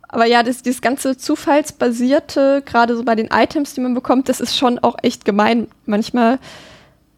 Aber 0.08 0.26
ja, 0.26 0.44
das, 0.44 0.62
dieses 0.62 0.82
ganze 0.82 1.18
Zufallsbasierte, 1.18 2.62
gerade 2.66 2.96
so 2.96 3.04
bei 3.04 3.16
den 3.16 3.30
Items, 3.32 3.74
die 3.74 3.82
man 3.82 3.96
bekommt, 3.96 4.30
das 4.30 4.42
ist 4.42 4.56
schon 4.56 4.78
auch 4.80 4.96
echt 5.02 5.26
gemein. 5.26 5.68
Manchmal 5.86 6.38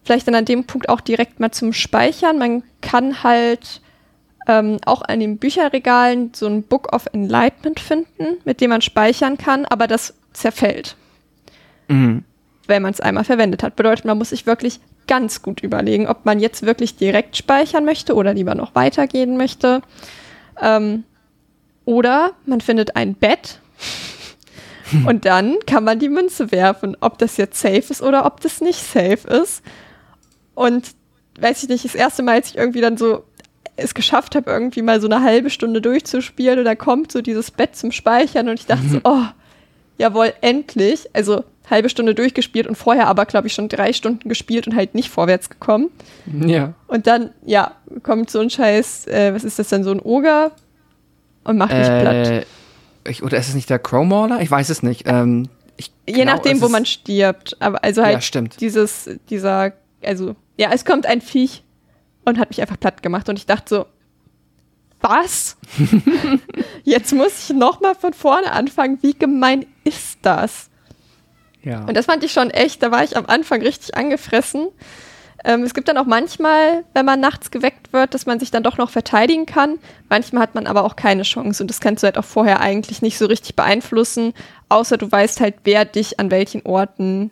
vielleicht 0.02 0.26
dann 0.28 0.34
an 0.34 0.46
dem 0.46 0.64
Punkt 0.64 0.88
auch 0.88 1.02
direkt 1.02 1.40
mal 1.40 1.50
zum 1.50 1.72
Speichern. 1.72 2.38
Man 2.38 2.62
kann 2.80 3.22
halt 3.22 3.82
ähm, 4.46 4.78
auch 4.84 5.02
an 5.02 5.20
den 5.20 5.38
Bücherregalen 5.38 6.32
so 6.34 6.46
ein 6.46 6.62
Book 6.62 6.92
of 6.94 7.06
Enlightenment 7.12 7.80
finden, 7.80 8.38
mit 8.44 8.60
dem 8.60 8.70
man 8.70 8.80
speichern 8.82 9.38
kann, 9.38 9.64
aber 9.66 9.86
das 9.86 10.14
zerfällt, 10.32 10.96
Mhm. 11.88 12.24
wenn 12.66 12.82
man 12.82 12.92
es 12.92 13.00
einmal 13.00 13.24
verwendet 13.24 13.62
hat. 13.62 13.76
Bedeutet, 13.76 14.04
man 14.04 14.18
muss 14.18 14.30
sich 14.30 14.46
wirklich 14.46 14.80
ganz 15.06 15.42
gut 15.42 15.62
überlegen, 15.62 16.08
ob 16.08 16.24
man 16.24 16.40
jetzt 16.40 16.66
wirklich 16.66 16.96
direkt 16.96 17.36
speichern 17.36 17.84
möchte 17.84 18.14
oder 18.14 18.34
lieber 18.34 18.54
noch 18.54 18.74
weitergehen 18.74 19.36
möchte. 19.36 19.82
Ähm, 20.60 21.04
oder 21.84 22.32
man 22.44 22.60
findet 22.60 22.96
ein 22.96 23.14
Bett 23.14 23.60
und 25.06 25.24
dann 25.24 25.56
kann 25.66 25.84
man 25.84 25.98
die 26.00 26.08
Münze 26.08 26.50
werfen, 26.50 26.96
ob 27.00 27.18
das 27.18 27.36
jetzt 27.36 27.60
safe 27.60 27.84
ist 27.90 28.02
oder 28.02 28.26
ob 28.26 28.40
das 28.40 28.60
nicht 28.60 28.82
safe 28.82 29.28
ist. 29.28 29.62
Und 30.54 30.90
weiß 31.38 31.62
ich 31.62 31.68
nicht, 31.68 31.84
das 31.84 31.94
erste 31.94 32.22
Mal, 32.22 32.36
als 32.36 32.50
ich 32.50 32.56
irgendwie 32.56 32.80
dann 32.80 32.96
so 32.96 33.22
es 33.76 33.94
geschafft 33.94 34.34
habe, 34.34 34.50
irgendwie 34.50 34.82
mal 34.82 35.00
so 35.00 35.06
eine 35.06 35.22
halbe 35.22 35.50
Stunde 35.50 35.80
durchzuspielen 35.80 36.58
und 36.58 36.64
da 36.64 36.74
kommt 36.74 37.12
so 37.12 37.20
dieses 37.20 37.50
Bett 37.50 37.76
zum 37.76 37.92
Speichern 37.92 38.48
und 38.48 38.58
ich 38.58 38.66
dachte 38.66 38.88
so, 38.88 39.00
oh, 39.04 39.24
jawohl, 39.98 40.32
endlich. 40.40 41.08
Also 41.12 41.44
halbe 41.68 41.88
Stunde 41.88 42.14
durchgespielt 42.14 42.66
und 42.66 42.76
vorher 42.76 43.08
aber, 43.08 43.26
glaube 43.26 43.48
ich, 43.48 43.54
schon 43.54 43.68
drei 43.68 43.92
Stunden 43.92 44.28
gespielt 44.28 44.66
und 44.66 44.76
halt 44.76 44.94
nicht 44.94 45.10
vorwärts 45.10 45.50
gekommen. 45.50 45.90
Ja. 46.26 46.74
Und 46.86 47.06
dann, 47.06 47.30
ja, 47.44 47.72
kommt 48.02 48.30
so 48.30 48.40
ein 48.40 48.50
Scheiß, 48.50 49.08
äh, 49.08 49.34
was 49.34 49.44
ist 49.44 49.58
das 49.58 49.68
denn, 49.68 49.84
so 49.84 49.90
ein 49.90 50.00
Oger 50.00 50.52
und 51.44 51.58
macht 51.58 51.72
mich 51.72 51.86
platt. 51.86 52.28
Äh, 52.28 52.44
ich, 53.08 53.22
oder 53.22 53.36
ist 53.36 53.48
es 53.48 53.54
nicht 53.54 53.70
der 53.70 53.78
Crowmauler? 53.78 54.40
Ich 54.40 54.50
weiß 54.50 54.68
es 54.68 54.82
nicht. 54.82 55.04
Ähm, 55.06 55.48
ich 55.76 55.92
Je 56.06 56.14
glaub, 56.14 56.26
nachdem, 56.26 56.60
wo 56.60 56.68
man 56.68 56.86
stirbt. 56.86 57.56
Aber 57.60 57.82
also 57.84 58.02
halt 58.02 58.14
Ja, 58.14 58.20
stimmt. 58.20 58.60
dieses, 58.60 59.10
dieser, 59.28 59.72
also, 60.04 60.34
ja, 60.56 60.70
es 60.72 60.84
kommt 60.84 61.06
ein 61.06 61.20
Viech 61.20 61.62
und 62.26 62.38
hat 62.38 62.50
mich 62.50 62.60
einfach 62.60 62.78
platt 62.78 63.02
gemacht 63.02 63.28
und 63.28 63.38
ich 63.38 63.46
dachte 63.46 63.74
so, 63.74 63.86
was? 65.00 65.56
Jetzt 66.84 67.12
muss 67.12 67.48
ich 67.50 67.56
nochmal 67.56 67.94
von 67.94 68.12
vorne 68.12 68.52
anfangen. 68.52 68.98
Wie 69.02 69.14
gemein 69.14 69.66
ist 69.84 70.18
das? 70.22 70.68
Ja. 71.62 71.84
Und 71.84 71.96
das 71.96 72.06
fand 72.06 72.24
ich 72.24 72.32
schon 72.32 72.50
echt, 72.50 72.82
da 72.82 72.90
war 72.90 73.04
ich 73.04 73.16
am 73.16 73.26
Anfang 73.26 73.62
richtig 73.62 73.96
angefressen. 73.96 74.68
Ähm, 75.44 75.62
es 75.62 75.74
gibt 75.74 75.88
dann 75.88 75.98
auch 75.98 76.06
manchmal, 76.06 76.84
wenn 76.94 77.06
man 77.06 77.20
nachts 77.20 77.50
geweckt 77.50 77.92
wird, 77.92 78.14
dass 78.14 78.26
man 78.26 78.40
sich 78.40 78.50
dann 78.50 78.62
doch 78.62 78.78
noch 78.78 78.90
verteidigen 78.90 79.46
kann. 79.46 79.78
Manchmal 80.08 80.42
hat 80.42 80.54
man 80.54 80.66
aber 80.66 80.84
auch 80.84 80.96
keine 80.96 81.22
Chance 81.22 81.62
und 81.62 81.68
das 81.68 81.80
kannst 81.80 82.02
du 82.02 82.06
halt 82.06 82.18
auch 82.18 82.24
vorher 82.24 82.60
eigentlich 82.60 83.02
nicht 83.02 83.18
so 83.18 83.26
richtig 83.26 83.54
beeinflussen, 83.54 84.32
außer 84.68 84.96
du 84.96 85.10
weißt 85.10 85.40
halt, 85.40 85.56
wer 85.64 85.84
dich 85.84 86.18
an 86.18 86.30
welchen 86.30 86.62
Orten 86.62 87.30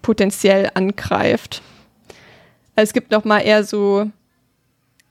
potenziell 0.00 0.70
angreift. 0.74 1.62
Also 2.74 2.88
es 2.88 2.92
gibt 2.92 3.10
noch 3.12 3.24
mal 3.24 3.40
eher 3.40 3.64
so 3.64 4.10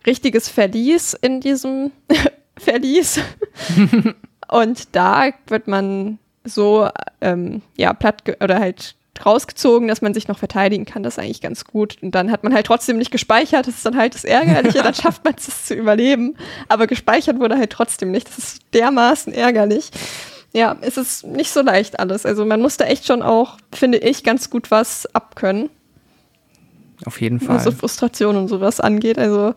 richtiges 0.05 0.49
Verlies 0.49 1.13
in 1.13 1.41
diesem 1.41 1.91
Verlies. 2.57 3.19
und 4.49 4.95
da 4.95 5.29
wird 5.47 5.67
man 5.67 6.19
so 6.43 6.89
ähm, 7.21 7.61
ja 7.77 7.93
platt 7.93 8.23
oder 8.41 8.59
halt 8.59 8.95
rausgezogen, 9.25 9.87
dass 9.87 10.01
man 10.01 10.13
sich 10.13 10.27
noch 10.27 10.37
verteidigen 10.37 10.85
kann. 10.85 11.03
Das 11.03 11.17
ist 11.17 11.23
eigentlich 11.23 11.41
ganz 11.41 11.65
gut. 11.65 11.97
Und 12.01 12.15
dann 12.15 12.31
hat 12.31 12.43
man 12.43 12.53
halt 12.53 12.65
trotzdem 12.65 12.97
nicht 12.97 13.11
gespeichert. 13.11 13.67
Das 13.67 13.75
ist 13.75 13.85
dann 13.85 13.97
halt 13.97 14.15
das 14.15 14.23
Ärgerliche. 14.23 14.79
dann 14.83 14.93
schafft 14.93 15.23
man 15.23 15.35
es 15.37 15.65
zu 15.65 15.75
überleben. 15.75 16.35
Aber 16.69 16.87
gespeichert 16.87 17.39
wurde 17.39 17.57
halt 17.57 17.71
trotzdem 17.71 18.11
nicht. 18.11 18.27
Das 18.27 18.37
ist 18.37 18.61
dermaßen 18.73 19.33
ärgerlich. 19.33 19.91
Ja, 20.53 20.75
es 20.81 20.97
ist 20.97 21.25
nicht 21.25 21.51
so 21.51 21.61
leicht 21.61 21.99
alles. 21.99 22.25
Also 22.25 22.45
man 22.45 22.61
muss 22.61 22.77
da 22.77 22.85
echt 22.85 23.05
schon 23.05 23.21
auch, 23.21 23.57
finde 23.73 23.99
ich, 23.99 24.23
ganz 24.23 24.49
gut 24.49 24.69
was 24.69 25.07
abkönnen 25.15 25.69
Auf 27.05 27.21
jeden 27.21 27.39
Fall. 27.39 27.55
was 27.55 27.63
so 27.63 27.71
Frustration 27.71 28.35
und 28.35 28.47
sowas 28.49 28.81
angeht. 28.81 29.17
Also 29.17 29.53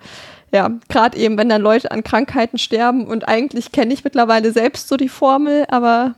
ja, 0.54 0.70
gerade 0.88 1.18
eben, 1.18 1.36
wenn 1.36 1.48
dann 1.48 1.60
Leute 1.60 1.90
an 1.90 2.04
Krankheiten 2.04 2.58
sterben 2.58 3.08
und 3.08 3.26
eigentlich 3.26 3.72
kenne 3.72 3.92
ich 3.92 4.04
mittlerweile 4.04 4.52
selbst 4.52 4.86
so 4.86 4.96
die 4.96 5.08
Formel, 5.08 5.64
aber 5.68 6.14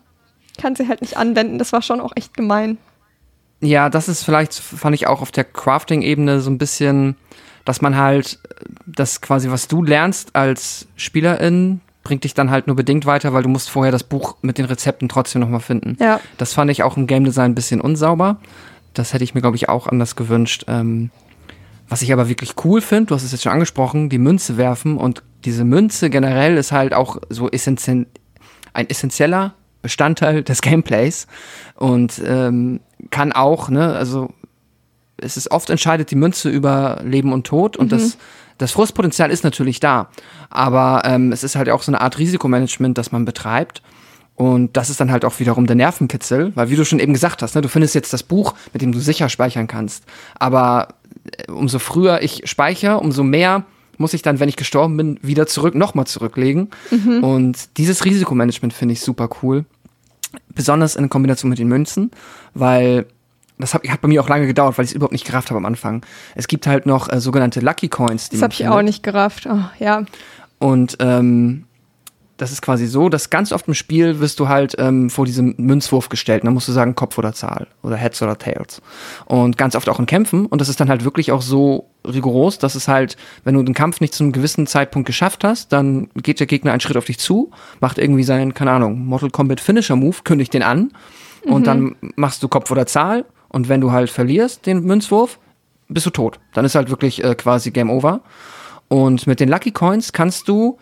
kann 0.61 0.77
sie 0.77 0.89
halt 0.89 1.01
nicht 1.01 1.17
anwenden. 1.17 1.59
Das 1.59 1.73
war 1.73 1.81
schon 1.81 2.03
auch 2.03 2.13
echt 2.17 2.35
gemein. 2.35 2.77
Ja, 3.63 3.89
das 3.89 4.11
ist 4.11 4.25
vielleicht, 4.25 4.53
fand 4.53 4.95
ich 4.95 5.07
auch 5.07 5.23
auf 5.23 5.33
der 5.33 5.45
Crafting-Ebene 5.45 6.41
so 6.41 6.51
ein 6.51 6.59
bisschen, 6.59 7.17
dass 7.65 7.81
man 7.81 7.97
halt 7.97 8.39
das 8.85 9.23
quasi, 9.23 9.51
was 9.51 9.69
du 9.69 9.83
lernst 9.83 10.37
als 10.37 10.87
Spielerin, 10.97 11.81
bringt 12.05 12.25
dich 12.25 12.35
dann 12.35 12.51
halt 12.51 12.67
nur 12.67 12.77
bedingt 12.77 13.07
weiter, 13.07 13.33
weil 13.33 13.43
du 13.43 13.49
musst 13.49 13.71
vorher 13.71 13.91
das 13.91 14.05
Buch 14.05 14.37
mit 14.43 14.59
den 14.59 14.67
Rezepten 14.67 15.09
trotzdem 15.09 15.41
nochmal 15.41 15.61
finden. 15.61 15.97
Ja. 15.99 16.21
Das 16.37 16.53
fand 16.53 16.71
ich 16.71 16.83
auch 16.83 16.99
im 16.99 17.07
Game 17.07 17.25
Design 17.25 17.53
ein 17.53 17.55
bisschen 17.55 17.81
unsauber. 17.81 18.37
Das 18.93 19.15
hätte 19.15 19.25
ich 19.25 19.35
mir, 19.35 19.41
glaube 19.41 19.57
ich, 19.57 19.71
auch 19.71 19.87
anders 19.87 20.15
gewünscht. 20.15 20.67
Ähm, 20.69 21.11
was 21.89 22.03
ich 22.03 22.13
aber 22.13 22.29
wirklich 22.29 22.55
cool 22.65 22.81
finde, 22.81 23.07
du 23.07 23.15
hast 23.15 23.23
es 23.23 23.33
jetzt 23.33 23.43
schon 23.43 23.53
angesprochen, 23.53 24.09
die 24.09 24.19
Münze 24.19 24.57
werfen 24.57 24.97
und 24.97 25.23
diese 25.45 25.65
Münze 25.65 26.11
generell 26.11 26.57
ist 26.57 26.73
halt 26.73 26.95
auch 26.95 27.19
so 27.31 27.49
essentien 27.51 28.07
ein 28.73 28.91
essentieller 28.91 29.55
Bestandteil 29.83 30.43
des 30.43 30.61
Gameplays 30.61 31.27
und 31.77 32.21
ähm, 32.27 32.81
kann 33.11 33.33
auch, 33.33 33.69
ne, 33.71 33.95
also 33.95 34.31
es 35.17 35.37
ist 35.37 35.51
oft 35.51 35.71
entscheidet 35.71 36.11
die 36.11 36.17
Münze 36.17 36.51
über 36.51 37.01
Leben 37.03 37.33
und 37.33 37.47
Tod 37.47 37.77
und 37.77 37.93
das, 37.93 38.19
das 38.59 38.73
Frustpotenzial 38.73 39.31
ist 39.31 39.45
natürlich 39.45 39.81
da, 39.81 40.11
aber 40.51 41.03
ähm, 41.07 41.33
es 41.33 41.43
ist 41.43 41.57
halt 41.57 41.71
auch 41.71 41.83
so 41.83 41.91
eine 41.91 42.01
Art 42.01 42.19
Risikomanagement, 42.19 42.99
das 42.99 43.13
man 43.13 43.25
betreibt 43.25 43.83
Und 44.37 44.77
das 44.77 44.91
ist 44.91 45.01
dann 45.01 45.11
halt 45.11 45.25
auch 45.25 45.39
wiederum 45.41 45.67
der 45.67 45.77
Nervenkitzel, 45.77 46.53
weil 46.55 46.69
wie 46.69 46.77
du 46.77 46.85
schon 46.85 46.99
eben 46.99 47.15
gesagt 47.15 47.41
hast, 47.43 47.55
ne, 47.55 47.63
du 47.63 47.69
findest 47.71 47.95
jetzt 47.95 48.13
das 48.13 48.23
Buch, 48.23 48.55
mit 48.75 48.83
dem 48.83 48.93
du 48.93 48.99
sicher 48.99 49.31
speichern 49.31 49.67
kannst. 49.67 50.05
Aber 50.39 50.89
umso 51.49 51.79
früher 51.79 52.23
ich 52.23 52.43
speichere, 52.45 52.99
umso 52.99 53.23
mehr 53.23 53.65
muss 53.99 54.15
ich 54.15 54.23
dann, 54.23 54.41
wenn 54.41 54.49
ich 54.49 54.57
gestorben 54.57 54.97
bin, 54.97 55.19
wieder 55.23 55.47
zurück, 55.47 55.75
nochmal 55.75 56.07
zurücklegen. 56.07 56.71
Mhm. 56.91 57.25
Und 57.25 57.79
dieses 57.79 58.05
Risikomanagement 58.05 58.73
finde 58.73 58.93
ich 58.93 59.01
super 59.01 59.29
cool. 59.43 59.65
Besonders 60.55 60.97
in 60.97 61.09
Kombination 61.09 61.49
mit 61.49 61.59
den 61.59 61.69
Münzen, 61.69 62.11
weil 62.53 63.07
das 63.59 63.73
hat, 63.73 63.89
hat 63.89 64.03
bei 64.03 64.09
mir 64.09 64.23
auch 64.23 64.29
lange 64.29 64.47
gedauert, 64.47 64.77
weil 64.77 64.85
ich 64.85 64.91
es 64.91 64.95
überhaupt 64.95 65.13
nicht 65.13 65.25
gerafft 65.25 65.49
habe 65.51 65.59
am 65.59 65.65
Anfang. 65.65 66.05
Es 66.35 66.47
gibt 66.47 66.67
halt 66.67 66.85
noch 66.85 67.11
äh, 67.11 67.21
sogenannte 67.21 67.61
Lucky 67.61 67.89
Coins. 67.89 68.29
Die 68.29 68.37
das 68.37 68.43
habe 68.43 68.53
ich 68.53 68.69
auch 68.69 68.83
nicht 68.83 69.03
gerafft. 69.03 69.47
Oh, 69.51 69.61
ja. 69.79 70.05
Und 70.59 70.97
ähm, 71.01 71.65
das 72.37 72.53
ist 72.53 72.61
quasi 72.61 72.87
so, 72.87 73.09
dass 73.09 73.31
ganz 73.31 73.51
oft 73.53 73.67
im 73.67 73.75
Spiel 73.75 74.21
wirst 74.21 74.39
du 74.41 74.49
halt 74.49 74.75
ähm, 74.79 75.09
vor 75.09 75.25
diesem 75.25 75.55
Münzwurf 75.57 76.09
gestellt. 76.09 76.43
Und 76.43 76.47
dann 76.47 76.55
musst 76.55 76.69
du 76.69 76.73
sagen 76.73 76.95
Kopf 76.95 77.17
oder 77.17 77.33
Zahl 77.33 77.67
oder 77.83 77.97
Heads 77.97 78.21
oder 78.23 78.37
Tails. 78.37 78.83
Und 79.25 79.57
ganz 79.57 79.75
oft 79.75 79.89
auch 79.89 79.99
in 79.99 80.07
Kämpfen. 80.07 80.47
Und 80.47 80.61
das 80.61 80.69
ist 80.69 80.79
dann 80.79 80.91
halt 80.91 81.05
wirklich 81.05 81.33
auch 81.33 81.41
so 81.41 81.89
rigoros, 82.07 82.59
dass 82.59 82.75
es 82.75 82.89
halt, 82.89 83.17
wenn 83.45 83.55
du 83.55 83.63
den 83.63 83.75
Kampf 83.75 84.01
nicht 84.01 84.15
zu 84.15 84.23
einem 84.23 84.33
gewissen 84.33 84.67
Zeitpunkt 84.67 85.07
geschafft 85.07 85.45
hast, 85.45 85.73
dann 85.73 86.09
geht 86.15 86.39
der 86.39 86.47
Gegner 86.47 86.73
einen 86.73 86.81
Schritt 86.81 86.97
auf 86.97 87.07
dich 87.07 87.19
zu, 87.19 87.51
macht 87.81 87.99
irgendwie 87.99 88.25
seinen, 88.25 88.53
keine 88.53 88.73
Ahnung, 88.73 89.07
Mortal 89.07 89.31
Kombat 89.31 89.61
Finisher 89.61 89.97
Move, 89.97 90.17
kündigt 90.25 90.53
den 90.53 90.63
an. 90.63 90.93
Mhm. 91.45 91.53
Und 91.53 91.67
dann 91.67 91.97
machst 92.17 92.43
du 92.43 92.49
Kopf 92.49 92.71
oder 92.71 92.87
Zahl. 92.87 93.25
Und 93.49 93.69
wenn 93.69 93.81
du 93.81 93.93
halt 93.93 94.11
verlierst 94.11 94.67
den 94.67 94.83
Münzwurf, 94.85 95.39
bist 95.89 96.05
du 96.05 96.11
tot. 96.11 96.39
Dann 96.53 96.65
ist 96.65 96.75
halt 96.75 96.91
wirklich 96.91 97.25
äh, 97.25 97.35
quasi 97.35 97.71
Game 97.71 97.91
Over. 97.91 98.21
Und 98.89 99.27
mit 99.27 99.41
den 99.41 99.49
Lucky 99.49 99.71
Coins 99.71 100.13
kannst 100.13 100.49
du 100.49 100.79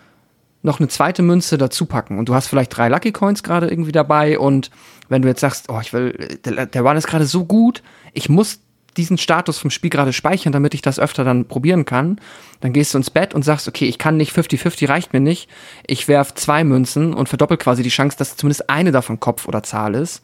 noch 0.64 0.80
eine 0.80 0.88
zweite 0.88 1.22
Münze 1.22 1.58
dazu 1.58 1.86
packen. 1.86 2.18
Und 2.18 2.28
du 2.28 2.34
hast 2.34 2.48
vielleicht 2.48 2.76
drei 2.76 2.88
Lucky 2.88 3.12
Coins 3.12 3.42
gerade 3.42 3.68
irgendwie 3.68 3.92
dabei. 3.92 4.38
Und 4.38 4.70
wenn 5.08 5.22
du 5.22 5.28
jetzt 5.28 5.40
sagst, 5.40 5.68
oh, 5.68 5.78
ich 5.80 5.92
will, 5.92 6.38
der, 6.44 6.66
der 6.66 6.82
Run 6.82 6.96
ist 6.96 7.06
gerade 7.06 7.26
so 7.26 7.44
gut, 7.44 7.82
ich 8.14 8.28
muss 8.28 8.60
diesen 8.96 9.18
Status 9.18 9.58
vom 9.58 9.70
Spiel 9.70 9.90
gerade 9.90 10.12
speichern, 10.12 10.52
damit 10.52 10.74
ich 10.74 10.82
das 10.82 10.98
öfter 10.98 11.24
dann 11.24 11.46
probieren 11.46 11.84
kann, 11.84 12.18
dann 12.60 12.72
gehst 12.72 12.94
du 12.94 12.98
ins 12.98 13.10
Bett 13.10 13.34
und 13.34 13.44
sagst, 13.44 13.68
okay, 13.68 13.86
ich 13.86 13.98
kann 13.98 14.16
nicht 14.16 14.34
50-50, 14.34 14.88
reicht 14.88 15.12
mir 15.12 15.20
nicht. 15.20 15.48
Ich 15.86 16.08
werf 16.08 16.34
zwei 16.34 16.64
Münzen 16.64 17.12
und 17.12 17.28
verdoppel 17.28 17.56
quasi 17.56 17.82
die 17.82 17.90
Chance, 17.90 18.16
dass 18.18 18.36
zumindest 18.36 18.70
eine 18.70 18.92
davon 18.92 19.20
Kopf 19.20 19.46
oder 19.46 19.62
Zahl 19.62 19.94
ist. 19.94 20.22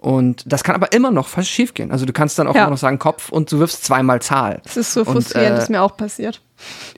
Und 0.00 0.50
das 0.50 0.64
kann 0.64 0.74
aber 0.74 0.92
immer 0.92 1.10
noch 1.10 1.28
fast 1.28 1.50
schief 1.50 1.74
gehen. 1.74 1.92
Also 1.92 2.06
du 2.06 2.12
kannst 2.14 2.38
dann 2.38 2.46
auch 2.46 2.54
ja. 2.54 2.62
immer 2.62 2.70
noch 2.70 2.78
sagen 2.78 2.98
Kopf 2.98 3.28
und 3.28 3.52
du 3.52 3.58
wirfst 3.58 3.84
zweimal 3.84 4.22
Zahl. 4.22 4.60
Das 4.64 4.78
ist 4.78 4.94
so 4.94 5.04
frustrierend, 5.04 5.34
und, 5.34 5.52
äh, 5.52 5.54
das 5.56 5.64
ist 5.64 5.70
mir 5.70 5.82
auch 5.82 5.96
passiert. 5.96 6.40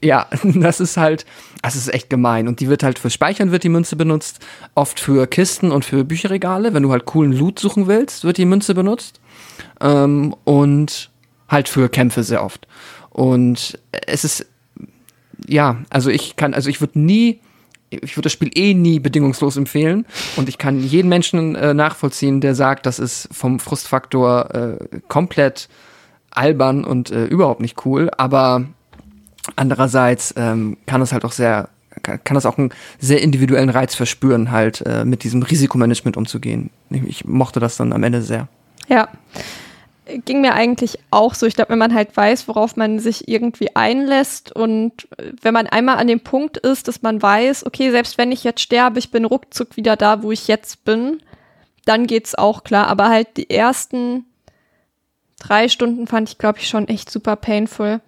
Ja, 0.00 0.26
das 0.42 0.78
ist 0.78 0.96
halt, 0.96 1.26
das 1.62 1.74
ist 1.74 1.92
echt 1.92 2.10
gemein. 2.10 2.46
Und 2.46 2.60
die 2.60 2.68
wird 2.68 2.84
halt 2.84 3.00
fürs 3.00 3.14
Speichern 3.14 3.50
wird 3.50 3.64
die 3.64 3.68
Münze 3.70 3.96
benutzt, 3.96 4.38
oft 4.76 5.00
für 5.00 5.26
Kisten 5.26 5.72
und 5.72 5.84
für 5.84 6.04
Bücherregale. 6.04 6.74
Wenn 6.74 6.84
du 6.84 6.92
halt 6.92 7.04
coolen 7.04 7.32
Loot 7.32 7.58
suchen 7.58 7.88
willst, 7.88 8.22
wird 8.22 8.36
die 8.36 8.44
Münze 8.44 8.72
benutzt. 8.74 9.20
Ähm, 9.80 10.34
und 10.44 11.10
halt 11.52 11.68
für 11.68 11.88
Kämpfe 11.88 12.22
sehr 12.22 12.44
oft. 12.44 12.66
Und 13.10 13.78
es 14.06 14.24
ist, 14.24 14.46
ja, 15.46 15.76
also 15.90 16.10
ich 16.10 16.36
kann, 16.36 16.54
also 16.54 16.70
ich 16.70 16.80
würde 16.80 16.98
nie, 16.98 17.40
ich 17.90 18.16
würde 18.16 18.22
das 18.22 18.32
Spiel 18.32 18.50
eh 18.54 18.74
nie 18.74 18.98
bedingungslos 18.98 19.56
empfehlen. 19.56 20.06
Und 20.36 20.48
ich 20.48 20.58
kann 20.58 20.80
jeden 20.80 21.08
Menschen 21.08 21.54
äh, 21.54 21.74
nachvollziehen, 21.74 22.40
der 22.40 22.54
sagt, 22.54 22.86
das 22.86 22.98
ist 22.98 23.28
vom 23.30 23.60
Frustfaktor 23.60 24.54
äh, 24.54 24.98
komplett 25.08 25.68
albern 26.30 26.84
und 26.84 27.10
äh, 27.10 27.26
überhaupt 27.26 27.60
nicht 27.60 27.84
cool. 27.84 28.10
Aber 28.16 28.66
Andererseits 29.56 30.34
ähm, 30.36 30.76
kann 30.86 31.02
es 31.02 31.12
halt 31.12 31.24
auch 31.24 31.32
sehr, 31.32 31.68
kann, 32.02 32.22
kann 32.22 32.36
es 32.36 32.46
auch 32.46 32.58
einen 32.58 32.70
sehr 33.00 33.20
individuellen 33.22 33.70
Reiz 33.70 33.94
verspüren, 33.94 34.50
halt 34.50 34.82
äh, 34.86 35.04
mit 35.04 35.24
diesem 35.24 35.42
Risikomanagement 35.42 36.16
umzugehen. 36.16 36.70
Ich, 36.90 37.02
ich 37.02 37.24
mochte 37.24 37.58
das 37.58 37.76
dann 37.76 37.92
am 37.92 38.02
Ende 38.04 38.22
sehr. 38.22 38.48
Ja 38.88 39.08
ging 40.24 40.40
mir 40.40 40.54
eigentlich 40.54 40.98
auch 41.10 41.34
so. 41.34 41.46
Ich 41.46 41.54
glaube, 41.54 41.70
wenn 41.70 41.78
man 41.78 41.94
halt 41.94 42.16
weiß, 42.16 42.48
worauf 42.48 42.76
man 42.76 42.98
sich 42.98 43.28
irgendwie 43.28 43.74
einlässt 43.74 44.54
und 44.54 45.08
wenn 45.40 45.54
man 45.54 45.66
einmal 45.66 45.96
an 45.96 46.06
dem 46.06 46.20
Punkt 46.20 46.56
ist, 46.56 46.88
dass 46.88 47.02
man 47.02 47.20
weiß, 47.20 47.66
okay, 47.66 47.90
selbst 47.90 48.18
wenn 48.18 48.32
ich 48.32 48.44
jetzt 48.44 48.60
sterbe, 48.60 48.98
ich 48.98 49.10
bin 49.10 49.24
ruckzuck 49.24 49.76
wieder 49.76 49.96
da, 49.96 50.22
wo 50.22 50.32
ich 50.32 50.48
jetzt 50.48 50.84
bin, 50.84 51.22
dann 51.84 52.06
geht's 52.06 52.34
auch 52.34 52.64
klar. 52.64 52.88
Aber 52.88 53.08
halt 53.08 53.36
die 53.36 53.50
ersten 53.50 54.24
drei 55.38 55.68
Stunden 55.68 56.06
fand 56.06 56.28
ich, 56.28 56.38
glaube 56.38 56.58
ich, 56.58 56.68
schon 56.68 56.88
echt 56.88 57.10
super 57.10 57.36
painful. 57.36 58.00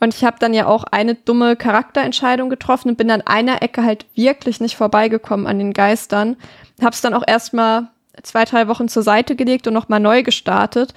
Und 0.00 0.14
ich 0.14 0.24
habe 0.24 0.38
dann 0.40 0.54
ja 0.54 0.66
auch 0.66 0.84
eine 0.84 1.14
dumme 1.14 1.56
Charakterentscheidung 1.56 2.50
getroffen 2.50 2.88
und 2.88 2.96
bin 2.96 3.10
an 3.10 3.22
einer 3.22 3.62
Ecke 3.62 3.84
halt 3.84 4.06
wirklich 4.14 4.60
nicht 4.60 4.76
vorbeigekommen 4.76 5.46
an 5.46 5.58
den 5.58 5.72
Geistern. 5.72 6.36
Hab's 6.82 7.02
dann 7.02 7.14
auch 7.14 7.24
erstmal 7.26 7.88
zwei, 8.22 8.44
drei 8.44 8.66
Wochen 8.68 8.88
zur 8.88 9.02
Seite 9.02 9.36
gelegt 9.36 9.66
und 9.66 9.74
nochmal 9.74 10.00
neu 10.00 10.22
gestartet. 10.22 10.94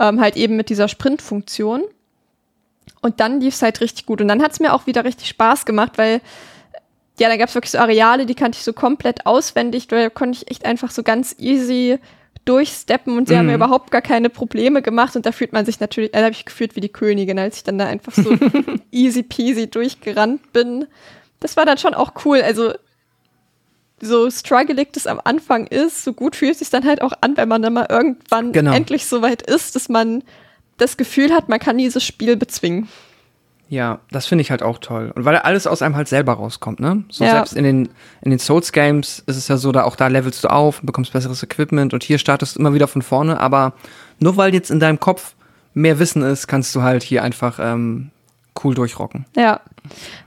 Ähm, 0.00 0.20
halt 0.20 0.36
eben 0.36 0.56
mit 0.56 0.70
dieser 0.70 0.88
Sprintfunktion. 0.88 1.84
Und 3.00 3.20
dann 3.20 3.40
lief's 3.40 3.62
halt 3.62 3.80
richtig 3.80 4.06
gut. 4.06 4.20
Und 4.20 4.28
dann 4.28 4.42
hat's 4.42 4.60
mir 4.60 4.72
auch 4.72 4.86
wieder 4.86 5.04
richtig 5.04 5.28
Spaß 5.28 5.66
gemacht, 5.66 5.92
weil 5.96 6.20
ja, 7.18 7.28
da 7.28 7.36
gab's 7.36 7.54
wirklich 7.54 7.70
so 7.70 7.78
Areale, 7.78 8.26
die 8.26 8.34
kannte 8.34 8.58
ich 8.58 8.64
so 8.64 8.72
komplett 8.72 9.26
auswendig. 9.26 9.86
Da 9.86 10.10
konnte 10.10 10.38
ich 10.38 10.50
echt 10.50 10.64
einfach 10.64 10.90
so 10.90 11.02
ganz 11.02 11.36
easy 11.38 11.98
durchsteppen 12.44 13.16
und 13.16 13.28
sie 13.28 13.34
mhm. 13.34 13.38
haben 13.38 13.46
mir 13.46 13.54
überhaupt 13.54 13.90
gar 13.90 14.02
keine 14.02 14.28
Probleme 14.28 14.82
gemacht 14.82 15.16
und 15.16 15.24
da 15.24 15.32
fühlt 15.32 15.52
man 15.52 15.64
sich 15.64 15.80
natürlich, 15.80 16.12
da 16.12 16.22
habe 16.22 16.32
ich 16.32 16.44
gefühlt 16.44 16.76
wie 16.76 16.80
die 16.80 16.90
Königin, 16.90 17.38
als 17.38 17.58
ich 17.58 17.64
dann 17.64 17.78
da 17.78 17.86
einfach 17.86 18.12
so 18.12 18.36
easy 18.90 19.22
peasy 19.22 19.70
durchgerannt 19.70 20.52
bin. 20.52 20.86
Das 21.40 21.56
war 21.56 21.64
dann 21.64 21.78
schon 21.78 21.94
auch 21.94 22.12
cool. 22.24 22.42
Also 22.42 22.74
so 24.00 24.30
struggling 24.30 24.86
das 24.92 25.06
am 25.06 25.20
Anfang 25.24 25.66
ist, 25.66 26.04
so 26.04 26.12
gut 26.12 26.36
fühlt 26.36 26.52
es 26.52 26.58
sich 26.58 26.70
dann 26.70 26.84
halt 26.84 27.00
auch 27.02 27.12
an, 27.20 27.36
wenn 27.36 27.48
man 27.48 27.62
dann 27.62 27.72
mal 27.72 27.86
irgendwann 27.88 28.52
genau. 28.52 28.72
endlich 28.72 29.06
so 29.06 29.22
weit 29.22 29.42
ist, 29.42 29.76
dass 29.76 29.88
man 29.88 30.22
das 30.76 30.96
Gefühl 30.96 31.32
hat, 31.32 31.48
man 31.48 31.60
kann 31.60 31.78
dieses 31.78 32.04
Spiel 32.04 32.36
bezwingen. 32.36 32.88
Ja, 33.68 34.00
das 34.10 34.26
finde 34.26 34.42
ich 34.42 34.50
halt 34.50 34.62
auch 34.62 34.78
toll. 34.78 35.10
Und 35.14 35.24
weil 35.24 35.36
alles 35.36 35.66
aus 35.66 35.80
einem 35.80 35.96
halt 35.96 36.08
selber 36.08 36.34
rauskommt, 36.34 36.80
ne? 36.80 37.04
So 37.08 37.24
ja. 37.24 37.32
selbst 37.32 37.54
in 37.54 37.64
den, 37.64 37.88
in 38.20 38.30
den 38.30 38.38
Souls-Games 38.38 39.24
ist 39.26 39.36
es 39.36 39.48
ja 39.48 39.56
so, 39.56 39.72
da 39.72 39.84
auch 39.84 39.96
da 39.96 40.08
levelst 40.08 40.44
du 40.44 40.48
auf 40.48 40.80
und 40.80 40.86
bekommst 40.86 41.12
besseres 41.12 41.42
Equipment 41.42 41.94
und 41.94 42.04
hier 42.04 42.18
startest 42.18 42.56
du 42.56 42.60
immer 42.60 42.74
wieder 42.74 42.88
von 42.88 43.02
vorne, 43.02 43.40
aber 43.40 43.72
nur 44.20 44.36
weil 44.36 44.52
jetzt 44.52 44.70
in 44.70 44.80
deinem 44.80 45.00
Kopf 45.00 45.34
mehr 45.72 45.98
Wissen 45.98 46.22
ist, 46.22 46.46
kannst 46.46 46.74
du 46.74 46.82
halt 46.82 47.02
hier 47.02 47.22
einfach 47.22 47.58
ähm, 47.60 48.10
cool 48.62 48.74
durchrocken. 48.74 49.26
Ja. 49.36 49.60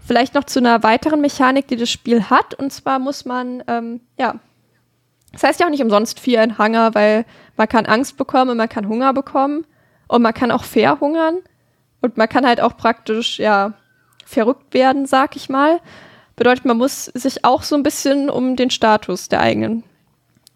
Vielleicht 0.06 0.34
noch 0.34 0.44
zu 0.44 0.60
einer 0.60 0.84
weiteren 0.84 1.22
Mechanik, 1.22 1.68
die 1.68 1.78
das 1.78 1.90
Spiel 1.90 2.24
hat, 2.26 2.54
und 2.54 2.72
zwar 2.72 3.00
muss 3.00 3.26
man, 3.26 3.64
ähm, 3.68 4.02
ja, 4.18 4.36
das 5.32 5.44
heißt 5.44 5.60
ja 5.60 5.68
auch 5.68 5.72
nicht 5.72 5.84
umsonst 5.84 6.20
vier 6.20 6.42
in 6.44 6.58
Hunger, 6.58 6.96
weil 6.96 7.26
man 7.58 7.68
kann 7.68 7.86
Angst 7.86 8.18
bekommen 8.18 8.52
und 8.52 8.58
man 8.58 8.70
kann 8.70 8.88
Hunger 8.88 9.14
bekommen 9.14 9.66
und 10.08 10.22
man 10.22 10.34
kann 10.34 10.52
auch 10.52 10.64
verhungern. 10.64 11.38
Und 12.02 12.18
man 12.18 12.30
kann 12.30 12.46
halt 12.46 12.62
auch 12.62 12.78
praktisch, 12.78 13.40
ja, 13.40 13.74
verrückt 14.26 14.74
werden, 14.74 15.06
sag 15.06 15.36
ich 15.36 15.50
mal. 15.50 15.80
Bedeutet, 16.36 16.66
man 16.66 16.78
muss 16.78 17.06
sich 17.06 17.44
auch 17.44 17.64
so 17.64 17.76
ein 17.76 17.84
bisschen 17.84 18.30
um 18.30 18.56
den 18.56 18.70
Status 18.70 19.30
der 19.30 19.42
eigenen 19.42 19.84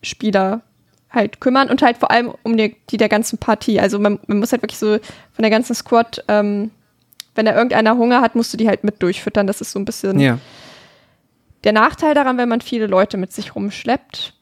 Spieler 0.04 0.62
halt 1.10 1.42
kümmern 1.42 1.70
und 1.70 1.82
halt 1.82 1.98
vor 1.98 2.12
allem 2.12 2.34
um 2.44 2.56
die, 2.56 2.76
die 2.90 2.98
der 2.98 3.10
ganzen 3.10 3.38
Partie. 3.38 3.80
Also 3.80 4.00
man, 4.00 4.20
man 4.28 4.40
muss 4.40 4.52
halt 4.52 4.62
wirklich 4.62 4.80
so 4.80 4.98
von 5.34 5.42
der 5.42 5.50
ganzen 5.50 5.76
Squad, 5.76 6.24
ähm, 6.28 6.72
wenn 7.42 7.48
da 7.48 7.56
irgendeiner 7.56 7.98
Hunger 7.98 8.22
hat, 8.22 8.36
musst 8.36 8.54
du 8.54 8.58
die 8.58 8.68
halt 8.68 8.84
mit 8.84 9.02
durchfüttern. 9.02 9.48
Das 9.48 9.62
ist 9.62 9.72
so 9.72 9.80
ein 9.80 9.86
bisschen 9.86 10.20
ja. 10.20 10.38
der 11.64 11.74
Nachteil 11.74 12.14
daran, 12.14 12.38
wenn 12.38 12.48
man 12.48 12.62
viele 12.62 12.86
Leute 12.86 13.18
mit 13.18 13.34
sich 13.34 13.56
rumschleppt 13.56 14.36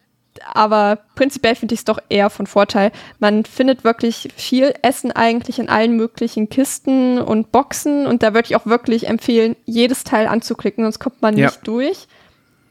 aber 0.46 1.00
prinzipiell 1.16 1.56
finde 1.56 1.74
ich 1.74 1.82
es 1.82 1.86
doch 1.86 2.00
eher 2.08 2.30
von 2.30 2.48
Vorteil. 2.48 2.92
Man 3.20 3.44
findet 3.46 3.84
wirklich 3.84 4.30
viel 4.38 4.74
Essen 4.82 5.12
eigentlich 5.12 5.60
in 5.60 5.68
allen 5.68 5.98
möglichen 5.98 6.50
Kisten 6.50 7.20
und 7.20 7.52
Boxen 7.52 8.08
und 8.08 8.24
da 8.24 8.34
würde 8.34 8.48
ich 8.48 8.56
auch 8.56 8.66
wirklich 8.66 9.08
empfehlen, 9.08 9.58
jedes 9.66 10.06
Teil 10.06 10.28
anzuklicken, 10.28 10.86
sonst 10.86 11.00
kommt 11.00 11.22
man 11.22 11.38
ja. 11.38 11.48
nicht 11.48 11.68
durch. 11.68 12.08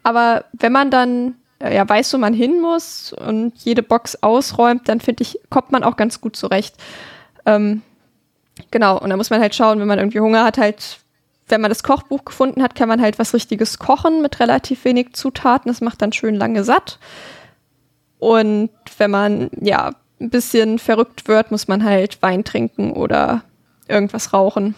Aber 0.02 0.44
wenn 0.52 0.72
man 0.72 0.90
dann 0.90 1.34
äh, 1.58 1.74
ja 1.74 1.86
weiß, 1.86 2.14
wo 2.14 2.18
man 2.18 2.32
hin 2.32 2.60
muss 2.62 3.12
und 3.12 3.52
jede 3.58 3.82
Box 3.82 4.22
ausräumt, 4.22 4.88
dann 4.88 5.00
finde 5.00 5.22
ich, 5.22 5.38
kommt 5.50 5.72
man 5.72 5.84
auch 5.84 5.96
ganz 5.96 6.20
gut 6.20 6.36
zurecht. 6.36 6.76
Ähm, 7.44 7.82
genau, 8.70 8.98
und 8.98 9.10
da 9.10 9.16
muss 9.16 9.30
man 9.30 9.40
halt 9.40 9.54
schauen, 9.54 9.80
wenn 9.80 9.88
man 9.88 9.98
irgendwie 9.98 10.20
Hunger 10.20 10.44
hat, 10.44 10.58
halt 10.58 11.00
wenn 11.48 11.60
man 11.60 11.70
das 11.70 11.82
Kochbuch 11.82 12.24
gefunden 12.24 12.62
hat, 12.62 12.74
kann 12.74 12.88
man 12.88 13.00
halt 13.00 13.18
was 13.18 13.34
Richtiges 13.34 13.78
kochen 13.78 14.22
mit 14.22 14.38
relativ 14.40 14.84
wenig 14.84 15.14
Zutaten. 15.14 15.70
Das 15.70 15.80
macht 15.80 16.02
dann 16.02 16.12
schön 16.12 16.34
lange 16.34 16.62
satt. 16.64 16.98
Und 18.18 18.70
wenn 18.98 19.10
man 19.10 19.50
ja 19.60 19.92
ein 20.20 20.30
bisschen 20.30 20.78
verrückt 20.78 21.28
wird, 21.28 21.50
muss 21.50 21.68
man 21.68 21.84
halt 21.84 22.20
Wein 22.22 22.44
trinken 22.44 22.92
oder 22.92 23.42
irgendwas 23.86 24.32
rauchen. 24.32 24.74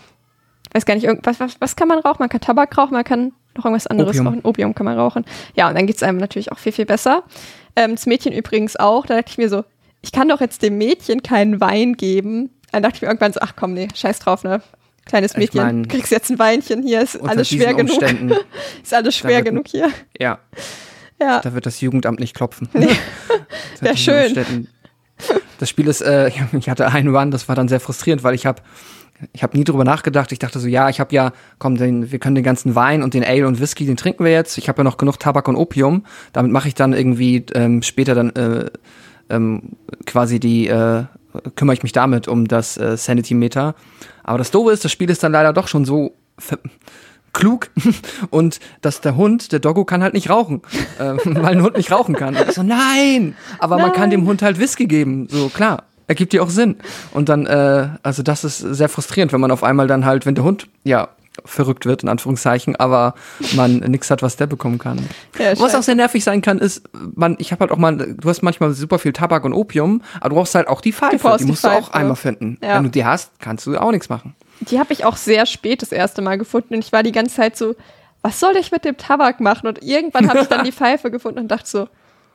Ich 0.68 0.74
weiß 0.74 0.87
gar 0.87 0.95
nicht, 0.95 1.05
irgendwas, 1.05 1.41
was, 1.41 1.61
was 1.61 1.74
kann 1.74 1.89
man 1.89 1.99
rauchen? 1.99 2.18
Man 2.20 2.28
kann 2.28 2.41
Tabak 2.41 2.76
rauchen, 2.76 2.93
man 2.93 3.05
kann 3.05 3.33
noch 3.57 3.64
irgendwas 3.64 3.87
anderes 3.89 4.16
Opium. 4.16 4.26
rauchen. 4.26 4.41
Opium 4.45 4.74
kann 4.74 4.85
man 4.85 4.99
rauchen. 4.99 5.24
Ja, 5.55 5.68
und 5.68 5.74
dann 5.76 5.87
geht 5.87 5.97
es 5.97 6.03
einem 6.03 6.18
natürlich 6.18 6.53
auch 6.53 6.59
viel, 6.59 6.72
viel 6.72 6.87
besser. 6.87 7.24
Ähm, 7.74 7.93
das 7.93 8.07
Mädchen 8.07 8.33
übrigens 8.33 8.76
auch. 8.76 9.07
Da 9.07 9.16
dachte 9.16 9.31
ich 9.31 9.39
mir 9.39 9.49
so, 9.49 9.64
ich 10.03 10.12
kann 10.12 10.28
doch 10.28 10.41
jetzt 10.41 10.62
dem 10.62 10.78
Mädchen 10.78 11.22
keinen 11.22 11.61
Wein 11.61 11.95
geben. 11.95 12.51
Dann 12.73 12.83
dachte 12.83 12.97
ich 12.97 13.03
mir 13.03 13.09
irgendwann 13.09 13.33
so, 13.33 13.41
ach 13.41 13.55
komm, 13.57 13.75
nee, 13.75 13.89
scheiß 13.95 14.18
drauf, 14.21 14.45
ne? 14.45 14.62
Kleines 15.07 15.37
Mädchen, 15.37 15.61
ich 15.61 15.64
mein, 15.66 15.89
kriegst 15.89 16.12
jetzt 16.12 16.31
ein 16.31 16.39
Weinchen 16.39 16.83
hier, 16.83 17.03
ist 17.03 17.21
alles 17.21 17.49
schwer 17.49 17.75
genug. 17.75 18.01
ist 18.83 18.95
alles 18.95 19.16
schwer 19.16 19.43
genug 19.43 19.66
hier. 19.66 19.89
Ja. 20.18 20.39
Ja. 21.21 21.41
Da 21.41 21.53
wird 21.55 21.66
das 21.66 21.81
Jugendamt 21.81 22.21
nicht 22.21 22.35
klopfen. 22.35 22.68
Wär 23.81 23.97
schön. 23.97 24.31
Städten. 24.31 24.68
Das 25.59 25.68
Spiel 25.68 25.89
ist, 25.89 26.01
äh, 26.01 26.29
ich 26.29 26.71
hatte 26.71 26.87
einen 26.89 27.14
Run, 27.14 27.31
das 27.31 27.49
war 27.49 27.55
dann 27.55 27.68
sehr 27.68 27.81
frustrierend, 27.81 28.23
weil 28.23 28.35
ich 28.35 28.47
habe 28.47 28.62
ich 29.33 29.43
habe 29.43 29.57
nie 29.57 29.64
drüber 29.64 29.85
nachgedacht. 29.85 30.33
Ich 30.33 30.39
dachte 30.39 30.59
so, 30.59 30.66
ja, 30.66 30.89
ich 30.89 30.99
habe 30.99 31.14
ja, 31.14 31.33
komm, 31.59 31.77
den, 31.77 32.11
wir 32.11 32.18
können 32.18 32.37
den 32.37 32.45
ganzen 32.45 32.75
Wein 32.75 33.03
und 33.03 33.12
den 33.12 33.25
Ale 33.25 33.47
und 33.47 33.61
Whisky, 33.61 33.85
den 33.85 33.97
trinken 33.97 34.25
wir 34.25 34.33
jetzt. 34.33 34.57
Ich 34.57 34.68
habe 34.68 34.79
ja 34.79 34.85
noch 34.85 34.97
genug 34.97 35.18
Tabak 35.18 35.47
und 35.49 35.57
Opium. 35.57 36.05
Damit 36.33 36.53
mache 36.53 36.68
ich 36.68 36.75
dann 36.75 36.93
irgendwie 36.93 37.45
ähm, 37.55 37.83
später 37.83 38.14
dann 38.14 38.31
äh, 38.31 38.71
ähm, 39.29 39.77
quasi 40.07 40.41
die, 40.41 40.68
äh, 40.68 41.05
kümmere 41.57 41.74
ich 41.74 41.83
mich 41.83 41.93
damit 41.93 42.28
um 42.28 42.49
das 42.49 42.76
äh, 42.76 42.97
Sanity-Meter. 42.97 43.74
Aber 44.24 44.39
das 44.39 44.51
Doofe 44.51 44.72
ist, 44.72 44.85
das 44.85 44.93
Spiel 44.93 45.11
ist 45.11 45.22
dann 45.22 45.33
leider 45.33 45.53
doch 45.53 45.68
schon 45.68 45.85
so 45.85 46.14
klug 47.33 47.70
und 48.31 48.61
dass 48.81 49.01
der 49.01 49.16
Hund, 49.16 49.53
der 49.53 49.61
Doggo 49.61 49.85
kann 49.85 50.03
halt 50.03 50.14
nicht 50.14 50.31
rauchen, 50.31 50.62
äh, 50.99 51.14
weil 51.24 51.57
ein 51.57 51.62
Hund 51.62 51.76
nicht 51.76 51.93
rauchen 51.93 52.14
kann. 52.14 52.37
Und 52.37 52.49
ich 52.49 52.55
so, 52.55 52.62
nein! 52.62 53.37
Aber 53.59 53.78
man 53.78 53.93
kann 53.93 54.11
dem 54.11 54.26
Hund 54.26 54.43
halt 54.43 54.59
Whisky 54.59 54.87
geben, 54.87 55.28
so 55.28 55.49
klar. 55.49 55.85
Ergibt 56.07 56.33
ja 56.35 56.43
auch 56.43 56.51
Sinn. 56.51 56.76
Und 57.12 57.28
dann, 57.28 57.47
äh, 57.47 57.89
also 58.03 58.24
das 58.24 58.43
ist 58.43 58.59
sehr 58.59 58.89
frustrierend, 58.89 59.33
wenn 59.33 59.41
man 59.41 59.53
auf 59.53 59.62
einmal 59.62 59.87
dann 59.87 60.05
halt, 60.05 60.26
wenn 60.26 60.35
der 60.35 60.43
Hund, 60.43 60.66
ja, 60.83 61.09
verrückt 61.45 61.87
wird, 61.87 62.03
in 62.03 62.09
Anführungszeichen, 62.09 62.76
aber 62.76 63.14
man 63.55 63.78
nichts 63.89 64.11
hat, 64.11 64.22
was 64.22 64.37
der 64.37 64.47
bekommen 64.47 64.78
kann. 64.78 64.99
Ja, 65.39 65.59
was 65.59 65.74
auch 65.74 65.83
sehr 65.83 65.95
nervig 65.95 66.24
sein 66.24 66.43
kann, 66.43 66.59
ist, 66.59 66.83
man, 67.14 67.37
ich 67.39 67.53
habe 67.53 67.61
halt 67.61 67.70
auch 67.72 67.78
mal, 67.78 67.97
du 67.97 68.28
hast 68.28 68.43
manchmal 68.43 68.72
super 68.72 68.99
viel 68.99 69.12
Tabak 69.12 69.45
und 69.45 69.53
Opium, 69.53 70.03
aber 70.20 70.31
du 70.31 70.35
brauchst 70.37 70.55
halt 70.55 70.68
auch 70.68 70.81
die 70.81 70.93
Pfeife. 70.93 71.16
die 71.16 71.45
die 71.45 71.51
musst 71.51 71.64
du 71.64 71.68
auch 71.68 71.87
Pfeife. 71.87 71.95
einmal 71.95 72.16
finden. 72.16 72.59
Ja. 72.62 72.76
Wenn 72.76 72.85
du 72.85 72.91
die 72.91 73.05
hast, 73.05 73.33
kannst 73.39 73.66
du 73.66 73.76
auch 73.76 73.93
nichts 73.93 74.09
machen. 74.09 74.35
Die 74.61 74.78
habe 74.78 74.93
ich 74.93 75.05
auch 75.05 75.16
sehr 75.16 75.47
spät 75.47 75.83
das 75.83 75.93
erste 75.93 76.20
Mal 76.20 76.37
gefunden 76.37 76.74
und 76.74 76.85
ich 76.85 76.93
war 76.93 77.03
die 77.03 77.12
ganze 77.12 77.37
Zeit 77.37 77.57
so, 77.57 77.74
was 78.22 78.39
soll 78.39 78.57
ich 78.57 78.70
mit 78.70 78.85
dem 78.85 78.97
Tabak 78.97 79.41
machen? 79.41 79.66
Und 79.66 79.83
irgendwann 79.83 80.28
habe 80.28 80.41
ich 80.41 80.49
dann 80.49 80.64
die 80.64 80.72
Pfeife 80.72 81.11
gefunden 81.11 81.39
und 81.39 81.49
dachte 81.49 81.66
so, 81.66 81.89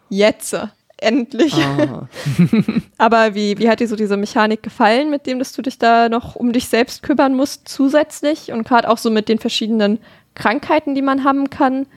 jetzt, 0.09 0.57
endlich. 0.97 1.53
Ah. 1.55 2.07
Aber 2.97 3.35
wie, 3.35 3.57
wie 3.57 3.69
hat 3.69 3.79
dir 3.79 3.87
so 3.87 3.95
diese 3.95 4.17
Mechanik 4.17 4.63
gefallen, 4.63 5.09
mit 5.09 5.25
dem, 5.25 5.39
dass 5.39 5.51
du 5.51 5.61
dich 5.61 5.77
da 5.77 6.09
noch 6.09 6.35
um 6.35 6.53
dich 6.53 6.67
selbst 6.67 7.03
kümmern 7.03 7.35
musst 7.35 7.67
zusätzlich 7.67 8.51
und 8.51 8.67
gerade 8.67 8.89
auch 8.89 8.97
so 8.97 9.09
mit 9.09 9.29
den 9.29 9.39
verschiedenen 9.39 9.99
Krankheiten, 10.35 10.95
die 10.95 11.01
man 11.01 11.23
haben 11.23 11.49
kann? 11.49 11.87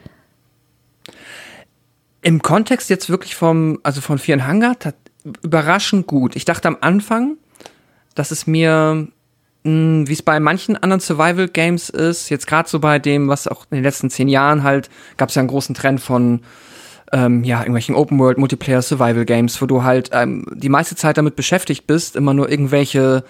Im 2.21 2.41
Kontext 2.41 2.89
jetzt 2.89 3.09
wirklich 3.09 3.35
vom, 3.35 3.79
also 3.83 4.01
von 4.01 4.19
and 4.27 4.47
Hunger, 4.47 4.75
überraschend 5.41 6.07
gut. 6.07 6.35
Ich 6.35 6.45
dachte 6.45 6.67
am 6.67 6.77
Anfang, 6.81 7.37
dass 8.15 8.31
es 8.31 8.47
mir, 8.47 9.07
mh, 9.63 10.07
wie 10.07 10.13
es 10.13 10.21
bei 10.21 10.39
manchen 10.39 10.75
anderen 10.75 10.99
Survival 10.99 11.47
Games 11.47 11.89
ist, 11.89 12.29
jetzt 12.29 12.47
gerade 12.47 12.69
so 12.69 12.79
bei 12.79 12.99
dem, 12.99 13.29
was 13.29 13.47
auch 13.47 13.65
in 13.71 13.77
den 13.77 13.83
letzten 13.83 14.09
zehn 14.09 14.27
Jahren 14.27 14.63
halt, 14.63 14.89
gab 15.17 15.29
es 15.29 15.35
ja 15.35 15.41
einen 15.41 15.49
großen 15.49 15.75
Trend 15.75 16.01
von 16.01 16.41
ähm, 17.11 17.43
ja, 17.43 17.59
irgendwelchen 17.59 17.95
Open 17.95 18.19
World 18.19 18.37
Multiplayer 18.37 18.81
Survival 18.81 19.25
Games, 19.25 19.61
wo 19.61 19.65
du 19.65 19.83
halt 19.83 20.09
ähm, 20.13 20.45
die 20.53 20.69
meiste 20.69 20.95
Zeit 20.95 21.17
damit 21.17 21.35
beschäftigt 21.35 21.87
bist, 21.87 22.15
immer 22.15 22.33
nur 22.33 22.49
irgendwelche 22.49 23.23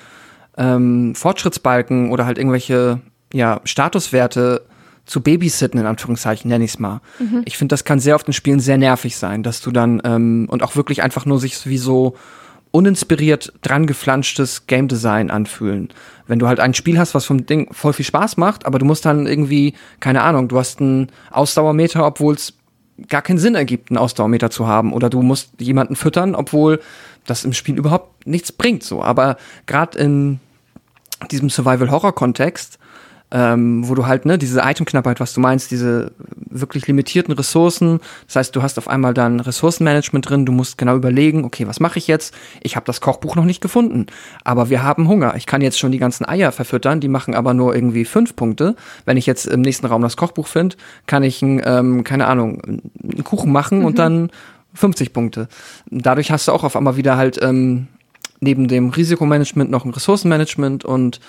ähm, 0.58 1.16
Fortschrittsbalken 1.16 2.12
oder 2.12 2.26
halt 2.26 2.38
irgendwelche 2.38 3.00
ja, 3.34 3.62
Statuswerte 3.64 4.66
zu 5.06 5.22
babysitten, 5.22 5.80
in 5.80 5.88
Anführungszeichen, 5.88 6.50
nenne 6.50 6.66
ich 6.66 6.72
es 6.72 6.80
mal. 6.80 7.02
Ich 7.46 7.58
finde, 7.58 7.74
das 7.74 7.84
kann 7.84 8.00
sehr 8.00 8.16
oft 8.16 8.28
in 8.28 8.34
Spielen 8.34 8.60
sehr 8.60 8.78
nervig 8.78 9.18
sein, 9.18 9.42
dass 9.42 9.62
du 9.62 9.72
dann 9.72 10.02
ähm, 10.04 10.48
und 10.50 10.62
auch 10.62 10.76
wirklich 10.76 11.02
einfach 11.02 11.26
nur 11.26 11.40
sich 11.40 11.66
wie 11.66 11.80
so 11.80 12.16
uninspiriert 12.72 13.54
dran 13.64 13.88
geflanschtes 13.88 14.68
Game 14.68 14.88
Design 14.88 15.32
anfühlen. 15.32 15.90
Wenn 16.28 16.38
du 16.38 16.48
halt 16.48 16.60
ein 16.60 16.76
Spiel 16.76 17.00
hast, 17.00 17.16
was 17.16 17.26
vom 17.26 17.48
Ding 17.48 17.74
voll 17.74 17.94
viel 17.94 18.06
Spaß 18.06 18.38
macht, 18.38 18.68
aber 18.68 18.78
du 18.78 18.86
musst 18.86 19.06
dann 19.06 19.26
irgendwie, 19.26 19.74
keine 20.00 20.22
Ahnung, 20.22 20.48
du 20.48 20.60
hast 20.60 20.80
einen 20.80 21.08
Ausdauermeter, 21.32 22.06
obwohl 22.06 22.36
es 22.36 22.54
gar 23.08 23.22
keinen 23.22 23.40
Sinn 23.40 23.56
ergibt, 23.56 23.90
einen 23.90 23.98
Ausdauermeter 23.98 24.50
zu 24.50 24.68
haben. 24.68 24.94
Oder 24.94 25.10
du 25.10 25.22
musst 25.22 25.52
jemanden 25.60 25.96
füttern, 25.96 26.36
obwohl 26.36 26.82
das 27.26 27.46
im 27.46 27.54
Spiel 27.54 27.78
überhaupt 27.78 28.28
nichts 28.28 28.52
bringt. 28.52 28.84
So, 28.84 29.02
aber 29.04 29.38
gerade 29.66 29.98
in 29.98 30.40
diesem 31.32 31.50
Survival-Horror-Kontext, 31.50 32.80
ähm, 33.32 33.88
wo 33.88 33.96
du 33.96 34.08
halt, 34.08 34.26
ne, 34.26 34.38
diese 34.38 34.62
Itemknappheit, 34.64 35.20
was 35.20 35.34
du 35.34 35.40
meinst, 35.40 35.72
diese 35.72 36.12
wirklich 36.50 36.88
limitierten 36.88 37.34
Ressourcen, 37.34 38.00
das 38.26 38.36
heißt, 38.38 38.56
du 38.56 38.62
hast 38.62 38.78
auf 38.78 38.88
einmal 38.88 39.14
dann 39.14 39.40
Ressourcenmanagement 39.40 40.30
drin, 40.30 40.46
du 40.46 40.52
musst 40.52 40.78
genau 40.78 40.96
überlegen, 40.96 41.46
okay, 41.46 41.68
was 41.68 41.80
mache 41.80 42.00
ich 42.00 42.08
jetzt? 42.08 42.34
Ich 42.62 42.76
habe 42.76 42.86
das 42.86 43.02
Kochbuch 43.02 43.36
noch 43.36 43.46
nicht 43.46 43.62
gefunden, 43.62 44.08
aber 44.44 44.70
wir 44.70 44.84
haben 44.84 45.08
Hunger. 45.08 45.36
Ich 45.36 45.46
kann 45.46 45.62
jetzt 45.62 45.80
schon 45.80 45.92
die 45.92 46.00
ganzen 46.00 46.26
Eier 46.26 46.52
verfüttern, 46.52 47.00
die 47.00 47.08
machen 47.08 47.36
aber 47.36 47.54
nur 47.54 47.76
irgendwie 47.76 48.06
fünf 48.06 48.36
Punkte. 48.36 48.76
Wenn 49.06 49.18
ich 49.18 49.26
jetzt 49.26 49.46
im 49.46 49.62
nächsten 49.62 49.86
Raum 49.86 50.02
das 50.02 50.18
Kochbuch 50.18 50.48
finde, 50.48 50.76
kann 51.06 51.24
ich, 51.24 51.42
ähm, 51.44 52.04
keine 52.04 52.28
Ahnung, 52.28 52.62
einen 52.64 53.24
Kuchen 53.24 53.52
machen 53.52 53.86
und 53.86 54.00
dann 54.00 54.32
50 54.74 55.14
Punkte. 55.14 55.48
Dadurch 55.90 56.32
hast 56.32 56.48
du 56.48 56.52
auch 56.52 56.64
auf 56.64 56.76
einmal 56.76 56.96
wieder 56.96 57.18
halt 57.18 57.40
ähm, 57.42 57.88
neben 58.40 58.68
dem 58.68 58.90
Risikomanagement 58.90 59.70
noch 59.70 59.86
ein 59.86 59.92
Ressourcenmanagement 59.92 60.86
und 60.86 61.20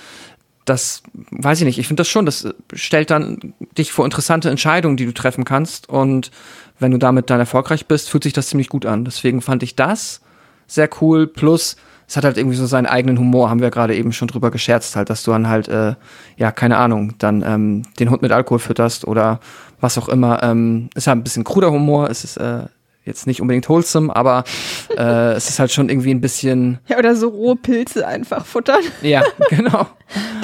das 0.65 1.03
weiß 1.31 1.61
ich 1.61 1.65
nicht. 1.65 1.79
Ich 1.79 1.89
finde 1.89 2.01
das 2.01 2.09
schon, 2.09 2.27
das 2.27 2.49
stellt 2.73 3.11
dann 3.11 3.55
dich 3.77 3.93
vor 3.93 4.05
interessante 4.05 4.51
Entscheidungen, 4.51 4.97
die 4.97 5.07
du 5.07 5.13
treffen 5.13 5.45
kannst. 5.45 5.89
Und 5.89 6.31
wenn 6.79 6.93
du 6.93 6.99
damit 6.99 7.31
dann 7.31 7.41
erfolgreich 7.41 7.87
bist, 7.87 8.11
fühlt 8.11 8.25
sich 8.25 8.33
das 8.33 8.49
ziemlich 8.49 8.69
gut 8.69 8.87
an. 8.87 9.05
Deswegen 9.05 9.41
fand 9.41 9.63
ich 9.63 9.77
das 9.77 10.21
sehr 10.67 10.89
cool. 11.01 11.27
Plus, 11.27 11.77
es 12.07 12.17
hat 12.17 12.25
halt 12.25 12.37
irgendwie 12.37 12.57
so 12.57 12.67
seinen 12.67 12.87
eigenen 12.87 13.19
Humor, 13.19 13.51
haben 13.51 13.61
wir 13.61 13.71
gerade 13.71 13.97
eben 13.97 14.13
schon 14.13 14.29
drüber 14.29 14.51
gescherzt, 14.51 14.97
halt, 14.97 15.11
dass 15.11 15.23
du 15.23 15.31
dann 15.31 15.49
halt, 15.49 15.69
äh, 15.69 15.95
ja, 16.37 16.51
keine 16.53 16.77
Ahnung, 16.77 17.15
dann 17.19 17.43
ähm, 17.47 17.83
den 17.99 18.11
Hund 18.11 18.23
mit 18.23 18.33
Alkohol 18.33 18.59
fütterst 18.59 19.07
oder 19.07 19.41
was 19.81 19.97
auch 19.97 20.09
immer. 20.09 20.43
Ähm, 20.43 20.91
ist 20.95 21.07
halt 21.07 21.19
ein 21.19 21.25
bisschen 21.25 21.45
kruder 21.45 21.71
Humor, 21.71 22.11
es 22.11 22.25
ist 22.25 22.37
äh, 22.37 22.65
jetzt 23.05 23.27
nicht 23.27 23.41
unbedingt 23.41 23.69
wholesome, 23.69 24.15
aber 24.15 24.45
äh, 24.97 25.33
es 25.33 25.49
ist 25.49 25.59
halt 25.59 25.73
schon 25.73 25.89
irgendwie 25.89 26.11
ein 26.13 26.21
bisschen, 26.21 26.79
Ja, 26.87 26.99
oder 26.99 27.17
so 27.17 27.29
rohe 27.29 27.57
Pilze 27.57 28.07
einfach 28.07 28.45
futtern, 28.45 28.81
ja, 29.03 29.23
genau. 29.49 29.87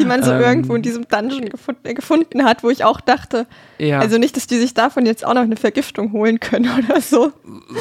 die 0.00 0.04
man 0.04 0.22
so 0.22 0.32
Ähm. 0.32 0.40
irgendwo 0.40 0.74
in 0.74 0.82
diesem 0.82 1.06
Dungeon 1.06 1.48
gefunden, 1.50 1.86
äh, 1.86 1.94
gefunden 1.94 2.44
hat, 2.44 2.62
wo 2.64 2.70
ich 2.70 2.82
auch 2.84 3.00
dachte, 3.00 3.46
Ja. 3.78 3.98
also 4.00 4.16
nicht, 4.18 4.36
dass 4.36 4.46
die 4.46 4.58
sich 4.58 4.72
davon 4.74 5.04
jetzt 5.06 5.24
auch 5.26 5.34
noch 5.34 5.42
eine 5.42 5.56
Vergiftung 5.56 6.12
holen 6.12 6.40
können 6.40 6.70
oder 6.88 7.00
so. 7.00 7.32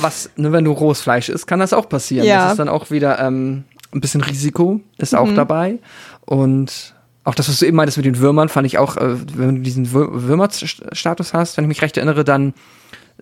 was, 0.01 0.29
ne, 0.35 0.51
wenn 0.51 0.65
du 0.65 0.71
rohes 0.71 1.01
Fleisch 1.01 1.29
isst, 1.29 1.47
kann 1.47 1.59
das 1.59 1.71
auch 1.73 1.87
passieren. 1.87 2.27
Ja. 2.27 2.43
Das 2.43 2.51
ist 2.53 2.59
dann 2.59 2.69
auch 2.69 2.91
wieder 2.91 3.17
ähm, 3.19 3.63
ein 3.93 4.01
bisschen 4.01 4.21
Risiko, 4.21 4.81
ist 4.97 5.15
auch 5.15 5.33
dabei. 5.33 5.79
Und 6.25 6.93
auch 7.23 7.33
das, 7.33 7.47
was 7.49 7.59
du 7.59 7.65
eben 7.65 7.77
meintest 7.77 7.97
mit 7.97 8.05
den 8.05 8.19
Würmern, 8.19 8.49
fand 8.49 8.67
ich 8.67 8.77
auch, 8.77 8.97
äh, 8.97 9.15
wenn 9.37 9.55
du 9.55 9.61
diesen 9.61 9.93
Wür 9.93 10.09
Würmer-Status 10.27 11.33
hast, 11.33 11.55
wenn 11.57 11.63
ich 11.63 11.69
mich 11.69 11.81
recht 11.81 11.95
erinnere, 11.97 12.23
dann 12.25 12.53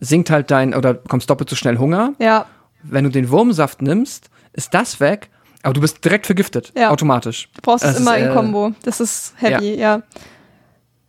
sinkt 0.04 0.30
halt 0.30 0.52
dein, 0.52 0.74
oder 0.74 0.94
du 0.96 1.02
bekommst 1.02 1.30
doppelt 1.30 1.50
so 1.50 1.56
schnell 1.56 1.78
Hunger. 1.78 2.14
Ja, 2.20 2.46
Wenn 2.84 3.04
du 3.06 3.10
den 3.10 3.30
Wurmsaft 3.30 3.82
nimmst, 3.82 4.30
ist 4.54 4.74
das 4.74 5.00
weg, 5.00 5.30
aber 5.64 5.74
du 5.74 5.82
bist 5.82 6.04
direkt 6.04 6.26
vergiftet, 6.26 6.74
Ja. 6.78 6.90
automatisch. 6.90 7.50
du 7.56 7.62
brauchst 7.62 7.84
Das 7.84 7.96
es 7.96 8.02
immer 8.02 8.18
ist, 8.18 8.26
in 8.26 8.32
äh, 8.32 8.34
Kombo. 8.34 8.72
Das 8.84 9.00
ist 9.00 9.34
heavy, 9.38 9.76
ja. 9.80 10.02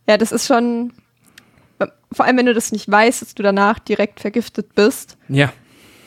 ja. 0.08 0.16
das 0.16 0.30
ist 0.32 0.46
schon, 0.46 0.92
vor 2.12 2.24
allem 2.24 2.36
wenn 2.36 2.46
du 2.46 2.54
das 2.54 2.70
nicht 2.72 2.90
weißt, 2.90 3.22
dass 3.22 3.34
du 3.34 3.42
danach 3.42 3.78
direkt 3.80 4.20
vergiftet 4.20 4.74
bist. 4.74 5.16
Ja. 5.28 5.52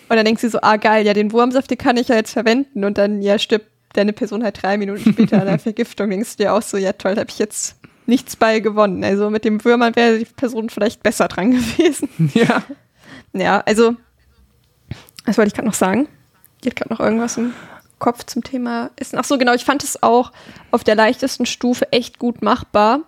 Und 0.09 0.15
dann 0.15 0.23
denkst 0.25 0.41
du 0.41 0.49
so, 0.49 0.59
ah 0.61 0.77
geil, 0.77 1.05
ja, 1.05 1.13
den 1.13 1.33
Wurmsaft, 1.33 1.69
den 1.69 1.77
kann 1.77 1.97
ich 1.97 2.07
ja 2.07 2.15
jetzt 2.15 2.31
verwenden. 2.31 2.85
Und 2.85 2.97
dann, 2.97 3.21
ja, 3.21 3.37
stirbt 3.37 3.67
deine 3.93 4.13
Person 4.13 4.41
halt 4.43 4.61
drei 4.63 4.77
Minuten 4.77 5.11
später 5.11 5.41
an 5.41 5.47
der 5.47 5.59
Vergiftung. 5.67 6.09
Denkst 6.09 6.37
du 6.37 6.43
dir 6.43 6.53
auch 6.53 6.61
so, 6.61 6.77
ja 6.77 6.93
toll, 6.93 7.15
da 7.15 7.21
habe 7.21 7.29
ich 7.29 7.39
jetzt 7.39 7.75
nichts 8.07 8.35
bei 8.35 8.59
gewonnen. 8.59 9.03
Also 9.03 9.29
mit 9.29 9.45
dem 9.45 9.63
Würmern 9.63 9.95
wäre 9.95 10.17
die 10.17 10.25
Person 10.25 10.69
vielleicht 10.69 11.03
besser 11.03 11.27
dran 11.27 11.51
gewesen. 11.77 12.09
Ja. 12.33 12.63
Ja, 13.33 13.61
also, 13.65 13.95
was 15.25 15.37
wollte 15.37 15.49
ich 15.49 15.53
gerade 15.53 15.67
noch 15.67 15.73
sagen? 15.73 16.07
Hat 16.65 16.75
gerade 16.75 16.91
noch 16.91 16.99
irgendwas 16.99 17.37
im 17.37 17.53
Kopf 17.99 18.23
zum 18.25 18.43
Thema 18.43 18.91
Essen. 18.95 19.17
Ach 19.19 19.23
so, 19.23 19.37
genau, 19.37 19.53
ich 19.53 19.65
fand 19.65 19.83
es 19.83 20.01
auch 20.01 20.31
auf 20.71 20.83
der 20.83 20.95
leichtesten 20.95 21.45
Stufe 21.45 21.91
echt 21.91 22.19
gut 22.19 22.41
machbar. 22.41 23.01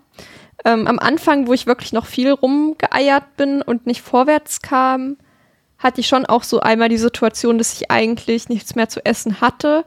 Ähm, 0.66 0.88
am 0.88 1.00
Anfang, 1.00 1.48
wo 1.48 1.54
ich 1.54 1.68
wirklich 1.68 1.94
noch 1.94 2.06
viel 2.06 2.32
rumgeeiert 2.32 3.38
bin 3.38 3.62
und 3.62 3.86
nicht 3.88 4.02
vorwärts 4.02 4.62
kam, 4.62 5.18
hatte 5.78 6.02
ich 6.02 6.08
schon 6.08 6.26
auch 6.26 6.44
so 6.44 6.60
einmal 6.60 6.90
die 6.90 6.98
Situation, 6.98 7.58
dass 7.58 7.74
ich 7.74 7.90
eigentlich 7.90 8.50
nichts 8.50 8.76
mehr 8.76 8.90
zu 8.90 9.06
essen 9.06 9.42
hatte. 9.42 9.86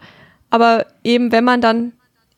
Aber 0.51 0.87
eben, 1.05 1.33
wenn 1.33 1.45
man 1.45 1.61
dann 1.61 1.93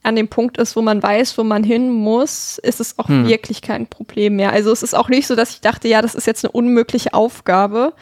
an 0.05 0.17
dem 0.17 0.29
Punkt 0.29 0.59
ist, 0.59 0.77
wo 0.77 0.83
man 0.83 1.03
weiß, 1.03 1.37
wo 1.39 1.45
man 1.45 1.65
hin 1.65 1.91
muss, 1.91 2.59
ist 2.59 2.79
es 2.79 2.99
auch 2.99 3.09
wirklich 3.09 3.63
kein 3.63 3.87
Problem 3.87 4.37
mehr. 4.37 4.53
Also 4.53 4.71
es 4.71 4.83
ist 4.83 4.95
auch 4.95 5.09
nicht 5.09 5.27
so, 5.27 5.35
dass 5.35 5.51
ich 5.51 5.61
dachte, 5.63 5.89
ja, 5.89 6.03
das 6.03 6.15
ist 6.15 6.27
jetzt 6.27 6.45
eine 6.45 6.53
unmögliche 6.53 7.15
Aufgabe. 7.15 7.95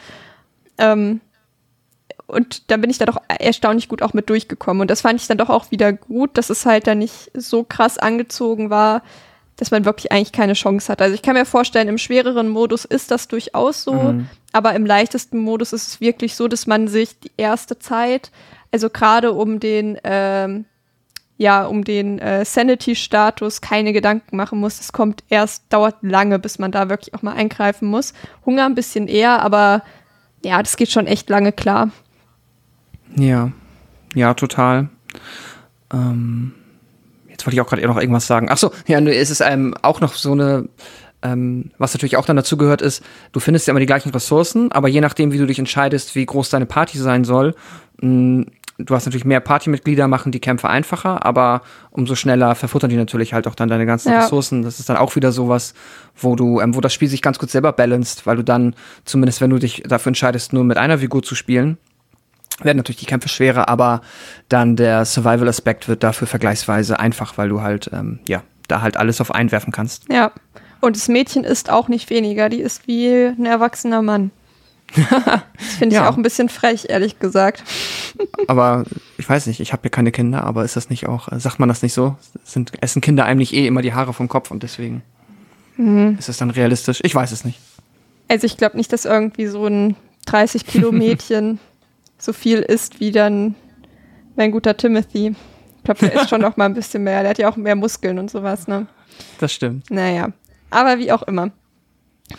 Ähm, 0.77 1.21
und 2.27 2.69
da 2.69 2.77
bin 2.77 2.89
ich 2.89 2.97
da 2.97 3.05
doch 3.05 3.21
erstaunlich 3.27 3.87
gut 3.87 4.01
auch 4.01 4.13
mit 4.13 4.29
durchgekommen. 4.29 4.81
Und 4.81 4.91
das 4.91 5.01
fand 5.01 5.19
ich 5.21 5.27
dann 5.27 5.37
doch 5.37 5.49
auch 5.49 5.71
wieder 5.71 5.93
gut, 5.93 6.37
dass 6.37 6.49
es 6.49 6.65
halt 6.65 6.87
dann 6.87 6.99
nicht 6.99 7.31
so 7.33 7.63
krass 7.63 7.97
angezogen 7.97 8.69
war, 8.69 9.01
dass 9.55 9.71
man 9.71 9.85
wirklich 9.85 10.11
eigentlich 10.11 10.31
keine 10.33 10.53
Chance 10.53 10.91
hat. 10.91 11.01
Also 11.01 11.15
ich 11.15 11.21
kann 11.21 11.35
mir 11.35 11.45
vorstellen, 11.45 11.87
im 11.87 11.97
schwereren 11.97 12.49
Modus 12.49 12.83
ist 12.85 13.11
das 13.11 13.29
durchaus 13.29 13.83
so, 13.83 14.15
aber 14.51 14.73
im 14.73 14.85
leichtesten 14.85 15.37
Modus 15.37 15.71
ist 15.73 15.87
es 15.87 16.01
wirklich 16.01 16.35
so, 16.35 16.47
dass 16.47 16.67
man 16.67 16.87
sich 16.87 17.19
die 17.19 17.31
erste 17.37 17.79
Zeit, 17.79 18.31
also 18.71 18.89
gerade 18.89 19.31
um 19.31 19.59
den, 19.59 19.97
ähm, 20.03 20.65
ja, 21.43 21.65
um 21.65 21.83
den 21.83 22.19
äh, 22.19 22.45
Sanity-Status 22.45 23.59
keine 23.59 23.91
Gedanken 23.91 24.37
machen 24.37 24.59
muss. 24.59 24.79
Es 24.79 24.93
kommt 24.93 25.25
erst, 25.27 25.65
dauert 25.69 25.97
lange, 26.01 26.39
bis 26.39 26.57
man 26.57 26.71
da 26.71 26.87
wirklich 26.87 27.13
auch 27.13 27.21
mal 27.21 27.33
eingreifen 27.33 27.89
muss. 27.89 28.13
Hunger 28.45 28.65
ein 28.65 28.75
bisschen 28.75 29.09
eher, 29.09 29.41
aber 29.41 29.83
ja, 30.43 30.63
das 30.63 30.77
geht 30.77 30.89
schon 30.89 31.05
echt 31.05 31.29
lange 31.29 31.51
klar. 31.51 31.91
Ja, 33.17 33.51
ja, 34.15 34.33
total. 34.33 34.87
Ähm, 35.91 36.53
jetzt 37.27 37.45
wollte 37.45 37.55
ich 37.55 37.61
auch 37.61 37.67
gerade 37.67 37.85
noch 37.85 37.99
irgendwas 37.99 38.25
sagen. 38.25 38.47
Ach 38.49 38.57
so, 38.57 38.71
ja, 38.87 38.99
es 38.99 39.29
ist 39.29 39.41
ähm, 39.41 39.75
auch 39.81 39.99
noch 39.99 40.13
so 40.13 40.31
eine, 40.31 40.69
ähm, 41.23 41.71
was 41.77 41.93
natürlich 41.93 42.15
auch 42.15 42.25
dann 42.25 42.37
dazu 42.37 42.55
gehört 42.55 42.81
ist, 42.81 43.03
du 43.33 43.41
findest 43.41 43.67
ja 43.67 43.71
immer 43.71 43.81
die 43.81 43.85
gleichen 43.85 44.11
Ressourcen, 44.11 44.71
aber 44.71 44.87
je 44.87 45.01
nachdem, 45.01 45.33
wie 45.33 45.39
du 45.39 45.45
dich 45.45 45.59
entscheidest, 45.59 46.15
wie 46.15 46.25
groß 46.25 46.49
deine 46.49 46.65
Party 46.65 46.97
sein 46.99 47.25
soll, 47.25 47.53
mh, 47.99 48.45
du 48.77 48.95
hast 48.95 49.05
natürlich 49.05 49.25
mehr 49.25 49.39
Partymitglieder, 49.39 50.07
machen 50.07 50.31
die 50.31 50.39
Kämpfe 50.39 50.69
einfacher, 50.69 51.25
aber 51.25 51.61
umso 51.91 52.15
schneller 52.15 52.55
verfuttern 52.55 52.89
die 52.89 52.95
natürlich 52.95 53.33
halt 53.33 53.47
auch 53.47 53.55
dann 53.55 53.69
deine 53.69 53.85
ganzen 53.85 54.11
Ja. 54.11 54.21
Ressourcen. 54.21 54.63
Das 54.63 54.79
ist 54.79 54.89
dann 54.89 54.97
auch 54.97 55.15
wieder 55.15 55.31
sowas, 55.31 55.73
wo 56.15 56.35
du, 56.35 56.59
ähm, 56.59 56.75
wo 56.75 56.81
das 56.81 56.93
Spiel 56.93 57.07
sich 57.07 57.21
ganz 57.21 57.39
gut 57.39 57.49
selber 57.49 57.71
balanced, 57.71 58.25
weil 58.25 58.37
du 58.37 58.43
dann, 58.43 58.75
zumindest 59.05 59.41
wenn 59.41 59.49
du 59.49 59.59
dich 59.59 59.83
dafür 59.85 60.09
entscheidest, 60.09 60.53
nur 60.53 60.63
mit 60.63 60.77
einer 60.77 60.97
Figur 60.99 61.23
zu 61.23 61.35
spielen, 61.35 61.77
werden 62.61 62.77
natürlich 62.77 62.99
die 62.99 63.05
Kämpfe 63.05 63.29
schwerer, 63.29 63.67
aber 63.67 64.01
dann 64.49 64.75
der 64.75 65.05
Survival-Aspekt 65.05 65.87
wird 65.87 66.03
dafür 66.03 66.27
vergleichsweise 66.27 66.99
einfach, 66.99 67.37
weil 67.37 67.49
du 67.49 67.61
halt, 67.61 67.89
ähm, 67.93 68.19
ja, 68.27 68.43
da 68.67 68.81
halt 68.81 68.97
alles 68.97 69.21
auf 69.21 69.33
einwerfen 69.33 69.71
kannst. 69.71 70.11
Ja. 70.11 70.31
Und 70.79 70.95
das 70.95 71.07
Mädchen 71.07 71.43
ist 71.45 71.69
auch 71.69 71.87
nicht 71.87 72.09
weniger, 72.09 72.49
die 72.49 72.59
ist 72.59 72.87
wie 72.87 73.07
ein 73.07 73.45
erwachsener 73.45 74.01
Mann. 74.01 74.31
Das 75.57 75.75
finde 75.79 75.95
ich 75.95 76.01
Ja. 76.01 76.09
auch 76.09 76.17
ein 76.17 76.23
bisschen 76.23 76.49
frech, 76.49 76.85
ehrlich 76.89 77.19
gesagt. 77.19 77.63
Aber 78.47 78.83
ich 79.17 79.27
weiß 79.27 79.47
nicht, 79.47 79.59
ich 79.59 79.73
habe 79.73 79.83
ja 79.85 79.89
keine 79.89 80.11
Kinder, 80.11 80.43
aber 80.43 80.63
ist 80.65 80.75
das 80.75 80.89
nicht 80.89 81.07
auch, 81.07 81.31
äh, 81.31 81.39
sagt 81.39 81.59
man 81.59 81.69
das 81.69 81.81
nicht 81.81 81.93
so? 81.93 82.15
Sind, 82.43 82.71
essen 82.81 83.01
Kinder 83.01 83.25
einem 83.25 83.39
nicht 83.39 83.53
eh 83.53 83.65
immer 83.67 83.81
die 83.81 83.93
Haare 83.93 84.13
vom 84.13 84.27
Kopf 84.27 84.51
und 84.51 84.63
deswegen 84.63 85.01
ist 86.19 86.29
es 86.29 86.37
dann 86.37 86.51
realistisch? 86.51 86.99
Ich 87.03 87.15
weiß 87.15 87.31
es 87.31 87.43
nicht. 87.45 87.59
Also 88.27 88.45
ich 88.45 88.57
glaube 88.57 88.77
nicht, 88.77 88.93
dass 88.93 89.05
irgendwie 89.05 89.47
so 89.47 89.65
ein 89.65 89.95
30 90.27 90.67
Kilo 90.67 90.91
Mädchen 90.91 91.59
so 92.19 92.31
viel 92.31 92.59
isst 92.59 92.99
wie 92.99 93.11
dann 93.11 93.55
mein 94.35 94.51
guter 94.51 94.77
Timothy. 94.77 95.35
Ich 95.77 95.83
glaube, 95.83 95.99
der 96.01 96.21
ist 96.21 96.29
schon 96.29 96.41
noch 96.41 96.57
mal 96.57 96.65
ein 96.65 96.75
bisschen 96.75 97.03
mehr. 97.03 97.21
Der 97.21 97.31
hat 97.31 97.39
ja 97.39 97.49
auch 97.49 97.55
mehr 97.55 97.75
Muskeln 97.75 98.19
und 98.19 98.29
sowas, 98.29 98.67
ne? 98.67 98.85
Das 99.39 99.51
stimmt. 99.51 99.89
Naja, 99.89 100.29
aber 100.69 100.99
wie 100.99 101.11
auch 101.11 101.23
immer. 101.23 101.49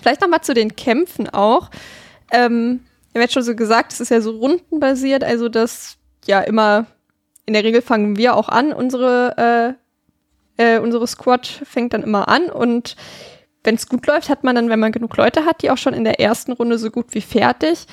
Vielleicht 0.01 0.21
noch 0.21 0.29
mal 0.29 0.43
zu 0.43 0.55
den 0.55 0.77
Kämpfen 0.77 1.29
auch. 1.29 1.71
Ähm, 2.35 2.81
ich 3.09 3.15
habe 3.15 3.23
jetzt 3.23 3.35
schon 3.35 3.43
so 3.43 3.55
gesagt, 3.55 3.93
es 3.93 4.01
ist 4.01 4.11
ja 4.11 4.20
so 4.20 4.32
rundenbasiert, 4.32 5.23
also 5.23 5.48
das 5.48 5.97
ja 6.27 6.40
immer, 6.40 6.86
in 7.47 7.55
der 7.55 7.62
Regel 7.62 7.81
fangen 7.81 8.16
wir 8.16 8.35
auch 8.35 8.48
an, 8.48 8.73
unsere, 8.73 9.77
äh, 10.59 10.77
äh, 10.77 10.81
unsere 10.81 11.06
Squad 11.06 11.47
fängt 11.47 11.94
dann 11.94 12.02
immer 12.02 12.28
an 12.28 12.47
und 12.51 12.97
wenn 13.62 13.77
es 13.77 13.89
gut 13.89 14.06
läuft, 14.06 14.28
hat 14.28 14.44
man 14.44 14.56
dann, 14.56 14.69
wenn 14.69 14.81
man 14.81 14.93
genug 14.93 15.16
Leute 15.16 15.44
hat, 15.47 15.62
die 15.62 15.70
auch 15.70 15.78
schon 15.78 15.94
in 15.94 16.05
der 16.05 16.20
ersten 16.20 16.52
Runde 16.52 16.77
so 16.77 16.90
gut 16.90 17.06
wie 17.11 17.23
fertig. 17.23 17.86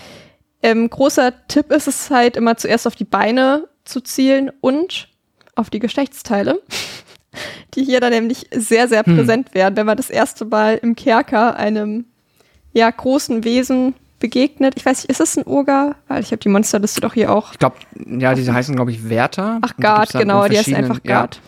Ähm, 0.64 0.90
großer 0.90 1.48
Tipp 1.48 1.72
ist 1.72 1.88
es 1.88 2.10
halt 2.10 2.36
immer 2.36 2.58
zuerst 2.58 2.88
auf 2.88 2.96
die 2.96 3.06
Beine 3.06 3.68
zu 3.86 4.02
zielen 4.02 4.52
und 4.60 5.08
auf 5.56 5.70
die 5.70 5.80
Geschlechtsteile, 5.80 6.62
die 7.74 7.84
hier 7.84 8.00
dann 8.00 8.12
nämlich 8.12 8.48
sehr, 8.54 8.88
sehr 8.88 9.04
präsent 9.04 9.54
werden, 9.54 9.76
wenn 9.78 9.86
man 9.86 9.98
das 9.98 10.10
erste 10.10 10.46
Mal 10.46 10.78
im 10.82 10.96
Kerker 10.96 11.56
einem 11.56 12.06
ja, 12.74 12.90
großen 12.90 13.44
Wesen 13.44 13.96
begegnet. 14.22 14.76
Ich 14.78 14.86
weiß 14.86 15.00
nicht, 15.04 15.10
ist 15.10 15.20
es 15.20 15.38
ein 15.38 15.46
Oger? 15.46 15.96
Weil 16.08 16.22
ich 16.22 16.28
habe 16.32 16.38
die 16.38 16.48
Monsterliste 16.48 17.02
doch 17.02 17.14
hier 17.14 17.32
auch. 17.34 17.52
Ich 17.52 17.60
glaube, 17.60 17.76
ja, 18.08 18.34
diese 18.34 18.54
heißen, 18.54 18.74
glaube 18.74 18.92
ich, 18.92 19.10
Werther. 19.10 19.60
Ach, 19.62 19.74
in 19.78 20.20
genau, 20.20 20.48
die 20.48 20.56
verschiedenen- 20.56 20.86
einfach 20.86 21.04
Guard. 21.04 21.42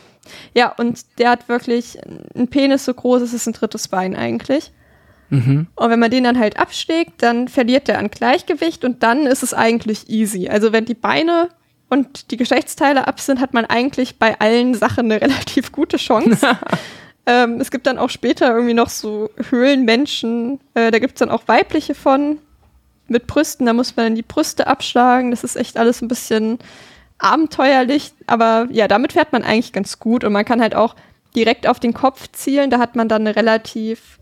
Ja. 0.54 0.74
und 0.78 1.02
der 1.20 1.30
hat 1.32 1.48
wirklich 1.50 1.98
einen 2.36 2.48
Penis 2.50 2.86
so 2.86 2.94
groß, 2.94 3.22
es 3.22 3.34
ist 3.34 3.48
ein 3.48 3.54
drittes 3.54 3.88
Bein 3.88 4.16
eigentlich. 4.16 4.72
Mhm. 5.30 5.68
Und 5.76 5.90
wenn 5.90 6.00
man 6.00 6.12
den 6.12 6.24
dann 6.24 6.38
halt 6.40 6.58
abschlägt, 6.60 7.24
dann 7.24 7.48
verliert 7.48 7.88
der 7.88 8.00
an 8.00 8.10
Gleichgewicht 8.10 8.86
und 8.86 9.04
dann 9.04 9.26
ist 9.26 9.44
es 9.44 9.54
eigentlich 9.54 10.10
easy. 10.10 10.48
Also 10.50 10.72
wenn 10.72 10.86
die 10.86 10.94
Beine 10.94 11.50
und 11.90 12.32
die 12.32 12.38
Geschlechtsteile 12.38 13.08
ab 13.08 13.20
sind, 13.20 13.40
hat 13.40 13.54
man 13.54 13.66
eigentlich 13.66 14.18
bei 14.20 14.40
allen 14.40 14.74
Sachen 14.76 15.12
eine 15.12 15.22
relativ 15.22 15.72
gute 15.72 15.98
Chance. 15.98 16.58
ähm, 17.26 17.60
es 17.60 17.72
gibt 17.72 17.86
dann 17.88 17.98
auch 17.98 18.10
später 18.10 18.54
irgendwie 18.54 18.74
noch 18.74 18.90
so 18.90 19.30
Höhlenmenschen, 19.50 20.60
äh, 20.74 20.92
da 20.92 21.00
gibt 21.00 21.16
es 21.16 21.20
dann 21.20 21.30
auch 21.30 21.48
weibliche 21.48 21.96
von 21.96 22.38
mit 23.08 23.28
Brüsten, 23.28 23.66
da 23.66 23.74
muss 23.74 23.96
man 23.96 24.08
dann 24.08 24.16
die 24.16 24.22
Brüste 24.22 24.68
abschlagen. 24.68 25.32
Das 25.32 25.44
ist 25.44 25.56
echt 25.56 25.78
alles 25.78 26.02
ein 26.02 26.08
bisschen 26.08 26.60
abenteuerlich, 27.18 28.14
aber 28.28 28.68
ja, 28.72 28.88
damit 28.88 29.14
fährt 29.14 29.32
man 29.32 29.44
eigentlich 29.44 29.74
ganz 29.74 30.00
gut 30.00 30.24
und 30.24 30.34
man 30.34 30.46
kann 30.46 30.62
halt 30.62 30.76
auch 30.76 30.96
direkt 31.36 31.68
auf 31.68 31.80
den 31.80 31.94
Kopf 31.94 32.28
zielen. 32.32 32.70
Da 32.70 32.80
hat 32.80 32.96
man 32.96 33.08
dann 33.08 33.22
eine 33.22 33.36
relativ 33.36 34.20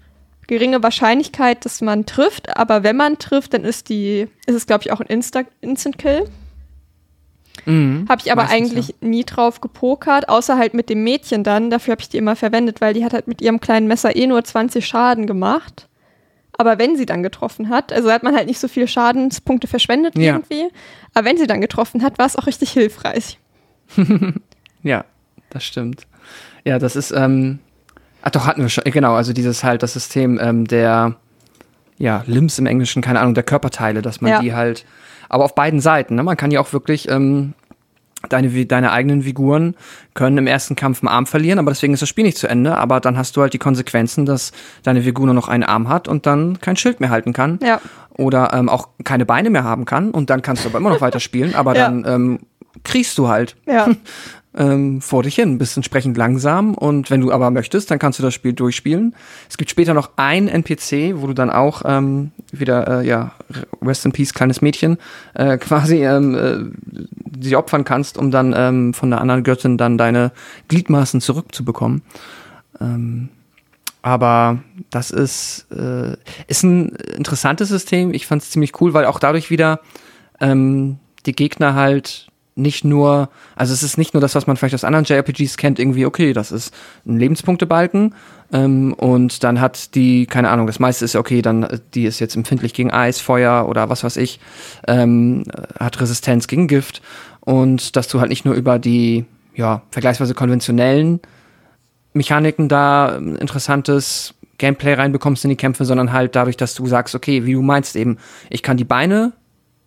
geringe 0.47 0.83
Wahrscheinlichkeit, 0.83 1.65
dass 1.65 1.81
man 1.81 2.05
trifft, 2.05 2.57
aber 2.57 2.83
wenn 2.83 2.97
man 2.97 3.17
trifft, 3.17 3.53
dann 3.53 3.63
ist 3.63 3.89
die, 3.89 4.27
ist 4.45 4.55
es 4.55 4.67
glaube 4.67 4.83
ich 4.83 4.91
auch 4.91 4.99
ein 4.99 5.07
Insta 5.07 5.43
Instant 5.61 5.97
Kill. 5.97 6.25
Mhm. 7.65 8.05
Habe 8.09 8.21
ich 8.23 8.31
aber 8.31 8.49
eigentlich 8.49 8.95
nie 9.01 9.23
drauf 9.23 9.61
gepokert, 9.61 10.29
außer 10.29 10.57
halt 10.57 10.73
mit 10.73 10.89
dem 10.89 11.03
Mädchen 11.03 11.43
dann. 11.43 11.69
Dafür 11.69 11.93
habe 11.93 12.01
ich 12.01 12.09
die 12.09 12.17
immer 12.17 12.35
verwendet, 12.35 12.81
weil 12.81 12.93
die 12.93 13.05
hat 13.05 13.13
halt 13.13 13.27
mit 13.27 13.41
ihrem 13.41 13.59
kleinen 13.59 13.87
Messer 13.87 14.15
eh 14.15 14.27
nur 14.27 14.43
20 14.43 14.85
Schaden 14.85 15.27
gemacht. 15.27 15.87
Aber 16.61 16.77
wenn 16.77 16.95
sie 16.95 17.07
dann 17.07 17.23
getroffen 17.23 17.69
hat, 17.69 17.91
also 17.91 18.11
hat 18.11 18.21
man 18.21 18.35
halt 18.35 18.45
nicht 18.45 18.59
so 18.59 18.67
viele 18.67 18.87
Schadenspunkte 18.87 19.65
verschwendet 19.65 20.15
Ja. 20.15 20.33
irgendwie. 20.35 20.69
Aber 21.15 21.25
wenn 21.25 21.35
sie 21.37 21.47
dann 21.47 21.59
getroffen 21.59 22.03
hat, 22.03 22.19
war 22.19 22.27
es 22.27 22.35
auch 22.35 22.45
richtig 22.45 22.71
hilfreich. 22.71 23.39
Ja, 24.83 25.05
das 25.49 25.63
stimmt. 25.63 26.05
Ja, 26.63 26.77
das 26.79 26.95
ist, 26.95 27.09
ähm, 27.11 27.57
ach 28.21 28.29
doch, 28.31 28.45
hatten 28.45 28.61
wir 28.61 28.69
schon, 28.69 28.83
genau, 28.85 29.13
also 29.13 29.33
dieses 29.33 29.63
halt, 29.63 29.81
das 29.83 29.93
System 29.93 30.39
ähm, 30.41 30.65
der, 30.67 31.15
ja, 31.97 32.23
Limbs 32.27 32.57
im 32.59 32.65
Englischen, 32.67 33.01
keine 33.01 33.19
Ahnung, 33.21 33.33
der 33.33 33.43
Körperteile, 33.43 34.01
dass 34.03 34.21
man 34.21 34.31
Ja. 34.31 34.39
die 34.39 34.53
halt, 34.53 34.85
aber 35.29 35.45
auf 35.45 35.53
beiden 35.55 35.79
Seiten, 35.81 36.13
ne? 36.15 36.23
Man 36.23 36.37
kann 36.37 36.51
ja 36.51 36.59
auch 36.59 36.73
wirklich, 36.73 37.09
ähm, 37.09 37.53
deine, 38.29 38.65
deine 38.65 38.91
eigenen 38.91 39.23
Figuren 39.23 39.75
können 40.13 40.37
im 40.37 40.47
ersten 40.47 40.75
Kampf 40.75 41.01
einen 41.01 41.07
Arm 41.09 41.25
verlieren, 41.25 41.59
aber 41.59 41.71
deswegen 41.71 41.93
ist 41.93 42.01
das 42.01 42.09
Spiel 42.09 42.23
nicht 42.23 42.37
zu 42.37 42.47
Ende, 42.47 42.77
aber 42.77 42.99
dann 42.99 43.17
hast 43.17 43.35
du 43.37 43.41
halt 43.41 43.53
die 43.53 43.57
Konsequenzen, 43.57 44.25
dass 44.25 44.51
deine 44.83 45.01
Figur 45.01 45.25
nur 45.25 45.35
noch 45.35 45.47
einen 45.47 45.63
Arm 45.63 45.89
hat 45.89 46.07
und 46.07 46.25
dann 46.25 46.59
kein 46.59 46.75
Schild 46.75 46.99
mehr 46.99 47.09
halten 47.09 47.33
kann. 47.33 47.59
Ja. 47.63 47.81
Oder 48.17 48.53
ähm, 48.53 48.69
auch 48.69 48.89
keine 49.03 49.25
Beine 49.25 49.49
mehr 49.49 49.63
haben 49.63 49.85
kann 49.85 50.11
und 50.11 50.29
dann 50.29 50.41
kannst 50.41 50.63
du 50.65 50.69
aber 50.69 50.77
immer 50.79 50.89
noch 50.89 51.01
weiterspielen, 51.07 51.55
aber 51.55 51.75
Ja. 51.75 51.85
dann 51.85 52.05
ähm, 52.07 52.39
kriegst 52.83 53.17
du 53.17 53.27
halt 53.27 53.55
Ja. 53.65 53.89
ähm, 54.53 55.01
vor 55.01 55.23
dich 55.23 55.35
hin, 55.35 55.57
bist 55.57 55.77
entsprechend 55.77 56.17
langsam 56.17 56.73
und 56.73 57.09
wenn 57.09 57.21
du 57.21 57.31
aber 57.31 57.51
möchtest, 57.51 57.89
dann 57.89 57.99
kannst 57.99 58.19
du 58.19 58.23
das 58.23 58.33
Spiel 58.33 58.53
durchspielen. 58.53 59.15
Es 59.49 59.57
gibt 59.57 59.69
später 59.69 59.93
noch 59.93 60.11
ein 60.17 60.47
NPC, 60.47 61.15
wo 61.15 61.27
du 61.27 61.33
dann 61.33 61.49
auch 61.49 61.83
ähm, 61.85 62.31
wieder, 62.51 63.01
äh, 63.01 63.07
ja, 63.07 63.31
Rest 63.81 64.05
in 64.05 64.11
Peace, 64.11 64.33
kleines 64.33 64.61
Mädchen, 64.61 64.97
äh, 65.35 65.57
quasi 65.59 66.03
ähm, 66.03 66.35
äh, 66.35 67.05
sie 67.41 67.55
opfern 67.55 67.85
kannst, 67.85 68.17
um 68.17 68.29
dann 68.31 68.53
ähm, 68.55 68.93
von 68.93 69.09
der 69.09 69.21
anderen 69.21 69.43
Göttin 69.43 69.77
dann 69.77 69.97
deine 69.97 70.31
Gliedmaßen 70.67 71.21
zurückzubekommen. 71.21 72.01
Ähm, 72.81 73.29
aber 74.01 74.59
das 74.89 75.11
ist, 75.11 75.67
äh, 75.71 76.17
ist 76.47 76.63
ein 76.63 76.89
interessantes 77.15 77.69
System. 77.69 78.13
Ich 78.13 78.25
fand 78.25 78.41
es 78.41 78.49
ziemlich 78.49 78.81
cool, 78.81 78.93
weil 78.93 79.05
auch 79.05 79.19
dadurch 79.19 79.51
wieder 79.51 79.79
ähm, 80.39 80.97
die 81.25 81.33
Gegner 81.33 81.75
halt 81.75 82.30
nicht 82.55 82.83
nur, 82.83 83.29
also 83.55 83.73
es 83.73 83.83
ist 83.83 83.97
nicht 83.97 84.13
nur 84.13 84.21
das, 84.21 84.35
was 84.35 84.45
man 84.45 84.57
vielleicht 84.57 84.75
aus 84.75 84.83
anderen 84.83 85.05
JRPGs 85.05 85.57
kennt, 85.57 85.79
irgendwie, 85.79 86.05
okay, 86.05 86.33
das 86.33 86.51
ist 86.51 86.73
ein 87.05 87.17
Lebenspunktebalken 87.17 88.13
ähm, 88.51 88.93
und 88.93 89.43
dann 89.43 89.61
hat 89.61 89.95
die, 89.95 90.25
keine 90.25 90.49
Ahnung, 90.49 90.67
das 90.67 90.79
meiste 90.79 91.05
ist 91.05 91.15
okay, 91.15 91.41
dann 91.41 91.63
äh, 91.63 91.79
die 91.93 92.05
ist 92.05 92.19
jetzt 92.19 92.35
empfindlich 92.35 92.73
gegen 92.73 92.91
Eis, 92.91 93.21
Feuer 93.21 93.67
oder 93.69 93.89
was 93.89 94.03
weiß 94.03 94.17
ich, 94.17 94.39
ähm, 94.87 95.45
hat 95.79 95.99
Resistenz 96.01 96.47
gegen 96.47 96.67
Gift 96.67 97.01
und 97.39 97.95
dass 97.95 98.07
du 98.07 98.19
halt 98.19 98.29
nicht 98.29 98.45
nur 98.45 98.53
über 98.53 98.79
die, 98.79 99.25
ja, 99.55 99.83
vergleichsweise 99.91 100.33
konventionellen 100.33 101.21
Mechaniken 102.13 102.67
da 102.67 103.15
ähm, 103.15 103.37
interessantes 103.37 104.33
Gameplay 104.57 104.93
reinbekommst 104.93 105.43
in 105.45 105.49
die 105.49 105.55
Kämpfe, 105.55 105.85
sondern 105.85 106.11
halt 106.11 106.35
dadurch, 106.35 106.57
dass 106.57 106.75
du 106.75 106.85
sagst, 106.85 107.15
okay, 107.15 107.45
wie 107.45 107.53
du 107.53 107.61
meinst 107.61 107.95
eben, 107.95 108.17
ich 108.49 108.61
kann 108.61 108.77
die 108.77 108.83
Beine 108.83 109.33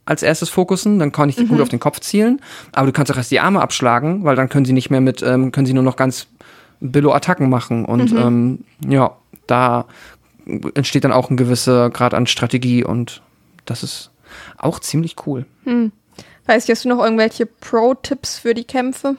als 0.04 0.22
erstes 0.22 0.50
fokussen, 0.50 0.98
dann 0.98 1.12
kann 1.12 1.28
ich 1.28 1.36
die 1.36 1.46
gut 1.46 1.60
auf 1.60 1.68
den 1.68 1.80
Kopf 1.80 2.00
zielen, 2.00 2.40
aber 2.72 2.86
du 2.86 2.92
kannst 2.92 3.10
auch 3.10 3.16
erst 3.16 3.30
die 3.30 3.40
Arme 3.40 3.60
abschlagen, 3.60 4.24
weil 4.24 4.36
dann 4.36 4.48
können 4.48 4.64
sie 4.64 4.72
nicht 4.72 4.90
mehr 4.90 5.00
mit, 5.00 5.22
ähm, 5.22 5.50
können 5.52 5.66
sie 5.66 5.72
nur 5.72 5.82
noch 5.82 5.96
ganz 5.96 6.26
Billo-Attacken 6.80 7.48
machen 7.48 7.84
und 7.84 8.12
ähm, 8.12 8.64
ja, 8.86 9.16
da 9.46 9.86
entsteht 10.74 11.04
dann 11.04 11.12
auch 11.12 11.30
ein 11.30 11.36
gewisser 11.36 11.88
Grad 11.90 12.12
an 12.12 12.26
Strategie 12.26 12.84
und 12.84 13.22
das 13.64 13.82
ist 13.82 14.10
auch 14.58 14.78
ziemlich 14.78 15.16
cool. 15.26 15.46
Weiß 16.46 16.64
ich, 16.64 16.70
hast 16.70 16.84
du 16.84 16.90
noch 16.90 17.02
irgendwelche 17.02 17.46
Pro-Tipps 17.46 18.38
für 18.38 18.52
die 18.52 18.64
Kämpfe? 18.64 19.16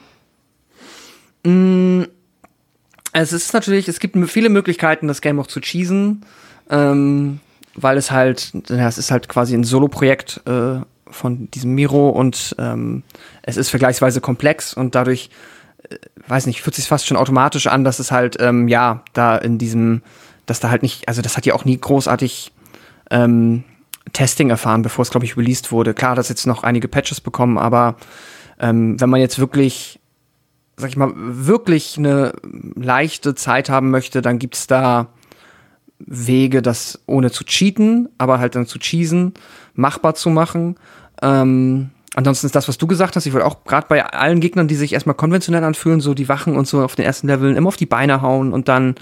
Es 3.12 3.32
ist 3.32 3.52
natürlich, 3.54 3.88
es 3.88 3.98
gibt 3.98 4.16
viele 4.28 4.48
Möglichkeiten, 4.48 5.08
das 5.08 5.20
Game 5.20 5.40
auch 5.40 5.46
zu 5.46 5.60
cheesen, 5.60 6.24
ähm, 6.70 7.40
weil 7.76 7.96
es 7.96 8.10
halt, 8.10 8.52
ja, 8.68 8.88
es 8.88 8.98
ist 8.98 9.10
halt 9.10 9.28
quasi 9.28 9.54
ein 9.54 9.64
Solo-Projekt 9.64 10.40
äh, 10.46 10.80
von 11.08 11.50
diesem 11.50 11.74
Miro 11.74 12.08
und 12.08 12.56
ähm, 12.58 13.02
es 13.42 13.56
ist 13.56 13.68
vergleichsweise 13.68 14.20
komplex 14.20 14.74
und 14.74 14.94
dadurch, 14.94 15.30
äh, 15.88 15.96
weiß 16.26 16.46
nicht, 16.46 16.62
fühlt 16.62 16.74
sich 16.74 16.88
fast 16.88 17.06
schon 17.06 17.16
automatisch 17.16 17.66
an, 17.66 17.84
dass 17.84 17.98
es 17.98 18.10
halt, 18.10 18.36
ähm, 18.40 18.68
ja, 18.68 19.02
da 19.12 19.36
in 19.36 19.58
diesem, 19.58 20.02
dass 20.46 20.60
da 20.60 20.70
halt 20.70 20.82
nicht, 20.82 21.08
also 21.08 21.22
das 21.22 21.36
hat 21.36 21.46
ja 21.46 21.54
auch 21.54 21.64
nie 21.64 21.78
großartig 21.78 22.52
ähm, 23.10 23.64
Testing 24.12 24.50
erfahren, 24.50 24.82
bevor 24.82 25.02
es, 25.02 25.10
glaube 25.10 25.26
ich, 25.26 25.36
released 25.36 25.72
wurde. 25.72 25.94
Klar, 25.94 26.14
dass 26.14 26.28
jetzt 26.28 26.46
noch 26.46 26.62
einige 26.62 26.88
Patches 26.88 27.20
bekommen, 27.20 27.58
aber 27.58 27.96
ähm, 28.58 29.00
wenn 29.00 29.10
man 29.10 29.20
jetzt 29.20 29.38
wirklich, 29.38 30.00
sag 30.76 30.90
ich 30.90 30.96
mal, 30.96 31.12
wirklich 31.14 31.98
eine 31.98 32.32
leichte 32.74 33.34
Zeit 33.34 33.68
haben 33.68 33.90
möchte, 33.90 34.22
dann 34.22 34.38
gibt's 34.38 34.66
da 34.66 35.08
Wege, 35.98 36.62
das 36.62 37.00
ohne 37.06 37.30
zu 37.30 37.44
cheaten, 37.44 38.08
aber 38.18 38.38
halt 38.38 38.54
dann 38.54 38.66
zu 38.66 38.78
cheesen, 38.78 39.34
machbar 39.74 40.14
zu 40.14 40.30
machen. 40.30 40.76
Ähm, 41.22 41.90
ansonsten 42.14 42.46
ist 42.46 42.54
das, 42.54 42.68
was 42.68 42.78
du 42.78 42.86
gesagt 42.86 43.16
hast, 43.16 43.26
ich 43.26 43.32
wollte 43.32 43.46
auch 43.46 43.64
gerade 43.64 43.86
bei 43.88 44.04
allen 44.04 44.40
Gegnern, 44.40 44.68
die 44.68 44.74
sich 44.74 44.92
erstmal 44.92 45.14
konventionell 45.14 45.64
anfühlen, 45.64 46.00
so 46.00 46.14
die 46.14 46.28
Wachen 46.28 46.56
und 46.56 46.66
so 46.66 46.82
auf 46.82 46.96
den 46.96 47.04
ersten 47.04 47.28
Leveln 47.28 47.56
immer 47.56 47.68
auf 47.68 47.76
die 47.76 47.86
Beine 47.86 48.22
hauen 48.22 48.52
und 48.52 48.68
dann 48.68 48.96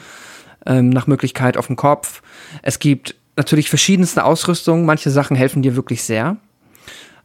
ähm, 0.66 0.90
nach 0.90 1.06
Möglichkeit 1.06 1.56
auf 1.56 1.66
den 1.66 1.76
Kopf. 1.76 2.22
Es 2.62 2.78
gibt 2.78 3.14
natürlich 3.36 3.68
verschiedenste 3.68 4.24
Ausrüstungen, 4.24 4.86
manche 4.86 5.10
Sachen 5.10 5.36
helfen 5.36 5.62
dir 5.62 5.76
wirklich 5.76 6.02
sehr. 6.02 6.36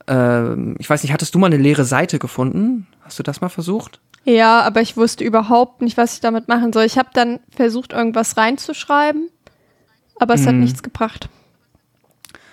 Ähm, 0.08 0.76
ich 0.80 0.90
weiß 0.90 1.04
nicht, 1.04 1.14
hattest 1.14 1.36
du 1.36 1.40
mal 1.40 1.48
eine 1.48 1.58
leere 1.58 1.86
Seite 1.86 2.20
gefunden? 2.20 2.88
Hast 3.02 3.20
du 3.20 3.24
das 3.24 3.42
mal 3.42 3.50
versucht? 3.50 4.00
Ja, 4.26 4.62
aber 4.62 4.82
ich 4.82 4.98
wusste 4.98 5.24
überhaupt 5.24 5.82
nicht, 5.82 5.98
was 5.98 6.16
ich 6.16 6.20
damit 6.20 6.48
machen 6.48 6.74
soll. 6.74 6.84
Ich 6.84 6.98
habe 6.98 7.10
dann 7.14 7.40
versucht, 7.50 7.94
irgendwas 7.94 8.38
reinzuschreiben, 8.38 9.30
aber 10.20 10.34
es 10.36 10.46
hat 10.46 10.54
Mhm. 10.56 10.62
nichts 10.62 10.84
gebracht. 10.84 11.30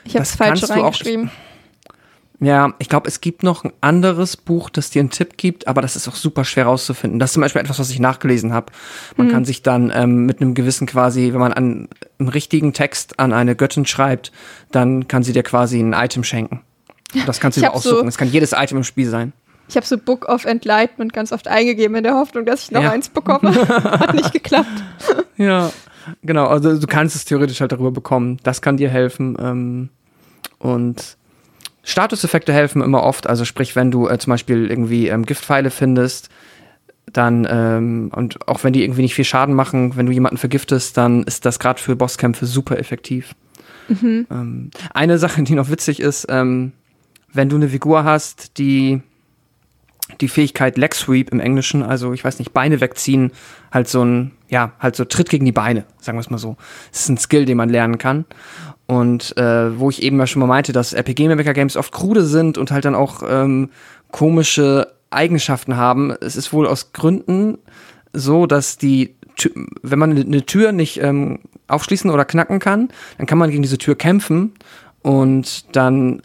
Ich 0.04 0.12
habe 0.14 0.20
Das 0.20 0.30
es 0.30 0.36
falsch 0.36 0.70
reingeschrieben. 0.70 1.30
Ja, 2.38 2.74
ich 2.78 2.90
glaube, 2.90 3.08
es 3.08 3.22
gibt 3.22 3.42
noch 3.42 3.64
ein 3.64 3.72
anderes 3.80 4.36
Buch, 4.36 4.68
das 4.68 4.90
dir 4.90 5.00
einen 5.00 5.08
Tipp 5.08 5.38
gibt, 5.38 5.66
aber 5.68 5.80
das 5.80 5.96
ist 5.96 6.06
auch 6.06 6.14
super 6.14 6.44
schwer 6.44 6.66
rauszufinden. 6.66 7.18
Das 7.18 7.30
ist 7.30 7.34
zum 7.34 7.40
Beispiel 7.40 7.62
etwas, 7.62 7.78
was 7.78 7.88
ich 7.88 7.98
nachgelesen 7.98 8.52
habe. 8.52 8.72
Man 9.16 9.30
kann 9.30 9.46
sich 9.46 9.62
dann 9.62 9.90
ähm, 9.94 10.26
mit 10.26 10.42
einem 10.42 10.52
gewissen 10.52 10.86
quasi, 10.86 11.32
wenn 11.32 11.40
man 11.40 11.54
an, 11.54 11.88
einen 12.18 12.28
richtigen 12.28 12.74
Text 12.74 13.18
an 13.18 13.32
eine 13.32 13.56
Göttin 13.56 13.86
schreibt, 13.86 14.32
dann 14.70 15.08
kann 15.08 15.22
sie 15.22 15.32
dir 15.32 15.44
quasi 15.44 15.80
ein 15.80 15.94
Item 15.94 16.24
schenken. 16.24 16.60
Und 17.14 17.26
Das 17.26 17.40
kannst 17.40 17.56
du 17.56 17.62
dir 17.62 17.68
hab 17.68 17.78
so- 17.78 17.92
aussuchen. 17.92 18.08
Es 18.08 18.18
kann 18.18 18.28
jedes 18.30 18.52
Item 18.52 18.78
im 18.78 18.84
Spiel 18.84 19.08
sein. 19.08 19.32
Ich 19.68 19.76
habe 19.76 19.86
so 19.86 19.96
Book 19.96 20.28
of 20.28 20.44
Enlightenment 20.44 21.14
ganz 21.14 21.32
oft 21.32 21.48
eingegeben 21.48 21.96
in 21.96 22.04
der 22.04 22.14
Hoffnung, 22.14 22.44
dass 22.44 22.64
ich 22.64 22.70
noch 22.70 22.82
Ja. 22.82 22.90
eins 22.90 23.08
bekomme. 23.08 23.50
Hat 23.68 24.14
nicht 24.14 24.32
geklappt. 24.34 24.68
Ja, 25.38 25.72
genau. 26.22 26.46
Also 26.46 26.78
du 26.78 26.86
kannst 26.86 27.16
es 27.16 27.24
theoretisch 27.24 27.60
halt 27.60 27.72
darüber 27.72 27.90
bekommen. 27.90 28.38
Das 28.42 28.62
kann 28.62 28.76
dir 28.76 28.88
helfen. 28.88 29.36
Ähm, 29.40 29.88
und 30.58 31.16
Statuseffekte 31.82 32.52
helfen 32.52 32.82
immer 32.82 33.02
oft. 33.02 33.26
Also 33.26 33.44
sprich, 33.44 33.76
wenn 33.76 33.90
du 33.90 34.08
äh, 34.08 34.18
zum 34.18 34.32
Beispiel 34.32 34.70
irgendwie 34.70 35.08
ähm, 35.08 35.24
Giftpfeile 35.24 35.70
findest, 35.70 36.30
dann 37.12 37.46
ähm, 37.48 38.10
und 38.14 38.48
auch 38.48 38.64
wenn 38.64 38.72
die 38.72 38.82
irgendwie 38.82 39.02
nicht 39.02 39.14
viel 39.14 39.24
Schaden 39.24 39.54
machen, 39.54 39.96
wenn 39.96 40.06
du 40.06 40.12
jemanden 40.12 40.38
vergiftest, 40.38 40.96
dann 40.96 41.22
ist 41.22 41.44
das 41.44 41.58
gerade 41.58 41.80
für 41.80 41.94
Bosskämpfe 41.96 42.46
super 42.46 42.78
effektiv. 42.78 43.34
Ähm, 43.88 44.70
eine 44.92 45.18
Sache, 45.18 45.42
die 45.42 45.54
noch 45.54 45.70
witzig 45.70 46.00
ist, 46.00 46.26
ähm, 46.28 46.72
wenn 47.32 47.48
du 47.48 47.56
eine 47.56 47.68
Figur 47.68 48.02
hast, 48.02 48.58
die 48.58 49.02
die 50.20 50.28
Fähigkeit 50.28 50.76
Leg 50.76 50.94
Sweep 50.94 51.30
im 51.30 51.40
Englischen, 51.40 51.82
also 51.82 52.12
ich 52.12 52.24
weiß 52.24 52.38
nicht, 52.38 52.52
Beine 52.52 52.80
wegziehen, 52.80 53.32
halt 53.72 53.88
so 53.88 54.04
ein, 54.04 54.32
ja, 54.48 54.72
halt 54.78 54.96
so 54.96 55.04
Tritt 55.04 55.28
gegen 55.28 55.44
die 55.44 55.52
Beine, 55.52 55.84
sagen 56.00 56.16
wir 56.18 56.20
es 56.20 56.30
mal 56.30 56.38
so. 56.38 56.56
Das 56.92 57.02
ist 57.02 57.08
ein 57.08 57.18
Skill, 57.18 57.44
den 57.44 57.56
man 57.56 57.68
lernen 57.68 57.98
kann. 57.98 58.24
Und 58.86 59.36
äh, 59.36 59.78
wo 59.78 59.90
ich 59.90 60.02
eben 60.02 60.18
ja 60.18 60.26
schon 60.26 60.40
mal 60.40 60.46
meinte, 60.46 60.72
dass 60.72 60.92
RPG 60.92 61.28
Maker 61.28 61.54
Games 61.54 61.76
oft 61.76 61.92
krude 61.92 62.24
sind 62.24 62.56
und 62.56 62.70
halt 62.70 62.84
dann 62.84 62.94
auch 62.94 63.22
ähm, 63.28 63.70
komische 64.12 64.92
Eigenschaften 65.10 65.76
haben. 65.76 66.12
Es 66.20 66.36
ist 66.36 66.52
wohl 66.52 66.66
aus 66.66 66.92
Gründen 66.92 67.58
so, 68.12 68.46
dass 68.46 68.78
die, 68.78 69.16
Tü- 69.36 69.66
wenn 69.82 69.98
man 69.98 70.16
eine 70.16 70.46
Tür 70.46 70.72
nicht 70.72 71.02
ähm, 71.02 71.40
aufschließen 71.68 72.10
oder 72.10 72.24
knacken 72.24 72.60
kann, 72.60 72.88
dann 73.18 73.26
kann 73.26 73.38
man 73.38 73.50
gegen 73.50 73.62
diese 73.62 73.78
Tür 73.78 73.96
kämpfen 73.96 74.52
und 75.02 75.74
dann 75.74 76.22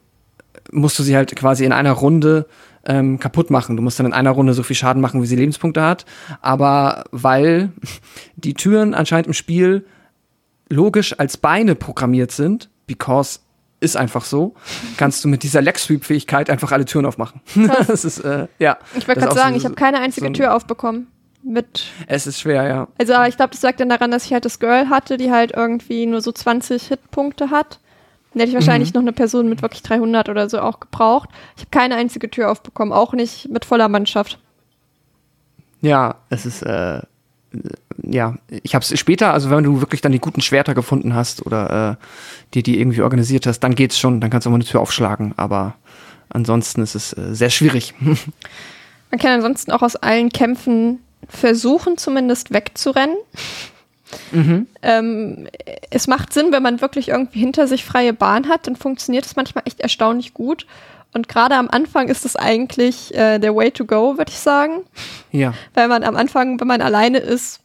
musst 0.72 0.98
du 0.99 1.03
sie 1.03 1.15
halt 1.15 1.35
quasi 1.35 1.65
in 1.65 1.73
einer 1.73 1.91
Runde 1.91 2.45
ähm, 2.86 3.20
kaputt 3.20 3.49
machen. 3.49 3.76
Du 3.78 3.84
musst 3.84 3.99
dann 3.99 4.06
in 4.08 4.14
einer 4.14 4.32
Runde 4.32 4.53
so 4.53 4.64
viel 4.64 4.76
Schaden 4.76 5.02
machen, 5.02 5.22
wie 5.22 5.28
sie 5.28 5.36
Lebenspunkte 5.36 5.82
hat. 5.82 6.06
Aber 6.41 7.03
weil 7.12 7.72
die 8.36 8.53
Türen 8.53 8.94
anscheinend 8.94 9.28
im 9.28 9.34
Spiel 9.34 9.86
logisch 10.70 11.20
als 11.20 11.38
Beine 11.38 11.76
programmiert 11.76 12.32
sind, 12.32 12.70
because 12.88 13.40
ist 13.82 13.98
einfach 13.98 14.26
so, 14.26 14.53
kannst 14.98 15.24
du 15.24 15.28
mit 15.28 15.41
dieser 15.44 15.60
Leg 15.62 15.80
Sweep 15.80 16.06
Fähigkeit 16.06 16.49
einfach 16.52 16.72
alle 16.72 16.86
Türen 16.86 17.06
aufmachen. 17.06 17.41
das 17.88 18.06
ist 18.06 18.20
äh, 18.20 18.48
ja. 18.60 18.78
Ich 18.95 19.08
wollte 19.08 19.22
gerade 19.22 19.36
sagen, 19.36 19.53
so- 19.53 19.58
ich 19.58 19.66
habe 19.66 19.76
keine 19.76 19.99
einzige 19.99 20.26
so 20.28 20.30
ein- 20.30 20.34
Tür 20.36 20.56
aufbekommen. 20.56 21.08
Mit, 21.44 21.86
Es 22.06 22.28
ist 22.28 22.40
schwer, 22.40 22.68
ja. 22.68 22.88
also 22.99 23.14
aber 23.16 23.28
ich 23.28 23.36
glaube, 23.36 23.49
das 23.53 23.64
lag 23.64 23.76
dann 23.76 23.90
daran, 23.90 24.12
dass 24.12 24.26
ich 24.26 24.32
halt 24.34 24.45
das 24.45 24.60
Girl 24.60 24.90
hatte, 24.91 25.18
die 25.18 25.32
halt 25.32 25.53
irgendwie 25.56 26.06
nur 26.06 26.22
so 26.22 26.32
20 26.32 26.84
Hitpunkte 26.84 27.49
hat. 27.49 27.80
Dann 28.34 28.40
hätte 28.40 28.49
ich 28.52 28.56
wahrscheinlich 28.56 28.94
noch 28.94 29.02
eine 29.02 29.12
Person 29.12 29.49
mit 29.49 29.62
wirklich 29.62 29.84
300 29.84 30.30
oder 30.30 30.49
so 30.49 30.60
auch 30.60 30.80
gebraucht. 30.80 31.30
Ich 31.58 31.64
habe 31.64 31.72
keine 31.72 31.95
einzige 31.95 32.30
Tür 32.30 32.49
aufbekommen, 32.49 32.94
auch 32.94 33.14
nicht 33.14 33.49
mit 33.49 33.66
voller 33.66 33.90
Mannschaft. 33.90 34.40
Ja, 35.82 36.16
es 36.30 36.45
ist, 36.45 36.62
äh, 36.62 37.02
ja, 38.03 38.36
ich 38.49 38.74
habe 38.74 38.84
es 38.84 38.98
später, 38.98 39.34
also 39.34 39.49
wenn 39.49 39.64
du 39.64 39.82
wirklich 39.82 40.02
dann 40.02 40.14
die 40.14 40.20
guten 40.20 40.41
Schwerter 40.41 40.74
gefunden 40.74 41.14
hast 41.14 41.45
oder 41.45 41.98
äh, 41.99 42.53
dir 42.53 42.64
die 42.64 42.80
irgendwie 42.80 43.02
organisiert 43.02 43.45
hast, 43.48 43.60
dann 43.60 43.76
geht's 43.76 43.99
schon, 43.99 44.22
dann 44.22 44.30
kannst 44.30 44.45
du 44.45 44.49
auch 44.49 44.52
mal 44.52 44.58
eine 44.58 44.66
Tür 44.66 44.80
aufschlagen, 44.80 45.34
aber 45.36 45.76
ansonsten 46.30 46.82
ist 46.82 46.95
es 46.95 47.14
äh, 47.14 47.34
sehr 47.36 47.49
schwierig. 47.49 47.94
Man 49.12 49.20
kann 49.20 49.32
ansonsten 49.32 49.72
auch 49.72 49.82
aus 49.82 49.98
allen 49.98 50.30
Kämpfen 50.30 50.99
versuchen, 51.28 51.98
zumindest 51.98 52.53
wegzurennen. 52.53 53.18
Ähm, 54.81 55.47
es 55.89 56.07
macht 56.07 56.33
Sinn, 56.33 56.51
wenn 56.51 56.63
man 56.63 56.81
wirklich 56.81 57.09
irgendwie 57.09 57.39
hinter 57.39 57.67
sich 57.67 57.85
freie 57.85 58.13
Bahn 58.13 58.47
hat, 58.47 58.67
dann 58.67 58.75
funktioniert 58.75 59.25
es 59.25 59.35
manchmal 59.35 59.63
echt 59.65 59.79
erstaunlich 59.79 60.33
gut. 60.33 60.65
Und 61.13 61.27
gerade 61.27 61.55
am 61.55 61.69
Anfang 61.69 62.07
ist 62.07 62.25
es 62.25 62.35
eigentlich 62.35 63.13
äh, 63.13 63.38
der 63.39 63.55
Way 63.55 63.71
to 63.71 63.85
go, 63.85 64.17
würde 64.17 64.31
ich 64.31 64.39
sagen. 64.39 64.83
ja, 65.31 65.53
Weil 65.73 65.88
man 65.88 66.03
am 66.03 66.15
Anfang, 66.15 66.59
wenn 66.59 66.67
man 66.67 66.81
alleine 66.81 67.17
ist, 67.17 67.59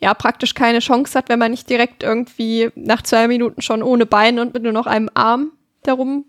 ja 0.00 0.14
praktisch 0.14 0.54
keine 0.54 0.80
Chance 0.80 1.16
hat, 1.16 1.28
wenn 1.28 1.38
man 1.38 1.52
nicht 1.52 1.70
direkt 1.70 2.02
irgendwie 2.02 2.70
nach 2.74 3.02
zwei 3.02 3.28
Minuten 3.28 3.62
schon 3.62 3.82
ohne 3.82 4.04
Beine 4.04 4.42
und 4.42 4.52
mit 4.52 4.62
nur 4.62 4.72
noch 4.72 4.86
einem 4.86 5.08
Arm 5.14 5.52
darum 5.84 6.24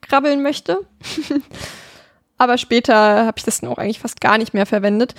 krabbeln 0.00 0.42
möchte. 0.42 0.80
Aber 2.38 2.56
später 2.56 3.26
habe 3.26 3.36
ich 3.36 3.44
das 3.44 3.60
dann 3.60 3.70
auch 3.70 3.78
eigentlich 3.78 3.98
fast 3.98 4.20
gar 4.20 4.38
nicht 4.38 4.54
mehr 4.54 4.64
verwendet. 4.64 5.14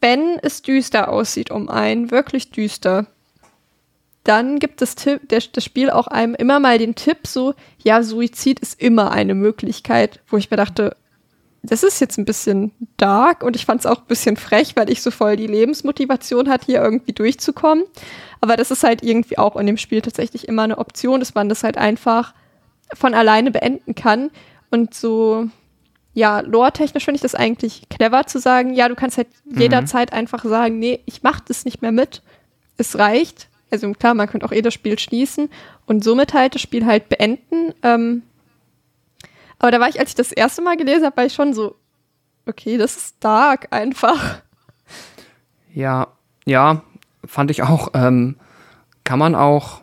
Wenn 0.00 0.38
es 0.42 0.62
düster 0.62 1.10
aussieht 1.10 1.50
um 1.50 1.68
einen, 1.68 2.10
wirklich 2.10 2.50
düster, 2.50 3.06
dann 4.24 4.58
gibt 4.58 4.82
das, 4.82 4.94
Tipp, 4.94 5.28
der, 5.28 5.42
das 5.52 5.64
Spiel 5.64 5.90
auch 5.90 6.06
einem 6.06 6.34
immer 6.34 6.60
mal 6.60 6.78
den 6.78 6.94
Tipp 6.94 7.26
so, 7.26 7.54
ja, 7.82 8.02
Suizid 8.02 8.60
ist 8.60 8.80
immer 8.80 9.10
eine 9.10 9.34
Möglichkeit, 9.34 10.20
wo 10.28 10.36
ich 10.36 10.50
mir 10.50 10.56
dachte, 10.56 10.96
das 11.62 11.82
ist 11.82 12.00
jetzt 12.00 12.18
ein 12.18 12.24
bisschen 12.24 12.72
dark 12.96 13.42
und 13.42 13.54
ich 13.54 13.66
fand 13.66 13.80
es 13.80 13.86
auch 13.86 13.98
ein 13.98 14.06
bisschen 14.06 14.36
frech, 14.36 14.76
weil 14.76 14.90
ich 14.90 15.02
so 15.02 15.10
voll 15.10 15.36
die 15.36 15.46
Lebensmotivation 15.46 16.48
hatte, 16.48 16.66
hier 16.66 16.82
irgendwie 16.82 17.12
durchzukommen. 17.12 17.84
Aber 18.40 18.56
das 18.56 18.70
ist 18.70 18.82
halt 18.82 19.02
irgendwie 19.02 19.36
auch 19.36 19.56
in 19.56 19.66
dem 19.66 19.76
Spiel 19.76 20.00
tatsächlich 20.00 20.48
immer 20.48 20.62
eine 20.62 20.78
Option, 20.78 21.20
dass 21.20 21.34
man 21.34 21.50
das 21.50 21.62
halt 21.62 21.76
einfach 21.76 22.34
von 22.94 23.12
alleine 23.12 23.50
beenden 23.50 23.94
kann. 23.94 24.30
Und 24.70 24.94
so, 24.94 25.48
ja, 26.12 26.40
lore-technisch 26.40 27.04
finde 27.04 27.16
ich 27.16 27.22
das 27.22 27.34
eigentlich 27.34 27.88
clever 27.88 28.26
zu 28.26 28.38
sagen, 28.40 28.74
ja, 28.74 28.88
du 28.88 28.94
kannst 28.94 29.16
halt 29.16 29.28
jederzeit 29.44 30.12
einfach 30.12 30.44
sagen, 30.44 30.78
nee, 30.78 31.00
ich 31.06 31.22
mach 31.22 31.40
das 31.40 31.64
nicht 31.64 31.82
mehr 31.82 31.92
mit. 31.92 32.22
Es 32.76 32.98
reicht. 32.98 33.48
Also 33.70 33.92
klar, 33.92 34.14
man 34.14 34.28
könnte 34.28 34.46
auch 34.46 34.52
eh 34.52 34.62
das 34.62 34.74
Spiel 34.74 34.98
schließen 34.98 35.48
und 35.86 36.02
somit 36.02 36.34
halt 36.34 36.56
das 36.56 36.62
Spiel 36.62 36.84
halt 36.84 37.08
beenden. 37.08 37.72
Ähm, 37.82 38.22
aber 39.60 39.70
da 39.70 39.78
war 39.78 39.88
ich, 39.88 40.00
als 40.00 40.10
ich 40.10 40.16
das 40.16 40.32
erste 40.32 40.62
Mal 40.62 40.76
gelesen 40.76 41.04
habe, 41.04 41.16
war 41.16 41.26
ich 41.26 41.34
schon 41.34 41.54
so, 41.54 41.76
okay, 42.46 42.76
das 42.76 42.96
ist 42.96 43.16
dark 43.20 43.68
einfach. 43.70 44.42
ja, 45.72 46.08
ja, 46.44 46.82
fand 47.24 47.52
ich 47.52 47.62
auch, 47.62 47.90
ähm, 47.94 48.36
kann 49.04 49.18
man 49.18 49.36
auch 49.36 49.80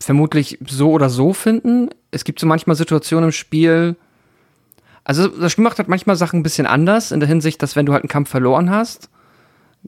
vermutlich 0.00 0.58
so 0.66 0.90
oder 0.92 1.10
so 1.10 1.34
finden. 1.34 1.90
Es 2.10 2.24
gibt 2.24 2.38
so 2.38 2.46
manchmal 2.46 2.76
Situationen 2.76 3.28
im 3.28 3.32
Spiel, 3.32 3.96
also 5.04 5.28
das 5.28 5.52
Spiel 5.52 5.64
macht 5.64 5.78
halt 5.78 5.88
manchmal 5.88 6.16
Sachen 6.16 6.40
ein 6.40 6.42
bisschen 6.42 6.66
anders, 6.66 7.12
in 7.12 7.20
der 7.20 7.28
Hinsicht, 7.28 7.62
dass 7.62 7.76
wenn 7.76 7.86
du 7.86 7.92
halt 7.92 8.02
einen 8.04 8.08
Kampf 8.08 8.30
verloren 8.30 8.70
hast, 8.70 9.08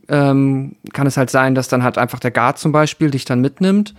ähm, 0.09 0.77
kann 0.93 1.07
es 1.07 1.17
halt 1.17 1.31
sein, 1.31 1.55
dass 1.55 1.69
dann 1.69 1.83
halt 1.83 1.99
einfach 1.99 2.19
der 2.19 2.31
Guard 2.31 2.59
zum 2.59 2.73
Beispiel 2.73 3.11
dich 3.11 3.25
dann 3.25 3.41
mitnimmt 3.41 3.95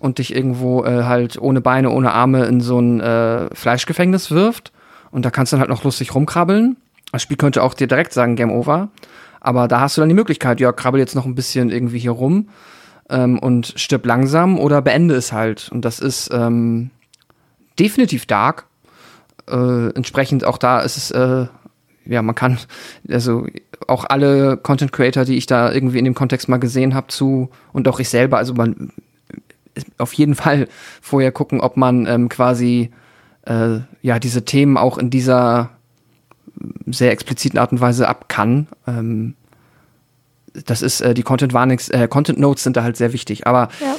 und 0.00 0.18
dich 0.18 0.34
irgendwo 0.34 0.84
äh, 0.84 1.04
halt 1.04 1.40
ohne 1.40 1.60
Beine, 1.60 1.90
ohne 1.90 2.12
Arme 2.12 2.46
in 2.46 2.60
so 2.60 2.80
ein 2.80 3.00
äh, 3.00 3.54
Fleischgefängnis 3.54 4.30
wirft. 4.30 4.72
Und 5.10 5.24
da 5.24 5.30
kannst 5.30 5.52
du 5.52 5.56
dann 5.56 5.60
halt 5.60 5.70
noch 5.70 5.84
lustig 5.84 6.14
rumkrabbeln. 6.14 6.76
Das 7.12 7.22
Spiel 7.22 7.36
könnte 7.36 7.62
auch 7.62 7.74
dir 7.74 7.86
direkt 7.86 8.12
sagen, 8.12 8.36
Game 8.36 8.50
Over. 8.50 8.88
Aber 9.40 9.68
da 9.68 9.80
hast 9.80 9.96
du 9.96 10.00
dann 10.00 10.08
die 10.08 10.14
Möglichkeit, 10.14 10.60
ja, 10.60 10.72
krabbel 10.72 11.00
jetzt 11.00 11.14
noch 11.14 11.24
ein 11.24 11.34
bisschen 11.34 11.70
irgendwie 11.70 12.00
hier 12.00 12.10
rum 12.10 12.48
ähm, 13.08 13.38
und 13.38 13.72
stirb 13.76 14.04
langsam 14.04 14.58
oder 14.58 14.82
beende 14.82 15.14
es 15.14 15.32
halt. 15.32 15.70
Und 15.70 15.84
das 15.84 16.00
ist 16.00 16.30
ähm, 16.32 16.90
definitiv 17.78 18.26
dark. 18.26 18.66
Äh, 19.48 19.88
entsprechend 19.94 20.44
auch 20.44 20.58
da 20.58 20.80
ist 20.80 20.96
es, 20.96 21.10
äh, 21.10 21.46
ja, 22.04 22.22
man 22.22 22.34
kann, 22.34 22.58
also 23.08 23.46
auch 23.88 24.04
alle 24.04 24.56
Content 24.56 24.92
Creator, 24.92 25.24
die 25.24 25.36
ich 25.36 25.46
da 25.46 25.72
irgendwie 25.72 25.98
in 25.98 26.04
dem 26.04 26.14
Kontext 26.14 26.48
mal 26.48 26.58
gesehen 26.58 26.94
habe, 26.94 27.08
zu 27.08 27.50
und 27.72 27.86
auch 27.88 28.00
ich 28.00 28.08
selber, 28.08 28.38
also 28.38 28.54
man 28.54 28.92
auf 29.98 30.12
jeden 30.14 30.34
Fall 30.42 30.68
vorher 31.00 31.32
gucken, 31.32 31.60
ob 31.60 31.76
man 31.76 32.06
ähm, 32.06 32.28
quasi 32.28 32.90
äh, 33.42 33.80
ja 34.02 34.18
diese 34.18 34.44
Themen 34.44 34.76
auch 34.76 34.98
in 34.98 35.10
dieser 35.10 35.70
sehr 36.86 37.10
expliziten 37.12 37.58
Art 37.58 37.72
und 37.72 37.80
Weise 37.80 38.08
ab 38.08 38.28
kann. 38.28 38.66
Ähm, 38.86 39.34
das 40.64 40.80
ist 40.80 41.02
äh, 41.02 41.12
die 41.12 41.22
Content 41.22 41.52
Warnings, 41.52 41.88
äh, 41.90 42.08
Content 42.08 42.38
Notes 42.38 42.64
sind 42.64 42.76
da 42.76 42.82
halt 42.82 42.96
sehr 42.96 43.12
wichtig. 43.12 43.46
Aber 43.46 43.68
Ja. 43.80 43.94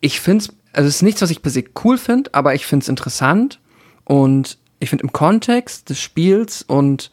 ich 0.00 0.20
finde 0.20 0.44
es, 0.44 0.50
also 0.72 0.88
es 0.88 0.96
ist 0.96 1.02
nichts, 1.02 1.22
was 1.22 1.30
ich 1.30 1.40
per 1.40 1.52
se 1.52 1.64
cool 1.84 1.96
finde, 1.98 2.34
aber 2.34 2.54
ich 2.54 2.66
finde 2.66 2.82
es 2.82 2.88
interessant 2.88 3.60
und 4.08 4.56
ich 4.80 4.88
finde 4.88 5.04
im 5.04 5.12
Kontext 5.12 5.90
des 5.90 6.00
Spiels 6.00 6.62
und 6.62 7.10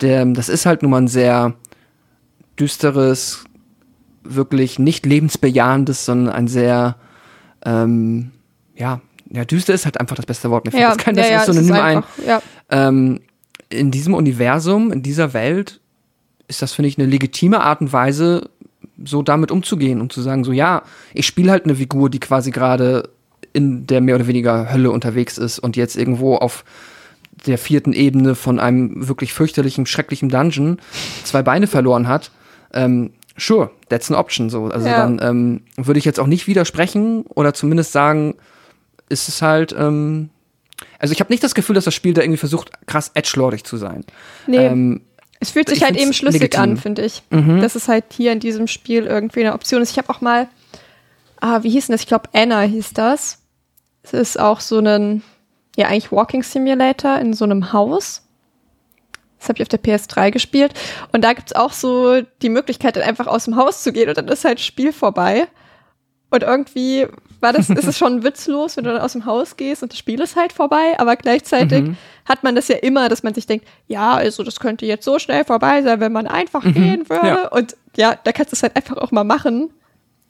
der, 0.00 0.24
das 0.26 0.48
ist 0.48 0.64
halt 0.64 0.82
nun 0.82 0.92
mal 0.92 1.02
ein 1.02 1.08
sehr 1.08 1.54
düsteres, 2.58 3.44
wirklich 4.22 4.78
nicht 4.78 5.04
lebensbejahendes, 5.06 6.04
sondern 6.04 6.32
ein 6.32 6.46
sehr, 6.46 6.96
ähm, 7.64 8.30
ja, 8.76 9.00
ja, 9.28 9.44
düster 9.44 9.74
ist 9.74 9.84
halt 9.84 9.98
einfach 9.98 10.16
das 10.16 10.26
beste 10.26 10.50
Wort. 10.50 10.64
Mir 10.64 10.70
fällt 10.70 10.82
Ja, 10.82 10.90
jetzt 10.90 11.00
kein 11.00 11.16
ja, 11.16 11.26
ja, 11.26 11.38
besseres 11.38 11.56
es 11.56 11.62
ist 11.62 11.66
Synonym 11.66 11.84
ein. 11.84 11.96
einfach, 11.96 12.18
ja. 12.24 12.42
Ähm, 12.70 13.20
in 13.68 13.90
diesem 13.90 14.14
Universum, 14.14 14.92
in 14.92 15.02
dieser 15.02 15.32
Welt, 15.32 15.80
ist 16.46 16.62
das, 16.62 16.72
finde 16.72 16.88
ich, 16.88 16.98
eine 16.98 17.08
legitime 17.08 17.60
Art 17.60 17.80
und 17.80 17.92
Weise, 17.92 18.50
so 19.04 19.22
damit 19.22 19.50
umzugehen 19.50 20.00
und 20.00 20.12
zu 20.12 20.20
sagen, 20.20 20.44
so 20.44 20.52
ja, 20.52 20.82
ich 21.12 21.26
spiele 21.26 21.50
halt 21.50 21.64
eine 21.64 21.74
Figur, 21.74 22.08
die 22.08 22.20
quasi 22.20 22.50
gerade 22.50 23.08
in 23.52 23.86
der 23.86 24.00
mehr 24.00 24.14
oder 24.16 24.26
weniger 24.26 24.72
Hölle 24.72 24.90
unterwegs 24.90 25.38
ist 25.38 25.58
und 25.58 25.76
jetzt 25.76 25.96
irgendwo 25.96 26.36
auf 26.36 26.64
der 27.46 27.58
vierten 27.58 27.92
Ebene 27.92 28.34
von 28.34 28.58
einem 28.60 29.08
wirklich 29.08 29.32
fürchterlichen, 29.32 29.86
schrecklichen 29.86 30.28
Dungeon 30.28 30.78
zwei 31.24 31.42
Beine 31.42 31.66
verloren 31.66 32.06
hat. 32.06 32.30
Ähm, 32.74 33.12
sure, 33.36 33.70
that's 33.88 34.10
an 34.10 34.16
option. 34.16 34.50
So, 34.50 34.66
also 34.66 34.86
Ja. 34.86 34.98
dann 35.06 35.20
ähm, 35.22 35.62
würde 35.76 35.98
ich 35.98 36.04
jetzt 36.04 36.20
auch 36.20 36.26
nicht 36.26 36.46
widersprechen 36.46 37.22
oder 37.22 37.54
zumindest 37.54 37.92
sagen, 37.92 38.34
ist 39.08 39.28
es 39.28 39.42
halt. 39.42 39.74
Ähm, 39.76 40.28
also 40.98 41.12
ich 41.12 41.20
habe 41.20 41.32
nicht 41.32 41.42
das 41.42 41.54
Gefühl, 41.54 41.74
dass 41.74 41.84
das 41.84 41.94
Spiel 41.94 42.14
da 42.14 42.22
irgendwie 42.22 42.38
versucht, 42.38 42.70
krass 42.86 43.10
edgelordig 43.14 43.64
zu 43.64 43.76
sein. 43.76 44.04
Nee, 44.46 44.58
Ähm, 44.58 45.00
es 45.40 45.50
fühlt 45.50 45.68
sich 45.70 45.78
ich 45.78 45.84
halt 45.84 45.96
eben 45.96 46.12
schlüssig 46.12 46.42
legitim. 46.42 46.62
Mhm. 46.64 46.70
an, 46.72 46.76
finde 46.76 47.02
ich. 47.04 47.22
Dass 47.30 47.74
es 47.74 47.88
halt 47.88 48.04
hier 48.14 48.32
in 48.32 48.40
diesem 48.40 48.66
Spiel 48.66 49.06
irgendwie 49.06 49.40
eine 49.40 49.54
Option 49.54 49.80
ist. 49.80 49.90
Ich 49.92 49.96
habe 49.98 50.10
auch 50.10 50.20
mal, 50.20 50.48
ah, 51.40 51.62
wie 51.62 51.70
hieß 51.70 51.86
denn 51.86 51.94
das? 51.94 52.02
Ich 52.02 52.06
glaube, 52.08 52.28
Anna 52.34 52.60
hieß 52.60 52.92
das. 52.92 53.38
Es 54.02 54.12
ist 54.12 54.40
auch 54.40 54.60
so 54.60 54.78
ein, 54.78 55.22
ja, 55.76 55.88
eigentlich 55.88 56.12
Walking 56.12 56.42
Simulator 56.42 57.18
in 57.18 57.32
so 57.34 57.44
einem 57.44 57.72
Haus. 57.72 58.26
Das 59.38 59.48
habe 59.48 59.58
ich 59.58 59.62
auf 59.62 59.68
der 59.68 59.82
PS3 59.82 60.30
gespielt. 60.30 60.74
Und 61.12 61.24
da 61.24 61.32
gibt's 61.32 61.54
auch 61.54 61.72
so 61.72 62.20
die 62.42 62.48
Möglichkeit, 62.48 62.96
dann 62.96 63.04
einfach 63.04 63.26
aus 63.26 63.44
dem 63.44 63.56
Haus 63.56 63.82
zu 63.82 63.92
gehen 63.92 64.08
und 64.08 64.18
dann 64.18 64.28
ist 64.28 64.44
halt 64.44 64.60
Spiel 64.60 64.92
vorbei. 64.92 65.48
Und 66.30 66.42
irgendwie 66.42 67.06
war 67.40 67.52
das, 67.52 67.70
ist 67.70 67.86
es 67.86 67.98
schon 67.98 68.22
witzlos, 68.22 68.76
wenn 68.76 68.84
du 68.84 68.92
dann 68.92 69.00
aus 69.00 69.12
dem 69.12 69.24
Haus 69.24 69.56
gehst 69.56 69.82
und 69.82 69.92
das 69.92 69.98
Spiel 69.98 70.20
ist 70.20 70.36
halt 70.36 70.52
vorbei, 70.52 70.94
aber 70.98 71.16
gleichzeitig 71.16 71.96
hat 72.24 72.44
man 72.44 72.54
das 72.54 72.68
ja 72.68 72.76
immer, 72.76 73.08
dass 73.08 73.22
man 73.22 73.34
sich 73.34 73.46
denkt, 73.46 73.66
ja, 73.88 74.14
also 74.14 74.44
das 74.44 74.60
könnte 74.60 74.86
jetzt 74.86 75.04
so 75.04 75.18
schnell 75.18 75.44
vorbei 75.44 75.82
sein, 75.82 76.00
wenn 76.00 76.12
man 76.12 76.26
einfach 76.26 76.62
gehen 76.62 77.08
würde. 77.08 77.26
ja. 77.26 77.48
Und 77.48 77.76
ja, 77.96 78.14
da 78.22 78.32
kannst 78.32 78.52
du 78.52 78.56
es 78.56 78.62
halt 78.62 78.76
einfach 78.76 78.98
auch 78.98 79.10
mal 79.10 79.24
machen. 79.24 79.70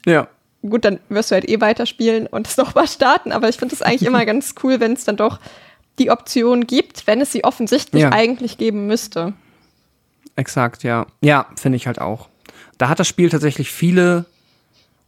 ja. 0.07 0.29
Gut, 0.63 0.85
dann 0.85 1.01
wirst 1.09 1.31
du 1.31 1.35
halt 1.35 1.49
eh 1.49 1.61
weiterspielen 1.61 2.27
und 2.27 2.47
es 2.47 2.57
nochmal 2.59 2.87
starten, 2.89 3.33
aber 3.33 3.49
ich 3.49 3.57
finde 3.57 3.75
es 3.75 3.83
eigentlich 3.83 4.07
immer 4.07 4.25
ganz 4.27 4.55
cool, 4.63 4.81
wenn 4.81 4.93
es 4.93 5.05
dann 5.05 5.17
doch 5.17 5.39
die 5.99 6.11
Option 6.11 6.67
gibt, 6.67 7.07
wenn 7.07 7.21
es 7.21 7.33
sie 7.33 7.45
offensichtlich 7.45 8.03
Ja. 8.03 8.13
eigentlich 8.13 8.59
geben 8.59 8.87
müsste. 8.87 9.35
Exakt, 10.37 10.83
ja. 10.83 11.07
Ja, 11.21 11.47
finde 11.57 11.77
ich 11.77 11.87
halt 11.87 12.01
auch. 12.01 12.29
Da 12.79 12.89
hat 12.89 12.99
das 12.99 13.09
Spiel 13.09 13.29
tatsächlich 13.29 13.71
viele 13.71 14.25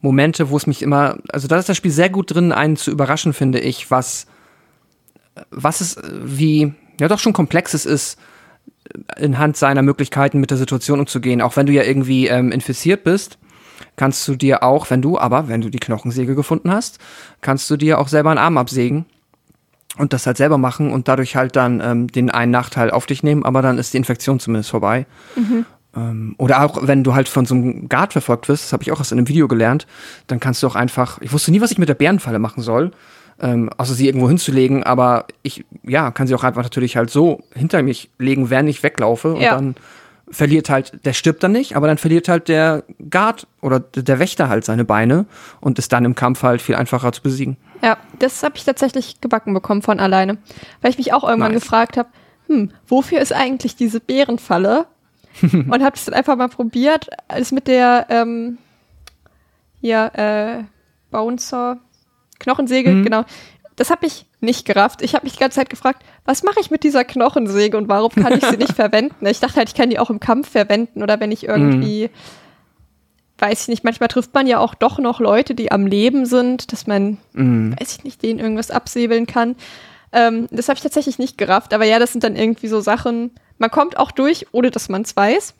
Momente, 0.00 0.50
wo 0.50 0.56
es 0.56 0.66
mich 0.66 0.82
immer, 0.82 1.16
also 1.32 1.48
da 1.48 1.58
ist 1.58 1.68
das 1.68 1.76
Spiel 1.76 1.90
sehr 1.92 2.10
gut 2.10 2.34
drin, 2.34 2.52
einen 2.52 2.76
zu 2.76 2.90
überraschen, 2.90 3.32
finde 3.32 3.60
ich, 3.60 3.90
was, 3.90 4.26
was 5.50 5.80
es, 5.80 5.96
wie, 6.22 6.74
ja 7.00 7.08
doch 7.08 7.18
schon 7.20 7.32
komplex 7.32 7.72
es 7.72 7.86
ist, 7.86 8.18
anhand 9.16 9.56
seiner 9.56 9.80
Möglichkeiten 9.82 10.40
mit 10.40 10.50
der 10.50 10.58
Situation 10.58 11.00
umzugehen. 11.00 11.40
Auch 11.40 11.56
wenn 11.56 11.66
du 11.66 11.72
ja 11.72 11.84
irgendwie 11.84 12.26
ähm, 12.26 12.52
infiziert 12.52 13.04
bist, 13.04 13.38
kannst 13.96 14.26
du 14.28 14.34
dir 14.36 14.62
auch, 14.62 14.90
wenn 14.90 15.02
du 15.02 15.18
aber, 15.18 15.48
wenn 15.48 15.60
du 15.60 15.68
die 15.70 15.78
Knochensäge 15.78 16.34
gefunden 16.34 16.70
hast, 16.72 16.98
kannst 17.40 17.68
du 17.70 17.76
dir 17.76 17.98
auch 17.98 18.08
selber 18.08 18.30
einen 18.30 18.38
Arm 18.38 18.58
absägen 18.58 19.04
und 19.98 20.12
das 20.12 20.26
halt 20.26 20.38
selber 20.38 20.58
machen 20.58 20.90
und 20.92 21.08
dadurch 21.08 21.36
halt 21.36 21.54
dann 21.56 21.80
ähm, 21.84 22.06
den 22.08 22.30
einen 22.30 22.50
Nachteil 22.52 22.90
auf 22.90 23.06
dich 23.06 23.22
nehmen, 23.22 23.44
aber 23.44 23.60
dann 23.62 23.78
ist 23.78 23.92
die 23.92 23.98
Infektion 23.98 24.40
zumindest 24.40 24.70
vorbei. 24.70 25.04
Ähm, 25.94 26.34
oder 26.38 26.64
auch 26.64 26.78
wenn 26.86 27.04
du 27.04 27.14
halt 27.14 27.28
von 27.28 27.44
so 27.44 27.54
einem 27.54 27.88
Guard 27.88 28.12
verfolgt 28.12 28.48
wirst, 28.48 28.64
das 28.64 28.72
habe 28.72 28.82
ich 28.82 28.92
auch 28.92 29.00
aus 29.00 29.12
einem 29.12 29.28
Video 29.28 29.46
gelernt, 29.48 29.86
dann 30.26 30.40
kannst 30.40 30.62
du 30.62 30.66
auch 30.66 30.74
einfach, 30.76 31.20
ich 31.20 31.32
wusste 31.32 31.50
nie, 31.50 31.60
was 31.60 31.70
ich 31.70 31.78
mit 31.78 31.88
der 31.90 31.94
Bärenfalle 31.94 32.38
machen 32.38 32.62
soll, 32.62 32.92
ähm, 33.40 33.68
außer 33.76 33.92
sie 33.92 34.06
irgendwo 34.06 34.28
hinzulegen, 34.28 34.84
aber 34.84 35.26
ich, 35.42 35.64
ja, 35.82 36.10
kann 36.10 36.26
sie 36.26 36.34
auch 36.34 36.44
einfach 36.44 36.62
natürlich 36.62 36.96
halt 36.96 37.10
so 37.10 37.42
hinter 37.54 37.82
mich 37.82 38.10
legen, 38.18 38.48
während 38.48 38.70
ich 38.70 38.82
weglaufe 38.82 39.34
und 39.34 39.42
Ja. 39.42 39.54
dann 39.54 39.74
verliert 40.32 40.68
halt, 40.70 41.04
der 41.04 41.12
stirbt 41.12 41.42
dann 41.42 41.52
nicht, 41.52 41.76
aber 41.76 41.86
dann 41.86 41.98
verliert 41.98 42.26
halt 42.28 42.48
der 42.48 42.82
Guard 43.10 43.46
oder 43.60 43.78
der 43.80 44.18
Wächter 44.18 44.48
halt 44.48 44.64
seine 44.64 44.84
Beine 44.84 45.26
und 45.60 45.78
ist 45.78 45.92
dann 45.92 46.04
im 46.04 46.14
Kampf 46.14 46.42
halt 46.42 46.60
viel 46.62 46.74
einfacher 46.74 47.12
zu 47.12 47.22
besiegen. 47.22 47.56
Ja, 47.82 47.98
das 48.18 48.42
habe 48.42 48.56
ich 48.56 48.64
tatsächlich 48.64 49.20
gebacken 49.20 49.54
bekommen 49.54 49.82
von 49.82 50.00
alleine. 50.00 50.38
Weil 50.80 50.90
ich 50.90 50.98
mich 50.98 51.12
auch 51.12 51.22
irgendwann 51.22 51.52
Nice. 51.52 51.62
gefragt 51.62 51.96
habe, 51.96 52.08
hm, 52.48 52.70
wofür 52.88 53.20
ist 53.20 53.32
eigentlich 53.32 53.76
diese 53.76 54.00
Bärenfalle? 54.00 54.86
und 55.52 55.82
habe 55.82 55.96
es 55.96 56.04
dann 56.04 56.14
einfach 56.14 56.36
mal 56.36 56.48
probiert. 56.48 57.08
Alles 57.28 57.52
mit 57.52 57.66
der, 57.66 58.06
ähm, 58.10 58.58
ja, 59.80 60.08
äh, 60.08 60.64
Bouncer, 61.10 61.78
Knochensäge, 62.38 62.90
Mhm. 62.90 63.04
genau. 63.04 63.24
Das 63.76 63.90
habe 63.90 64.06
ich 64.06 64.26
nicht 64.40 64.66
gerafft. 64.66 65.00
Ich 65.02 65.14
habe 65.14 65.24
mich 65.24 65.32
die 65.34 65.38
ganze 65.38 65.56
Zeit 65.56 65.70
gefragt, 65.70 66.02
was 66.24 66.42
mache 66.44 66.60
ich 66.60 66.70
mit 66.70 66.84
dieser 66.84 67.04
Knochensäge 67.04 67.76
und 67.76 67.88
warum 67.88 68.10
kann 68.10 68.34
ich 68.38 68.44
sie 68.44 68.56
nicht 68.56 68.72
verwenden? 68.76 69.26
Ich 69.26 69.40
dachte 69.40 69.56
halt, 69.56 69.68
ich 69.68 69.74
kann 69.74 69.90
die 69.90 69.98
auch 69.98 70.10
im 70.10 70.20
Kampf 70.20 70.50
verwenden 70.50 71.02
oder 71.02 71.18
wenn 71.20 71.32
ich 71.32 71.44
irgendwie, 71.44 72.10
weiß 73.38 73.62
ich 73.62 73.68
nicht, 73.68 73.84
manchmal 73.84 74.08
trifft 74.08 74.32
man 74.34 74.46
ja 74.46 74.58
auch 74.58 74.74
doch 74.74 74.98
noch 74.98 75.18
Leute, 75.20 75.54
die 75.54 75.72
am 75.72 75.86
Leben 75.86 76.26
sind, 76.26 76.72
dass 76.72 76.86
man 76.86 77.18
Mhm. 77.32 77.74
weiß 77.78 77.96
ich 77.98 78.04
nicht, 78.04 78.22
denen 78.22 78.38
irgendwas 78.38 78.70
absäbeln 78.70 79.26
kann. 79.26 79.56
Ähm, 80.12 80.46
das 80.50 80.68
habe 80.68 80.76
ich 80.76 80.82
tatsächlich 80.82 81.18
nicht 81.18 81.38
gerafft, 81.38 81.72
aber 81.74 81.84
ja, 81.86 81.98
das 81.98 82.12
sind 82.12 82.22
dann 82.22 82.36
irgendwie 82.36 82.68
so 82.68 82.80
Sachen, 82.80 83.30
man 83.58 83.70
kommt 83.70 83.96
auch 83.96 84.10
durch, 84.10 84.46
ohne 84.52 84.70
dass 84.70 84.88
man 84.88 85.02
es 85.02 85.16
weiß. 85.16 85.54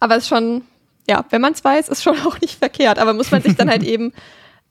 Aber 0.00 0.16
es 0.16 0.24
ist 0.24 0.28
schon, 0.28 0.62
ja, 1.08 1.24
wenn 1.30 1.40
man 1.40 1.52
es 1.52 1.64
weiß, 1.64 1.88
ist 1.88 2.02
schon 2.02 2.18
auch 2.26 2.40
nicht 2.40 2.58
verkehrt. 2.58 2.98
Aber 2.98 3.12
muss 3.12 3.30
man 3.30 3.42
sich 3.42 3.56
dann 3.56 3.68
halt 3.68 3.82
eben, 3.94 4.12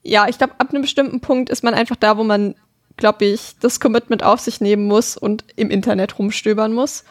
ja, 0.01 0.27
ich 0.27 0.37
glaube, 0.37 0.53
ab 0.59 0.69
einem 0.71 0.81
bestimmten 0.81 1.19
Punkt 1.21 1.49
ist 1.49 1.63
man 1.63 1.73
einfach 1.73 1.95
da, 1.95 2.17
wo 2.17 2.23
man, 2.23 2.55
glaube 2.97 3.25
ich, 3.25 3.55
das 3.59 3.79
Commitment 3.79 4.23
auf 4.23 4.39
sich 4.39 4.61
nehmen 4.61 4.87
muss 4.87 5.17
und 5.17 5.43
im 5.55 5.69
Internet 5.69 6.19
rumstöbern 6.19 6.73
muss 6.73 7.03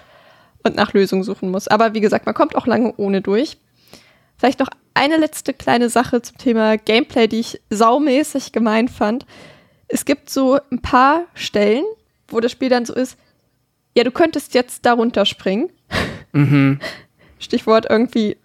und 0.62 0.76
nach 0.76 0.92
Lösungen 0.92 1.24
suchen 1.24 1.50
muss. 1.50 1.68
Aber 1.68 1.94
wie 1.94 2.00
gesagt, 2.00 2.26
man 2.26 2.34
kommt 2.34 2.56
auch 2.56 2.66
lange 2.66 2.94
ohne 2.96 3.20
durch. 3.20 3.58
Vielleicht 4.36 4.60
noch 4.60 4.68
eine 4.94 5.16
letzte 5.16 5.54
kleine 5.54 5.88
Sache 5.88 6.22
zum 6.22 6.38
Thema 6.38 6.76
Gameplay, 6.76 7.26
die 7.26 7.40
ich 7.40 7.60
saumäßig 7.70 8.52
gemein 8.52 8.88
fand. 8.88 9.26
Es 9.88 10.04
gibt 10.04 10.30
so 10.30 10.58
ein 10.70 10.80
paar 10.80 11.24
Stellen, 11.34 11.84
wo 12.28 12.40
das 12.40 12.52
Spiel 12.52 12.68
dann 12.68 12.86
so 12.86 12.94
ist, 12.94 13.16
ja, 13.94 14.04
du 14.04 14.10
könntest 14.10 14.54
jetzt 14.54 14.86
darunter 14.86 15.26
springen. 15.26 15.70
Stichwort 17.38 17.86
irgendwie 17.90 18.38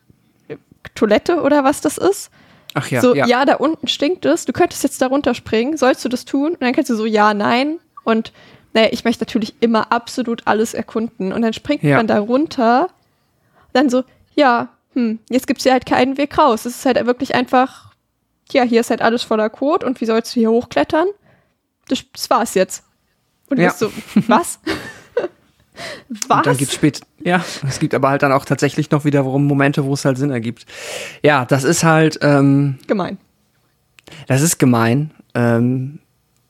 Toilette 0.93 1.41
oder 1.41 1.63
was 1.63 1.81
das 1.81 1.97
ist. 1.97 2.31
Ach 2.77 2.87
ja, 2.89 3.01
so, 3.01 3.15
ja. 3.15 3.25
ja. 3.27 3.45
da 3.45 3.55
unten 3.55 3.87
stinkt 3.87 4.25
es, 4.25 4.45
du 4.45 4.53
könntest 4.53 4.83
jetzt 4.83 5.01
darunter 5.01 5.33
springen, 5.33 5.77
sollst 5.77 6.03
du 6.05 6.09
das 6.09 6.25
tun? 6.25 6.53
Und 6.53 6.61
dann 6.61 6.73
kannst 6.73 6.89
du 6.89 6.95
so, 6.95 7.05
ja, 7.05 7.33
nein. 7.33 7.79
Und 8.03 8.31
naja, 8.73 8.89
ich 8.91 9.03
möchte 9.03 9.23
natürlich 9.23 9.55
immer 9.59 9.91
absolut 9.91 10.43
alles 10.45 10.73
erkunden. 10.73 11.33
Und 11.33 11.41
dann 11.41 11.53
springt 11.53 11.83
Ja. 11.83 11.97
man 11.97 12.07
da 12.07 12.19
runter. 12.19 12.89
Dann 13.73 13.89
so, 13.89 14.03
ja, 14.35 14.69
hm, 14.93 15.19
jetzt 15.29 15.47
gibt's 15.47 15.63
hier 15.63 15.71
halt 15.73 15.85
keinen 15.85 16.17
Weg 16.17 16.37
raus. 16.37 16.65
Es 16.65 16.75
ist 16.77 16.85
halt 16.85 17.03
wirklich 17.05 17.33
einfach, 17.35 17.93
ja, 18.51 18.63
hier 18.63 18.81
ist 18.81 18.89
halt 18.89 19.01
alles 19.01 19.23
voller 19.23 19.49
Kot 19.49 19.83
und 19.83 19.99
wie 20.01 20.05
sollst 20.05 20.35
du 20.35 20.39
hier 20.39 20.51
hochklettern? 20.51 21.07
Das, 21.87 22.03
das 22.13 22.29
war's 22.29 22.53
jetzt. 22.53 22.83
Und 23.49 23.57
du 23.57 23.63
Ja. 23.63 23.69
bist 23.69 23.79
so, 23.79 23.91
was? 24.27 24.59
was? 26.27 26.37
Und 26.37 26.45
dann 26.45 26.57
gibt's 26.57 26.75
spät, 26.75 27.01
ja, 27.23 27.43
es 27.67 27.79
gibt 27.79 27.93
aber 27.93 28.09
halt 28.09 28.23
dann 28.23 28.31
auch 28.31 28.45
tatsächlich 28.45 28.91
noch 28.91 29.05
wiederum 29.05 29.45
Momente, 29.45 29.85
wo 29.85 29.93
es 29.93 30.05
halt 30.05 30.17
Sinn 30.17 30.31
ergibt. 30.31 30.65
Ja, 31.23 31.45
das 31.45 31.63
ist 31.63 31.83
halt, 31.83 32.19
ähm, 32.21 32.79
Gemein. 32.87 33.17
das 34.27 34.41
ist 34.41 34.57
gemein. 34.57 35.11
Ähm, 35.33 35.99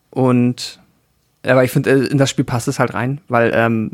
und 0.10 0.80
aber 1.46 1.64
ich 1.64 1.72
finde, 1.72 1.92
in 1.92 2.18
das 2.18 2.30
Spiel 2.30 2.46
passt 2.46 2.68
es 2.68 2.80
halt 2.80 2.94
rein, 2.94 3.22
weil 3.28 3.52
ähm, 3.54 3.92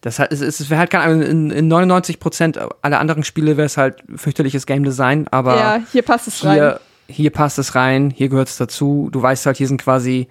das 0.00 0.18
halt, 0.18 0.32
es, 0.32 0.40
es 0.40 0.70
wäre 0.70 0.80
halt 0.80 0.90
kein, 0.90 1.22
in, 1.22 1.50
in 1.50 1.68
99 1.68 2.20
Prozent 2.20 2.58
aller 2.82 3.00
anderen 3.00 3.24
Spiele 3.24 3.56
wäre 3.56 3.66
es 3.66 3.76
halt 3.76 4.02
fürchterliches 4.14 4.66
Game 4.66 4.84
Design, 4.84 5.26
aber 5.28 5.56
ja, 5.56 5.80
hier 5.90 6.02
passt 6.02 6.28
es 6.28 6.44
rein. 6.44 6.54
hier, 6.54 6.80
hier 7.08 7.30
passt 7.30 7.58
es 7.58 7.74
rein, 7.74 8.10
hier 8.10 8.28
gehört 8.28 8.48
es 8.48 8.56
dazu. 8.56 9.08
Du 9.12 9.22
weißt 9.22 9.46
halt, 9.46 9.56
hier 9.56 9.68
sind 9.68 9.80
quasi, 9.80 10.28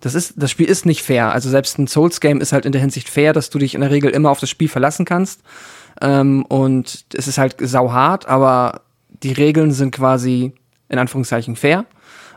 das 0.00 0.14
ist, 0.14 0.34
das 0.36 0.50
Spiel 0.50 0.66
ist 0.66 0.86
nicht 0.86 1.02
fair. 1.02 1.32
Also 1.32 1.50
selbst 1.50 1.78
ein 1.78 1.86
Souls-Game 1.86 2.40
ist 2.40 2.52
halt 2.52 2.66
in 2.66 2.72
der 2.72 2.80
Hinsicht 2.80 3.08
fair, 3.08 3.32
dass 3.32 3.50
du 3.50 3.58
dich 3.58 3.74
in 3.74 3.80
der 3.80 3.90
Regel 3.90 4.10
immer 4.10 4.30
auf 4.30 4.40
das 4.40 4.50
Spiel 4.50 4.68
verlassen 4.68 5.04
kannst. 5.04 5.40
Ähm, 6.00 6.44
und 6.46 7.04
es 7.14 7.26
ist 7.26 7.38
halt 7.38 7.56
sauhart, 7.58 8.28
aber 8.28 8.82
die 9.22 9.32
Regeln 9.32 9.72
sind 9.72 9.90
quasi 9.90 10.52
in 10.88 10.98
Anführungszeichen 10.98 11.56
fair. 11.56 11.84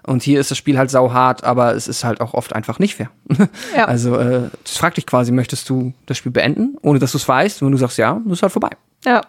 Und 0.03 0.23
hier 0.23 0.39
ist 0.39 0.49
das 0.49 0.57
Spiel 0.57 0.79
halt 0.79 0.89
sauhart, 0.89 1.43
aber 1.43 1.75
es 1.75 1.87
ist 1.87 2.03
halt 2.03 2.21
auch 2.21 2.33
oft 2.33 2.53
einfach 2.53 2.79
nicht 2.79 2.95
fair. 2.95 3.11
Ja. 3.75 3.85
Also, 3.85 4.17
äh, 4.17 4.49
das 4.63 4.77
fragt 4.77 4.97
dich 4.97 5.05
quasi, 5.05 5.31
möchtest 5.31 5.69
du 5.69 5.93
das 6.07 6.17
Spiel 6.17 6.31
beenden, 6.31 6.77
ohne 6.81 6.97
dass 6.97 7.11
du 7.11 7.17
es 7.17 7.27
weißt? 7.27 7.61
Und 7.61 7.67
wenn 7.67 7.71
du 7.73 7.77
sagst 7.77 7.97
ja, 7.97 8.13
dann 8.13 8.31
ist 8.31 8.41
halt 8.41 8.51
vorbei. 8.51 8.71
Ja. 9.05 9.21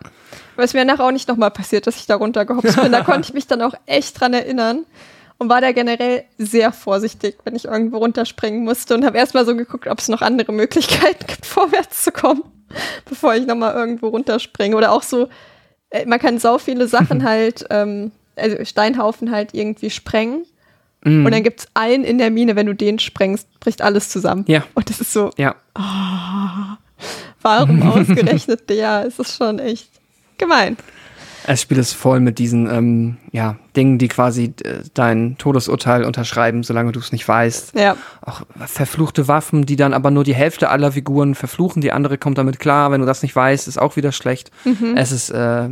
Es 0.56 0.74
mir 0.74 0.84
nachher 0.84 1.04
auch 1.04 1.12
nicht 1.12 1.28
nochmal 1.28 1.50
passiert, 1.50 1.86
dass 1.86 1.96
ich 1.96 2.06
da 2.06 2.16
runtergehopst 2.16 2.80
bin. 2.80 2.92
Da 2.92 3.02
konnte 3.04 3.28
ich 3.28 3.34
mich 3.34 3.46
dann 3.46 3.62
auch 3.62 3.74
echt 3.86 4.20
dran 4.20 4.32
erinnern 4.32 4.84
und 5.42 5.48
war 5.50 5.60
da 5.60 5.72
generell 5.72 6.24
sehr 6.38 6.72
vorsichtig, 6.72 7.36
wenn 7.44 7.54
ich 7.54 7.66
irgendwo 7.66 7.98
runterspringen 7.98 8.64
musste 8.64 8.94
und 8.94 9.04
habe 9.04 9.18
erstmal 9.18 9.44
so 9.44 9.54
geguckt, 9.54 9.86
ob 9.88 9.98
es 9.98 10.08
noch 10.08 10.22
andere 10.22 10.52
Möglichkeiten 10.52 11.26
gibt, 11.26 11.44
vorwärts 11.44 12.02
zu 12.04 12.12
kommen, 12.12 12.42
bevor 13.08 13.34
ich 13.34 13.46
nochmal 13.46 13.74
irgendwo 13.74 14.08
runterspringe. 14.08 14.76
Oder 14.76 14.92
auch 14.92 15.02
so, 15.02 15.28
äh, 15.90 16.06
man 16.06 16.18
kann 16.18 16.38
sau 16.38 16.58
viele 16.58 16.86
Sachen 16.88 17.24
halt, 17.28 17.64
ähm, 17.70 18.12
also 18.36 18.64
Steinhaufen 18.64 19.30
halt 19.30 19.52
irgendwie 19.52 19.90
sprengen. 19.90 20.46
Mhm. 21.04 21.26
Und 21.26 21.32
dann 21.32 21.42
gibt's 21.42 21.66
einen 21.74 22.04
in 22.04 22.18
der 22.18 22.30
Mine, 22.30 22.56
wenn 22.56 22.66
du 22.66 22.74
den 22.74 22.98
sprengst, 22.98 23.48
bricht 23.60 23.82
alles 23.82 24.08
zusammen. 24.08 24.44
Ja. 24.46 24.64
Und 24.74 24.88
das 24.88 25.00
ist 25.00 25.12
so, 25.12 25.30
Ja. 25.36 25.56
warum 27.42 27.82
ausgerechnet 27.82 28.70
der? 28.70 29.04
Es 29.06 29.18
ist 29.18 29.36
schon 29.36 29.58
echt 29.58 29.90
gemein. 30.38 30.76
Das 31.46 31.60
Spiel 31.60 31.78
ist 31.78 31.92
voll 31.92 32.20
mit 32.20 32.38
diesen 32.38 32.70
ähm, 32.70 33.16
ja, 33.32 33.56
Dingen, 33.76 33.98
die 33.98 34.08
quasi 34.08 34.54
äh, 34.64 34.80
dein 34.94 35.36
Todesurteil 35.38 36.04
unterschreiben, 36.04 36.62
solange 36.62 36.92
du 36.92 37.00
es 37.00 37.12
nicht 37.12 37.26
weißt. 37.26 37.74
Ja. 37.74 37.96
Auch 38.20 38.42
verfluchte 38.66 39.28
Waffen, 39.28 39.66
die 39.66 39.76
dann 39.76 39.94
aber 39.94 40.10
nur 40.10 40.24
die 40.24 40.34
Hälfte 40.34 40.68
aller 40.68 40.92
Figuren 40.92 41.34
verfluchen, 41.34 41.82
die 41.82 41.92
andere 41.92 42.18
kommt 42.18 42.38
damit 42.38 42.58
klar. 42.58 42.90
Wenn 42.90 43.00
du 43.00 43.06
das 43.06 43.22
nicht 43.22 43.34
weißt, 43.34 43.68
ist 43.68 43.80
auch 43.80 43.96
wieder 43.96 44.12
schlecht. 44.12 44.50
Es 44.94 45.12
ist, 45.12 45.30
äh, 45.30 45.70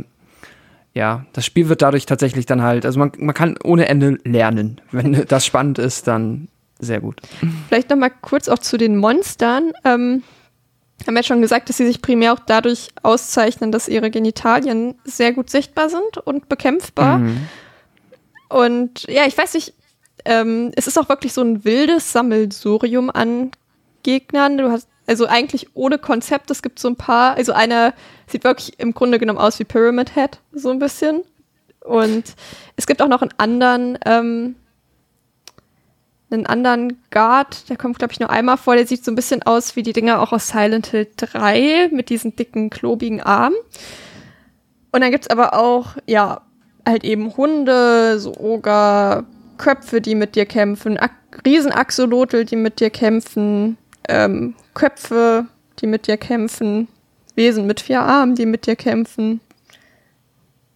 ja, 0.93 1.25
das 1.33 1.45
Spiel 1.45 1.69
wird 1.69 1.81
dadurch 1.81 2.05
tatsächlich 2.05 2.45
dann 2.45 2.61
halt, 2.61 2.85
also 2.85 2.99
man, 2.99 3.11
man 3.17 3.33
kann 3.33 3.57
ohne 3.63 3.87
Ende 3.87 4.17
lernen. 4.23 4.81
Wenn 4.91 5.25
das 5.27 5.45
spannend 5.45 5.79
ist, 5.79 6.07
dann 6.07 6.47
sehr 6.79 6.99
gut. 6.99 7.21
Vielleicht 7.67 7.89
noch 7.89 7.97
mal 7.97 8.09
kurz 8.09 8.49
auch 8.49 8.59
zu 8.59 8.77
den 8.77 8.97
Monstern. 8.97 9.71
Ähm, 9.85 10.23
haben 11.07 11.15
ja 11.15 11.23
schon 11.23 11.41
gesagt, 11.41 11.69
dass 11.69 11.77
sie 11.77 11.85
sich 11.85 12.01
primär 12.01 12.33
auch 12.33 12.39
dadurch 12.39 12.89
auszeichnen, 13.03 13.71
dass 13.71 13.87
ihre 13.87 14.11
Genitalien 14.11 14.95
sehr 15.03 15.33
gut 15.33 15.49
sichtbar 15.49 15.89
sind 15.89 16.17
und 16.23 16.49
bekämpfbar. 16.49 17.19
Mhm. 17.19 17.47
Und 18.49 19.03
ja, 19.07 19.25
ich 19.25 19.37
weiß 19.37 19.53
nicht, 19.53 19.73
ähm, 20.25 20.71
es 20.75 20.87
ist 20.87 20.97
auch 20.97 21.09
wirklich 21.09 21.33
so 21.33 21.41
ein 21.41 21.63
wildes 21.63 22.11
Sammelsurium 22.11 23.09
an 23.09 23.51
Gegnern. 24.03 24.57
Du 24.57 24.69
hast 24.71 24.87
also 25.07 25.25
eigentlich 25.25 25.67
ohne 25.73 25.97
Konzept. 25.97 26.51
Es 26.51 26.61
gibt 26.61 26.79
so 26.79 26.87
ein 26.87 26.95
paar, 26.95 27.35
also 27.35 27.53
einer 27.53 27.93
sieht 28.27 28.43
wirklich 28.43 28.79
im 28.79 28.93
Grunde 28.93 29.19
genommen 29.19 29.39
aus 29.39 29.59
wie 29.59 29.63
Pyramid 29.63 30.15
Head, 30.15 30.39
so 30.53 30.69
ein 30.69 30.79
bisschen. 30.79 31.21
Und 31.81 32.35
es 32.75 32.87
gibt 32.87 33.01
auch 33.01 33.07
noch 33.07 33.21
einen 33.21 33.33
anderen, 33.37 33.97
ähm, 34.05 34.55
einen 36.35 36.45
anderen 36.45 36.97
Guard, 37.11 37.69
der 37.69 37.77
kommt, 37.77 37.99
glaube 37.99 38.13
ich, 38.13 38.19
nur 38.19 38.29
einmal 38.29 38.57
vor, 38.57 38.75
der 38.75 38.87
sieht 38.87 39.03
so 39.03 39.11
ein 39.11 39.15
bisschen 39.15 39.43
aus 39.43 39.75
wie 39.75 39.83
die 39.83 39.93
Dinger 39.93 40.21
auch 40.21 40.31
aus 40.31 40.47
Silent 40.47 40.87
Hill 40.87 41.07
3 41.17 41.89
mit 41.91 42.09
diesen 42.09 42.35
dicken, 42.35 42.69
klobigen 42.69 43.21
Armen. 43.21 43.55
Und 44.91 45.01
dann 45.01 45.11
gibt's 45.11 45.29
aber 45.29 45.53
auch, 45.53 45.97
ja, 46.05 46.41
halt 46.85 47.03
eben 47.03 47.35
Hunde, 47.37 48.19
so 48.19 48.35
Oger, 48.37 49.25
Köpfe, 49.57 50.01
die 50.01 50.15
mit 50.15 50.35
dir 50.35 50.45
kämpfen, 50.45 50.97
Ak 50.97 51.11
Riesenaxolotl, 51.45 52.43
die 52.45 52.55
mit 52.55 52.79
dir 52.79 52.89
kämpfen, 52.89 53.77
ähm, 54.09 54.55
Köpfe, 54.73 55.45
die 55.79 55.87
mit 55.87 56.07
dir 56.07 56.17
kämpfen, 56.17 56.87
Wesen 57.35 57.67
mit 57.67 57.79
vier 57.79 58.01
Armen, 58.01 58.35
die 58.35 58.45
mit 58.45 58.65
dir 58.67 58.75
kämpfen, 58.75 59.39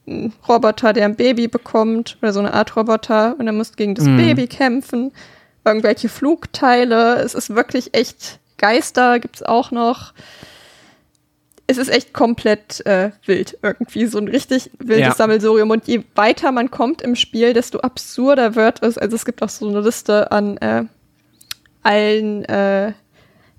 ein 0.08 0.32
Roboter, 0.48 0.94
der 0.94 1.06
ein 1.06 1.16
Baby 1.16 1.48
bekommt, 1.48 2.18
oder 2.22 2.32
so 2.32 2.40
eine 2.40 2.54
Art 2.54 2.76
Roboter, 2.76 3.36
und 3.38 3.48
er 3.48 3.54
muss 3.54 3.76
gegen 3.76 3.96
das 3.96 4.06
Mhm. 4.06 4.18
Baby 4.18 4.48
kämpfen, 4.48 5.12
irgendwelche 5.66 6.10
Flugteile, 6.10 7.16
es 7.24 7.34
ist 7.34 7.50
wirklich 7.56 7.94
echt 7.94 8.40
Geister 8.58 9.20
gibt's 9.20 9.44
auch 9.44 9.72
noch. 9.72 10.14
Es 11.68 11.78
ist 11.78 11.90
echt 11.90 12.14
komplett 12.14 12.86
äh, 12.86 13.12
wild 13.26 13.58
irgendwie, 13.64 14.06
so 14.06 14.20
ein 14.20 14.28
richtig 14.28 14.70
wildes 14.78 15.08
Ja. 15.08 15.16
Sammelsurium. 15.16 15.72
Und 15.72 15.88
je 15.88 16.04
weiter 16.14 16.52
man 16.52 16.70
kommt 16.70 17.02
im 17.02 17.16
Spiel, 17.16 17.54
desto 17.54 17.80
absurder 17.80 18.56
wird 18.56 18.84
es. 18.84 18.98
Also 18.98 19.16
es 19.16 19.26
gibt 19.26 19.42
auch 19.42 19.50
so 19.50 19.68
eine 19.68 19.82
Liste 19.82 20.32
an 20.32 20.58
äh, 20.58 20.84
allen 21.82 22.46
äh, 22.46 22.94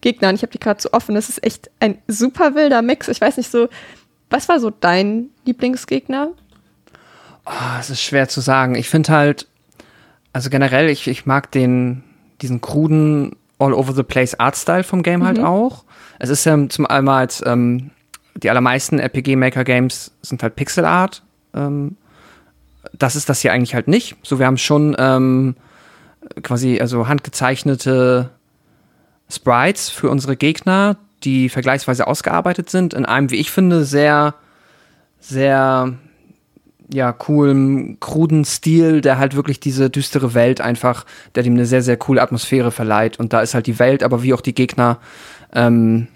Gegnern. 0.01 0.37
Ich 0.37 0.43
habe 0.43 0.53
die 0.53 0.61
gerade 0.61 0.81
so 0.81 0.93
offen. 0.93 1.17
Das 1.17 1.29
ist 1.29 1.43
echt 1.43 1.69
ein 1.81 1.99
super 2.07 2.55
wilder 2.55 2.81
Mix. 2.81 3.09
Ich 3.09 3.21
weiß 3.21 3.39
nicht 3.39 3.51
so, 3.51 3.69
was 4.31 4.49
war 4.49 4.61
so 4.61 4.71
dein 4.71 5.31
Lieblingsgegner? 5.45 6.31
Ah, 7.45 7.79
es 7.81 7.91
ist 7.91 8.03
schwer 8.03 8.29
zu 8.29 8.41
sagen. 8.41 8.77
Ich 8.77 8.89
finde 8.89 9.13
halt, 9.13 9.47
also 10.37 10.51
generell, 10.51 10.91
ich, 10.91 11.09
ich 11.09 11.25
mag 11.25 11.51
den, 11.51 12.03
diesen 12.43 12.61
kruden 12.61 13.37
All-over-the-place 13.59 14.39
Artstyle 14.39 14.85
vom 14.85 15.03
Game 15.03 15.25
halt 15.25 15.39
auch. 15.39 15.85
Es 16.19 16.29
ist 16.29 16.45
ja 16.45 16.69
zum 16.69 16.85
einmal 16.85 17.21
als, 17.21 17.43
ähm, 17.47 17.91
die 18.35 18.51
allermeisten 18.51 18.99
RPG-Maker-Games 18.99 20.13
sind 20.21 20.43
halt 20.43 20.55
Pixel 20.55 20.85
Art. 20.85 21.23
Ähm, 21.55 21.97
das 22.93 23.17
ist 23.17 23.31
das 23.31 23.41
hier 23.41 23.55
eigentlich 23.55 23.75
halt 23.75 23.89
nicht. 23.89 24.17
So, 24.23 24.39
wir 24.39 24.45
haben 24.45 24.59
schon 24.59 24.95
ähm, 24.99 25.57
quasi, 26.43 26.81
also 26.83 27.09
handgezeichnete 27.09 28.29
Sprites 29.31 29.89
für 29.89 30.11
unsere 30.11 30.37
Gegner, 30.37 30.99
die 31.25 31.49
vergleichsweise 31.49 32.07
ausgearbeitet 32.07 32.69
sind, 32.69 32.93
in 32.93 33.07
einem, 33.07 33.31
wie 33.31 33.37
ich 33.37 33.51
finde, 33.51 33.87
sehr, 33.87 34.35
sehr 35.19 35.95
ja, 36.93 37.13
coolen, 37.13 37.99
kruden 38.01 38.45
Stil, 38.45 39.01
der 39.01 39.19
halt 39.19 39.35
wirklich 39.35 39.61
diese 39.61 39.91
düstere 39.91 40.35
Welt 40.35 40.61
einfach, 40.61 41.05
der 41.35 41.43
dem 41.43 41.55
eine 41.55 41.67
sehr, 41.67 41.83
sehr 41.83 41.97
coole 41.97 42.23
Atmosphäre 42.23 42.71
verleiht. 42.71 43.19
Und 43.19 43.33
da 43.33 43.41
ist 43.41 43.55
halt 43.55 43.67
die 43.67 43.79
Welt, 43.79 44.03
aber 44.03 44.23
wie 44.23 44.35
auch 44.35 44.41
die 44.41 44.55
Gegner, 44.55 44.99
ähm, 45.53 46.09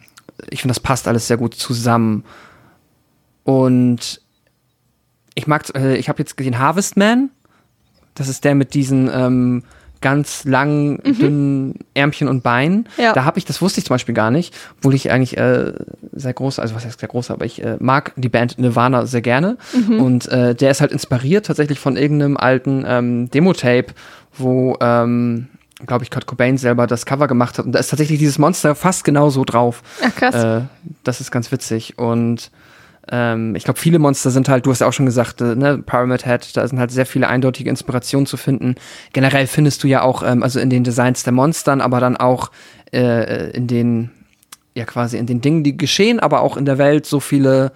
ich 0.49 0.63
finde, 0.63 0.75
das 0.75 0.81
passt 0.81 1.09
alles 1.09 1.27
sehr 1.27 1.37
gut 1.37 1.55
zusammen. 1.55 2.25
Und 3.45 4.21
ich 5.35 5.47
mag, 5.47 5.65
äh, 5.75 5.97
ich 5.97 6.09
habe 6.09 6.21
jetzt 6.21 6.37
gesehen 6.37 6.59
Harvestman. 6.59 7.31
Das 8.15 8.29
ist 8.29 8.45
der 8.45 8.55
mit 8.55 8.75
diesen 8.75 9.11
ähm, 9.13 9.65
ganz 10.01 10.45
langen, 10.45 10.99
dünnen 11.03 11.75
Ärmchen 11.95 12.29
und 12.29 12.43
Beinen. 12.43 12.89
Ja. 12.97 13.13
Da 13.13 13.25
habe 13.25 13.39
ich, 13.39 13.45
das 13.45 13.61
wusste 13.61 13.81
ich 13.81 13.87
zum 13.87 13.95
Beispiel 13.95 14.15
gar 14.15 14.31
nicht, 14.31 14.55
obwohl 14.79 14.95
ich 14.95 15.11
eigentlich 15.11 15.37
äh, 15.37 15.73
sehr 16.13 16.33
groß, 16.33 16.59
also 16.59 16.75
was 16.75 16.85
heißt 16.85 17.01
sehr 17.01 17.09
groß, 17.09 17.31
aber 17.31 17.45
ich 17.45 17.63
äh, 17.63 17.77
mag 17.81 18.13
die 18.17 18.29
Band 18.29 18.59
Nirvana 18.59 19.07
sehr 19.07 19.21
gerne. 19.21 19.59
Und 20.01 20.29
äh, 20.29 20.55
der 20.55 20.71
ist 20.71 20.81
halt 20.81 20.93
inspiriert 20.93 21.47
tatsächlich 21.47 21.79
von 21.79 21.97
irgendeinem 21.97 22.37
alten 22.37 22.85
ähm, 22.87 23.31
Demo-Tape, 23.31 23.89
wo, 24.37 24.77
ähm, 24.81 25.49
glaube 25.87 26.05
ich, 26.05 26.11
Kurt 26.11 26.27
Cobain 26.27 26.59
selber 26.59 26.87
das 26.87 27.07
Cover 27.07 27.27
gemacht 27.27 27.59
hat. 27.59 27.67
Und 27.67 27.73
da 27.73 27.79
ist 27.79 27.89
tatsächlich 27.89 28.19
dieses 28.19 28.39
Monster 28.39 28.75
fast 28.75 29.05
genauso 29.05 29.45
drauf. 29.45 29.83
Ach 30.03 30.15
krass. 30.15 30.35
Äh, 30.35 30.63
das 31.05 31.21
ist 31.21 31.31
ganz 31.31 31.51
witzig. 31.53 31.99
Und 31.99 32.51
ähm, 33.11 33.55
ich 33.57 33.65
glaube, 33.65 33.79
viele 33.79 33.99
Monster 33.99 34.31
sind 34.31 34.49
halt, 34.49 34.67
du 34.67 34.71
hast 34.71 34.81
ja 34.81 34.87
auch 34.87 34.93
schon 34.93 35.07
gesagt, 35.07 35.41
äh, 35.41 35.55
ne, 35.55 35.79
Pyramid 35.79 36.25
Head, 36.25 36.57
da 36.57 36.67
sind 36.67 36.79
halt 36.79 36.91
sehr 36.91 37.07
viele 37.07 37.29
eindeutige 37.29 37.71
Inspirationen 37.71 38.27
zu 38.27 38.37
finden. 38.37 38.75
Generell 39.13 39.47
findest 39.47 39.83
du 39.83 39.89
ja 39.89 40.03
auch, 40.03 40.23
ähm, 40.23 40.43
also 40.43 40.61
in 40.61 40.71
den 40.71 40.85
Designs 40.85 41.23
der 41.23 41.33
Monstern, 41.33 41.81
aber 41.81 42.01
dann 42.01 42.17
auch 42.17 42.51
äh, 42.93 43.51
in 43.51 43.67
den, 43.67 44.11
ja 44.75 44.85
quasi 44.85 45.17
in 45.19 45.27
den 45.27 45.41
Dingen, 45.41 45.65
die 45.65 45.77
geschehen, 45.77 46.21
aber 46.21 46.41
auch 46.43 46.57
in 46.57 46.65
der 46.65 46.79
Welt 46.79 47.07
so 47.07 47.21
viele 47.21 47.73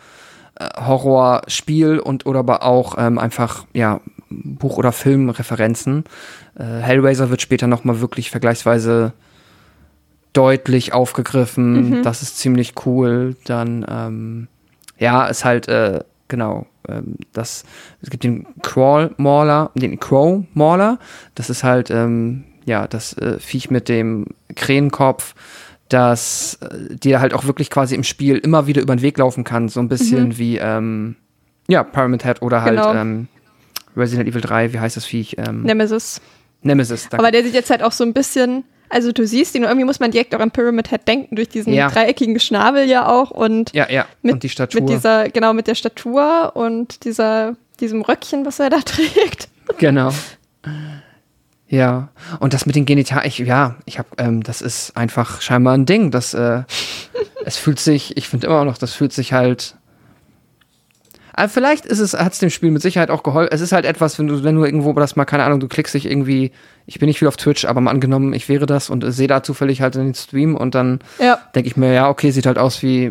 äh, 0.59 0.69
Horror-Spiel 0.81 1.99
und 1.99 2.27
oder 2.27 2.41
aber 2.41 2.63
auch 2.63 2.97
ähm, 2.99 3.19
einfach, 3.19 3.67
ja, 3.73 4.01
Buch- 4.29 4.79
oder 4.79 4.93
Filmreferenzen. 4.93 6.05
Äh, 6.59 6.65
Hellraiser 6.65 7.31
wird 7.31 7.41
später 7.41 7.67
nochmal 7.67 8.01
wirklich 8.01 8.31
vergleichsweise 8.31 9.13
deutlich 10.33 10.93
aufgegriffen. 10.93 12.03
Das 12.03 12.23
ist 12.23 12.39
ziemlich 12.39 12.75
cool. 12.85 13.37
Dann, 13.45 13.87
ähm, 13.89 14.49
ja, 14.99 15.27
ist 15.27 15.45
halt, 15.45 15.69
äh, 15.69 16.01
genau, 16.29 16.66
ähm, 16.89 17.16
das, 17.33 17.65
es 18.03 18.11
gibt 18.11 18.25
den 18.25 18.47
Crawl 18.62 19.12
Mauler, 19.16 19.71
den 19.75 19.99
Crow 19.99 20.45
Mauler. 20.55 20.99
Das 21.35 21.51
ist 21.51 21.65
halt, 21.65 21.91
ähm, 21.91 22.45
ja, 22.65 22.87
das 22.87 23.15
äh, 23.19 23.39
Viech 23.39 23.71
mit 23.71 23.89
dem 23.89 24.27
Krähenkopf, 24.55 25.35
das 25.89 26.59
äh, 26.62 26.95
dir 26.97 27.21
halt 27.21 27.35
auch 27.35 27.45
wirklich 27.45 27.71
quasi 27.71 27.95
im 27.95 28.05
Spiel 28.05 28.37
immer 28.39 28.66
wieder 28.66 28.83
über 28.83 28.95
den 28.97 29.03
Weg 29.03 29.19
laufen 29.19 29.45
kann. 29.45 29.69
So 29.69 29.81
ein 29.81 29.89
bisschen 29.89 30.39
wie, 30.39 30.59
ähm, 30.59 31.16
ja, 31.69 31.83
Pyramid 31.83 32.25
Head 32.25 32.43
oder 32.43 32.62
halt, 32.62 32.79
Genau. 32.79 32.95
ähm, 32.95 33.29
Resident 33.97 34.29
Evil 34.29 34.41
3, 34.41 34.73
wie 34.73 34.81
heißt 34.81 34.97
das 34.97 35.05
Viech? 35.05 35.37
Ähm, 35.39 35.62
Nemesis. 35.62 36.21
Nemesis. 36.62 37.09
danke. 37.09 37.19
Aber 37.23 37.31
der 37.31 37.45
sieht 37.45 37.55
jetzt 37.55 37.71
halt 37.71 37.83
auch 37.83 37.93
so 37.93 38.03
ein 38.05 38.12
bisschen, 38.12 38.65
also 38.89 39.12
du 39.12 39.27
siehst 39.27 39.55
ihn 39.55 39.62
und 39.62 39.69
irgendwie 39.69 39.86
muss 39.86 40.01
man 40.01 40.11
direkt 40.11 40.35
auch 40.35 40.40
an 40.40 40.51
Pyramid 40.51 40.90
Head 40.90 41.06
denken, 41.09 41.36
durch 41.36 41.48
diesen 41.48 41.73
Ja. 41.73 41.89
dreieckigen 41.89 42.39
Schnabel 42.39 42.89
ja 42.89 43.06
auch 43.09 43.31
und 43.31 43.73
ja, 43.74 43.90
ja. 43.90 44.06
mit, 44.23 44.35
und 44.35 44.43
die 44.43 44.48
Statur. 44.48 44.81
mit 44.81 44.90
dieser, 44.90 45.28
genau, 45.31 45.52
mit 45.52 45.66
der 45.66 45.74
Statur 45.74 46.52
und 46.55 47.05
dieser, 47.05 47.56
diesem 47.81 48.02
Röckchen, 48.02 48.47
was 48.47 48.61
er 48.61 48.70
da 48.70 48.78
trägt. 48.85 49.48
Genau. 49.78 50.11
Ja, 51.66 52.09
und 52.40 52.52
das 52.55 52.66
mit 52.66 52.77
den 52.77 52.85
Genitalien, 52.86 53.27
ich, 53.27 53.39
ja, 53.39 53.77
ich 53.86 53.98
habe, 53.98 54.09
ähm, 54.19 54.43
das 54.43 54.61
ist 54.62 54.97
einfach 54.97 55.40
scheinbar 55.40 55.74
ein 55.74 55.86
Ding. 55.86 56.11
Das, 56.11 56.35
äh, 56.35 56.62
es 57.44 57.56
fühlt 57.56 57.81
sich, 57.81 58.16
ich 58.16 58.28
finde 58.28 58.47
immer 58.47 58.65
noch, 58.65 58.78
das 58.78 58.93
fühlt 58.93 59.12
sich 59.12 59.32
halt. 59.32 59.77
Aber 61.36 61.48
vielleicht 61.48 61.85
ist 61.85 61.98
es, 61.98 62.15
hat 62.15 62.32
es 62.32 62.39
dem 62.39 62.51
Spiel 62.51 62.70
mit 62.70 62.81
Sicherheit 62.81 63.11
auch 63.11 63.24
geholfen. 63.24 63.51
Es 63.52 63.61
ist 63.61 63.73
halt 63.73 63.85
etwas, 63.85 64.19
wenn 64.19 64.28
du, 64.28 64.44
wenn 64.44 64.55
du 64.55 64.65
irgendwo 64.65 64.93
das 64.93 65.16
mal, 65.16 65.24
keine 65.24 65.43
Ahnung, 65.44 65.59
du 65.59 65.66
klickst 65.66 65.93
dich 65.93 66.06
irgendwie, 66.06 66.52
ich 66.86 67.01
bin 67.01 67.09
nicht 67.09 67.19
viel 67.19 67.27
auf 67.28 67.36
Twitch, 67.36 67.65
aber 67.65 67.81
mal 67.81 67.90
angenommen, 67.90 68.32
ich 68.35 68.48
wäre 68.48 68.66
das 68.66 68.89
und 68.89 69.05
sehe 69.12 69.27
da 69.27 69.43
zufällig 69.43 69.81
halt 69.82 69.97
in 69.97 70.05
den 70.05 70.15
Stream 70.15 70.55
und 70.56 70.77
dann 70.77 71.01
Ja. 71.19 71.39
denke 71.55 71.69
ich 71.69 71.77
mir, 71.77 71.93
ja, 71.93 72.09
okay, 72.09 72.31
sieht 72.31 72.47
halt 72.47 72.59
aus 72.59 72.82
wie 72.82 73.06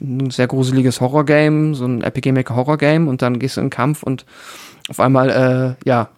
ein 0.00 0.30
sehr 0.30 0.46
gruseliges 0.46 1.00
Horrorgame, 1.02 1.74
so 1.74 1.84
ein 1.86 1.98
Maker 1.98 2.56
Horrorgame 2.56 3.10
und 3.10 3.20
dann 3.20 3.38
gehst 3.38 3.56
du 3.56 3.60
in 3.60 3.66
den 3.66 3.70
Kampf 3.70 4.02
und 4.02 4.24
auf 4.88 4.98
einmal, 4.98 5.76
äh, 5.84 5.86
ja, 5.88 6.08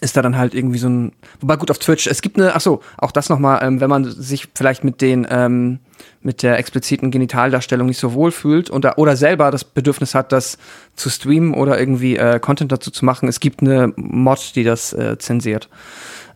ist 0.00 0.16
da 0.16 0.22
dann 0.22 0.36
halt 0.36 0.54
irgendwie 0.54 0.78
so 0.78 0.88
ein, 0.88 1.12
wobei 1.40 1.56
gut 1.56 1.70
auf 1.70 1.78
Twitch, 1.78 2.06
es 2.06 2.22
gibt 2.22 2.38
eine, 2.38 2.54
ach 2.54 2.60
so, 2.60 2.80
auch 2.98 3.10
das 3.10 3.28
nochmal, 3.28 3.60
ähm, 3.62 3.80
wenn 3.80 3.90
man 3.90 4.04
sich 4.04 4.48
vielleicht 4.54 4.84
mit 4.84 5.00
den, 5.00 5.26
ähm, 5.30 5.80
mit 6.22 6.42
der 6.42 6.58
expliziten 6.58 7.10
Genitaldarstellung 7.10 7.86
nicht 7.86 7.98
so 7.98 8.14
wohl 8.14 8.32
fühlt 8.32 8.70
da, 8.80 8.94
oder 8.96 9.16
selber 9.16 9.50
das 9.50 9.64
Bedürfnis 9.64 10.14
hat, 10.14 10.32
das 10.32 10.58
zu 10.94 11.10
streamen 11.10 11.54
oder 11.54 11.78
irgendwie 11.78 12.16
äh, 12.16 12.40
Content 12.40 12.72
dazu 12.72 12.90
zu 12.90 13.04
machen, 13.04 13.28
es 13.28 13.40
gibt 13.40 13.60
eine 13.60 13.92
Mod, 13.96 14.56
die 14.56 14.64
das 14.64 14.92
äh, 14.92 15.18
zensiert. 15.18 15.68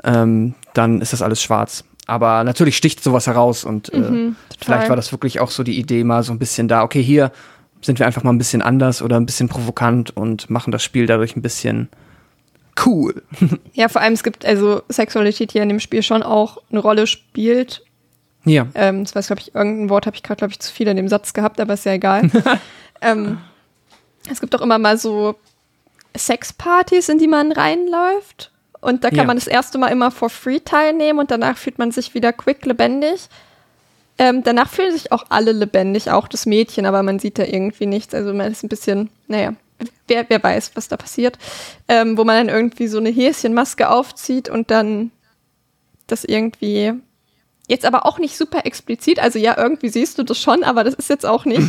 Ähm, 0.05 0.55
dann 0.74 1.01
ist 1.01 1.12
das 1.12 1.23
alles 1.23 1.43
schwarz. 1.43 1.85
Aber 2.07 2.43
natürlich 2.45 2.77
sticht 2.77 3.03
sowas 3.03 3.27
heraus 3.27 3.65
und 3.65 3.93
äh, 3.93 4.32
vielleicht 4.59 4.89
war 4.89 4.97
das 4.97 5.12
wirklich 5.12 5.39
auch 5.39 5.51
so 5.51 5.62
die 5.62 5.78
Idee 5.78 6.03
mal 6.03 6.23
so 6.23 6.32
ein 6.32 6.39
bisschen 6.39 6.66
da, 6.66 6.82
okay, 6.82 7.03
hier 7.03 7.31
sind 7.82 7.99
wir 7.99 8.07
einfach 8.07 8.23
mal 8.23 8.32
ein 8.32 8.39
bisschen 8.39 8.62
anders 8.62 9.01
oder 9.03 9.16
ein 9.16 9.27
bisschen 9.27 9.49
provokant 9.49 10.16
und 10.16 10.51
machen 10.51 10.70
das 10.70 10.82
Spiel 10.82 11.07
dadurch 11.07 11.37
ein 11.37 11.43
bisschen 11.43 11.89
cool. 12.85 13.23
Ja, 13.74 13.89
vor 13.89 14.01
allem 14.01 14.12
es 14.12 14.23
gibt 14.23 14.45
also 14.45 14.82
Sexualität 14.89 15.53
hier 15.53 15.62
in 15.62 15.69
dem 15.69 15.81
Spiel 15.81 16.03
schon 16.03 16.23
auch 16.23 16.59
eine 16.70 16.81
Rolle 16.81 17.07
spielt. 17.07 17.85
Ja. 18.45 18.67
Ähm, 18.75 19.05
das 19.05 19.15
weiß, 19.15 19.27
glaube 19.29 19.41
ich, 19.43 19.55
irgendein 19.55 19.91
Wort 19.91 20.07
habe 20.07 20.17
ich 20.17 20.23
gerade, 20.23 20.39
glaube 20.39 20.53
ich, 20.53 20.61
zu 20.61 20.73
viel 20.73 20.89
in 20.89 20.97
dem 20.97 21.09
Satz 21.09 21.33
gehabt, 21.35 21.61
aber 21.61 21.75
ist 21.75 21.85
ja 21.85 21.93
egal. 21.93 22.31
ähm, 23.03 23.39
es 24.31 24.41
gibt 24.41 24.55
auch 24.57 24.61
immer 24.62 24.79
mal 24.79 24.97
so 24.99 25.35
Sexpartys, 26.17 27.09
in 27.09 27.19
die 27.19 27.29
man 27.29 27.53
reinläuft. 27.53 28.51
Und 28.81 29.05
da 29.05 29.11
kann 29.11 29.19
Ja. 29.19 29.25
man 29.25 29.37
das 29.37 29.47
erste 29.47 29.77
Mal 29.79 29.89
immer 29.89 30.11
for 30.11 30.31
free 30.31 30.61
teilnehmen 30.61 31.19
und 31.19 31.31
danach 31.31 31.59
fühlt 31.59 31.79
man 31.79 31.91
sich 31.93 32.15
wieder 32.15 32.33
quick 32.33 32.65
lebendig. 32.65 33.29
Ähm, 34.19 34.43
danach 34.43 34.71
fühlen 34.71 34.93
sich 34.93 35.12
auch 35.12 35.25
alle 35.29 35.53
lebendig, 35.53 36.11
auch 36.11 36.29
das 36.29 36.47
Mädchen, 36.47 36.87
aber 36.87 37.03
man 37.03 37.19
sieht 37.19 37.39
da 37.39 37.45
irgendwie 37.45 37.87
nichts. 37.87 38.15
Also 38.15 38.33
man 38.33 38.51
ist 38.51 38.62
ein 38.62 38.69
bisschen, 38.69 39.11
naja, 39.29 39.53
wer, 40.09 40.25
wer 40.29 40.43
weiß, 40.43 40.73
was 40.75 40.89
da 40.89 40.97
passiert. 40.97 41.39
Ähm, 41.89 42.17
wo 42.17 42.25
man 42.25 42.47
dann 42.47 42.55
irgendwie 42.55 42.87
so 42.87 42.99
eine 42.99 43.11
Häschenmaske 43.11 43.89
aufzieht 43.91 44.49
und 44.49 44.71
dann 44.71 45.11
das 46.07 46.25
irgendwie 46.25 46.95
jetzt 47.70 47.84
aber 47.86 48.05
auch 48.05 48.18
nicht 48.18 48.36
super 48.36 48.66
explizit. 48.66 49.20
Also 49.20 49.38
ja, 49.38 49.56
irgendwie 49.56 49.88
siehst 49.88 50.18
du 50.18 50.24
das 50.24 50.38
schon, 50.38 50.64
aber 50.64 50.84
das 50.84 50.94
ist 50.94 51.09
jetzt 51.09 51.24
auch 51.24 51.44
nicht. 51.44 51.62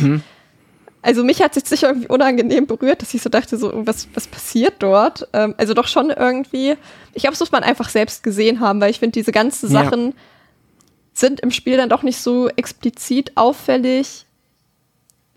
Also 1.00 1.24
mich 1.24 1.42
hat 1.42 1.50
es 1.52 1.56
jetzt 1.56 1.68
sicher 1.68 1.88
irgendwie 1.88 2.08
unangenehm 2.08 2.66
berührt, 2.66 3.02
dass 3.02 3.12
ich 3.12 3.22
so 3.22 3.28
dachte, 3.28 3.56
so, 3.56 3.72
was, 3.86 4.08
was 4.14 4.28
passiert 4.28 4.74
dort? 4.80 5.28
Ähm, 5.32 5.54
also 5.58 5.74
doch 5.74 5.88
schon 5.88 6.10
irgendwie, 6.10 6.76
ich 7.12 7.22
glaube, 7.22 7.32
das 7.32 7.40
muss 7.40 7.50
man 7.50 7.64
einfach 7.64 7.88
selbst 7.88 8.22
gesehen 8.22 8.60
haben, 8.60 8.80
weil 8.80 8.90
ich 8.90 9.00
finde, 9.00 9.12
diese 9.12 9.32
ganzen 9.32 9.72
Ja. 9.72 9.82
Sachen 9.82 10.14
sind 11.12 11.40
im 11.40 11.50
Spiel 11.50 11.76
dann 11.76 11.88
doch 11.88 12.02
nicht 12.04 12.18
so 12.18 12.48
explizit 12.48 13.32
auffällig, 13.36 14.26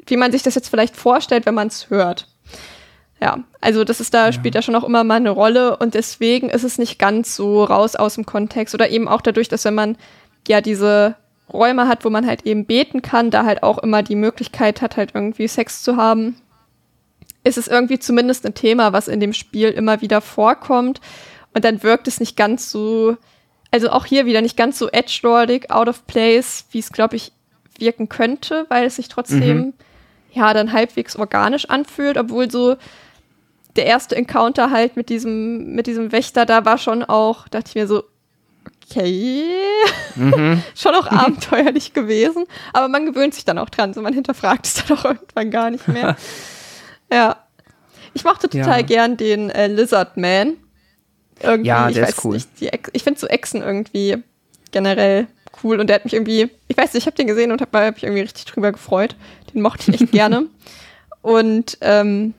wie 0.07 0.17
man 0.17 0.31
sich 0.31 0.43
das 0.43 0.53
jetzt 0.55 0.69
vielleicht 0.69 0.95
vorstellt, 0.95 1.45
wenn 1.47 1.55
man 1.55 1.67
es 1.67 1.89
hört. 1.89 2.27
Ja, 3.21 3.39
also 3.61 3.83
das 3.83 3.99
ist 3.99 4.13
da, 4.13 4.31
spielt 4.31 4.55
ja 4.55 4.61
schon 4.61 4.75
auch 4.75 4.83
immer 4.83 5.03
mal 5.03 5.15
eine 5.15 5.31
Rolle 5.31 5.77
und 5.77 5.95
deswegen 5.95 6.49
ist 6.49 6.63
es 6.63 6.77
nicht 6.77 6.99
ganz 6.99 7.35
so 7.35 7.63
raus 7.63 7.95
aus 7.95 8.15
dem 8.15 8.25
Kontext 8.25 8.75
oder 8.75 8.89
eben 8.89 9.07
auch 9.07 9.21
dadurch, 9.21 9.47
dass 9.47 9.65
wenn 9.65 9.73
man 9.73 9.97
ja 10.49 10.61
diese 10.61 11.15
Räume 11.51 11.87
hat, 11.87 12.05
wo 12.05 12.09
man 12.09 12.25
halt 12.25 12.45
eben 12.45 12.65
beten 12.65 13.01
kann, 13.01 13.31
da 13.31 13.45
halt 13.45 13.63
auch 13.63 13.77
immer 13.77 14.03
die 14.03 14.15
Möglichkeit 14.15 14.81
hat, 14.81 14.97
halt 14.97 15.11
irgendwie 15.13 15.47
Sex 15.47 15.83
zu 15.83 15.95
haben, 15.97 16.37
ist 17.43 17.57
es 17.57 17.67
irgendwie 17.67 17.99
zumindest 17.99 18.45
ein 18.45 18.55
Thema, 18.55 18.93
was 18.93 19.07
in 19.07 19.19
dem 19.19 19.33
Spiel 19.33 19.69
immer 19.69 20.01
wieder 20.01 20.21
vorkommt. 20.21 20.99
Und 21.53 21.63
dann 21.63 21.83
wirkt 21.83 22.07
es 22.07 22.19
nicht 22.19 22.35
ganz 22.35 22.71
so, 22.71 23.17
also 23.71 23.89
auch 23.89 24.05
hier 24.05 24.25
wieder 24.25 24.41
nicht 24.41 24.57
ganz 24.57 24.79
so 24.79 24.89
edgelordig, 24.89 25.71
out 25.71 25.87
of 25.87 26.07
place, 26.07 26.65
wie 26.71 26.79
es, 26.79 26.91
glaube 26.91 27.15
ich, 27.15 27.31
wirken 27.77 28.09
könnte, 28.09 28.65
weil 28.69 28.85
es 28.85 28.95
sich 28.95 29.07
trotzdem 29.07 29.73
ja 30.31 30.53
dann 30.53 30.73
halbwegs 30.73 31.15
organisch 31.15 31.69
anfühlt, 31.69 32.17
obwohl 32.17 32.49
so 32.49 32.75
der 33.75 33.85
erste 33.85 34.15
Encounter 34.15 34.71
halt 34.71 34.95
mit 34.95 35.09
diesem, 35.09 35.75
mit 35.75 35.87
diesem 35.87 36.11
Wächter, 36.11 36.45
da 36.45 36.65
war 36.65 36.77
schon 36.77 37.03
auch, 37.03 37.47
dachte 37.47 37.69
ich 37.69 37.75
mir 37.75 37.87
so, 37.87 38.03
okay, 38.89 39.43
schon 40.75 40.95
auch 40.95 41.07
abenteuerlich 41.07 41.93
gewesen. 41.93 42.45
Aber 42.73 42.87
man 42.87 43.05
gewöhnt 43.05 43.33
sich 43.33 43.45
dann 43.45 43.57
auch 43.57 43.69
dran, 43.69 43.93
so 43.93 44.01
man 44.01 44.13
hinterfragt 44.13 44.65
es 44.65 44.73
dann 44.85 44.97
auch 44.97 45.05
irgendwann 45.05 45.51
gar 45.51 45.69
nicht 45.69 45.87
mehr. 45.87 46.15
ja. 47.11 47.37
Ich 48.13 48.23
mochte 48.23 48.47
total 48.49 48.79
Ja. 48.79 48.85
gern 48.85 49.17
den 49.17 49.49
äh, 49.49 49.67
Lizard 49.67 50.15
Man. 50.17 50.57
Irgendwie, 51.41 51.67
Ja, 51.67 51.89
ich 51.89 51.95
der 51.95 52.03
weiß 52.03 52.11
ist 52.17 52.23
cool. 52.25 52.33
nicht, 52.35 52.47
die 52.61 52.69
ich 52.93 53.03
finde 53.03 53.19
so 53.19 53.27
Echsen 53.27 53.61
irgendwie 53.61 54.17
generell 54.71 55.27
cool 55.63 55.79
und 55.79 55.87
der 55.87 55.95
hat 55.97 56.05
mich 56.05 56.13
irgendwie, 56.13 56.49
ich 56.67 56.77
weiß 56.77 56.93
nicht, 56.93 57.03
ich 57.03 57.07
habe 57.07 57.17
den 57.17 57.27
gesehen 57.27 57.51
und 57.51 57.61
habe 57.61 57.77
hab 57.77 57.95
mich 57.95 58.03
irgendwie 58.03 58.21
richtig 58.21 58.45
drüber 58.45 58.71
gefreut. 58.71 59.15
Den 59.53 59.61
mochte 59.61 59.91
ich 59.91 60.01
echt 60.01 60.11
gerne. 60.13 60.45
Und 61.21 61.77
ähm, 61.81 62.33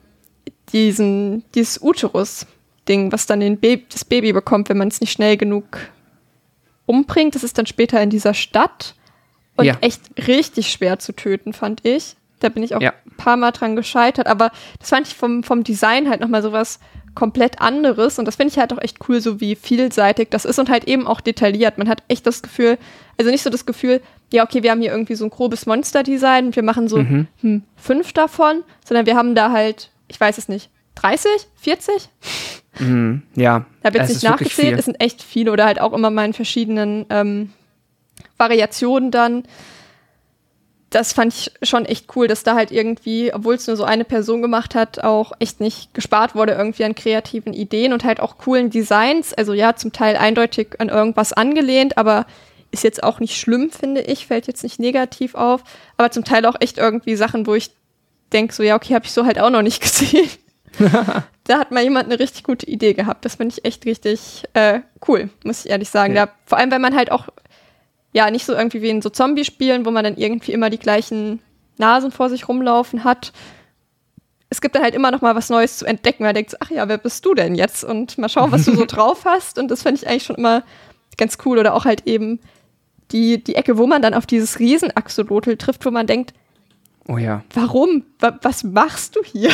diesen, 0.73 1.43
dieses 1.53 1.81
Uterus-Ding, 1.81 3.11
was 3.11 3.25
dann 3.27 3.39
den 3.39 3.57
Baby, 3.59 3.85
das 3.91 4.03
Baby 4.05 4.33
bekommt, 4.33 4.69
wenn 4.69 4.77
man 4.77 4.87
es 4.87 4.99
nicht 5.01 5.11
schnell 5.11 5.37
genug 5.37 5.65
umbringt, 6.87 7.35
das 7.35 7.43
ist 7.43 7.57
dann 7.59 7.67
später 7.67 8.01
in 8.01 8.09
dieser 8.09 8.33
Stadt 8.33 8.95
und 9.55 9.65
Ja. 9.65 9.77
echt 9.81 10.01
richtig 10.27 10.71
schwer 10.71 10.97
zu 10.97 11.13
töten, 11.13 11.53
fand 11.53 11.85
ich. 11.85 12.15
Da 12.39 12.49
bin 12.49 12.63
ich 12.63 12.73
auch 12.75 12.81
Ja. 12.81 12.93
ein 13.05 13.17
paar 13.17 13.37
Mal 13.37 13.51
dran 13.51 13.75
gescheitert, 13.75 14.25
aber 14.27 14.51
das 14.79 14.89
fand 14.89 15.07
ich 15.07 15.13
vom, 15.15 15.43
vom 15.43 15.63
Design 15.63 16.09
halt 16.09 16.21
nochmal 16.21 16.41
sowas 16.41 16.79
komplett 17.15 17.59
anderes 17.61 18.19
und 18.19 18.25
das 18.25 18.35
finde 18.35 18.51
ich 18.53 18.59
halt 18.59 18.71
auch 18.73 18.77
echt 18.81 18.97
cool, 19.09 19.19
so 19.21 19.41
wie 19.41 19.55
vielseitig 19.55 20.29
das 20.29 20.45
ist 20.45 20.59
und 20.59 20.69
halt 20.69 20.83
eben 20.87 21.07
auch 21.07 21.19
detailliert. 21.19 21.79
Man 21.79 21.89
hat 21.89 22.03
echt 22.07 22.27
das 22.27 22.43
Gefühl, 22.43 22.77
also 23.17 23.31
nicht 23.31 23.41
so 23.41 23.49
das 23.49 23.65
Gefühl, 23.65 24.01
ja, 24.31 24.43
okay, 24.43 24.61
wir 24.61 24.69
haben 24.69 24.81
hier 24.81 24.91
irgendwie 24.91 25.15
so 25.15 25.23
ein 25.25 25.31
grobes 25.31 25.65
Monster-Design 25.65 26.47
und 26.47 26.55
wir 26.55 26.61
machen 26.63 26.87
so 26.87 26.97
Mhm. 26.99 27.27
hm, 27.41 27.63
fünf 27.75 28.13
davon, 28.13 28.63
sondern 28.85 29.07
wir 29.07 29.15
haben 29.15 29.33
da 29.33 29.51
halt, 29.51 29.89
ich 30.07 30.19
weiß 30.19 30.37
es 30.37 30.47
nicht, 30.47 30.69
30, 31.01 31.31
40? 31.55 32.09
Mhm. 32.79 33.23
Ja. 33.35 33.65
Ich 33.79 33.85
habe 33.85 33.97
jetzt 33.97 34.09
es 34.09 34.15
nicht 34.15 34.29
nachgezählt, 34.29 34.77
es 34.79 34.85
sind 34.85 34.99
echt 35.01 35.21
viele 35.21 35.51
oder 35.51 35.65
halt 35.65 35.79
auch 35.79 35.93
immer 35.93 36.09
mal 36.09 36.25
in 36.25 36.33
verschiedenen 36.33 37.05
ähm, 37.09 37.53
Variationen 38.37 39.11
dann. 39.11 39.43
Das 40.89 41.11
fand 41.11 41.33
ich 41.33 41.51
schon 41.63 41.85
echt 41.85 42.15
cool, 42.15 42.27
dass 42.27 42.43
da 42.43 42.55
halt 42.55 42.71
irgendwie, 42.71 43.33
obwohl 43.33 43.55
es 43.55 43.67
nur 43.67 43.75
so 43.75 43.83
eine 43.83 44.05
Person 44.05 44.41
gemacht 44.41 44.73
hat, 44.73 45.03
auch 45.03 45.33
echt 45.39 45.59
nicht 45.59 45.93
gespart 45.93 46.33
wurde 46.33 46.53
irgendwie 46.53 46.85
an 46.85 46.95
kreativen 46.95 47.53
Ideen 47.53 47.91
und 47.91 48.05
halt 48.05 48.21
auch 48.21 48.37
coolen 48.37 48.69
Designs. 48.69 49.33
Also 49.33 49.53
ja, 49.53 49.75
zum 49.75 49.91
Teil 49.91 50.15
eindeutig 50.15 50.79
an 50.79 50.87
irgendwas 50.87 51.33
angelehnt, 51.33 51.97
aber 51.97 52.25
ist 52.71 52.83
jetzt 52.83 53.03
auch 53.03 53.19
nicht 53.19 53.37
schlimm, 53.37 53.69
finde 53.69 54.01
ich, 54.01 54.27
fällt 54.27 54.47
jetzt 54.47 54.63
nicht 54.63 54.79
negativ 54.79 55.35
auf. 55.35 55.63
Aber 55.97 56.11
zum 56.11 56.23
Teil 56.23 56.45
auch 56.45 56.55
echt 56.59 56.77
irgendwie 56.77 57.15
Sachen, 57.15 57.47
wo 57.47 57.55
ich 57.55 57.71
denke, 58.31 58.53
so 58.53 58.63
ja, 58.63 58.75
okay, 58.75 58.93
habe 58.93 59.05
ich 59.05 59.11
so 59.11 59.25
halt 59.25 59.39
auch 59.39 59.49
noch 59.49 59.61
nicht 59.61 59.81
gesehen. 59.81 60.29
da 61.45 61.59
hat 61.59 61.71
mal 61.71 61.83
jemand 61.83 62.05
eine 62.05 62.19
richtig 62.19 62.43
gute 62.43 62.65
Idee 62.67 62.93
gehabt. 62.93 63.25
Das 63.25 63.35
finde 63.35 63.55
ich 63.57 63.65
echt 63.65 63.85
richtig 63.85 64.43
äh, 64.53 64.81
cool, 65.07 65.29
muss 65.43 65.65
ich 65.65 65.71
ehrlich 65.71 65.89
sagen. 65.89 66.15
Ja. 66.15 66.27
Da, 66.27 66.31
vor 66.45 66.57
allem, 66.57 66.71
weil 66.71 66.79
man 66.79 66.95
halt 66.95 67.11
auch, 67.11 67.27
ja, 68.13 68.29
nicht 68.31 68.45
so 68.45 68.53
irgendwie 68.53 68.81
wie 68.81 68.89
in 68.89 69.01
so 69.01 69.09
Zombie-Spielen, 69.09 69.85
wo 69.85 69.91
man 69.91 70.03
dann 70.03 70.17
irgendwie 70.17 70.51
immer 70.51 70.69
die 70.69 70.79
gleichen 70.79 71.39
Nasen 71.77 72.11
vor 72.11 72.29
sich 72.29 72.47
rumlaufen 72.47 73.03
hat. 73.03 73.33
Es 74.49 74.61
gibt 74.61 74.75
dann 74.75 74.83
halt 74.83 74.95
immer 74.95 75.11
noch 75.11 75.21
mal 75.21 75.35
was 75.35 75.49
Neues 75.49 75.77
zu 75.77 75.85
entdecken. 75.85 76.23
Man 76.23 76.33
denkt 76.33 76.51
so, 76.51 76.57
ach 76.59 76.69
ja, 76.69 76.87
wer 76.87 76.97
bist 76.97 77.25
du 77.25 77.33
denn 77.33 77.55
jetzt? 77.55 77.83
Und 77.83 78.17
mal 78.17 78.29
schauen, 78.29 78.51
was 78.51 78.65
du 78.65 78.75
so 78.75 78.85
drauf 78.87 79.25
hast. 79.25 79.59
Und 79.59 79.69
das 79.69 79.83
finde 79.83 80.01
ich 80.01 80.07
eigentlich 80.07 80.23
schon 80.23 80.37
immer 80.37 80.63
ganz 81.17 81.37
cool. 81.45 81.59
Oder 81.59 81.73
auch 81.73 81.85
halt 81.85 82.07
eben 82.07 82.39
die, 83.11 83.43
die 83.43 83.55
Ecke, 83.55 83.77
wo 83.77 83.87
man 83.87 84.01
dann 84.01 84.13
auf 84.13 84.25
dieses 84.25 84.59
Riesenaxolotl 84.59 85.57
trifft, 85.57 85.85
wo 85.85 85.91
man 85.91 86.07
denkt, 86.07 86.33
Oh 87.09 87.17
ja. 87.17 87.43
warum? 87.53 88.03
Wa 88.19 88.37
was 88.41 88.63
machst 88.63 89.15
du 89.15 89.23
hier? 89.23 89.51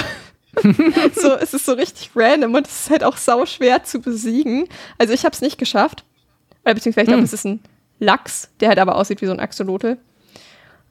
so, 1.16 1.34
es 1.34 1.54
ist 1.54 1.66
so 1.66 1.74
richtig 1.74 2.12
random 2.16 2.54
und 2.54 2.68
es 2.68 2.82
ist 2.84 2.90
halt 2.92 3.04
auch 3.04 3.18
sau 3.18 3.46
schwer 3.46 3.84
zu 3.84 4.00
besiegen. 4.00 4.68
Also 4.98 5.14
ich 5.14 5.26
habe 5.26 5.34
es 5.34 5.42
nicht 5.42 5.58
geschafft. 5.58 6.04
Oder 6.64 6.76
beziehungsweise 6.76 7.04
ich 7.06 7.08
glaube, 7.10 7.20
Hm. 7.20 7.26
es 7.26 7.34
ist 7.34 7.46
ein 7.46 7.60
Lachs, 8.00 8.50
der 8.60 8.70
halt 8.70 8.80
aber 8.80 8.96
aussieht 8.96 9.22
wie 9.22 9.26
so 9.26 9.32
ein 9.32 9.40
Axolotl. 9.40 9.98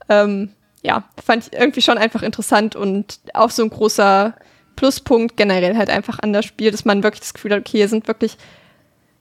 Ähm, 0.09 0.51
ja, 0.83 1.05
fand 1.25 1.47
ich 1.47 1.53
irgendwie 1.59 1.81
schon 1.83 1.97
einfach 1.99 2.23
interessant 2.23 2.75
und 2.75 3.21
auch 3.35 3.51
so 3.51 3.63
ein 3.63 3.71
großer 3.71 4.35
Pluspunkt 4.77 5.37
generell 5.37 5.77
halt 5.77 5.91
einfach 5.91 6.19
an 6.21 6.33
das 6.33 6.45
Spiel, 6.45 6.71
dass 6.71 6.85
man 6.85 7.03
wirklich 7.03 7.21
das 7.21 7.35
Gefühl 7.35 7.53
hat, 7.53 7.61
okay, 7.61 7.79
hier 7.79 7.89
sind 7.89 8.09
wirklich, 8.09 8.37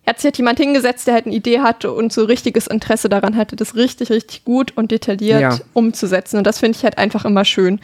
hat 0.07 0.17
sich 0.17 0.25
halt 0.25 0.37
jemand 0.37 0.59
hingesetzt, 0.59 1.05
der 1.05 1.13
halt 1.13 1.27
eine 1.27 1.35
Idee 1.35 1.59
hatte 1.59 1.91
und 1.91 2.11
so 2.11 2.23
richtiges 2.25 2.65
Interesse 2.67 3.09
daran 3.09 3.35
hatte, 3.37 3.55
das 3.55 3.75
richtig, 3.75 4.09
richtig 4.09 4.43
gut 4.43 4.75
und 4.75 4.89
detailliert 4.91 5.41
Ja. 5.41 5.59
umzusetzen. 5.73 6.37
Und 6.37 6.47
das 6.47 6.57
finde 6.59 6.77
ich 6.77 6.83
halt 6.83 6.97
einfach 6.97 7.25
immer 7.25 7.45
schön. 7.45 7.79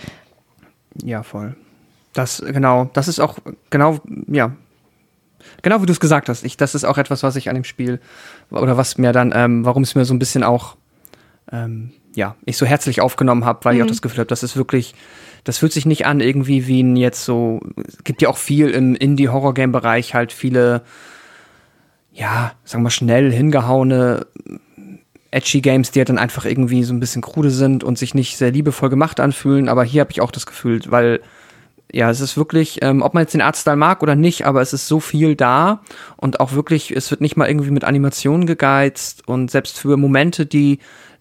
Ja, 1.04 1.22
voll. 1.22 1.56
Das, 2.14 2.44
genau, 2.46 2.90
das 2.94 3.08
ist 3.08 3.20
auch, 3.20 3.38
genau, 3.70 4.00
ja. 4.28 4.52
Genau 5.62 5.82
wie 5.82 5.86
du 5.86 5.94
es 5.94 6.00
gesagt 6.00 6.30
hast. 6.30 6.44
Ich, 6.44 6.58
das 6.58 6.76
ist 6.76 6.84
auch 6.84 6.98
etwas, 6.98 7.24
was 7.24 7.36
ich 7.36 7.50
an 7.50 7.56
dem 7.56 7.64
Spiel, 7.64 8.00
oder 8.50 8.78
was 8.78 8.98
mir 8.98 9.12
dann, 9.12 9.32
ähm, 9.36 9.66
warum 9.66 9.84
es 9.84 9.96
mir 9.96 10.06
so 10.06 10.14
ein 10.14 10.20
bisschen 10.20 10.44
auch, 10.44 10.76
ähm, 11.52 11.92
ja, 12.16 12.36
ich 12.46 12.58
so 12.58 12.66
herzlich 12.66 13.02
aufgenommen 13.02 13.46
habe, 13.46 13.64
weil 13.64 13.76
ich 13.76 13.84
auch 13.84 13.88
das 13.88 14.02
Gefühl 14.02 14.20
habe, 14.20 14.28
das 14.28 14.44
ist 14.44 14.58
wirklich, 14.58 14.96
das 15.44 15.60
fühlt 15.60 15.72
sich 15.72 15.86
nicht 15.86 16.06
an 16.06 16.20
irgendwie 16.20 16.68
wie 16.68 16.82
ein 16.82 16.96
jetzt 16.96 17.24
so, 17.24 17.62
es 17.88 18.04
gibt 18.04 18.22
ja 18.22 18.30
auch 18.30 18.38
viel 18.38 18.70
im 18.70 18.96
Indie-Horror-Game-Bereich 18.96 20.14
halt 20.14 20.34
viele, 20.34 20.82
ja, 22.12 22.54
sagen 22.64 22.84
wir 22.84 22.90
schnell 22.90 23.32
hingehauene 23.32 24.26
edgy 25.30 25.62
Games, 25.62 25.92
die 25.92 26.00
halt 26.00 26.10
dann 26.10 26.18
einfach 26.18 26.46
irgendwie 26.46 26.84
so 26.84 26.94
ein 26.94 27.00
bisschen 27.00 27.22
krude 27.22 27.52
sind 27.52 27.84
und 27.84 27.98
sich 27.98 28.16
nicht 28.16 28.38
sehr 28.38 28.52
liebevoll 28.52 28.90
gemacht 28.90 29.20
anfühlen, 29.20 29.70
aber 29.70 29.84
hier 29.84 30.02
habe 30.02 30.12
ich 30.12 30.22
auch 30.22 30.32
das 30.32 30.46
Gefühl, 30.46 30.82
weil 30.88 31.22
ja, 31.92 32.10
es 32.10 32.20
ist 32.20 32.36
wirklich, 32.36 32.80
ähm, 32.82 33.02
ob 33.02 33.14
man 33.14 33.24
jetzt 33.24 33.34
den 33.34 33.42
Artstyle 33.42 33.78
mag 33.78 34.04
oder 34.04 34.16
nicht, 34.16 34.46
aber 34.46 34.62
es 34.62 34.74
ist 34.74 34.88
so 34.88 35.00
viel 35.00 35.36
da 35.36 35.82
und 36.18 36.40
auch 36.40 36.52
wirklich, 36.54 36.92
es 36.92 37.10
wird 37.12 37.22
nicht 37.22 37.38
mal 37.38 37.48
irgendwie 37.48 37.72
mit 37.72 37.86
Animationen 37.86 38.46
gegeizt 38.46 39.28
und 39.28 39.50
selbst 39.50 39.80
für 39.80 39.96
Momente, 39.96 40.46
die 40.46 40.80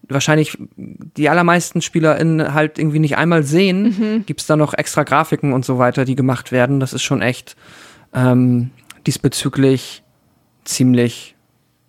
wahrscheinlich 0.09 0.57
die 0.75 1.29
allermeisten 1.29 1.81
SpielerInnen 1.81 2.53
halt 2.53 2.79
irgendwie 2.79 2.99
nicht 2.99 3.17
einmal 3.17 3.43
sehen, 3.43 3.95
mhm. 3.97 4.25
gibt's 4.25 4.45
da 4.45 4.55
noch 4.55 4.73
extra 4.73 5.03
Grafiken 5.03 5.53
und 5.53 5.65
so 5.65 5.77
weiter, 5.77 6.05
die 6.05 6.15
gemacht 6.15 6.51
werden. 6.51 6.79
Das 6.79 6.93
ist 6.93 7.03
schon 7.03 7.21
echt 7.21 7.55
ähm, 8.13 8.71
diesbezüglich 9.05 10.03
ziemlich 10.65 11.36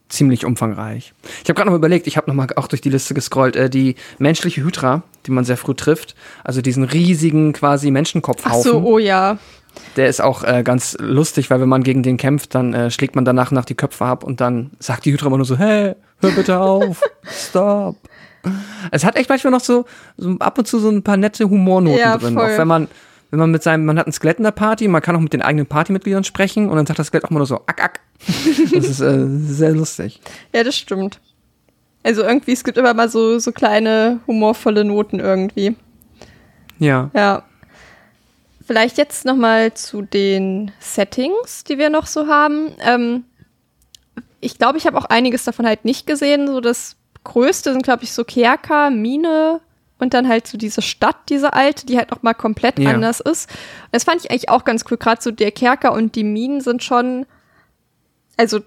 ziemlich 0.09 0.45
umfangreich. 0.45 1.13
Ich 1.43 1.49
habe 1.49 1.55
gerade 1.55 1.71
noch 1.71 1.77
überlegt, 1.77 2.07
ich 2.07 2.17
habe 2.17 2.31
noch 2.31 2.35
mal 2.35 2.47
auch 2.57 2.69
durch 2.69 2.81
die 2.81 2.91
Liste 2.91 3.15
gescrollt, 3.15 3.57
äh, 3.57 3.71
die 3.71 3.97
menschliche 4.19 4.63
Hydra, 4.63 5.03
die 5.27 5.31
man 5.31 5.45
sehr 5.45 5.57
früh 5.57 5.75
trifft, 5.75 6.15
also 6.45 6.63
diesen 6.63 6.85
riesigen 6.85 7.53
quasi 7.53 7.91
Menschenkopfhaufen. 7.91 8.59
Ach 8.59 8.65
so, 8.65 8.83
oh 8.83 8.99
ja. 8.99 9.39
Der 9.97 10.09
ist 10.09 10.21
auch 10.21 10.45
äh, 10.45 10.63
ganz 10.65 10.97
lustig, 10.99 11.51
weil 11.51 11.61
wenn 11.61 11.69
man 11.69 11.83
gegen 11.83 12.03
den 12.03 12.17
kämpft, 12.17 12.55
dann 12.55 12.75
äh, 12.75 12.91
schlägt 12.91 13.15
man 13.15 13.25
danach 13.25 13.51
nach 13.51 13.65
die 13.65 13.75
Köpfe 13.75 14.05
ab 14.05 14.25
und 14.25 14.41
dann 14.41 14.71
sagt 14.79 15.05
die 15.05 15.13
Hydra 15.13 15.29
immer 15.29 15.37
nur 15.37 15.47
so, 15.47 15.57
hey, 15.57 15.95
hör 16.21 16.31
bitte 16.31 16.59
auf, 16.59 17.01
stop. 17.25 17.97
Es 18.91 19.05
hat 19.05 19.17
echt 19.17 19.29
manchmal 19.29 19.53
noch 19.53 19.61
so, 19.61 19.85
so 20.17 20.37
ab 20.39 20.59
und 20.59 20.67
zu 20.67 20.79
so 20.79 20.89
ein 20.89 21.03
paar 21.03 21.17
nette 21.17 21.49
Humornoten 21.49 21.99
ja, 21.99 22.17
drin, 22.17 22.35
voll. 22.35 22.45
auch 22.45 22.59
wenn 22.59 22.69
man 22.69 22.89
wenn 23.31 23.39
man 23.39 23.51
mit 23.51 23.63
seinem, 23.63 23.85
man 23.85 23.99
hat 23.99 24.07
ein 24.07 24.13
Skelett 24.13 24.39
in 24.39 24.45
der 24.45 24.53
Party, 24.53 24.89
man 24.89 25.03
kann 25.03 25.15
auch 25.15 25.21
mit 25.21 25.33
den 25.33 25.43
eigenen 25.43 25.67
Partymitgliedern 25.67 26.25
sprechen 26.25 26.69
und 26.69 26.77
dann 26.77 26.87
sagt 26.87 26.99
das 26.99 27.09
Skelett 27.09 27.25
auch 27.25 27.31
mal 27.31 27.39
nur 27.39 27.47
so, 27.47 27.57
ack, 27.67 27.83
ack. 27.83 28.01
Das 28.75 28.89
ist 28.89 29.01
äh, 29.01 29.27
sehr 29.29 29.73
lustig. 29.73 30.21
Ja, 30.55 30.65
das 30.65 30.77
stimmt. 30.77 31.21
Also 32.03 32.23
irgendwie, 32.23 32.53
es 32.53 32.65
gibt 32.65 32.79
immer 32.79 32.95
mal 32.95 33.09
so, 33.09 33.39
so 33.39 33.53
kleine 33.53 34.21
humorvolle 34.27 34.85
Noten 34.85 35.21
irgendwie. 35.21 35.77
Ja. 36.79 37.11
Ja. 37.15 37.43
Vielleicht 38.67 38.99
jetzt 38.99 39.25
noch 39.25 39.37
mal 39.37 39.75
zu 39.75 40.03
den 40.03 40.71
Settings, 40.79 41.65
die 41.65 41.79
wir 41.79 41.91
noch 41.91 42.07
so 42.07 42.27
haben. 42.27 42.73
Ähm, 42.81 43.25
ich 44.41 44.59
glaube, 44.59 44.79
ich 44.79 44.87
habe 44.87 44.97
auch 44.97 45.07
einiges 45.07 45.45
davon 45.45 45.67
halt 45.67 45.85
nicht 45.85 46.07
gesehen. 46.07 46.47
So 46.47 46.61
das 46.61 46.97
Größte 47.25 47.73
sind, 47.73 47.83
glaube 47.83 48.05
ich, 48.05 48.13
so 48.13 48.25
Kerker, 48.25 48.91
Mine, 48.91 49.61
und 49.99 50.15
dann 50.15 50.29
halt 50.29 50.47
so 50.47 50.57
diese 50.57 50.83
Stadt, 50.83 51.17
diese 51.29 51.53
alte, 51.53 51.87
die 51.87 51.99
halt 51.99 52.11
noch 52.11 52.23
mal 52.23 52.35
komplett 52.35 52.79
ja. 52.79 52.91
anders 52.91 53.21
ist. 53.21 53.49
das 53.93 54.05
fand 54.05 54.25
ich 54.25 54.31
eigentlich 54.31 54.49
auch 54.49 54.65
ganz 54.65 54.85
cool. 54.91 54.97
Gerade 54.97 55.21
so 55.21 55.31
der 55.31 55.51
Kerker 55.51 55.93
und 55.93 56.15
die 56.15 56.25
Minen 56.25 56.61
sind 56.61 56.83
schon, 56.83 57.27
also 58.37 58.61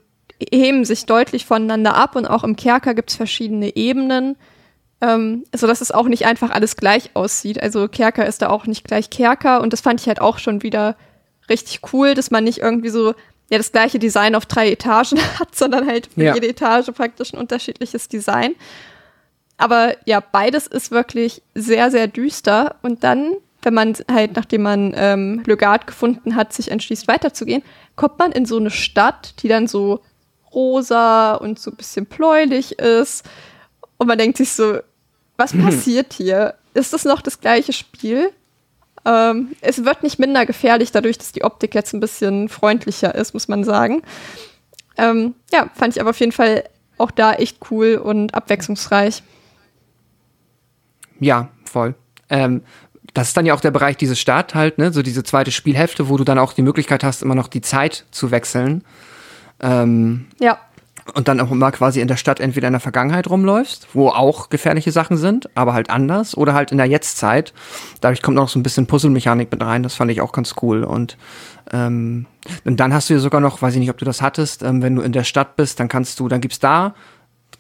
heben 0.52 0.86
sich 0.86 1.06
deutlich 1.06 1.46
voneinander 1.46 1.96
ab 1.96 2.16
und 2.16 2.26
auch 2.26 2.44
im 2.44 2.56
Kerker 2.56 2.94
gibt's 2.94 3.16
verschiedene 3.16 3.76
Ebenen, 3.76 4.36
ähm, 5.02 5.44
so 5.56 5.68
dass 5.68 5.82
es 5.82 5.92
auch 5.92 6.08
nicht 6.08 6.26
einfach 6.26 6.52
alles 6.52 6.76
gleich 6.76 7.12
aussieht. 7.14 7.62
Also 7.62 7.88
Kerker 7.88 8.26
ist 8.26 8.42
da 8.42 8.50
auch 8.50 8.66
nicht 8.66 8.84
gleich 8.84 9.10
Kerker 9.10 9.62
und 9.62 9.74
das 9.74 9.82
fand 9.82 10.02
ich 10.02 10.08
halt 10.08 10.22
auch 10.22 10.40
schon 10.40 10.64
wieder 10.64 10.96
richtig 11.50 11.82
cool, 11.94 12.14
dass 12.14 12.32
man 12.32 12.44
nicht 12.44 12.60
irgendwie 12.60 12.90
so 12.90 13.14
ja 13.50 13.58
das 13.58 13.72
gleiche 13.72 14.00
Design 14.00 14.36
auf 14.36 14.46
drei 14.46 14.72
Etagen 14.72 15.20
hat, 15.40 15.56
sondern 15.56 15.88
halt 15.88 16.08
für 16.08 16.24
ja. 16.24 16.34
jede 16.34 16.48
Etage 16.48 16.92
praktisch 16.92 17.34
ein 17.34 17.38
unterschiedliches 17.38 18.08
Design. 18.08 18.56
Aber 19.62 19.96
ja, 20.06 20.22
beides 20.22 20.66
ist 20.66 20.90
wirklich 20.90 21.44
sehr, 21.54 21.92
sehr 21.92 22.08
düster. 22.08 22.78
Und 22.82 23.04
dann, 23.04 23.36
wenn 23.62 23.76
man 23.76 23.96
halt, 24.12 24.36
nachdem 24.36 24.64
man 24.64 24.92
ähm, 24.96 25.44
Legard 25.46 25.86
gefunden 25.86 26.36
hat, 26.36 26.52
sich 26.52 26.72
entschließt 26.72 27.08
weiterzugehen, 27.08 27.62
kommt 27.96 28.18
man 28.18 28.32
in 28.32 28.48
so 28.48 28.58
eine 28.58 28.72
Stadt, 28.72 29.36
die 29.44 29.48
dann 29.48 29.68
so 29.68 30.02
rosa 30.52 31.36
und 31.36 31.60
so 31.60 31.70
ein 31.70 31.78
bisschen 31.78 32.08
bläulich 32.08 32.80
ist. 32.80 33.24
Und 33.98 34.08
man 34.08 34.18
denkt 34.18 34.38
sich 34.38 34.52
so, 34.52 34.80
was 35.38 35.54
mhm. 35.54 35.66
passiert 35.66 36.14
hier? 36.14 36.56
Ist 36.74 36.94
das 36.94 37.06
noch 37.06 37.22
das 37.22 37.40
gleiche 37.40 37.72
Spiel? 37.72 38.32
Ähm, 39.06 39.56
es 39.62 39.86
wird 39.86 40.02
nicht 40.02 40.18
minder 40.18 40.48
gefährlich, 40.48 40.92
dadurch, 40.92 41.20
dass 41.20 41.34
die 41.34 41.44
Optik 41.44 41.76
jetzt 41.76 41.94
ein 41.94 42.00
bisschen 42.00 42.50
freundlicher 42.50 43.14
ist, 43.14 43.36
muss 43.36 43.48
man 43.48 43.64
sagen. 43.64 44.02
Ähm, 44.98 45.36
ja, 45.54 45.70
fand 45.76 45.96
ich 45.96 46.02
aber 46.02 46.10
auf 46.10 46.20
jeden 46.20 46.32
Fall 46.32 46.64
auch 46.98 47.12
da 47.12 47.34
echt 47.34 47.60
cool 47.70 48.02
und 48.04 48.34
abwechslungsreich. 48.34 49.22
Ja, 51.22 51.50
voll. 51.64 51.94
Ähm, 52.30 52.64
das 53.14 53.30
ist 53.30 53.38
dann 53.38 53.46
ja 53.46 53.54
auch 53.54 53.62
der 53.62 53.72
Bereich 53.72 53.96
dieses 53.96 54.20
Start 54.20 54.56
halt, 54.56 54.78
ne, 54.78 54.92
so 54.92 55.02
diese 55.02 55.24
zweite 55.24 55.52
Spielhälfte, 55.52 56.10
wo 56.10 56.18
du 56.18 56.24
dann 56.24 56.40
auch 56.40 56.54
die 56.54 56.62
Möglichkeit 56.62 57.04
hast, 57.04 57.22
immer 57.22 57.36
noch 57.36 57.48
die 57.48 57.62
Zeit 57.62 58.06
zu 58.12 58.32
wechseln. 58.32 58.84
Ähm, 59.62 60.26
ja. 60.40 60.58
Und 61.16 61.28
dann 61.28 61.40
auch 61.42 61.52
immer 61.52 61.72
quasi 61.72 62.00
in 62.00 62.08
der 62.08 62.16
Stadt 62.16 62.40
entweder 62.40 62.68
in 62.68 62.74
der 62.74 62.80
Vergangenheit 62.80 63.30
rumläufst, 63.30 63.88
wo 63.94 64.10
auch 64.10 64.50
gefährliche 64.50 64.92
Sachen 64.92 65.18
sind, 65.18 65.50
aber 65.58 65.74
halt 65.74 65.90
anders, 65.90 66.38
oder 66.38 66.54
halt 66.54 66.72
in 66.72 66.78
der 66.78 66.86
Jetztzeit. 66.86 67.54
Dadurch 68.02 68.22
kommt 68.22 68.38
noch 68.38 68.50
so 68.50 68.60
ein 68.60 68.64
bisschen 68.64 68.88
Puzzle-Mechanik 68.88 69.52
mit 69.52 69.62
rein, 69.62 69.84
das 69.84 69.96
fand 69.96 70.12
ich 70.12 70.22
auch 70.22 70.32
ganz 70.32 70.56
cool. 70.62 70.84
Und, 70.84 71.18
ähm, 71.72 72.28
und 72.66 72.80
dann 72.80 72.94
hast 72.94 73.10
du 73.10 73.16
ja 73.16 73.20
sogar 73.20 73.42
noch, 73.42 73.62
weiß 73.62 73.74
ich 73.74 73.80
nicht, 73.80 73.90
ob 73.90 73.98
du 73.98 74.06
das 74.06 74.22
hattest, 74.22 74.64
ähm, 74.64 74.82
wenn 74.82 74.96
du 74.96 75.02
in 75.02 75.12
der 75.12 75.24
Stadt 75.24 75.56
bist, 75.56 75.80
dann 75.80 75.88
kannst 75.88 76.20
du, 76.20 76.28
dann 76.28 76.40
gibt's 76.40 76.60
da 76.60 76.94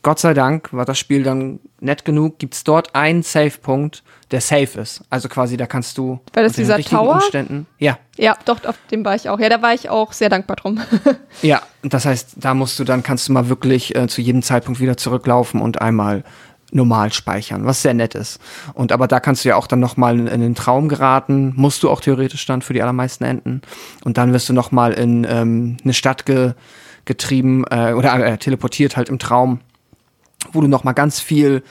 Gott 0.03 0.19
sei 0.19 0.33
Dank 0.33 0.73
war 0.73 0.85
das 0.85 0.97
Spiel 0.97 1.21
dann 1.21 1.59
nett 1.79 2.05
genug, 2.05 2.39
gibt 2.39 2.55
es 2.55 2.63
dort 2.63 2.95
einen 2.95 3.21
Save-Punkt, 3.21 4.03
der 4.31 4.41
safe 4.41 4.79
ist. 4.79 5.03
Also 5.11 5.29
quasi, 5.29 5.57
da 5.57 5.67
kannst 5.67 5.97
du 5.97 6.19
War 6.33 6.43
das 6.43 6.53
dieser 6.53 6.79
Tower? 6.79 7.15
Umständen, 7.15 7.67
ja. 7.77 7.99
Ja, 8.17 8.35
doch, 8.45 8.63
auf 8.65 8.77
dem 8.89 9.05
war 9.05 9.15
ich 9.15 9.29
auch. 9.29 9.39
Ja, 9.39 9.49
da 9.49 9.61
war 9.61 9.73
ich 9.73 9.89
auch 9.89 10.13
sehr 10.13 10.29
dankbar 10.29 10.55
drum. 10.55 10.81
ja, 11.43 11.61
das 11.83 12.05
heißt, 12.05 12.33
da 12.37 12.53
musst 12.55 12.79
du, 12.79 12.83
dann 12.83 13.03
kannst 13.03 13.27
du 13.27 13.33
mal 13.33 13.49
wirklich 13.49 13.95
äh, 13.95 14.07
zu 14.07 14.21
jedem 14.21 14.41
Zeitpunkt 14.41 14.79
wieder 14.79 14.97
zurücklaufen 14.97 15.61
und 15.61 15.81
einmal 15.81 16.23
normal 16.71 17.11
speichern, 17.11 17.65
was 17.65 17.81
sehr 17.81 17.93
nett 17.93 18.15
ist. 18.15 18.39
Und 18.73 18.91
aber 18.91 19.07
da 19.07 19.19
kannst 19.19 19.43
du 19.43 19.49
ja 19.49 19.55
auch 19.55 19.67
dann 19.67 19.81
nochmal 19.81 20.17
in, 20.17 20.27
in 20.27 20.41
den 20.41 20.55
Traum 20.55 20.87
geraten, 20.87 21.53
musst 21.55 21.83
du 21.83 21.89
auch 21.89 22.01
theoretisch 22.01 22.45
dann 22.45 22.61
für 22.61 22.73
die 22.73 22.81
allermeisten 22.81 23.25
Enden. 23.25 23.61
Und 24.03 24.17
dann 24.17 24.33
wirst 24.33 24.49
du 24.49 24.53
nochmal 24.53 24.93
in 24.93 25.27
ähm, 25.29 25.77
eine 25.83 25.93
Stadt 25.93 26.25
ge 26.25 26.53
getrieben 27.03 27.65
äh, 27.71 27.93
oder 27.93 28.13
äh, 28.23 28.37
teleportiert 28.37 28.95
halt 28.95 29.09
im 29.09 29.17
Traum 29.17 29.59
wo 30.51 30.61
du 30.61 30.67
noch 30.67 30.83
mal 30.83 30.93
ganz 30.93 31.19
viel 31.19 31.63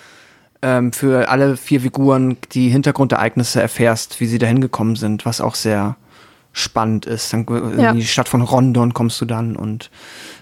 ähm, 0.62 0.92
für 0.92 1.28
alle 1.28 1.56
vier 1.56 1.80
Figuren 1.80 2.36
die 2.52 2.68
Hintergrundereignisse 2.68 3.60
erfährst, 3.60 4.20
wie 4.20 4.26
sie 4.26 4.38
dahin 4.38 4.60
gekommen 4.60 4.96
sind, 4.96 5.24
was 5.24 5.40
auch 5.40 5.54
sehr 5.54 5.96
spannend 6.52 7.06
ist. 7.06 7.32
Dann 7.32 7.46
äh, 7.48 7.82
ja. 7.82 7.90
in 7.90 7.96
die 7.96 8.04
Stadt 8.04 8.28
von 8.28 8.42
Rondon 8.42 8.92
kommst 8.92 9.20
du 9.20 9.24
dann 9.24 9.56
und 9.56 9.90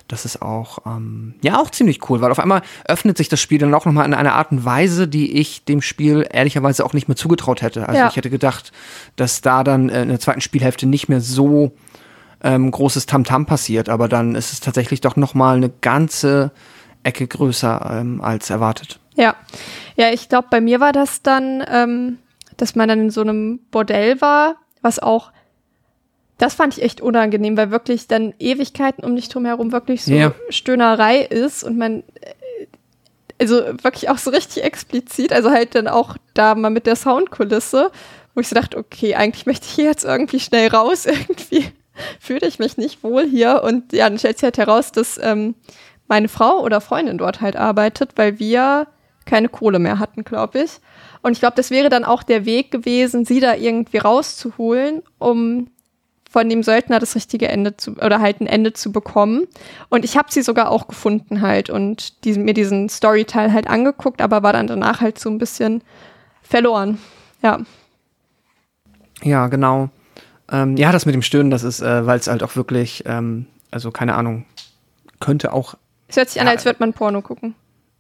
das 0.09 0.25
ist 0.25 0.41
auch 0.41 0.79
ähm, 0.87 1.35
ja 1.43 1.61
auch 1.61 1.71
ziemlich 1.71 2.09
cool, 2.09 2.23
weil 2.23 2.31
auf 2.31 2.39
einmal 2.39 2.63
öffnet 2.87 3.19
sich 3.19 3.29
das 3.29 3.41
Spiel 3.41 3.59
dann 3.59 3.75
auch 3.75 3.85
noch 3.85 3.93
mal 3.93 4.07
in 4.07 4.15
einer 4.15 4.35
Art 4.35 4.51
und 4.51 4.65
Weise, 4.65 5.07
die 5.07 5.39
ich 5.39 5.65
dem 5.65 5.83
Spiel 5.83 6.27
ehrlicherweise 6.33 6.85
auch 6.85 6.95
nicht 6.95 7.09
mehr 7.09 7.17
zugetraut 7.17 7.61
hätte. 7.61 7.87
Also 7.87 8.01
ja. 8.01 8.09
ich 8.09 8.17
hätte 8.17 8.31
gedacht, 8.31 8.73
dass 9.17 9.43
da 9.43 9.63
dann 9.63 9.91
in 9.91 10.09
der 10.09 10.19
zweiten 10.19 10.41
Spielhälfte 10.41 10.87
nicht 10.87 11.09
mehr 11.11 11.21
so 11.21 11.73
ähm, 12.43 12.71
großes 12.71 13.05
Tamtam 13.05 13.43
-Tam 13.43 13.47
passiert, 13.47 13.91
aber 13.91 14.09
dann 14.09 14.35
ist 14.35 14.53
es 14.53 14.61
tatsächlich 14.61 15.03
doch 15.03 15.17
noch 15.17 15.35
mal 15.35 15.57
eine 15.57 15.71
ganze 15.81 16.53
Ecke 17.03 17.27
größer 17.27 17.99
ähm, 18.01 18.21
als 18.21 18.51
erwartet. 18.51 18.99
Ja, 19.15 19.35
ja, 19.97 20.13
ich 20.13 20.29
glaube, 20.29 20.49
bei 20.51 20.61
mir 20.61 20.81
war 20.81 20.93
das 20.93 21.23
dann, 21.23 21.65
ähm, 21.69 22.19
dass 22.57 22.77
man 22.77 22.89
dann 22.89 23.01
in 23.01 23.11
so 23.11 23.21
einem 23.21 23.59
Bordell 23.71 24.21
war, 24.21 24.57
was 24.81 24.99
auch, 24.99 25.33
das 26.39 26.55
fand 26.55 26.77
ich 26.77 26.85
echt 26.85 27.01
unangenehm, 27.01 27.57
weil 27.57 27.71
wirklich 27.71 28.07
dann 28.07 28.33
Ewigkeiten 28.39 29.05
um 29.05 29.17
dich 29.17 29.29
drum 29.29 29.45
herum 29.45 29.73
wirklich 29.73 30.05
so 30.05 30.13
ja. 30.13 30.33
Stöhnerei 30.51 31.19
ist 31.21 31.65
und 31.65 31.77
man, 31.77 32.05
äh, 32.21 32.67
also 33.41 33.57
wirklich 33.83 34.09
auch 34.09 34.19
so 34.19 34.31
richtig 34.31 34.63
explizit, 34.63 35.33
also 35.33 35.51
halt 35.51 35.75
dann 35.75 35.89
auch 35.89 36.17
da 36.35 36.55
mal 36.55 36.71
mit 36.71 36.87
der 36.87 36.97
Soundkulisse, 36.97 37.91
wo 38.35 38.41
ich 38.41 38.49
so 38.49 38.55
dachte, 38.55 38.77
okay, 38.77 39.17
eigentlich 39.17 39.47
möchte 39.47 39.67
ich 39.67 39.73
hier 39.73 39.87
jetzt 39.87 40.05
irgendwie 40.05 40.39
schnell 40.39 40.69
raus, 40.69 41.07
irgendwie 41.07 41.73
fühle 42.21 42.47
ich 42.47 42.61
mich 42.61 42.77
nicht 42.77 43.03
wohl 43.03 43.27
hier 43.27 43.63
und 43.65 43.93
ja, 43.93 44.09
dann 44.09 44.19
stellt 44.19 44.39
sich 44.39 44.45
halt 44.45 44.59
heraus, 44.59 44.93
dass 44.93 45.19
ähm, 45.21 45.57
meine 46.09 46.29
Frau 46.29 46.63
oder 46.63 46.81
Freundin 46.81 47.19
dort 47.19 47.41
halt 47.41 47.57
arbeitet, 47.57 48.13
weil 48.17 48.39
wir 48.39 48.87
keine 49.27 49.49
Kohle 49.49 49.79
mehr 49.79 49.99
hatten, 49.99 50.25
glaube 50.25 50.61
ich. 50.61 50.81
Und 51.23 51.33
ich 51.33 51.41
glaube, 51.41 51.57
das 51.57 51.71
wäre 51.71 51.91
dann 51.91 52.05
auch 52.05 52.23
der 52.23 52.45
Weg 52.45 52.71
gewesen, 52.71 53.25
sie 53.25 53.41
da 53.41 53.55
irgendwie 53.55 53.99
rauszuholen, 53.99 55.03
um 55.19 55.69
von 56.31 56.49
dem 56.49 56.63
Söldner 56.63 56.99
das 56.99 57.15
richtige 57.15 57.49
Ende 57.49 57.77
zu 57.77 57.93
oder 57.93 58.21
halt 58.21 58.41
ein 58.41 58.47
Ende 58.47 58.73
zu 58.73 58.93
bekommen. 58.93 59.47
Und 59.89 60.05
ich 60.05 60.17
habe 60.17 60.31
sie 60.31 60.43
sogar 60.43 60.71
auch 60.71 60.87
gefunden 60.87 61.41
halt 61.41 61.71
und 61.71 62.25
die, 62.25 62.35
mir 62.35 62.55
diesen 62.55 62.89
Storyteil 62.89 63.53
halt 63.53 63.67
angeguckt, 63.69 64.21
aber 64.21 64.43
war 64.43 64.53
dann 64.53 64.67
danach 64.67 65.01
halt 65.01 65.19
so 65.19 65.31
ein 65.31 65.39
bisschen 65.39 65.83
verloren. 66.43 66.99
Ja. 67.43 67.61
Ja, 69.23 69.49
genau. 69.49 69.89
Ähm, 70.51 70.77
ja, 70.77 70.93
das 70.93 71.07
mit 71.07 71.15
dem 71.15 71.23
Stöhnen, 71.23 71.51
das 71.51 71.65
ist, 71.65 71.81
äh, 71.81 72.07
weil 72.07 72.19
es 72.19 72.29
halt 72.29 72.43
auch 72.43 72.57
wirklich, 72.57 73.05
ähm, 73.07 73.47
also 73.71 73.91
keine 73.91 74.15
Ahnung, 74.15 74.45
könnte 75.21 75.53
auch 75.53 75.75
es 76.09 76.17
hört 76.17 76.29
sich 76.31 76.41
an, 76.41 76.49
als 76.49 76.65
würde 76.65 76.79
man 76.81 76.93
Porno 76.93 77.23
gucken. 77.23 77.55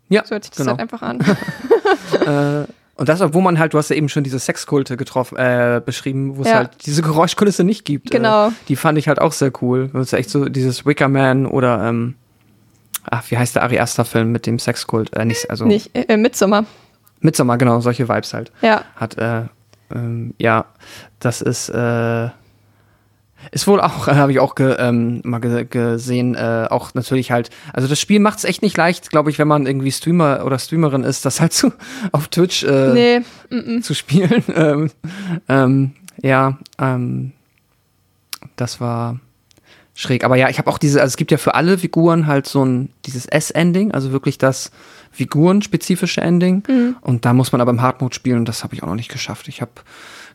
Ja, 0.08 0.24
so 0.24 0.30
hört 0.32 0.44
sich 0.44 0.50
das 0.50 0.58
genau. 0.58 0.70
halt 0.70 0.80
einfach 0.80 1.02
an. 1.02 1.20
äh, 2.66 2.66
Und 2.96 3.08
das, 3.08 3.20
obwohl 3.20 3.42
man 3.42 3.58
halt, 3.58 3.74
du 3.74 3.78
hast 3.78 3.90
ja 3.90 3.96
eben 3.96 4.08
schon 4.08 4.24
diese 4.24 4.38
Sexkulte 4.38 4.96
getroffen, 4.96 5.36
äh, 5.38 5.80
beschrieben, 5.84 6.36
wo 6.36 6.42
es 6.42 6.48
Ja. 6.48 6.54
halt 6.56 6.70
diese 6.86 7.02
Geräuschkulisse 7.02 7.62
nicht 7.62 7.84
gibt. 7.84 8.10
Genau. 8.10 8.48
Äh, 8.48 8.52
die 8.68 8.76
fand 8.76 8.98
ich 8.98 9.06
halt 9.08 9.20
auch 9.20 9.32
sehr 9.32 9.52
cool. 9.62 9.90
Das 9.92 10.08
ist 10.08 10.12
echt 10.14 10.30
so 10.30 10.46
dieses 10.48 10.84
Wickerman 10.86 11.46
oder, 11.46 11.86
ähm, 11.88 12.14
ach, 13.04 13.22
wie 13.30 13.36
heißt 13.38 13.54
der 13.54 13.62
Ari 13.62 13.78
Aster 13.78 14.04
Film 14.04 14.32
mit 14.32 14.46
dem 14.46 14.58
Sexkult? 14.58 15.14
Äh, 15.14 15.24
nicht, 15.26 15.48
also 15.50 15.64
Nicht, 15.66 15.90
äh, 15.94 16.16
Midsommar. 16.16 16.64
Midsommar, 17.20 17.58
genau, 17.58 17.80
solche 17.80 18.08
Vibes 18.08 18.32
halt. 18.34 18.50
Ja. 18.62 18.82
Hat, 18.96 19.18
äh, 19.18 19.42
ähm, 19.94 20.34
ja, 20.38 20.64
das 21.20 21.40
ist, 21.42 21.68
äh, 21.68 22.28
ist 23.50 23.66
wohl 23.66 23.80
auch, 23.80 24.08
äh, 24.08 24.14
habe 24.14 24.32
ich 24.32 24.40
auch 24.40 24.54
ge, 24.54 24.76
ähm, 24.78 25.20
mal 25.24 25.40
ge 25.40 25.64
gesehen, 25.64 26.34
äh, 26.34 26.66
auch 26.70 26.94
natürlich 26.94 27.30
halt, 27.30 27.50
also 27.72 27.88
das 27.88 28.00
Spiel 28.00 28.20
macht 28.20 28.38
es 28.38 28.44
echt 28.44 28.62
nicht 28.62 28.76
leicht, 28.76 29.10
glaube 29.10 29.30
ich, 29.30 29.38
wenn 29.38 29.48
man 29.48 29.66
irgendwie 29.66 29.92
Streamer 29.92 30.44
oder 30.44 30.58
Streamerin 30.58 31.04
ist, 31.04 31.24
das 31.24 31.40
halt 31.40 31.52
so 31.54 31.72
auf 32.12 32.28
Twitch 32.28 32.64
äh, 32.64 32.92
Nee, 32.92 33.20
mm, 33.50 33.76
mm. 33.76 33.82
zu 33.82 33.94
spielen. 33.94 34.44
ähm, 34.54 34.90
ähm, 35.48 35.92
ja, 36.22 36.58
ähm, 36.78 37.32
das 38.56 38.80
war 38.80 39.18
schräg. 39.94 40.24
Aber 40.24 40.36
ja, 40.36 40.48
ich 40.48 40.58
habe 40.58 40.70
auch 40.70 40.78
diese, 40.78 41.00
also 41.00 41.12
es 41.12 41.16
gibt 41.16 41.30
ja 41.30 41.38
für 41.38 41.54
alle 41.54 41.78
Figuren 41.78 42.26
halt 42.26 42.46
so 42.46 42.64
ein, 42.64 42.90
dieses 43.06 43.26
S-Ending, 43.26 43.92
also 43.92 44.12
wirklich 44.12 44.38
das 44.38 44.70
figurenspezifische 45.10 46.20
Ending. 46.20 46.94
Und 47.00 47.24
da 47.24 47.32
muss 47.32 47.50
man 47.50 47.60
aber 47.60 47.72
im 47.72 47.82
Hardmode 47.82 48.14
spielen 48.14 48.38
und 48.38 48.48
das 48.48 48.62
habe 48.62 48.74
ich 48.74 48.82
auch 48.82 48.86
noch 48.86 48.94
nicht 48.94 49.10
geschafft. 49.10 49.48
Ich 49.48 49.60
habe 49.60 49.72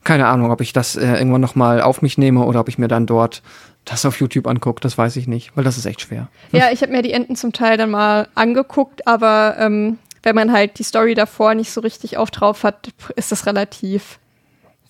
keine 0.04 0.28
Ahnung, 0.28 0.52
ob 0.52 0.62
ich 0.62 0.74
das 0.74 0.96
äh, 0.96 1.06
irgendwann 1.06 1.42
noch 1.42 1.56
mal 1.56 1.82
auf 1.82 2.02
mich 2.02 2.18
nehme 2.18 2.44
oder 2.46 2.60
ob 2.60 2.70
ich 2.70 2.78
mir 2.78 2.88
dann 2.88 3.06
dort 3.06 3.42
das 3.86 4.06
auf 4.06 4.20
YouTube 4.20 4.48
angucke. 4.48 4.82
Das 4.82 4.98
weiß 4.98 5.16
ich 5.18 5.28
nicht, 5.28 5.56
weil 5.56 5.64
das 5.64 5.78
ist 5.78 5.86
echt 5.86 6.02
schwer. 6.02 6.28
Ja, 6.52 6.72
ich 6.72 6.82
habe 6.82 6.92
mir 6.92 7.02
die 7.02 7.14
Enten 7.14 7.36
zum 7.36 7.54
Teil 7.54 7.78
dann 7.78 7.92
mal 7.92 8.28
angeguckt, 8.36 9.08
aber 9.08 9.56
ähm, 9.60 9.98
wenn 10.24 10.36
man 10.36 10.52
halt 10.52 10.80
die 10.80 10.84
Story 10.84 11.16
davor 11.16 11.54
nicht 11.54 11.72
so 11.72 11.82
richtig 11.82 12.18
auf 12.18 12.32
drauf 12.32 12.64
hat, 12.64 12.90
ist 13.16 13.32
das 13.32 13.46
relativ 13.46 14.20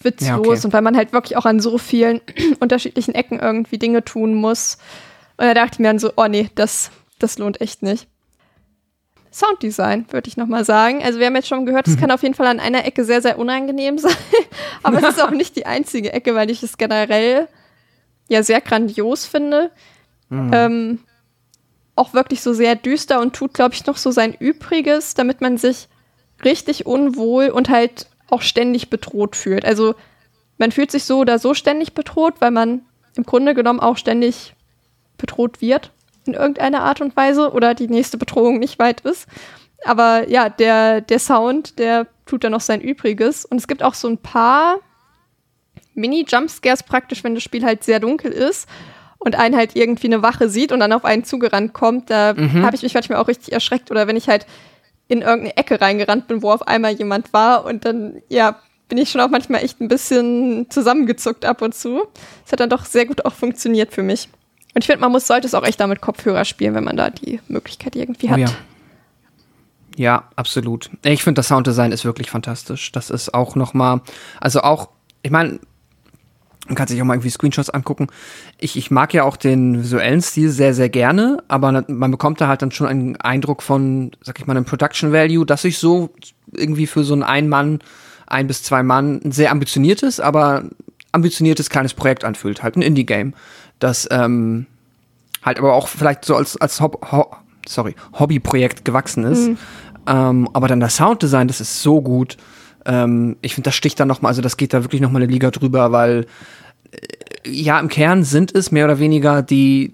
witzlos. 0.02 0.28
Ja, 0.28 0.38
okay. 0.38 0.66
Und 0.66 0.74
weil 0.74 0.82
man 0.82 0.96
halt 0.96 1.14
wirklich 1.14 1.38
auch 1.38 1.46
an 1.46 1.60
so 1.60 1.78
vielen 1.78 2.22
unterschiedlichen 2.60 3.16
Ecken 3.16 3.40
irgendwie 3.40 3.78
Dinge 3.78 4.04
tun 4.04 4.36
muss. 4.36 4.78
Und 5.38 5.46
da 5.46 5.54
dachte 5.54 5.74
ich 5.74 5.80
mir 5.80 5.88
dann 5.88 6.00
so, 6.00 6.12
oh 6.16 6.28
nee, 6.28 6.50
das, 6.56 6.92
das 7.20 7.38
lohnt 7.40 7.62
echt 7.62 7.82
nicht. 7.82 8.08
Sounddesign, 9.34 10.06
würde 10.12 10.28
ich 10.28 10.38
nochmal 10.38 10.64
sagen. 10.64 11.04
Also 11.04 11.20
wir 11.20 11.26
haben 11.26 11.36
jetzt 11.36 11.48
schon 11.48 11.66
gehört, 11.66 11.88
es 11.88 11.98
kann 11.98 12.12
auf 12.12 12.22
jeden 12.22 12.36
Fall 12.36 12.48
an 12.48 12.60
einer 12.60 12.86
Ecke 12.86 13.04
sehr, 13.04 13.22
sehr 13.22 13.40
unangenehm 13.40 13.98
sein. 13.98 14.16
Aber 14.84 15.00
es 15.00 15.16
ist 15.16 15.22
auch 15.22 15.32
nicht 15.32 15.56
die 15.56 15.66
einzige 15.66 16.14
Ecke, 16.14 16.36
weil 16.36 16.52
ich 16.52 16.62
es 16.62 16.78
generell 16.78 17.48
ja 18.30 18.44
sehr 18.44 18.62
grandios 18.62 19.26
finde. 19.26 19.72
Ähm, 20.32 21.00
auch 21.96 22.14
wirklich 22.14 22.42
so 22.42 22.54
sehr 22.54 22.76
düster 22.76 23.22
und 23.22 23.36
tut, 23.36 23.54
glaube 23.54 23.76
ich, 23.76 23.86
noch 23.86 23.98
so 23.98 24.12
sein 24.12 24.34
Übriges, 24.34 25.14
damit 25.14 25.42
man 25.42 25.58
sich 25.58 25.88
richtig 26.44 26.86
unwohl 26.86 27.50
und 27.50 27.70
halt 27.70 28.08
auch 28.30 28.42
ständig 28.42 28.90
bedroht 28.90 29.36
fühlt. 29.36 29.66
Also 29.66 29.96
man 30.58 30.72
fühlt 30.72 30.92
sich 30.92 31.04
so 31.04 31.20
oder 31.20 31.40
so 31.40 31.54
ständig 31.54 31.94
bedroht, 31.94 32.36
weil 32.40 32.52
man 32.52 32.82
im 33.16 33.24
Grunde 33.24 33.54
genommen 33.54 33.80
auch 33.80 33.98
ständig 33.98 34.56
bedroht 35.18 35.62
wird 35.62 35.92
in 36.26 36.34
irgendeiner 36.34 36.82
Art 36.84 37.02
und 37.02 37.16
Weise 37.16 37.52
oder 37.52 37.74
die 37.74 37.88
nächste 37.88 38.18
Bedrohung 38.18 38.60
nicht 38.60 38.80
weit 38.80 39.02
ist. 39.02 39.28
Aber 39.86 40.30
ja, 40.30 40.50
der, 40.50 41.02
der 41.02 41.20
Sound, 41.20 41.78
der 41.80 42.08
tut 42.26 42.44
dann 42.44 42.52
noch 42.52 42.62
sein 42.62 42.82
Übriges. 42.82 43.46
Und 43.46 43.58
es 43.58 43.68
gibt 43.68 43.84
auch 43.84 43.94
so 43.94 44.08
ein 44.08 44.18
paar 44.18 44.78
Mini-Jumpscares 45.94 46.84
praktisch, 46.84 47.24
wenn 47.24 47.36
das 47.36 47.44
Spiel 47.44 47.66
halt 47.66 47.84
sehr 47.84 48.00
dunkel 48.00 48.32
ist 48.32 48.68
und 49.20 49.36
einen 49.36 49.56
halt 49.56 49.76
irgendwie 49.76 50.08
eine 50.08 50.22
Wache 50.24 50.50
sieht 50.50 50.72
und 50.72 50.80
dann 50.80 50.94
auf 50.94 51.06
einen 51.06 51.24
zugerannt 51.24 51.74
kommt. 51.74 52.10
Da 52.10 52.36
habe 52.62 52.76
ich 52.76 52.84
mich 52.84 52.94
manchmal 52.94 53.20
auch 53.20 53.28
richtig 53.28 53.52
erschreckt. 53.54 53.92
Oder 53.92 54.08
wenn 54.08 54.18
ich 54.18 54.30
halt 54.30 54.46
in 55.08 55.22
irgendeine 55.22 55.58
Ecke 55.58 55.82
reingerannt 55.82 56.28
bin, 56.28 56.42
wo 56.42 56.52
auf 56.52 56.68
einmal 56.68 56.94
jemand 56.94 57.34
war 57.34 57.66
und 57.66 57.86
dann, 57.86 58.22
ja, 58.30 58.58
bin 58.90 58.98
ich 58.98 59.10
schon 59.10 59.22
auch 59.22 59.30
manchmal 59.30 59.64
echt 59.64 59.82
ein 59.82 59.88
bisschen 59.88 60.68
zusammengezuckt 60.70 61.46
ab 61.46 61.62
und 61.62 61.76
zu. 61.76 62.04
Das 62.44 62.54
hat 62.54 62.60
dann 62.60 62.70
doch 62.70 62.86
sehr 62.86 63.06
gut 63.06 63.26
auch 63.26 63.34
funktioniert 63.34 63.94
für 63.94 64.04
mich. 64.04 64.30
Und 64.74 64.84
ich 64.84 64.88
finde, 64.88 65.02
man 65.02 65.12
muss, 65.12 65.28
sollte 65.28 65.48
es 65.48 65.54
auch 65.54 65.64
echt 65.64 65.80
damit 65.80 66.02
Kopfhörer 66.02 66.46
spielen, 66.46 66.74
wenn 66.74 66.84
man 66.84 66.98
da 66.98 67.10
die 67.10 67.40
Möglichkeit 67.48 67.96
irgendwie 67.96 68.30
hat. 68.30 68.38
Oh 68.38 68.42
ja. 68.42 68.50
Ja, 69.96 70.30
absolut. 70.36 70.90
Ich 71.04 71.24
finde, 71.24 71.40
das 71.40 71.50
Sounddesign 71.50 71.92
ist 71.92 72.04
wirklich 72.04 72.32
fantastisch. 72.32 72.92
Das 72.92 73.12
ist 73.12 73.34
auch 73.34 73.56
noch 73.56 73.76
mal, 73.76 74.02
also 74.42 74.62
auch, 74.62 74.90
ich 75.22 75.30
meine, 75.30 75.60
man 76.68 76.76
kann 76.76 76.88
sich 76.88 77.02
auch 77.02 77.06
mal 77.06 77.14
irgendwie 77.14 77.30
Screenshots 77.30 77.70
angucken. 77.70 78.08
Ich, 78.58 78.78
ich 78.78 78.90
mag 78.90 79.14
ja 79.14 79.24
auch 79.24 79.36
den 79.36 79.84
visuellen 79.84 80.22
Stil 80.22 80.50
sehr, 80.50 80.74
sehr 80.74 80.90
gerne, 80.90 81.44
aber 81.48 81.84
man 81.88 82.12
bekommt 82.12 82.40
da 82.40 82.48
halt 82.48 82.62
dann 82.62 82.72
schon 82.72 82.88
einen 82.88 83.16
Eindruck 83.18 83.62
von, 83.62 84.12
sag 84.22 84.40
ich 84.40 84.48
mal, 84.48 84.56
einem 84.56 84.66
Production 84.66 85.12
Value, 85.12 85.46
dass 85.46 85.64
sich 85.64 85.78
so 85.78 86.12
irgendwie 86.52 86.88
für 86.88 87.04
so 87.04 87.14
ein 87.14 87.24
Ein-Mann, 87.24 87.80
ein 88.28 88.48
bis 88.48 88.64
zwei 88.64 88.82
Mann 88.82 89.22
ein 89.24 89.32
sehr 89.32 89.52
ambitioniertes, 89.52 90.20
aber 90.20 90.64
ambitioniertes 91.12 91.70
kleines 91.70 91.94
Projekt 91.94 92.24
anfühlt. 92.24 92.64
Halt 92.64 92.78
ein 92.78 92.82
Indie-Game. 92.82 93.34
Das 93.80 94.08
ähm, 94.12 94.68
halt 95.42 95.60
aber 95.60 95.74
auch 95.74 95.88
vielleicht 95.88 96.26
so 96.26 96.36
als, 96.36 96.58
als 96.58 96.80
Hob 96.82 97.12
Ho 97.12 97.36
sorry, 97.68 97.96
Hobbyprojekt 98.14 98.86
gewachsen 98.86 99.24
ist. 99.24 99.52
Ähm, 100.06 100.50
aber 100.54 100.68
dann 100.68 100.80
das 100.80 100.98
Sounddesign, 100.98 101.48
das 101.48 101.62
ist 101.62 101.82
so 101.82 102.02
gut. 102.02 102.38
Ähm, 102.86 103.38
ich 103.42 103.56
finde, 103.56 103.70
das 103.70 103.76
sticht 103.76 104.00
dann 104.00 104.08
nochmal, 104.08 104.30
also 104.30 104.42
das 104.42 104.58
geht 104.58 104.74
da 104.74 104.84
wirklich 104.84 105.02
nochmal 105.02 105.22
eine 105.22 105.32
Liga 105.32 105.52
drüber, 105.52 105.92
weil 105.92 106.26
äh, 106.92 107.50
ja, 107.50 107.80
im 107.80 107.88
Kern 107.90 108.24
sind 108.24 108.54
es 108.54 108.72
mehr 108.72 108.86
oder 108.86 109.00
weniger 109.00 109.42
die 109.42 109.94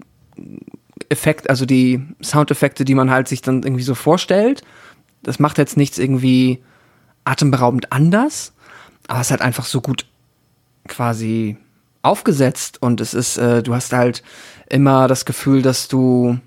Effekt, 1.08 1.50
also 1.50 1.66
die 1.66 2.02
Soundeffekte, 2.22 2.84
die 2.84 2.94
man 2.94 3.10
halt 3.10 3.28
sich 3.28 3.42
dann 3.42 3.62
irgendwie 3.62 3.82
so 3.82 3.94
vorstellt. 3.94 4.62
Das 5.22 5.38
macht 5.38 5.58
jetzt 5.58 5.76
nichts 5.76 5.98
irgendwie 5.98 6.62
atemberaubend 7.24 7.92
anders, 7.92 8.52
aber 9.08 9.20
es 9.20 9.26
ist 9.26 9.30
halt 9.32 9.42
einfach 9.42 9.66
so 9.66 9.80
gut 9.80 10.06
quasi 10.88 11.56
aufgesetzt 12.02 12.80
und 12.80 13.00
es 13.00 13.14
ist, 13.14 13.36
äh, 13.36 13.62
du 13.62 13.74
hast 13.74 13.92
halt 13.92 14.22
immer 14.68 15.08
das 15.08 15.24
Gefühl, 15.24 15.62
dass 15.62 15.88
du, 15.88 16.38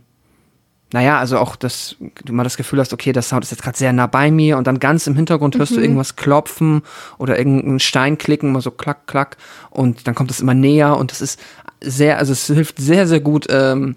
naja, 0.92 1.20
also 1.20 1.38
auch, 1.38 1.56
dass 1.56 1.96
du 2.24 2.34
mal 2.34 2.44
das 2.44 2.58
Gefühl 2.58 2.80
hast, 2.80 2.94
okay, 2.94 3.12
das 3.12 3.30
Sound 3.30 3.44
ist 3.44 3.52
jetzt 3.52 3.64
gerade 3.64 3.78
sehr 3.78 3.94
nah 3.94 4.08
bei 4.08 4.32
mir 4.32 4.58
und 4.58 4.66
dann 4.66 4.80
ganz 4.80 5.06
im 5.08 5.16
Hintergrund 5.16 5.58
hörst 5.58 5.76
du 5.76 5.80
irgendwas 5.80 6.16
klopfen 6.16 6.82
oder 7.18 7.38
irgendeinen 7.38 7.80
Stein 7.80 8.18
klicken, 8.18 8.52
mal 8.52 8.62
so 8.62 8.72
klack, 8.72 9.06
klack 9.08 9.38
und 9.70 10.08
dann 10.08 10.16
kommt 10.16 10.32
es 10.32 10.40
immer 10.40 10.54
näher 10.54 10.98
und 10.98 11.12
es 11.12 11.22
ist 11.22 11.40
sehr, 11.82 12.18
also 12.18 12.32
es 12.32 12.48
hilft 12.48 12.78
sehr, 12.80 13.08
sehr 13.08 13.20
gut, 13.20 13.48
ähm, 13.50 13.96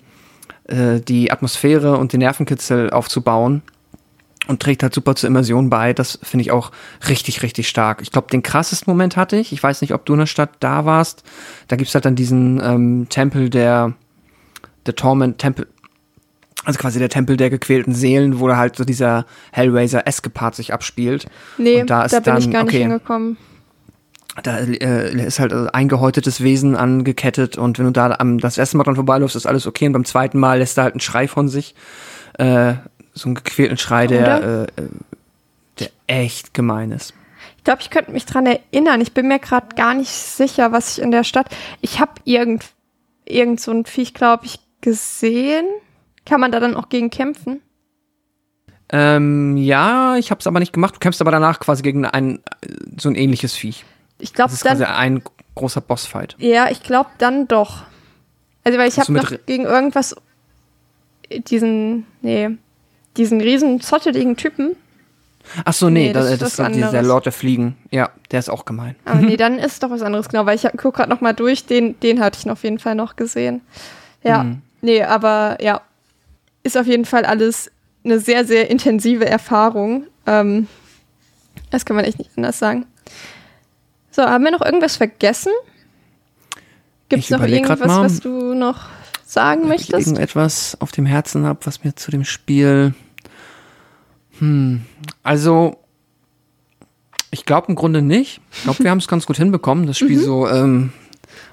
äh, 0.64 1.00
die 1.00 1.30
Atmosphäre 1.30 1.96
und 1.96 2.12
den 2.12 2.20
Nervenkitzel 2.20 2.90
aufzubauen 2.90 3.62
und 4.48 4.60
trägt 4.62 4.82
halt 4.82 4.94
super 4.94 5.14
zur 5.14 5.28
Immersion 5.28 5.70
bei. 5.70 5.92
Das 5.92 6.18
finde 6.22 6.42
ich 6.42 6.50
auch 6.52 6.70
richtig, 7.08 7.42
richtig 7.42 7.68
stark. 7.68 8.00
Ich 8.02 8.10
glaube, 8.12 8.28
den 8.30 8.42
krassesten 8.42 8.90
Moment 8.90 9.16
hatte 9.16 9.36
ich. 9.36 9.52
Ich 9.52 9.62
weiß 9.62 9.80
nicht, 9.80 9.92
ob 9.94 10.04
du 10.06 10.12
in 10.14 10.20
der 10.20 10.26
Stadt 10.26 10.50
da 10.60 10.84
warst. 10.84 11.22
Da 11.68 11.76
gibt's 11.76 11.94
halt 11.94 12.04
dann 12.04 12.14
diesen 12.16 12.60
ähm, 12.62 13.06
Tempel 13.08 13.50
der, 13.50 13.94
der 14.86 14.94
Torment-Tempel. 14.94 15.66
Also 16.64 16.78
quasi 16.80 16.98
der 16.98 17.08
Tempel 17.08 17.36
der 17.36 17.48
gequälten 17.50 17.94
Seelen, 17.94 18.40
wo 18.40 18.48
da 18.48 18.56
halt 18.56 18.74
so 18.76 18.84
dieser 18.84 19.24
Hellraiser-Esque-Part 19.52 20.54
sich 20.56 20.72
abspielt. 20.72 21.26
Nee, 21.58 21.80
Und 21.82 21.90
da 21.90 22.00
da, 22.00 22.04
ist 22.18 22.24
bin 22.24 22.36
ich 22.38 22.44
dann- 22.44 22.52
gar 22.52 22.62
nicht 22.64 22.74
okay. 22.74 22.82
hingekommen. 22.82 23.36
Da 24.42 24.58
äh, 24.58 25.26
ist 25.26 25.38
halt 25.40 25.52
ein 25.54 25.70
eingehäutetes 25.70 26.42
Wesen 26.42 26.76
angekettet 26.76 27.56
und 27.56 27.78
wenn 27.78 27.86
du 27.86 27.92
da 27.92 28.16
am, 28.18 28.38
das 28.38 28.58
erste 28.58 28.76
Mal 28.76 28.84
dran 28.84 28.94
vorbeiläufst, 28.96 29.34
ist 29.34 29.46
alles 29.46 29.66
okay 29.66 29.86
und 29.86 29.92
beim 29.94 30.04
zweiten 30.04 30.38
Mal 30.38 30.58
lässt 30.58 30.76
er 30.76 30.84
halt 30.84 30.92
einen 30.92 31.00
Schrei 31.00 31.26
von 31.26 31.48
sich. 31.48 31.74
Äh, 32.38 32.74
so 33.16 33.28
einen 33.28 33.34
gequälten 33.34 33.78
Schrei, 33.78 34.06
der, 34.06 34.42
äh, 34.42 34.82
äh, 34.82 34.88
der 35.80 35.88
echt 36.06 36.54
gemein 36.54 36.92
ist. 36.92 37.14
Ich 37.58 37.64
glaube, 37.64 37.82
ich 37.82 37.90
könnte 37.90 38.12
mich 38.12 38.26
dran 38.26 38.46
erinnern. 38.46 39.00
Ich 39.00 39.12
bin 39.12 39.26
mir 39.28 39.38
gerade 39.38 39.74
gar 39.74 39.94
nicht 39.94 40.10
sicher, 40.10 40.70
was 40.72 40.96
ich 40.96 41.02
in 41.02 41.10
der 41.10 41.24
Stadt. 41.24 41.48
Ich 41.80 41.98
habe 42.00 42.12
irgend, 42.24 42.64
irgend 43.24 43.60
so 43.60 43.72
ein 43.72 43.84
Viech, 43.86 44.14
glaube 44.14 44.46
ich, 44.46 44.60
gesehen. 44.80 45.66
Kann 46.24 46.40
man 46.40 46.52
da 46.52 46.60
dann 46.60 46.76
auch 46.76 46.88
gegen 46.88 47.10
kämpfen? 47.10 47.60
Ähm, 48.88 49.56
ja, 49.56 50.16
ich 50.16 50.30
habe 50.30 50.38
es 50.38 50.46
aber 50.46 50.60
nicht 50.60 50.72
gemacht. 50.72 50.94
Du 50.94 50.98
kämpfst 51.00 51.20
aber 51.20 51.32
danach 51.32 51.58
quasi 51.58 51.82
gegen 51.82 52.04
ein 52.04 52.36
äh, 52.60 52.68
so 52.98 53.08
ein 53.08 53.16
ähnliches 53.16 53.54
Viech. 53.54 53.84
Ich 54.18 54.32
glaube 54.32 54.50
Das 54.50 54.60
ist 54.60 54.62
quasi 54.64 54.84
dann. 54.84 54.94
ein 54.94 55.22
großer 55.56 55.80
Bossfight. 55.80 56.36
Ja, 56.38 56.70
ich 56.70 56.82
glaube 56.82 57.10
dann 57.18 57.48
doch. 57.48 57.82
Also, 58.62 58.78
weil 58.78 58.88
ich 58.88 58.98
habe 58.98 59.12
noch 59.12 59.32
gegen 59.46 59.64
irgendwas 59.64 60.14
diesen, 61.30 62.06
nee, 62.22 62.50
diesen 63.16 63.40
riesen 63.40 63.80
zotteligen 63.80 64.36
Typen. 64.36 64.76
Ach 65.64 65.72
so, 65.72 65.88
nee, 65.90 66.08
Nee, 66.08 66.12
das, 66.12 66.24
das 66.30 66.38
das, 66.38 66.48
ist 66.54 66.58
ist 66.58 66.74
dieser 66.74 66.86
anderes. 66.88 67.06
Lord 67.06 67.24
der 67.26 67.32
Fliegen. 67.32 67.76
Ja, 67.92 68.10
der 68.32 68.40
ist 68.40 68.48
auch 68.50 68.64
gemein. 68.64 68.96
Aber 69.04 69.20
nee, 69.20 69.36
dann 69.36 69.58
ist 69.58 69.82
doch 69.82 69.90
was 69.90 70.02
anderes, 70.02 70.28
genau, 70.28 70.44
weil 70.44 70.56
ich 70.56 70.62
gucke 70.76 70.92
gerade 70.92 71.08
noch 71.10 71.20
mal 71.20 71.32
durch, 71.34 71.66
den, 71.66 71.98
den 72.00 72.20
hatte 72.20 72.38
ich 72.40 72.46
noch 72.46 72.54
auf 72.54 72.64
jeden 72.64 72.78
Fall 72.80 72.94
noch 72.96 73.14
gesehen. 73.16 73.60
Ja, 74.24 74.42
Mhm. 74.42 74.62
nee, 74.80 75.02
aber 75.04 75.56
ja, 75.60 75.82
ist 76.64 76.76
auf 76.76 76.86
jeden 76.86 77.04
Fall 77.04 77.24
alles 77.24 77.70
eine 78.04 78.18
sehr, 78.18 78.44
sehr 78.44 78.70
intensive 78.70 79.24
Erfahrung. 79.26 80.06
Ähm, 80.26 80.66
das 81.70 81.84
kann 81.84 81.94
man 81.96 82.04
echt 82.04 82.18
nicht 82.18 82.30
anders 82.36 82.58
sagen. 82.58 82.86
So, 84.10 84.22
haben 84.22 84.42
wir 84.44 84.50
noch 84.50 84.62
irgendwas 84.62 84.96
vergessen? 84.96 85.52
Gibt 87.08 87.22
es 87.24 87.30
noch 87.30 87.42
irgendwas, 87.42 87.78
mal. 87.80 88.02
was 88.04 88.18
du 88.20 88.54
noch 88.54 88.86
sagen 89.24 89.60
Ob 89.60 89.64
ich 89.66 89.68
möchtest? 89.90 90.08
irgendetwas 90.08 90.76
auf 90.80 90.90
dem 90.90 91.06
Herzen 91.06 91.46
habe, 91.46 91.60
was 91.64 91.84
mir 91.84 91.94
zu 91.94 92.10
dem 92.10 92.24
Spiel. 92.24 92.94
Hm, 94.38 94.82
also 95.22 95.78
Ich 97.30 97.44
glaube 97.44 97.68
im 97.68 97.74
Grunde 97.74 98.02
nicht. 98.02 98.40
Ich 98.52 98.62
glaube, 98.62 98.84
wir 98.84 98.90
haben 98.90 98.98
es 98.98 99.08
ganz 99.08 99.26
gut 99.26 99.36
hinbekommen, 99.36 99.86
das 99.86 99.98
Spiel 99.98 100.18
so 100.18 100.48
ähm, 100.48 100.92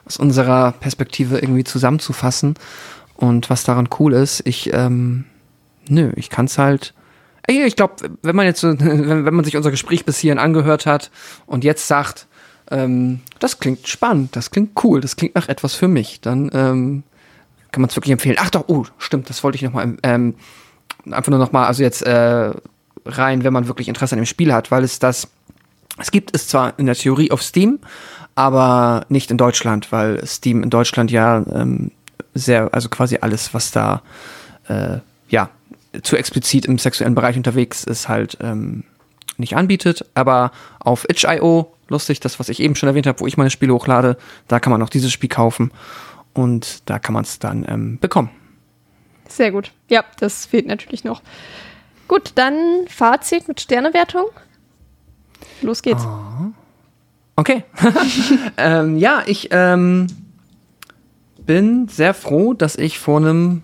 aus 0.05 0.17
unserer 0.17 0.71
Perspektive 0.73 1.39
irgendwie 1.39 1.63
zusammenzufassen. 1.63 2.55
Und 3.15 3.49
was 3.49 3.63
daran 3.63 3.89
cool 3.99 4.13
ist, 4.13 4.41
ich, 4.45 4.71
ähm, 4.73 5.25
nö, 5.87 6.11
ich 6.15 6.29
kann 6.29 6.45
es 6.45 6.57
halt. 6.57 6.93
Ey, 7.47 7.65
Ich 7.65 7.75
glaube, 7.75 7.95
wenn 8.21 8.35
man 8.35 8.45
jetzt, 8.45 8.61
so, 8.61 8.69
wenn, 8.79 9.23
man 9.33 9.43
sich 9.43 9.57
unser 9.57 9.71
Gespräch 9.71 10.05
bis 10.05 10.19
hierhin 10.19 10.39
angehört 10.39 10.85
hat 10.85 11.11
und 11.45 11.63
jetzt 11.63 11.87
sagt, 11.87 12.27
ähm, 12.71 13.19
das 13.39 13.59
klingt 13.59 13.87
spannend, 13.87 14.35
das 14.35 14.51
klingt 14.51 14.83
cool, 14.83 15.01
das 15.01 15.15
klingt 15.17 15.35
nach 15.35 15.49
etwas 15.49 15.75
für 15.75 15.89
mich, 15.89 16.21
dann 16.21 16.49
ähm, 16.53 17.03
kann 17.71 17.81
man 17.81 17.89
es 17.89 17.95
wirklich 17.97 18.13
empfehlen. 18.13 18.37
Ach 18.39 18.49
doch, 18.49 18.65
oh, 18.67 18.85
stimmt, 18.97 19.29
das 19.29 19.43
wollte 19.43 19.57
ich 19.57 19.61
noch 19.63 19.73
mal 19.73 19.97
ähm, 20.03 20.35
einfach 21.11 21.29
nur 21.29 21.39
noch 21.39 21.51
mal, 21.51 21.65
also 21.65 21.83
jetzt 21.83 22.05
äh, 22.05 22.51
rein, 23.05 23.43
wenn 23.43 23.53
man 23.53 23.67
wirklich 23.67 23.87
Interesse 23.87 24.15
an 24.15 24.21
dem 24.21 24.25
Spiel 24.25 24.53
hat, 24.53 24.71
weil 24.71 24.83
es 24.83 24.99
das, 24.99 25.27
es 25.97 26.11
gibt 26.11 26.35
es 26.35 26.47
zwar 26.47 26.77
in 26.77 26.85
der 26.85 26.95
Theorie 26.95 27.31
auf 27.31 27.41
Steam, 27.41 27.79
aber 28.35 29.05
nicht 29.09 29.31
in 29.31 29.37
Deutschland, 29.37 29.91
weil 29.91 30.25
Steam 30.25 30.63
in 30.63 30.69
Deutschland 30.69 31.11
ja 31.11 31.43
ähm, 31.53 31.91
sehr, 32.33 32.73
also 32.73 32.89
quasi 32.89 33.19
alles, 33.21 33.53
was 33.53 33.71
da 33.71 34.01
äh, 34.67 34.97
ja 35.29 35.49
zu 36.01 36.17
explizit 36.17 36.65
im 36.65 36.79
sexuellen 36.79 37.15
Bereich 37.15 37.37
unterwegs 37.37 37.83
ist, 37.83 38.09
halt 38.09 38.37
ähm, 38.41 38.83
nicht 39.37 39.55
anbietet. 39.55 40.05
Aber 40.15 40.51
auf 40.79 41.07
itch.io, 41.07 41.71
lustig, 41.87 42.19
das, 42.19 42.39
was 42.39 42.49
ich 42.49 42.59
eben 42.59 42.75
schon 42.75 42.89
erwähnt 42.89 43.05
habe, 43.05 43.19
wo 43.19 43.27
ich 43.27 43.37
meine 43.37 43.51
Spiele 43.51 43.73
hochlade, 43.73 44.17
da 44.47 44.59
kann 44.59 44.71
man 44.71 44.81
auch 44.81 44.89
dieses 44.89 45.11
Spiel 45.11 45.29
kaufen 45.29 45.71
und 46.33 46.89
da 46.89 46.97
kann 46.97 47.13
man 47.13 47.23
es 47.23 47.37
dann 47.39 47.65
ähm, 47.67 47.99
bekommen. 47.99 48.31
Sehr 49.27 49.51
gut. 49.51 49.71
Ja, 49.89 50.03
das 50.19 50.45
fehlt 50.45 50.65
natürlich 50.67 51.03
noch. 51.03 51.21
Gut, 52.07 52.31
dann 52.35 52.85
Fazit 52.87 53.47
mit 53.47 53.61
Sternewertung. 53.61 54.25
Los 55.61 55.81
geht's. 55.81 56.05
Okay. 57.35 57.63
ähm, 58.57 58.97
ja, 58.97 59.23
ich 59.25 59.49
ähm, 59.51 60.07
bin 61.45 61.87
sehr 61.87 62.13
froh, 62.13 62.53
dass 62.53 62.75
ich 62.75 62.99
vor 62.99 63.17
einem, 63.17 63.63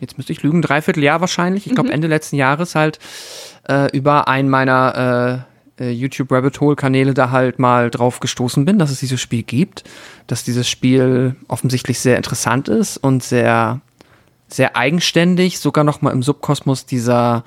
jetzt 0.00 0.16
müsste 0.16 0.32
ich 0.32 0.42
lügen, 0.42 0.62
Dreivierteljahr 0.62 1.20
wahrscheinlich, 1.20 1.66
ich 1.66 1.74
glaube 1.74 1.92
Ende 1.92 2.08
letzten 2.08 2.36
Jahres 2.36 2.74
halt 2.74 2.98
äh, 3.68 3.94
über 3.96 4.28
einen 4.28 4.48
meiner 4.48 5.46
äh, 5.78 5.84
äh, 5.84 5.90
YouTube 5.90 6.32
Rabbit 6.32 6.60
Hole 6.60 6.76
Kanäle 6.76 7.14
da 7.14 7.30
halt 7.30 7.58
mal 7.58 7.90
drauf 7.90 8.20
gestoßen 8.20 8.64
bin, 8.64 8.78
dass 8.78 8.90
es 8.90 9.00
dieses 9.00 9.20
Spiel 9.20 9.42
gibt, 9.42 9.84
dass 10.26 10.44
dieses 10.44 10.68
Spiel 10.68 11.36
offensichtlich 11.48 12.00
sehr 12.00 12.16
interessant 12.16 12.68
ist 12.68 12.96
und 12.96 13.22
sehr 13.22 13.80
sehr 14.46 14.76
eigenständig, 14.76 15.58
sogar 15.58 15.84
noch 15.84 16.02
mal 16.02 16.12
im 16.12 16.22
Subkosmos 16.22 16.86
dieser 16.86 17.44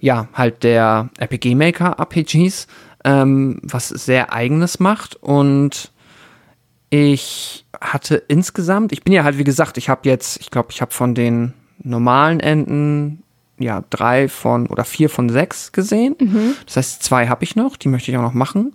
ja 0.00 0.28
halt 0.34 0.62
der 0.62 1.10
RPG 1.18 1.54
Maker 1.54 1.96
RPGs, 1.98 2.66
ähm, 3.04 3.60
was 3.62 3.88
sehr 3.88 4.32
eigenes 4.32 4.80
macht 4.80 5.16
und 5.16 5.92
ich 6.90 7.66
hatte 7.80 8.16
insgesamt, 8.28 8.92
ich 8.92 9.02
bin 9.02 9.12
ja 9.12 9.24
halt 9.24 9.38
wie 9.38 9.44
gesagt, 9.44 9.76
ich 9.76 9.88
habe 9.88 10.08
jetzt, 10.08 10.40
ich 10.40 10.50
glaube, 10.50 10.68
ich 10.70 10.80
habe 10.80 10.92
von 10.92 11.14
den 11.14 11.52
normalen 11.82 12.40
Enden 12.40 13.22
ja 13.58 13.82
drei 13.90 14.28
von 14.28 14.66
oder 14.66 14.84
vier 14.84 15.08
von 15.10 15.28
sechs 15.28 15.72
gesehen. 15.72 16.16
Das 16.66 16.76
heißt, 16.76 17.02
zwei 17.02 17.28
habe 17.28 17.44
ich 17.44 17.56
noch, 17.56 17.76
die 17.76 17.88
möchte 17.88 18.10
ich 18.10 18.16
auch 18.16 18.22
noch 18.22 18.34
machen. 18.34 18.74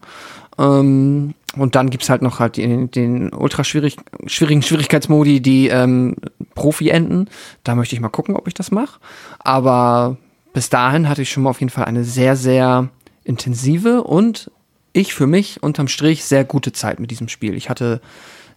Ähm, 0.58 1.34
und 1.58 1.76
dann 1.76 1.90
gibt's 1.90 2.10
halt 2.10 2.22
noch 2.22 2.40
halt 2.40 2.58
den, 2.58 2.90
den 2.92 3.34
ultra 3.34 3.64
schwierig, 3.64 3.98
schwierigen 4.26 4.62
Schwierigkeitsmodi, 4.62 5.42
die 5.42 5.68
ähm, 5.68 6.16
Profi-Enden. 6.56 7.30
Da 7.64 7.76
möchte 7.76 7.96
ich 7.96 8.02
mal 8.02 8.10
gucken, 8.10 8.36
ob 8.36 8.48
ich 8.48 8.54
das 8.54 8.72
mache. 8.72 9.00
Aber 9.40 10.18
bis 10.54 10.70
dahin 10.70 11.08
hatte 11.08 11.22
ich 11.22 11.32
schon 11.32 11.44
mal 11.44 11.50
auf 11.50 11.60
jeden 11.60 11.70
Fall 11.70 11.86
eine 11.86 12.04
sehr, 12.04 12.36
sehr 12.36 12.90
intensive 13.24 14.04
und 14.04 14.52
ich 14.94 15.14
für 15.14 15.28
mich 15.28 15.64
unterm 15.64 15.88
Strich 15.88 16.26
sehr 16.26 16.44
gute 16.44 16.74
Zeit 16.74 17.00
mit 17.00 17.12
diesem 17.12 17.30
Spiel. 17.30 17.56
Ich 17.56 17.70
hatte 17.70 18.02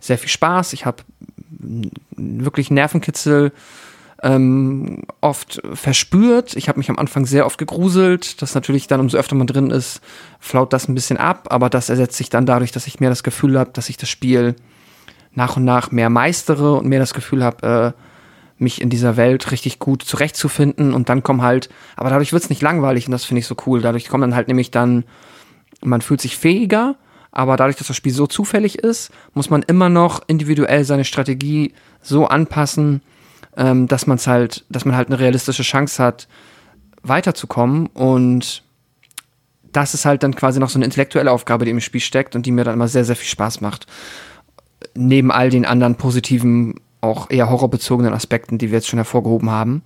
sehr 0.00 0.18
viel 0.18 0.28
Spaß, 0.28 0.72
ich 0.72 0.86
habe 0.86 1.02
wirklich 2.16 2.70
Nervenkitzel 2.70 3.52
ähm, 4.22 5.02
oft 5.20 5.60
verspürt. 5.74 6.56
Ich 6.56 6.68
habe 6.68 6.78
mich 6.78 6.88
am 6.88 6.98
Anfang 6.98 7.26
sehr 7.26 7.46
oft 7.46 7.58
gegruselt. 7.58 8.40
Das 8.42 8.54
natürlich 8.54 8.86
dann, 8.86 9.00
umso 9.00 9.18
öfter 9.18 9.36
man 9.36 9.46
drin 9.46 9.70
ist, 9.70 10.00
flaut 10.40 10.72
das 10.72 10.88
ein 10.88 10.94
bisschen 10.94 11.18
ab. 11.18 11.48
Aber 11.50 11.68
das 11.68 11.90
ersetzt 11.90 12.16
sich 12.16 12.30
dann 12.30 12.46
dadurch, 12.46 12.72
dass 12.72 12.86
ich 12.86 13.00
mehr 13.00 13.10
das 13.10 13.22
Gefühl 13.22 13.58
habe, 13.58 13.70
dass 13.72 13.90
ich 13.90 13.98
das 13.98 14.08
Spiel 14.08 14.56
nach 15.32 15.56
und 15.56 15.64
nach 15.64 15.90
mehr 15.90 16.10
meistere 16.10 16.74
und 16.74 16.86
mehr 16.86 17.00
das 17.00 17.12
Gefühl 17.12 17.44
habe, 17.44 17.94
äh, 17.94 18.00
mich 18.59 18.81
in 18.81 18.90
dieser 18.90 19.16
Welt 19.16 19.51
richtig 19.51 19.78
gut 19.78 20.02
zurechtzufinden. 20.02 20.94
Und 20.94 21.09
dann 21.09 21.22
kommen 21.22 21.43
halt, 21.43 21.68
aber 21.97 22.10
dadurch 22.10 22.32
wird's 22.32 22.51
nicht 22.51 22.62
langweilig 22.62 23.06
und 23.06 23.12
das 23.12 23.24
finde 23.24 23.40
ich 23.40 23.47
so 23.47 23.56
cool. 23.66 23.81
Dadurch 23.81 24.09
kommt 24.09 24.22
dann 24.22 24.35
halt 24.35 24.48
nämlich 24.48 24.70
dann, 24.70 25.05
man 25.82 26.01
fühlt 26.02 26.20
sich 26.20 26.36
fähiger, 26.36 26.97
aber 27.32 27.56
dadurch, 27.56 27.76
dass 27.76 27.89
das 27.89 27.97
Spiel 27.97 28.12
so 28.12 28.26
zufällig 28.26 28.78
ist, 28.78 29.10
muss 29.32 29.51
man 29.51 29.62
immer 29.64 29.89
noch 29.89 30.22
individuell 30.28 30.85
seine 30.85 31.05
Strategie 31.05 31.74
so 32.01 32.26
anpassen, 32.26 33.02
ähm, 33.56 33.89
dass 33.89 34.06
man's 34.06 34.26
halt, 34.28 34.64
dass 34.68 34.85
man 34.85 34.97
halt 34.97 35.09
eine 35.09 35.18
realistische 35.18 35.64
Chance 35.64 36.02
hat, 36.02 36.28
weiterzukommen. 37.02 37.86
Und 37.86 38.62
das 39.72 39.94
ist 39.94 40.05
halt 40.05 40.22
dann 40.22 40.36
quasi 40.36 40.60
noch 40.60 40.70
so 40.70 40.78
eine 40.78 40.85
intellektuelle 40.85 41.32
Aufgabe, 41.32 41.64
die 41.64 41.72
im 41.72 41.81
Spiel 41.81 42.01
steckt 42.01 42.36
und 42.36 42.47
die 42.47 42.52
mir 42.52 42.62
dann 42.62 42.74
immer 42.74 42.89
sehr, 42.89 43.05
sehr 43.05 43.16
viel 43.16 43.28
Spaß 43.28 43.60
macht. 43.60 43.86
Neben 44.94 45.32
all 45.32 45.51
den 45.51 45.64
anderen 45.64 45.97
positiven, 45.97 46.76
auch 47.05 47.31
eher 47.31 47.51
horrorbezogenen 47.51 48.12
Aspekten, 48.12 48.59
die 48.59 48.70
wir 48.70 48.78
jetzt 48.78 48.89
schon 48.89 48.98
hervorgehoben 48.98 49.51
haben. 49.51 49.82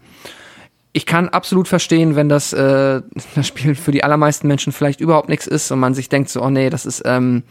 Ich 0.92 1.04
kann 1.04 1.28
absolut 1.28 1.68
verstehen, 1.68 2.16
wenn 2.16 2.28
das, 2.28 2.52
äh, 2.52 3.02
das 3.34 3.46
Spiel 3.46 3.74
für 3.74 3.92
die 3.92 4.04
allermeisten 4.04 4.48
Menschen 4.48 4.72
vielleicht 4.72 5.00
überhaupt 5.00 5.28
nichts 5.28 5.46
ist 5.46 5.70
und 5.70 5.80
man 5.80 5.94
sich 5.94 6.08
denkt 6.08 6.30
so, 6.30 6.42
oh 6.42 6.50
nee, 6.50 6.70
das 6.70 6.86
ist, 6.86 7.02
ähm, 7.04 7.42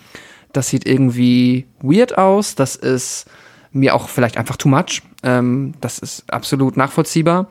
das 0.53 0.69
sieht 0.69 0.87
irgendwie 0.87 1.67
weird 1.81 2.17
aus, 2.17 2.55
das 2.55 2.75
ist 2.75 3.25
mir 3.71 3.93
auch 3.93 4.09
vielleicht 4.09 4.37
einfach 4.37 4.57
too 4.57 4.69
much. 4.69 5.03
Ähm, 5.23 5.73
das 5.81 5.99
ist 5.99 6.31
absolut 6.31 6.77
nachvollziehbar. 6.77 7.47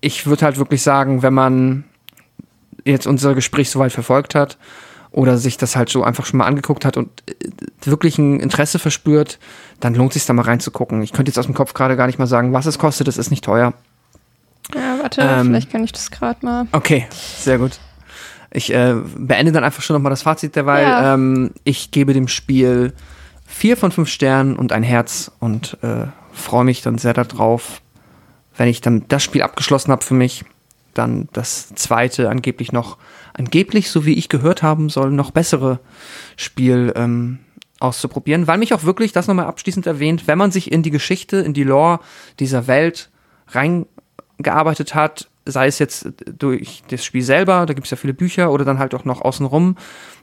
Ich 0.00 0.26
würde 0.26 0.46
halt 0.46 0.56
wirklich 0.56 0.82
sagen, 0.82 1.22
wenn 1.22 1.34
man 1.34 1.84
jetzt 2.84 3.06
unser 3.06 3.34
Gespräch 3.34 3.70
soweit 3.70 3.92
verfolgt 3.92 4.34
hat 4.34 4.58
oder 5.10 5.36
sich 5.38 5.56
das 5.56 5.76
halt 5.76 5.88
so 5.88 6.02
einfach 6.02 6.26
schon 6.26 6.38
mal 6.38 6.46
angeguckt 6.46 6.84
hat 6.84 6.96
und 6.96 7.10
äh, 7.28 7.34
wirklich 7.84 8.18
ein 8.18 8.40
Interesse 8.40 8.78
verspürt, 8.78 9.38
dann 9.80 9.94
lohnt 9.94 10.12
sich 10.12 10.26
da 10.26 10.32
mal 10.32 10.42
reinzugucken. 10.42 11.02
Ich 11.02 11.12
könnte 11.12 11.30
jetzt 11.30 11.38
aus 11.38 11.46
dem 11.46 11.54
Kopf 11.54 11.74
gerade 11.74 11.96
gar 11.96 12.06
nicht 12.06 12.18
mal 12.18 12.26
sagen, 12.26 12.52
was 12.52 12.66
es 12.66 12.78
kostet. 12.78 13.08
Es 13.08 13.18
ist 13.18 13.30
nicht 13.30 13.44
teuer. 13.44 13.72
Ja, 14.74 14.98
warte, 15.02 15.22
Ähm, 15.22 15.46
vielleicht 15.46 15.70
kann 15.70 15.82
ich 15.82 15.92
das 15.92 16.10
gerade 16.10 16.44
mal. 16.44 16.66
Okay, 16.72 17.06
sehr 17.10 17.58
gut. 17.58 17.80
Ich 18.52 18.72
äh, 18.72 18.94
beende 19.16 19.52
dann 19.52 19.64
einfach 19.64 19.82
schon 19.82 19.94
nochmal 19.94 20.10
das 20.10 20.22
Fazit 20.22 20.56
derweil. 20.56 20.84
Ja. 20.84 21.14
Ähm, 21.14 21.52
ich 21.64 21.90
gebe 21.90 22.12
dem 22.12 22.28
Spiel 22.28 22.92
vier 23.46 23.76
von 23.76 23.90
fünf 23.92 24.08
Sternen 24.08 24.56
und 24.56 24.72
ein 24.72 24.82
Herz 24.82 25.30
und 25.40 25.78
äh, 25.82 26.06
freue 26.32 26.64
mich 26.64 26.82
dann 26.82 26.98
sehr 26.98 27.14
darauf, 27.14 27.80
wenn 28.56 28.68
ich 28.68 28.80
dann 28.80 29.04
das 29.08 29.22
Spiel 29.22 29.42
abgeschlossen 29.42 29.90
habe 29.90 30.04
für 30.04 30.14
mich, 30.14 30.44
dann 30.94 31.28
das 31.32 31.74
zweite 31.74 32.28
angeblich 32.28 32.72
noch, 32.72 32.96
angeblich, 33.32 33.90
so 33.90 34.04
wie 34.04 34.14
ich 34.14 34.28
gehört 34.28 34.62
haben 34.62 34.88
soll, 34.88 35.10
noch 35.10 35.30
bessere 35.30 35.78
Spiel 36.36 36.92
ähm, 36.96 37.38
auszuprobieren, 37.80 38.46
weil 38.46 38.58
mich 38.58 38.74
auch 38.74 38.84
wirklich, 38.84 39.12
das 39.12 39.26
nochmal 39.26 39.46
abschließend 39.46 39.86
erwähnt, 39.86 40.26
wenn 40.26 40.38
man 40.38 40.52
sich 40.52 40.70
in 40.70 40.82
die 40.82 40.90
Geschichte, 40.90 41.38
in 41.38 41.54
die 41.54 41.64
Lore 41.64 42.00
dieser 42.38 42.66
Welt 42.66 43.10
reingearbeitet 43.48 44.94
hat, 44.94 45.28
sei 45.46 45.66
es 45.66 45.78
jetzt 45.78 46.08
durch 46.38 46.82
das 46.88 47.04
Spiel 47.04 47.22
selber, 47.22 47.66
da 47.66 47.72
gibt 47.72 47.86
es 47.86 47.90
ja 47.90 47.96
viele 47.96 48.14
Bücher 48.14 48.52
oder 48.52 48.64
dann 48.64 48.78
halt 48.78 48.94
auch 48.94 49.04
noch 49.04 49.22
außenrum, 49.22 49.76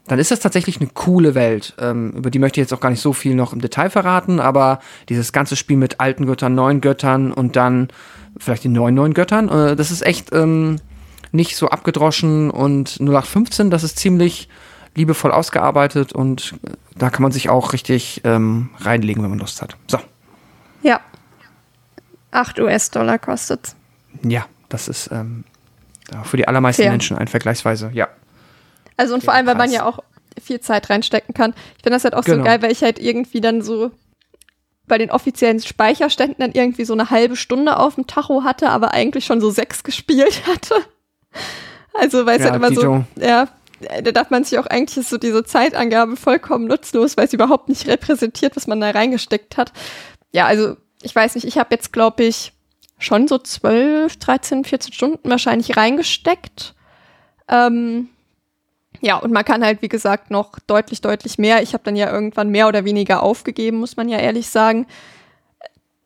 dann 0.07 0.19
ist 0.19 0.31
das 0.31 0.39
tatsächlich 0.39 0.79
eine 0.79 0.89
coole 0.93 1.35
Welt. 1.35 1.75
Ähm, 1.79 2.11
über 2.11 2.29
die 2.29 2.39
möchte 2.39 2.61
ich 2.61 2.65
jetzt 2.65 2.73
auch 2.73 2.79
gar 2.79 2.91
nicht 2.91 3.01
so 3.01 3.11
viel 3.11 3.35
noch 3.35 3.53
im 3.53 3.59
Detail 3.59 3.89
verraten, 3.89 4.39
aber 4.39 4.79
dieses 5.09 5.33
ganze 5.33 5.55
Spiel 5.55 5.77
mit 5.77 5.99
alten 5.99 6.27
Göttern, 6.27 6.55
neuen 6.55 6.79
Göttern 6.79 7.33
und 7.33 7.55
dann 7.55 7.89
vielleicht 8.37 8.63
den 8.63 8.71
neuen 8.71 8.95
neuen 8.95 9.13
Göttern, 9.13 9.49
äh, 9.49 9.75
das 9.75 9.91
ist 9.91 10.05
echt 10.05 10.33
ähm, 10.33 10.77
nicht 11.31 11.57
so 11.57 11.69
abgedroschen 11.69 12.51
und 12.51 12.99
0815, 13.01 13.69
das 13.69 13.83
ist 13.83 13.97
ziemlich 13.97 14.47
liebevoll 14.97 15.31
ausgearbeitet 15.31 16.11
und 16.11 16.55
äh, 16.65 16.71
da 16.97 17.09
kann 17.09 17.21
man 17.23 17.31
sich 17.31 17.49
auch 17.49 17.71
richtig 17.73 18.21
ähm, 18.25 18.69
reinlegen, 18.79 19.23
wenn 19.23 19.29
man 19.29 19.39
Lust 19.39 19.61
hat. 19.61 19.77
So, 19.87 19.99
Ja. 20.81 20.99
8 22.31 22.59
US-Dollar 22.59 23.19
kostet. 23.19 23.75
ja, 24.23 24.45
das 24.69 24.87
ist 24.89 25.09
ähm, 25.11 25.43
für 26.23 26.37
die 26.37 26.47
allermeisten 26.47 26.81
Fair. 26.83 26.91
Menschen 26.91 27.17
ein 27.17 27.27
vergleichsweise, 27.27 27.89
ja. 27.93 28.07
Also 28.97 29.13
und 29.13 29.23
vor 29.23 29.33
Ja, 29.33 29.37
allem, 29.37 29.47
weil 29.47 29.55
man 29.55 29.67
krass. 29.69 29.75
ja 29.75 29.85
auch 29.85 29.99
viel 30.41 30.59
Zeit 30.59 30.89
reinstecken 30.89 31.33
kann. 31.33 31.53
Ich 31.77 31.83
finde 31.83 31.95
das 31.95 32.03
halt 32.03 32.13
auch 32.15 32.23
Genau. 32.23 32.37
so 32.39 32.43
geil, 32.43 32.61
weil 32.61 32.71
ich 32.71 32.81
halt 32.83 32.99
irgendwie 32.99 33.41
dann 33.41 33.61
so 33.61 33.91
bei 34.87 34.97
den 34.97 35.11
offiziellen 35.11 35.59
Speicherständen 35.61 36.37
dann 36.39 36.51
irgendwie 36.51 36.85
so 36.85 36.93
eine 36.93 37.09
halbe 37.09 37.35
Stunde 37.35 37.77
auf 37.77 37.95
dem 37.95 38.07
Tacho 38.07 38.43
hatte, 38.43 38.69
aber 38.69 38.93
eigentlich 38.93 39.25
schon 39.25 39.41
so 39.41 39.49
sechs 39.51 39.83
gespielt 39.83 40.43
hatte. 40.47 40.75
Also 41.93 42.25
weil 42.25 42.37
es 42.39 42.45
Ja, 42.45 42.51
halt 42.51 42.55
immer 42.57 42.69
Dito. 42.69 42.81
so, 43.15 43.21
ja, 43.23 43.47
da 43.79 44.11
darf 44.11 44.29
man 44.29 44.43
sich 44.43 44.57
auch 44.59 44.65
eigentlich 44.67 45.07
so 45.07 45.17
diese 45.17 45.43
Zeitangabe 45.43 46.15
vollkommen 46.15 46.65
nutzlos, 46.65 47.17
weil 47.17 47.25
es 47.25 47.33
überhaupt 47.33 47.69
nicht 47.69 47.87
repräsentiert, 47.87 48.55
was 48.55 48.67
man 48.67 48.81
da 48.81 48.89
reingesteckt 48.91 49.57
hat. 49.57 49.71
Ja, 50.31 50.45
also 50.45 50.75
ich 51.01 51.15
weiß 51.15 51.35
nicht, 51.35 51.45
ich 51.45 51.57
habe 51.57 51.73
jetzt 51.75 51.93
glaube 51.93 52.23
ich 52.23 52.53
schon 52.99 53.27
so 53.27 53.37
12, 53.37 54.17
13, 54.17 54.63
14 54.63 54.93
Stunden 54.93 55.29
wahrscheinlich 55.29 55.77
reingesteckt. 55.77 56.73
Ähm, 57.47 58.09
Ja, 59.01 59.17
und 59.17 59.31
man 59.31 59.45
kann 59.45 59.63
halt, 59.63 59.83
wie 59.83 59.89
gesagt, 59.89 60.31
noch 60.31 60.57
deutlich, 60.65 61.01
deutlich 61.01 61.37
mehr. 61.37 61.61
Ich 61.61 61.73
habe 61.73 61.83
dann 61.83 61.95
ja 61.95 62.11
irgendwann 62.11 62.49
mehr 62.49 62.67
oder 62.67 62.83
weniger 62.83 63.21
aufgegeben, 63.21 63.77
muss 63.77 63.95
man 63.95 64.09
ja 64.09 64.17
ehrlich 64.17 64.49
sagen. 64.49 64.87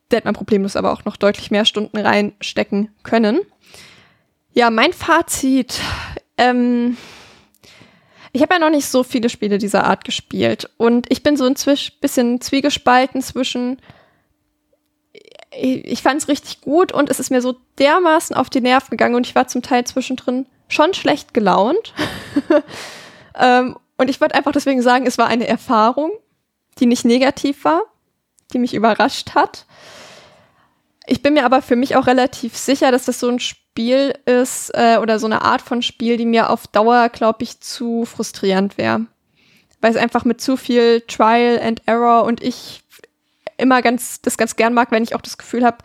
Da 0.09 0.17
hätte 0.17 0.27
man 0.27 0.33
problemlos 0.35 0.75
aber 0.75 0.91
auch 0.91 1.05
noch 1.05 1.15
deutlich 1.15 1.51
mehr 1.51 1.63
Stunden 1.63 1.97
reinstecken 1.97 2.89
können. 3.03 3.39
Ja, 4.51 4.69
mein 4.69 4.91
Fazit. 4.91 5.79
Ähm, 6.37 6.97
ich 8.33 8.41
habe 8.41 8.53
ja 8.53 8.59
noch 8.59 8.69
nicht 8.69 8.87
so 8.87 9.03
viele 9.03 9.29
Spiele 9.29 9.57
dieser 9.57 9.83
Art 9.83 10.05
gespielt. 10.05 10.69
Und 10.77 11.11
ich 11.11 11.23
bin 11.23 11.35
so 11.35 11.45
ein 11.45 11.55
bisschen 11.99 12.41
zwiegespalten 12.41 13.21
zwischen 13.21 13.77
ich 15.53 16.01
fand 16.01 16.21
es 16.21 16.29
richtig 16.29 16.61
gut 16.61 16.93
und 16.93 17.09
es 17.09 17.19
ist 17.19 17.29
mir 17.29 17.41
so 17.41 17.57
dermaßen 17.77 18.35
auf 18.35 18.49
die 18.49 18.61
Nerven 18.61 18.91
gegangen 18.91 19.15
und 19.15 19.27
ich 19.27 19.35
war 19.35 19.49
zum 19.49 19.61
Teil 19.61 19.83
zwischendrin 19.83 20.45
schon 20.69 20.93
schlecht 20.93 21.33
gelaunt. 21.33 21.93
ähm, 23.37 23.77
und 23.97 24.09
ich 24.09 24.21
würde 24.21 24.33
einfach 24.33 24.53
deswegen 24.53 24.81
sagen, 24.81 25.05
es 25.05 25.17
war 25.17 25.27
eine 25.27 25.47
Erfahrung, 25.47 26.11
die 26.79 26.85
nicht 26.85 27.03
negativ 27.03 27.65
war, 27.65 27.81
die 28.53 28.59
mich 28.59 28.73
überrascht 28.73 29.35
hat. 29.35 29.65
Ich 31.05 31.21
bin 31.21 31.33
mir 31.33 31.43
aber 31.43 31.61
für 31.61 31.75
mich 31.75 31.97
auch 31.97 32.07
relativ 32.07 32.55
sicher, 32.55 32.91
dass 32.91 33.03
das 33.03 33.19
so 33.19 33.27
ein 33.27 33.39
Spiel 33.39 33.60
ist 33.77 34.71
äh, 34.73 34.97
oder 34.97 35.19
so 35.19 35.25
eine 35.25 35.41
Art 35.41 35.61
von 35.61 35.81
Spiel, 35.81 36.17
die 36.17 36.25
mir 36.25 36.49
auf 36.49 36.67
Dauer, 36.67 37.09
glaube 37.09 37.43
ich, 37.43 37.59
zu 37.61 38.05
frustrierend 38.05 38.77
wäre. 38.77 39.05
Weil 39.79 39.91
es 39.91 39.97
einfach 39.97 40.25
mit 40.25 40.41
zu 40.41 40.57
viel 40.57 41.01
Trial 41.01 41.59
and 41.59 41.81
Error 41.85 42.25
und 42.25 42.43
ich 42.43 42.83
immer 43.57 43.81
ganz, 43.81 44.21
das 44.21 44.37
ganz 44.37 44.55
gern 44.55 44.73
mag, 44.73 44.91
wenn 44.91 45.03
ich 45.03 45.15
auch 45.15 45.21
das 45.21 45.37
Gefühl 45.37 45.65
habe, 45.65 45.77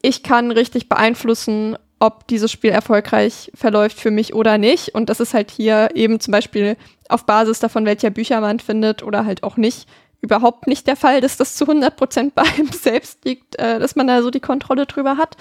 ich 0.00 0.22
kann 0.22 0.50
richtig 0.50 0.88
beeinflussen, 0.88 1.76
ob 1.98 2.28
dieses 2.28 2.52
Spiel 2.52 2.70
erfolgreich 2.70 3.50
verläuft 3.54 3.98
für 3.98 4.10
mich 4.10 4.34
oder 4.34 4.58
nicht. 4.58 4.94
Und 4.94 5.08
das 5.08 5.20
ist 5.20 5.34
halt 5.34 5.50
hier 5.50 5.90
eben 5.94 6.20
zum 6.20 6.32
Beispiel 6.32 6.76
auf 7.08 7.24
Basis 7.24 7.58
davon, 7.58 7.84
welcher 7.84 8.10
Bücher 8.10 8.40
man 8.40 8.60
findet 8.60 9.02
oder 9.02 9.24
halt 9.24 9.42
auch 9.42 9.56
nicht, 9.56 9.88
überhaupt 10.20 10.66
nicht 10.66 10.86
der 10.86 10.96
Fall, 10.96 11.20
dass 11.20 11.36
das 11.36 11.56
zu 11.56 11.64
100 11.64 11.96
Prozent 11.96 12.34
bei 12.34 12.42
einem 12.42 12.68
selbst 12.72 13.24
liegt, 13.24 13.56
äh, 13.58 13.78
dass 13.78 13.96
man 13.96 14.06
da 14.06 14.22
so 14.22 14.30
die 14.30 14.40
Kontrolle 14.40 14.86
drüber 14.86 15.16
hat. 15.16 15.36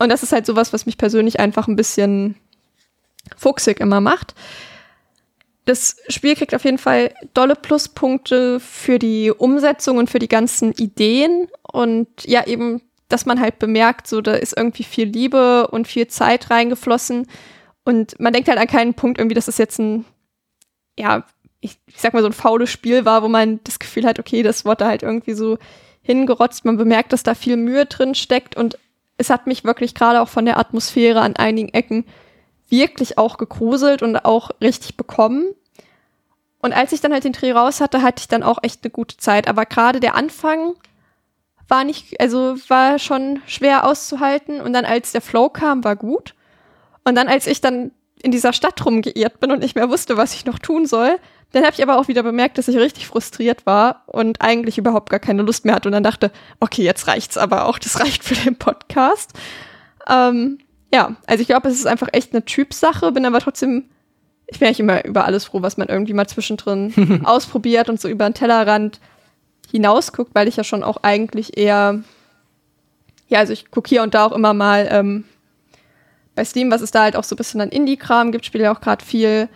Und 0.00 0.08
das 0.08 0.24
ist 0.24 0.32
halt 0.32 0.46
sowas, 0.46 0.72
was 0.72 0.86
mich 0.86 0.98
persönlich 0.98 1.38
einfach 1.38 1.68
ein 1.68 1.76
bisschen 1.76 2.34
fuchsig 3.36 3.78
immer 3.78 4.00
macht. 4.00 4.34
Das 5.66 5.98
Spiel 6.08 6.34
kriegt 6.34 6.54
auf 6.54 6.64
jeden 6.64 6.78
Fall 6.78 7.14
dolle 7.34 7.54
Pluspunkte 7.54 8.58
für 8.58 8.98
die 8.98 9.30
Umsetzung 9.30 9.98
und 9.98 10.10
für 10.10 10.18
die 10.18 10.26
ganzen 10.26 10.72
Ideen 10.72 11.46
und 11.62 12.08
ja 12.24 12.46
eben 12.46 12.82
dass 13.10 13.26
man 13.26 13.40
halt 13.40 13.58
bemerkt, 13.58 14.06
so 14.06 14.20
da 14.20 14.34
ist 14.34 14.56
irgendwie 14.56 14.84
viel 14.84 15.08
Liebe 15.08 15.66
und 15.66 15.88
viel 15.88 16.06
Zeit 16.06 16.48
reingeflossen. 16.48 17.26
Und 17.84 18.18
man 18.20 18.32
denkt 18.32 18.48
halt 18.48 18.58
an 18.58 18.68
keinen 18.68 18.94
Punkt 18.94 19.18
irgendwie, 19.18 19.34
dass 19.34 19.46
das 19.46 19.58
jetzt 19.58 19.78
ein, 19.78 20.04
ja, 20.98 21.24
ich, 21.60 21.76
ich 21.86 22.00
sag 22.00 22.14
mal 22.14 22.22
so 22.22 22.28
ein 22.28 22.32
faules 22.32 22.70
Spiel 22.70 23.04
war, 23.04 23.22
wo 23.22 23.28
man 23.28 23.60
das 23.64 23.78
Gefühl 23.78 24.06
hat, 24.06 24.18
okay, 24.18 24.42
das 24.42 24.64
wurde 24.64 24.86
halt 24.86 25.02
irgendwie 25.02 25.34
so 25.34 25.58
hingerotzt. 26.02 26.64
Man 26.64 26.76
bemerkt, 26.76 27.12
dass 27.12 27.22
da 27.22 27.34
viel 27.34 27.56
Mühe 27.56 27.84
drin 27.84 28.14
steckt 28.14 28.56
und 28.56 28.78
es 29.20 29.28
hat 29.28 29.46
mich 29.46 29.64
wirklich 29.64 29.94
gerade 29.94 30.22
auch 30.22 30.28
von 30.28 30.46
der 30.46 30.58
Atmosphäre 30.58 31.20
an 31.20 31.36
einigen 31.36 31.68
Ecken 31.68 32.06
wirklich 32.70 33.18
auch 33.18 33.36
gegruselt 33.36 34.02
und 34.02 34.16
auch 34.24 34.50
richtig 34.62 34.96
bekommen. 34.96 35.54
Und 36.62 36.72
als 36.72 36.92
ich 36.92 37.02
dann 37.02 37.12
halt 37.12 37.24
den 37.24 37.32
Dreh 37.32 37.52
raus 37.52 37.82
hatte, 37.82 38.02
hatte 38.02 38.20
ich 38.20 38.28
dann 38.28 38.42
auch 38.42 38.58
echt 38.62 38.82
eine 38.82 38.90
gute 38.90 39.18
Zeit. 39.18 39.46
Aber 39.46 39.66
gerade 39.66 40.00
der 40.00 40.14
Anfang, 40.14 40.74
war 41.68 41.84
nicht, 41.84 42.18
also 42.18 42.56
war 42.68 42.98
schon 42.98 43.42
schwer 43.46 43.86
auszuhalten. 43.86 44.60
Und 44.60 44.72
dann 44.72 44.86
als 44.86 45.12
der 45.12 45.20
Flow 45.20 45.50
kam, 45.50 45.84
war 45.84 45.96
gut. 45.96 46.34
Und 47.04 47.14
dann 47.14 47.28
als 47.28 47.46
ich 47.46 47.60
dann 47.60 47.92
in 48.22 48.30
dieser 48.30 48.54
Stadt 48.54 48.84
rumgeirrt 48.84 49.38
bin 49.40 49.50
und 49.50 49.60
nicht 49.60 49.74
mehr 49.74 49.90
wusste, 49.90 50.16
was 50.16 50.34
ich 50.34 50.46
noch 50.46 50.58
tun 50.58 50.86
soll, 50.86 51.18
dann 51.52 51.64
habe 51.64 51.74
ich 51.74 51.82
aber 51.82 51.98
auch 51.98 52.08
wieder 52.08 52.22
bemerkt, 52.22 52.58
dass 52.58 52.68
ich 52.68 52.76
richtig 52.76 53.06
frustriert 53.06 53.66
war 53.66 54.04
und 54.06 54.40
eigentlich 54.40 54.78
überhaupt 54.78 55.10
gar 55.10 55.18
keine 55.18 55.42
Lust 55.42 55.64
mehr 55.64 55.74
hatte 55.74 55.88
und 55.88 55.92
dann 55.92 56.04
dachte, 56.04 56.30
okay, 56.60 56.82
jetzt 56.82 57.08
reicht's 57.08 57.36
aber 57.36 57.66
auch, 57.66 57.78
das 57.78 57.98
reicht 58.00 58.22
für 58.22 58.34
den 58.34 58.56
Podcast. 58.56 59.32
Ähm, 60.08 60.58
ja, 60.92 61.16
also 61.26 61.40
ich 61.42 61.48
glaube, 61.48 61.68
es 61.68 61.74
ist 61.74 61.86
einfach 61.86 62.08
echt 62.12 62.32
eine 62.32 62.44
Typsache, 62.44 63.12
bin 63.12 63.26
aber 63.26 63.40
trotzdem, 63.40 63.84
ich 64.46 64.58
bin 64.58 64.66
eigentlich 64.66 64.80
immer 64.80 65.04
über 65.04 65.24
alles 65.24 65.44
froh, 65.44 65.62
was 65.62 65.76
man 65.76 65.88
irgendwie 65.88 66.14
mal 66.14 66.28
zwischendrin 66.28 67.22
ausprobiert 67.24 67.88
und 67.88 68.00
so 68.00 68.08
über 68.08 68.28
den 68.28 68.34
Tellerrand 68.34 69.00
hinausguckt, 69.70 70.34
weil 70.34 70.48
ich 70.48 70.56
ja 70.56 70.64
schon 70.64 70.82
auch 70.82 70.98
eigentlich 71.02 71.56
eher, 71.56 72.02
ja, 73.28 73.38
also 73.38 73.52
ich 73.52 73.70
gucke 73.70 73.88
hier 73.88 74.02
und 74.02 74.14
da 74.14 74.26
auch 74.26 74.32
immer 74.32 74.54
mal 74.54 74.88
ähm, 74.90 75.24
bei 76.34 76.44
Steam, 76.44 76.70
was 76.70 76.80
es 76.80 76.90
da 76.90 77.02
halt 77.02 77.16
auch 77.16 77.24
so 77.24 77.34
ein 77.34 77.38
bisschen 77.38 77.60
an 77.60 77.70
Indie-Kram 77.70 78.32
gibt, 78.32 78.46
spiele 78.46 78.64
ja 78.64 78.74
auch 78.74 78.80
gerade 78.80 79.04
viel, 79.04 79.48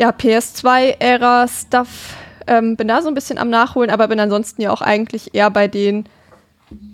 ja, 0.00 0.10
PS2-Ära-Stuff. 0.10 2.16
Ähm, 2.46 2.76
bin 2.76 2.88
da 2.88 3.02
so 3.02 3.08
ein 3.08 3.14
bisschen 3.14 3.36
am 3.36 3.50
Nachholen, 3.50 3.90
aber 3.90 4.08
bin 4.08 4.18
ansonsten 4.18 4.62
ja 4.62 4.72
auch 4.72 4.80
eigentlich 4.80 5.34
eher 5.34 5.50
bei 5.50 5.68
den, 5.68 6.06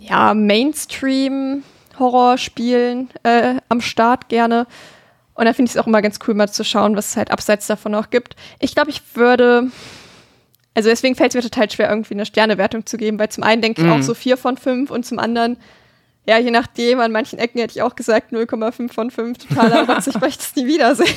ja, 0.01 0.35
Mainstream-Horrorspielen 0.35 3.11
äh, 3.23 3.61
am 3.69 3.81
Start 3.81 4.29
gerne. 4.29 4.67
Und 5.35 5.45
da 5.45 5.53
finde 5.53 5.71
ich 5.71 5.77
es 5.77 5.81
auch 5.81 5.87
immer 5.87 6.03
ganz 6.03 6.19
cool, 6.27 6.35
mal 6.35 6.49
zu 6.49 6.65
schauen, 6.65 6.97
was 6.97 7.11
es 7.11 7.17
halt 7.17 7.31
abseits 7.31 7.69
davon 7.69 7.93
noch 7.93 8.11
gibt. 8.11 8.35
Ich 8.59 8.75
glaube, 8.75 8.91
ich 8.91 9.03
würde 9.15 9.71
also 10.75 10.89
deswegen 10.91 11.15
fällt 11.15 11.31
es 11.31 11.37
mir 11.37 11.43
total 11.49 11.71
schwer, 11.71 11.89
irgendwie 11.89 12.15
eine 12.15 12.27
Sternewertung 12.27 12.85
zu 12.85 12.97
geben, 12.99 13.21
weil 13.21 13.29
zum 13.31 13.45
einen 13.45 13.63
denke 13.63 13.81
ich 13.81 13.87
mhm. 13.87 13.93
auch 13.95 14.03
so 14.03 14.15
vier 14.15 14.37
von 14.37 14.57
fünf 14.59 14.91
und 14.91 15.07
zum 15.07 15.21
anderen, 15.21 15.57
ja, 16.27 16.39
je 16.39 16.51
nachdem, 16.51 16.99
an 17.01 17.13
manchen 17.13 17.39
Ecken 17.39 17.61
hätte 17.61 17.77
ich 17.77 17.83
auch 17.83 17.95
gesagt 17.95 18.33
0,5 18.33 18.93
von 18.93 19.11
5, 19.11 19.39
totaler 19.39 19.89
Rotz, 19.89 20.09
ich 20.09 20.21
möchte 20.21 20.43
es 20.43 20.57
nie 20.57 20.67
wiedersehen. 20.67 21.15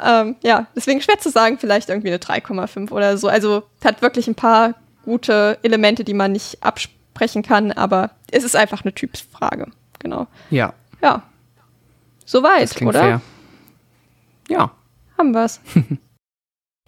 Ähm, 0.00 0.36
ja, 0.42 0.66
deswegen 0.74 1.00
schwer 1.00 1.18
zu 1.18 1.30
sagen, 1.30 1.58
vielleicht 1.58 1.88
irgendwie 1.88 2.08
eine 2.08 2.18
3,5 2.18 2.90
oder 2.90 3.16
so. 3.16 3.28
Also 3.28 3.64
hat 3.84 4.02
wirklich 4.02 4.28
ein 4.28 4.34
paar 4.34 4.74
gute 5.04 5.58
Elemente, 5.62 6.04
die 6.04 6.14
man 6.14 6.32
nicht 6.32 6.62
absprechen 6.62 7.42
kann, 7.42 7.72
aber 7.72 8.10
es 8.30 8.44
ist 8.44 8.56
einfach 8.56 8.82
eine 8.84 8.94
Typsfrage. 8.94 9.66
Genau. 9.98 10.26
Ja. 10.50 10.74
Ja. 11.02 11.22
Soweit, 12.24 12.80
oder? 12.82 13.00
Fair. 13.00 13.20
Ja. 14.48 14.70
Haben 15.18 15.34
wir's. 15.34 15.60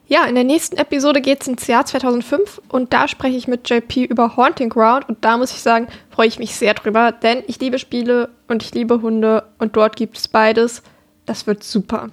Ja, 0.06 0.26
in 0.26 0.34
der 0.34 0.44
nächsten 0.44 0.76
Episode 0.76 1.22
geht 1.22 1.40
es 1.40 1.48
ins 1.48 1.66
Jahr 1.66 1.86
2005 1.86 2.60
und 2.68 2.92
da 2.92 3.08
spreche 3.08 3.38
ich 3.38 3.48
mit 3.48 3.68
JP 3.70 4.04
über 4.04 4.36
Haunting 4.36 4.68
Ground 4.68 5.08
und 5.08 5.24
da 5.24 5.38
muss 5.38 5.50
ich 5.52 5.62
sagen, 5.62 5.88
freue 6.10 6.26
ich 6.26 6.38
mich 6.38 6.56
sehr 6.56 6.74
drüber, 6.74 7.10
denn 7.10 7.42
ich 7.46 7.58
liebe 7.58 7.78
Spiele 7.78 8.28
und 8.46 8.62
ich 8.62 8.74
liebe 8.74 9.00
Hunde 9.00 9.44
und 9.58 9.76
dort 9.76 9.96
gibt 9.96 10.18
es 10.18 10.28
beides. 10.28 10.82
Das 11.24 11.46
wird 11.46 11.64
super. 11.64 12.10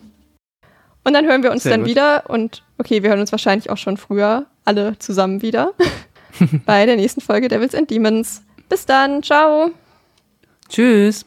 Und 1.03 1.13
dann 1.13 1.25
hören 1.25 1.43
wir 1.43 1.51
uns 1.51 1.63
sehr 1.63 1.71
dann 1.71 1.81
gut. 1.81 1.89
wieder 1.89 2.29
und 2.29 2.63
okay, 2.77 3.01
wir 3.01 3.09
hören 3.09 3.19
uns 3.19 3.31
wahrscheinlich 3.31 3.69
auch 3.69 3.77
schon 3.77 3.97
früher 3.97 4.45
alle 4.65 4.97
zusammen 4.99 5.41
wieder 5.41 5.73
bei 6.65 6.85
der 6.85 6.95
nächsten 6.95 7.21
Folge 7.21 7.47
Devils 7.47 7.73
and 7.73 7.89
Demons. 7.89 8.43
Bis 8.69 8.85
dann, 8.85 9.23
ciao. 9.23 9.71
Tschüss. 10.69 11.25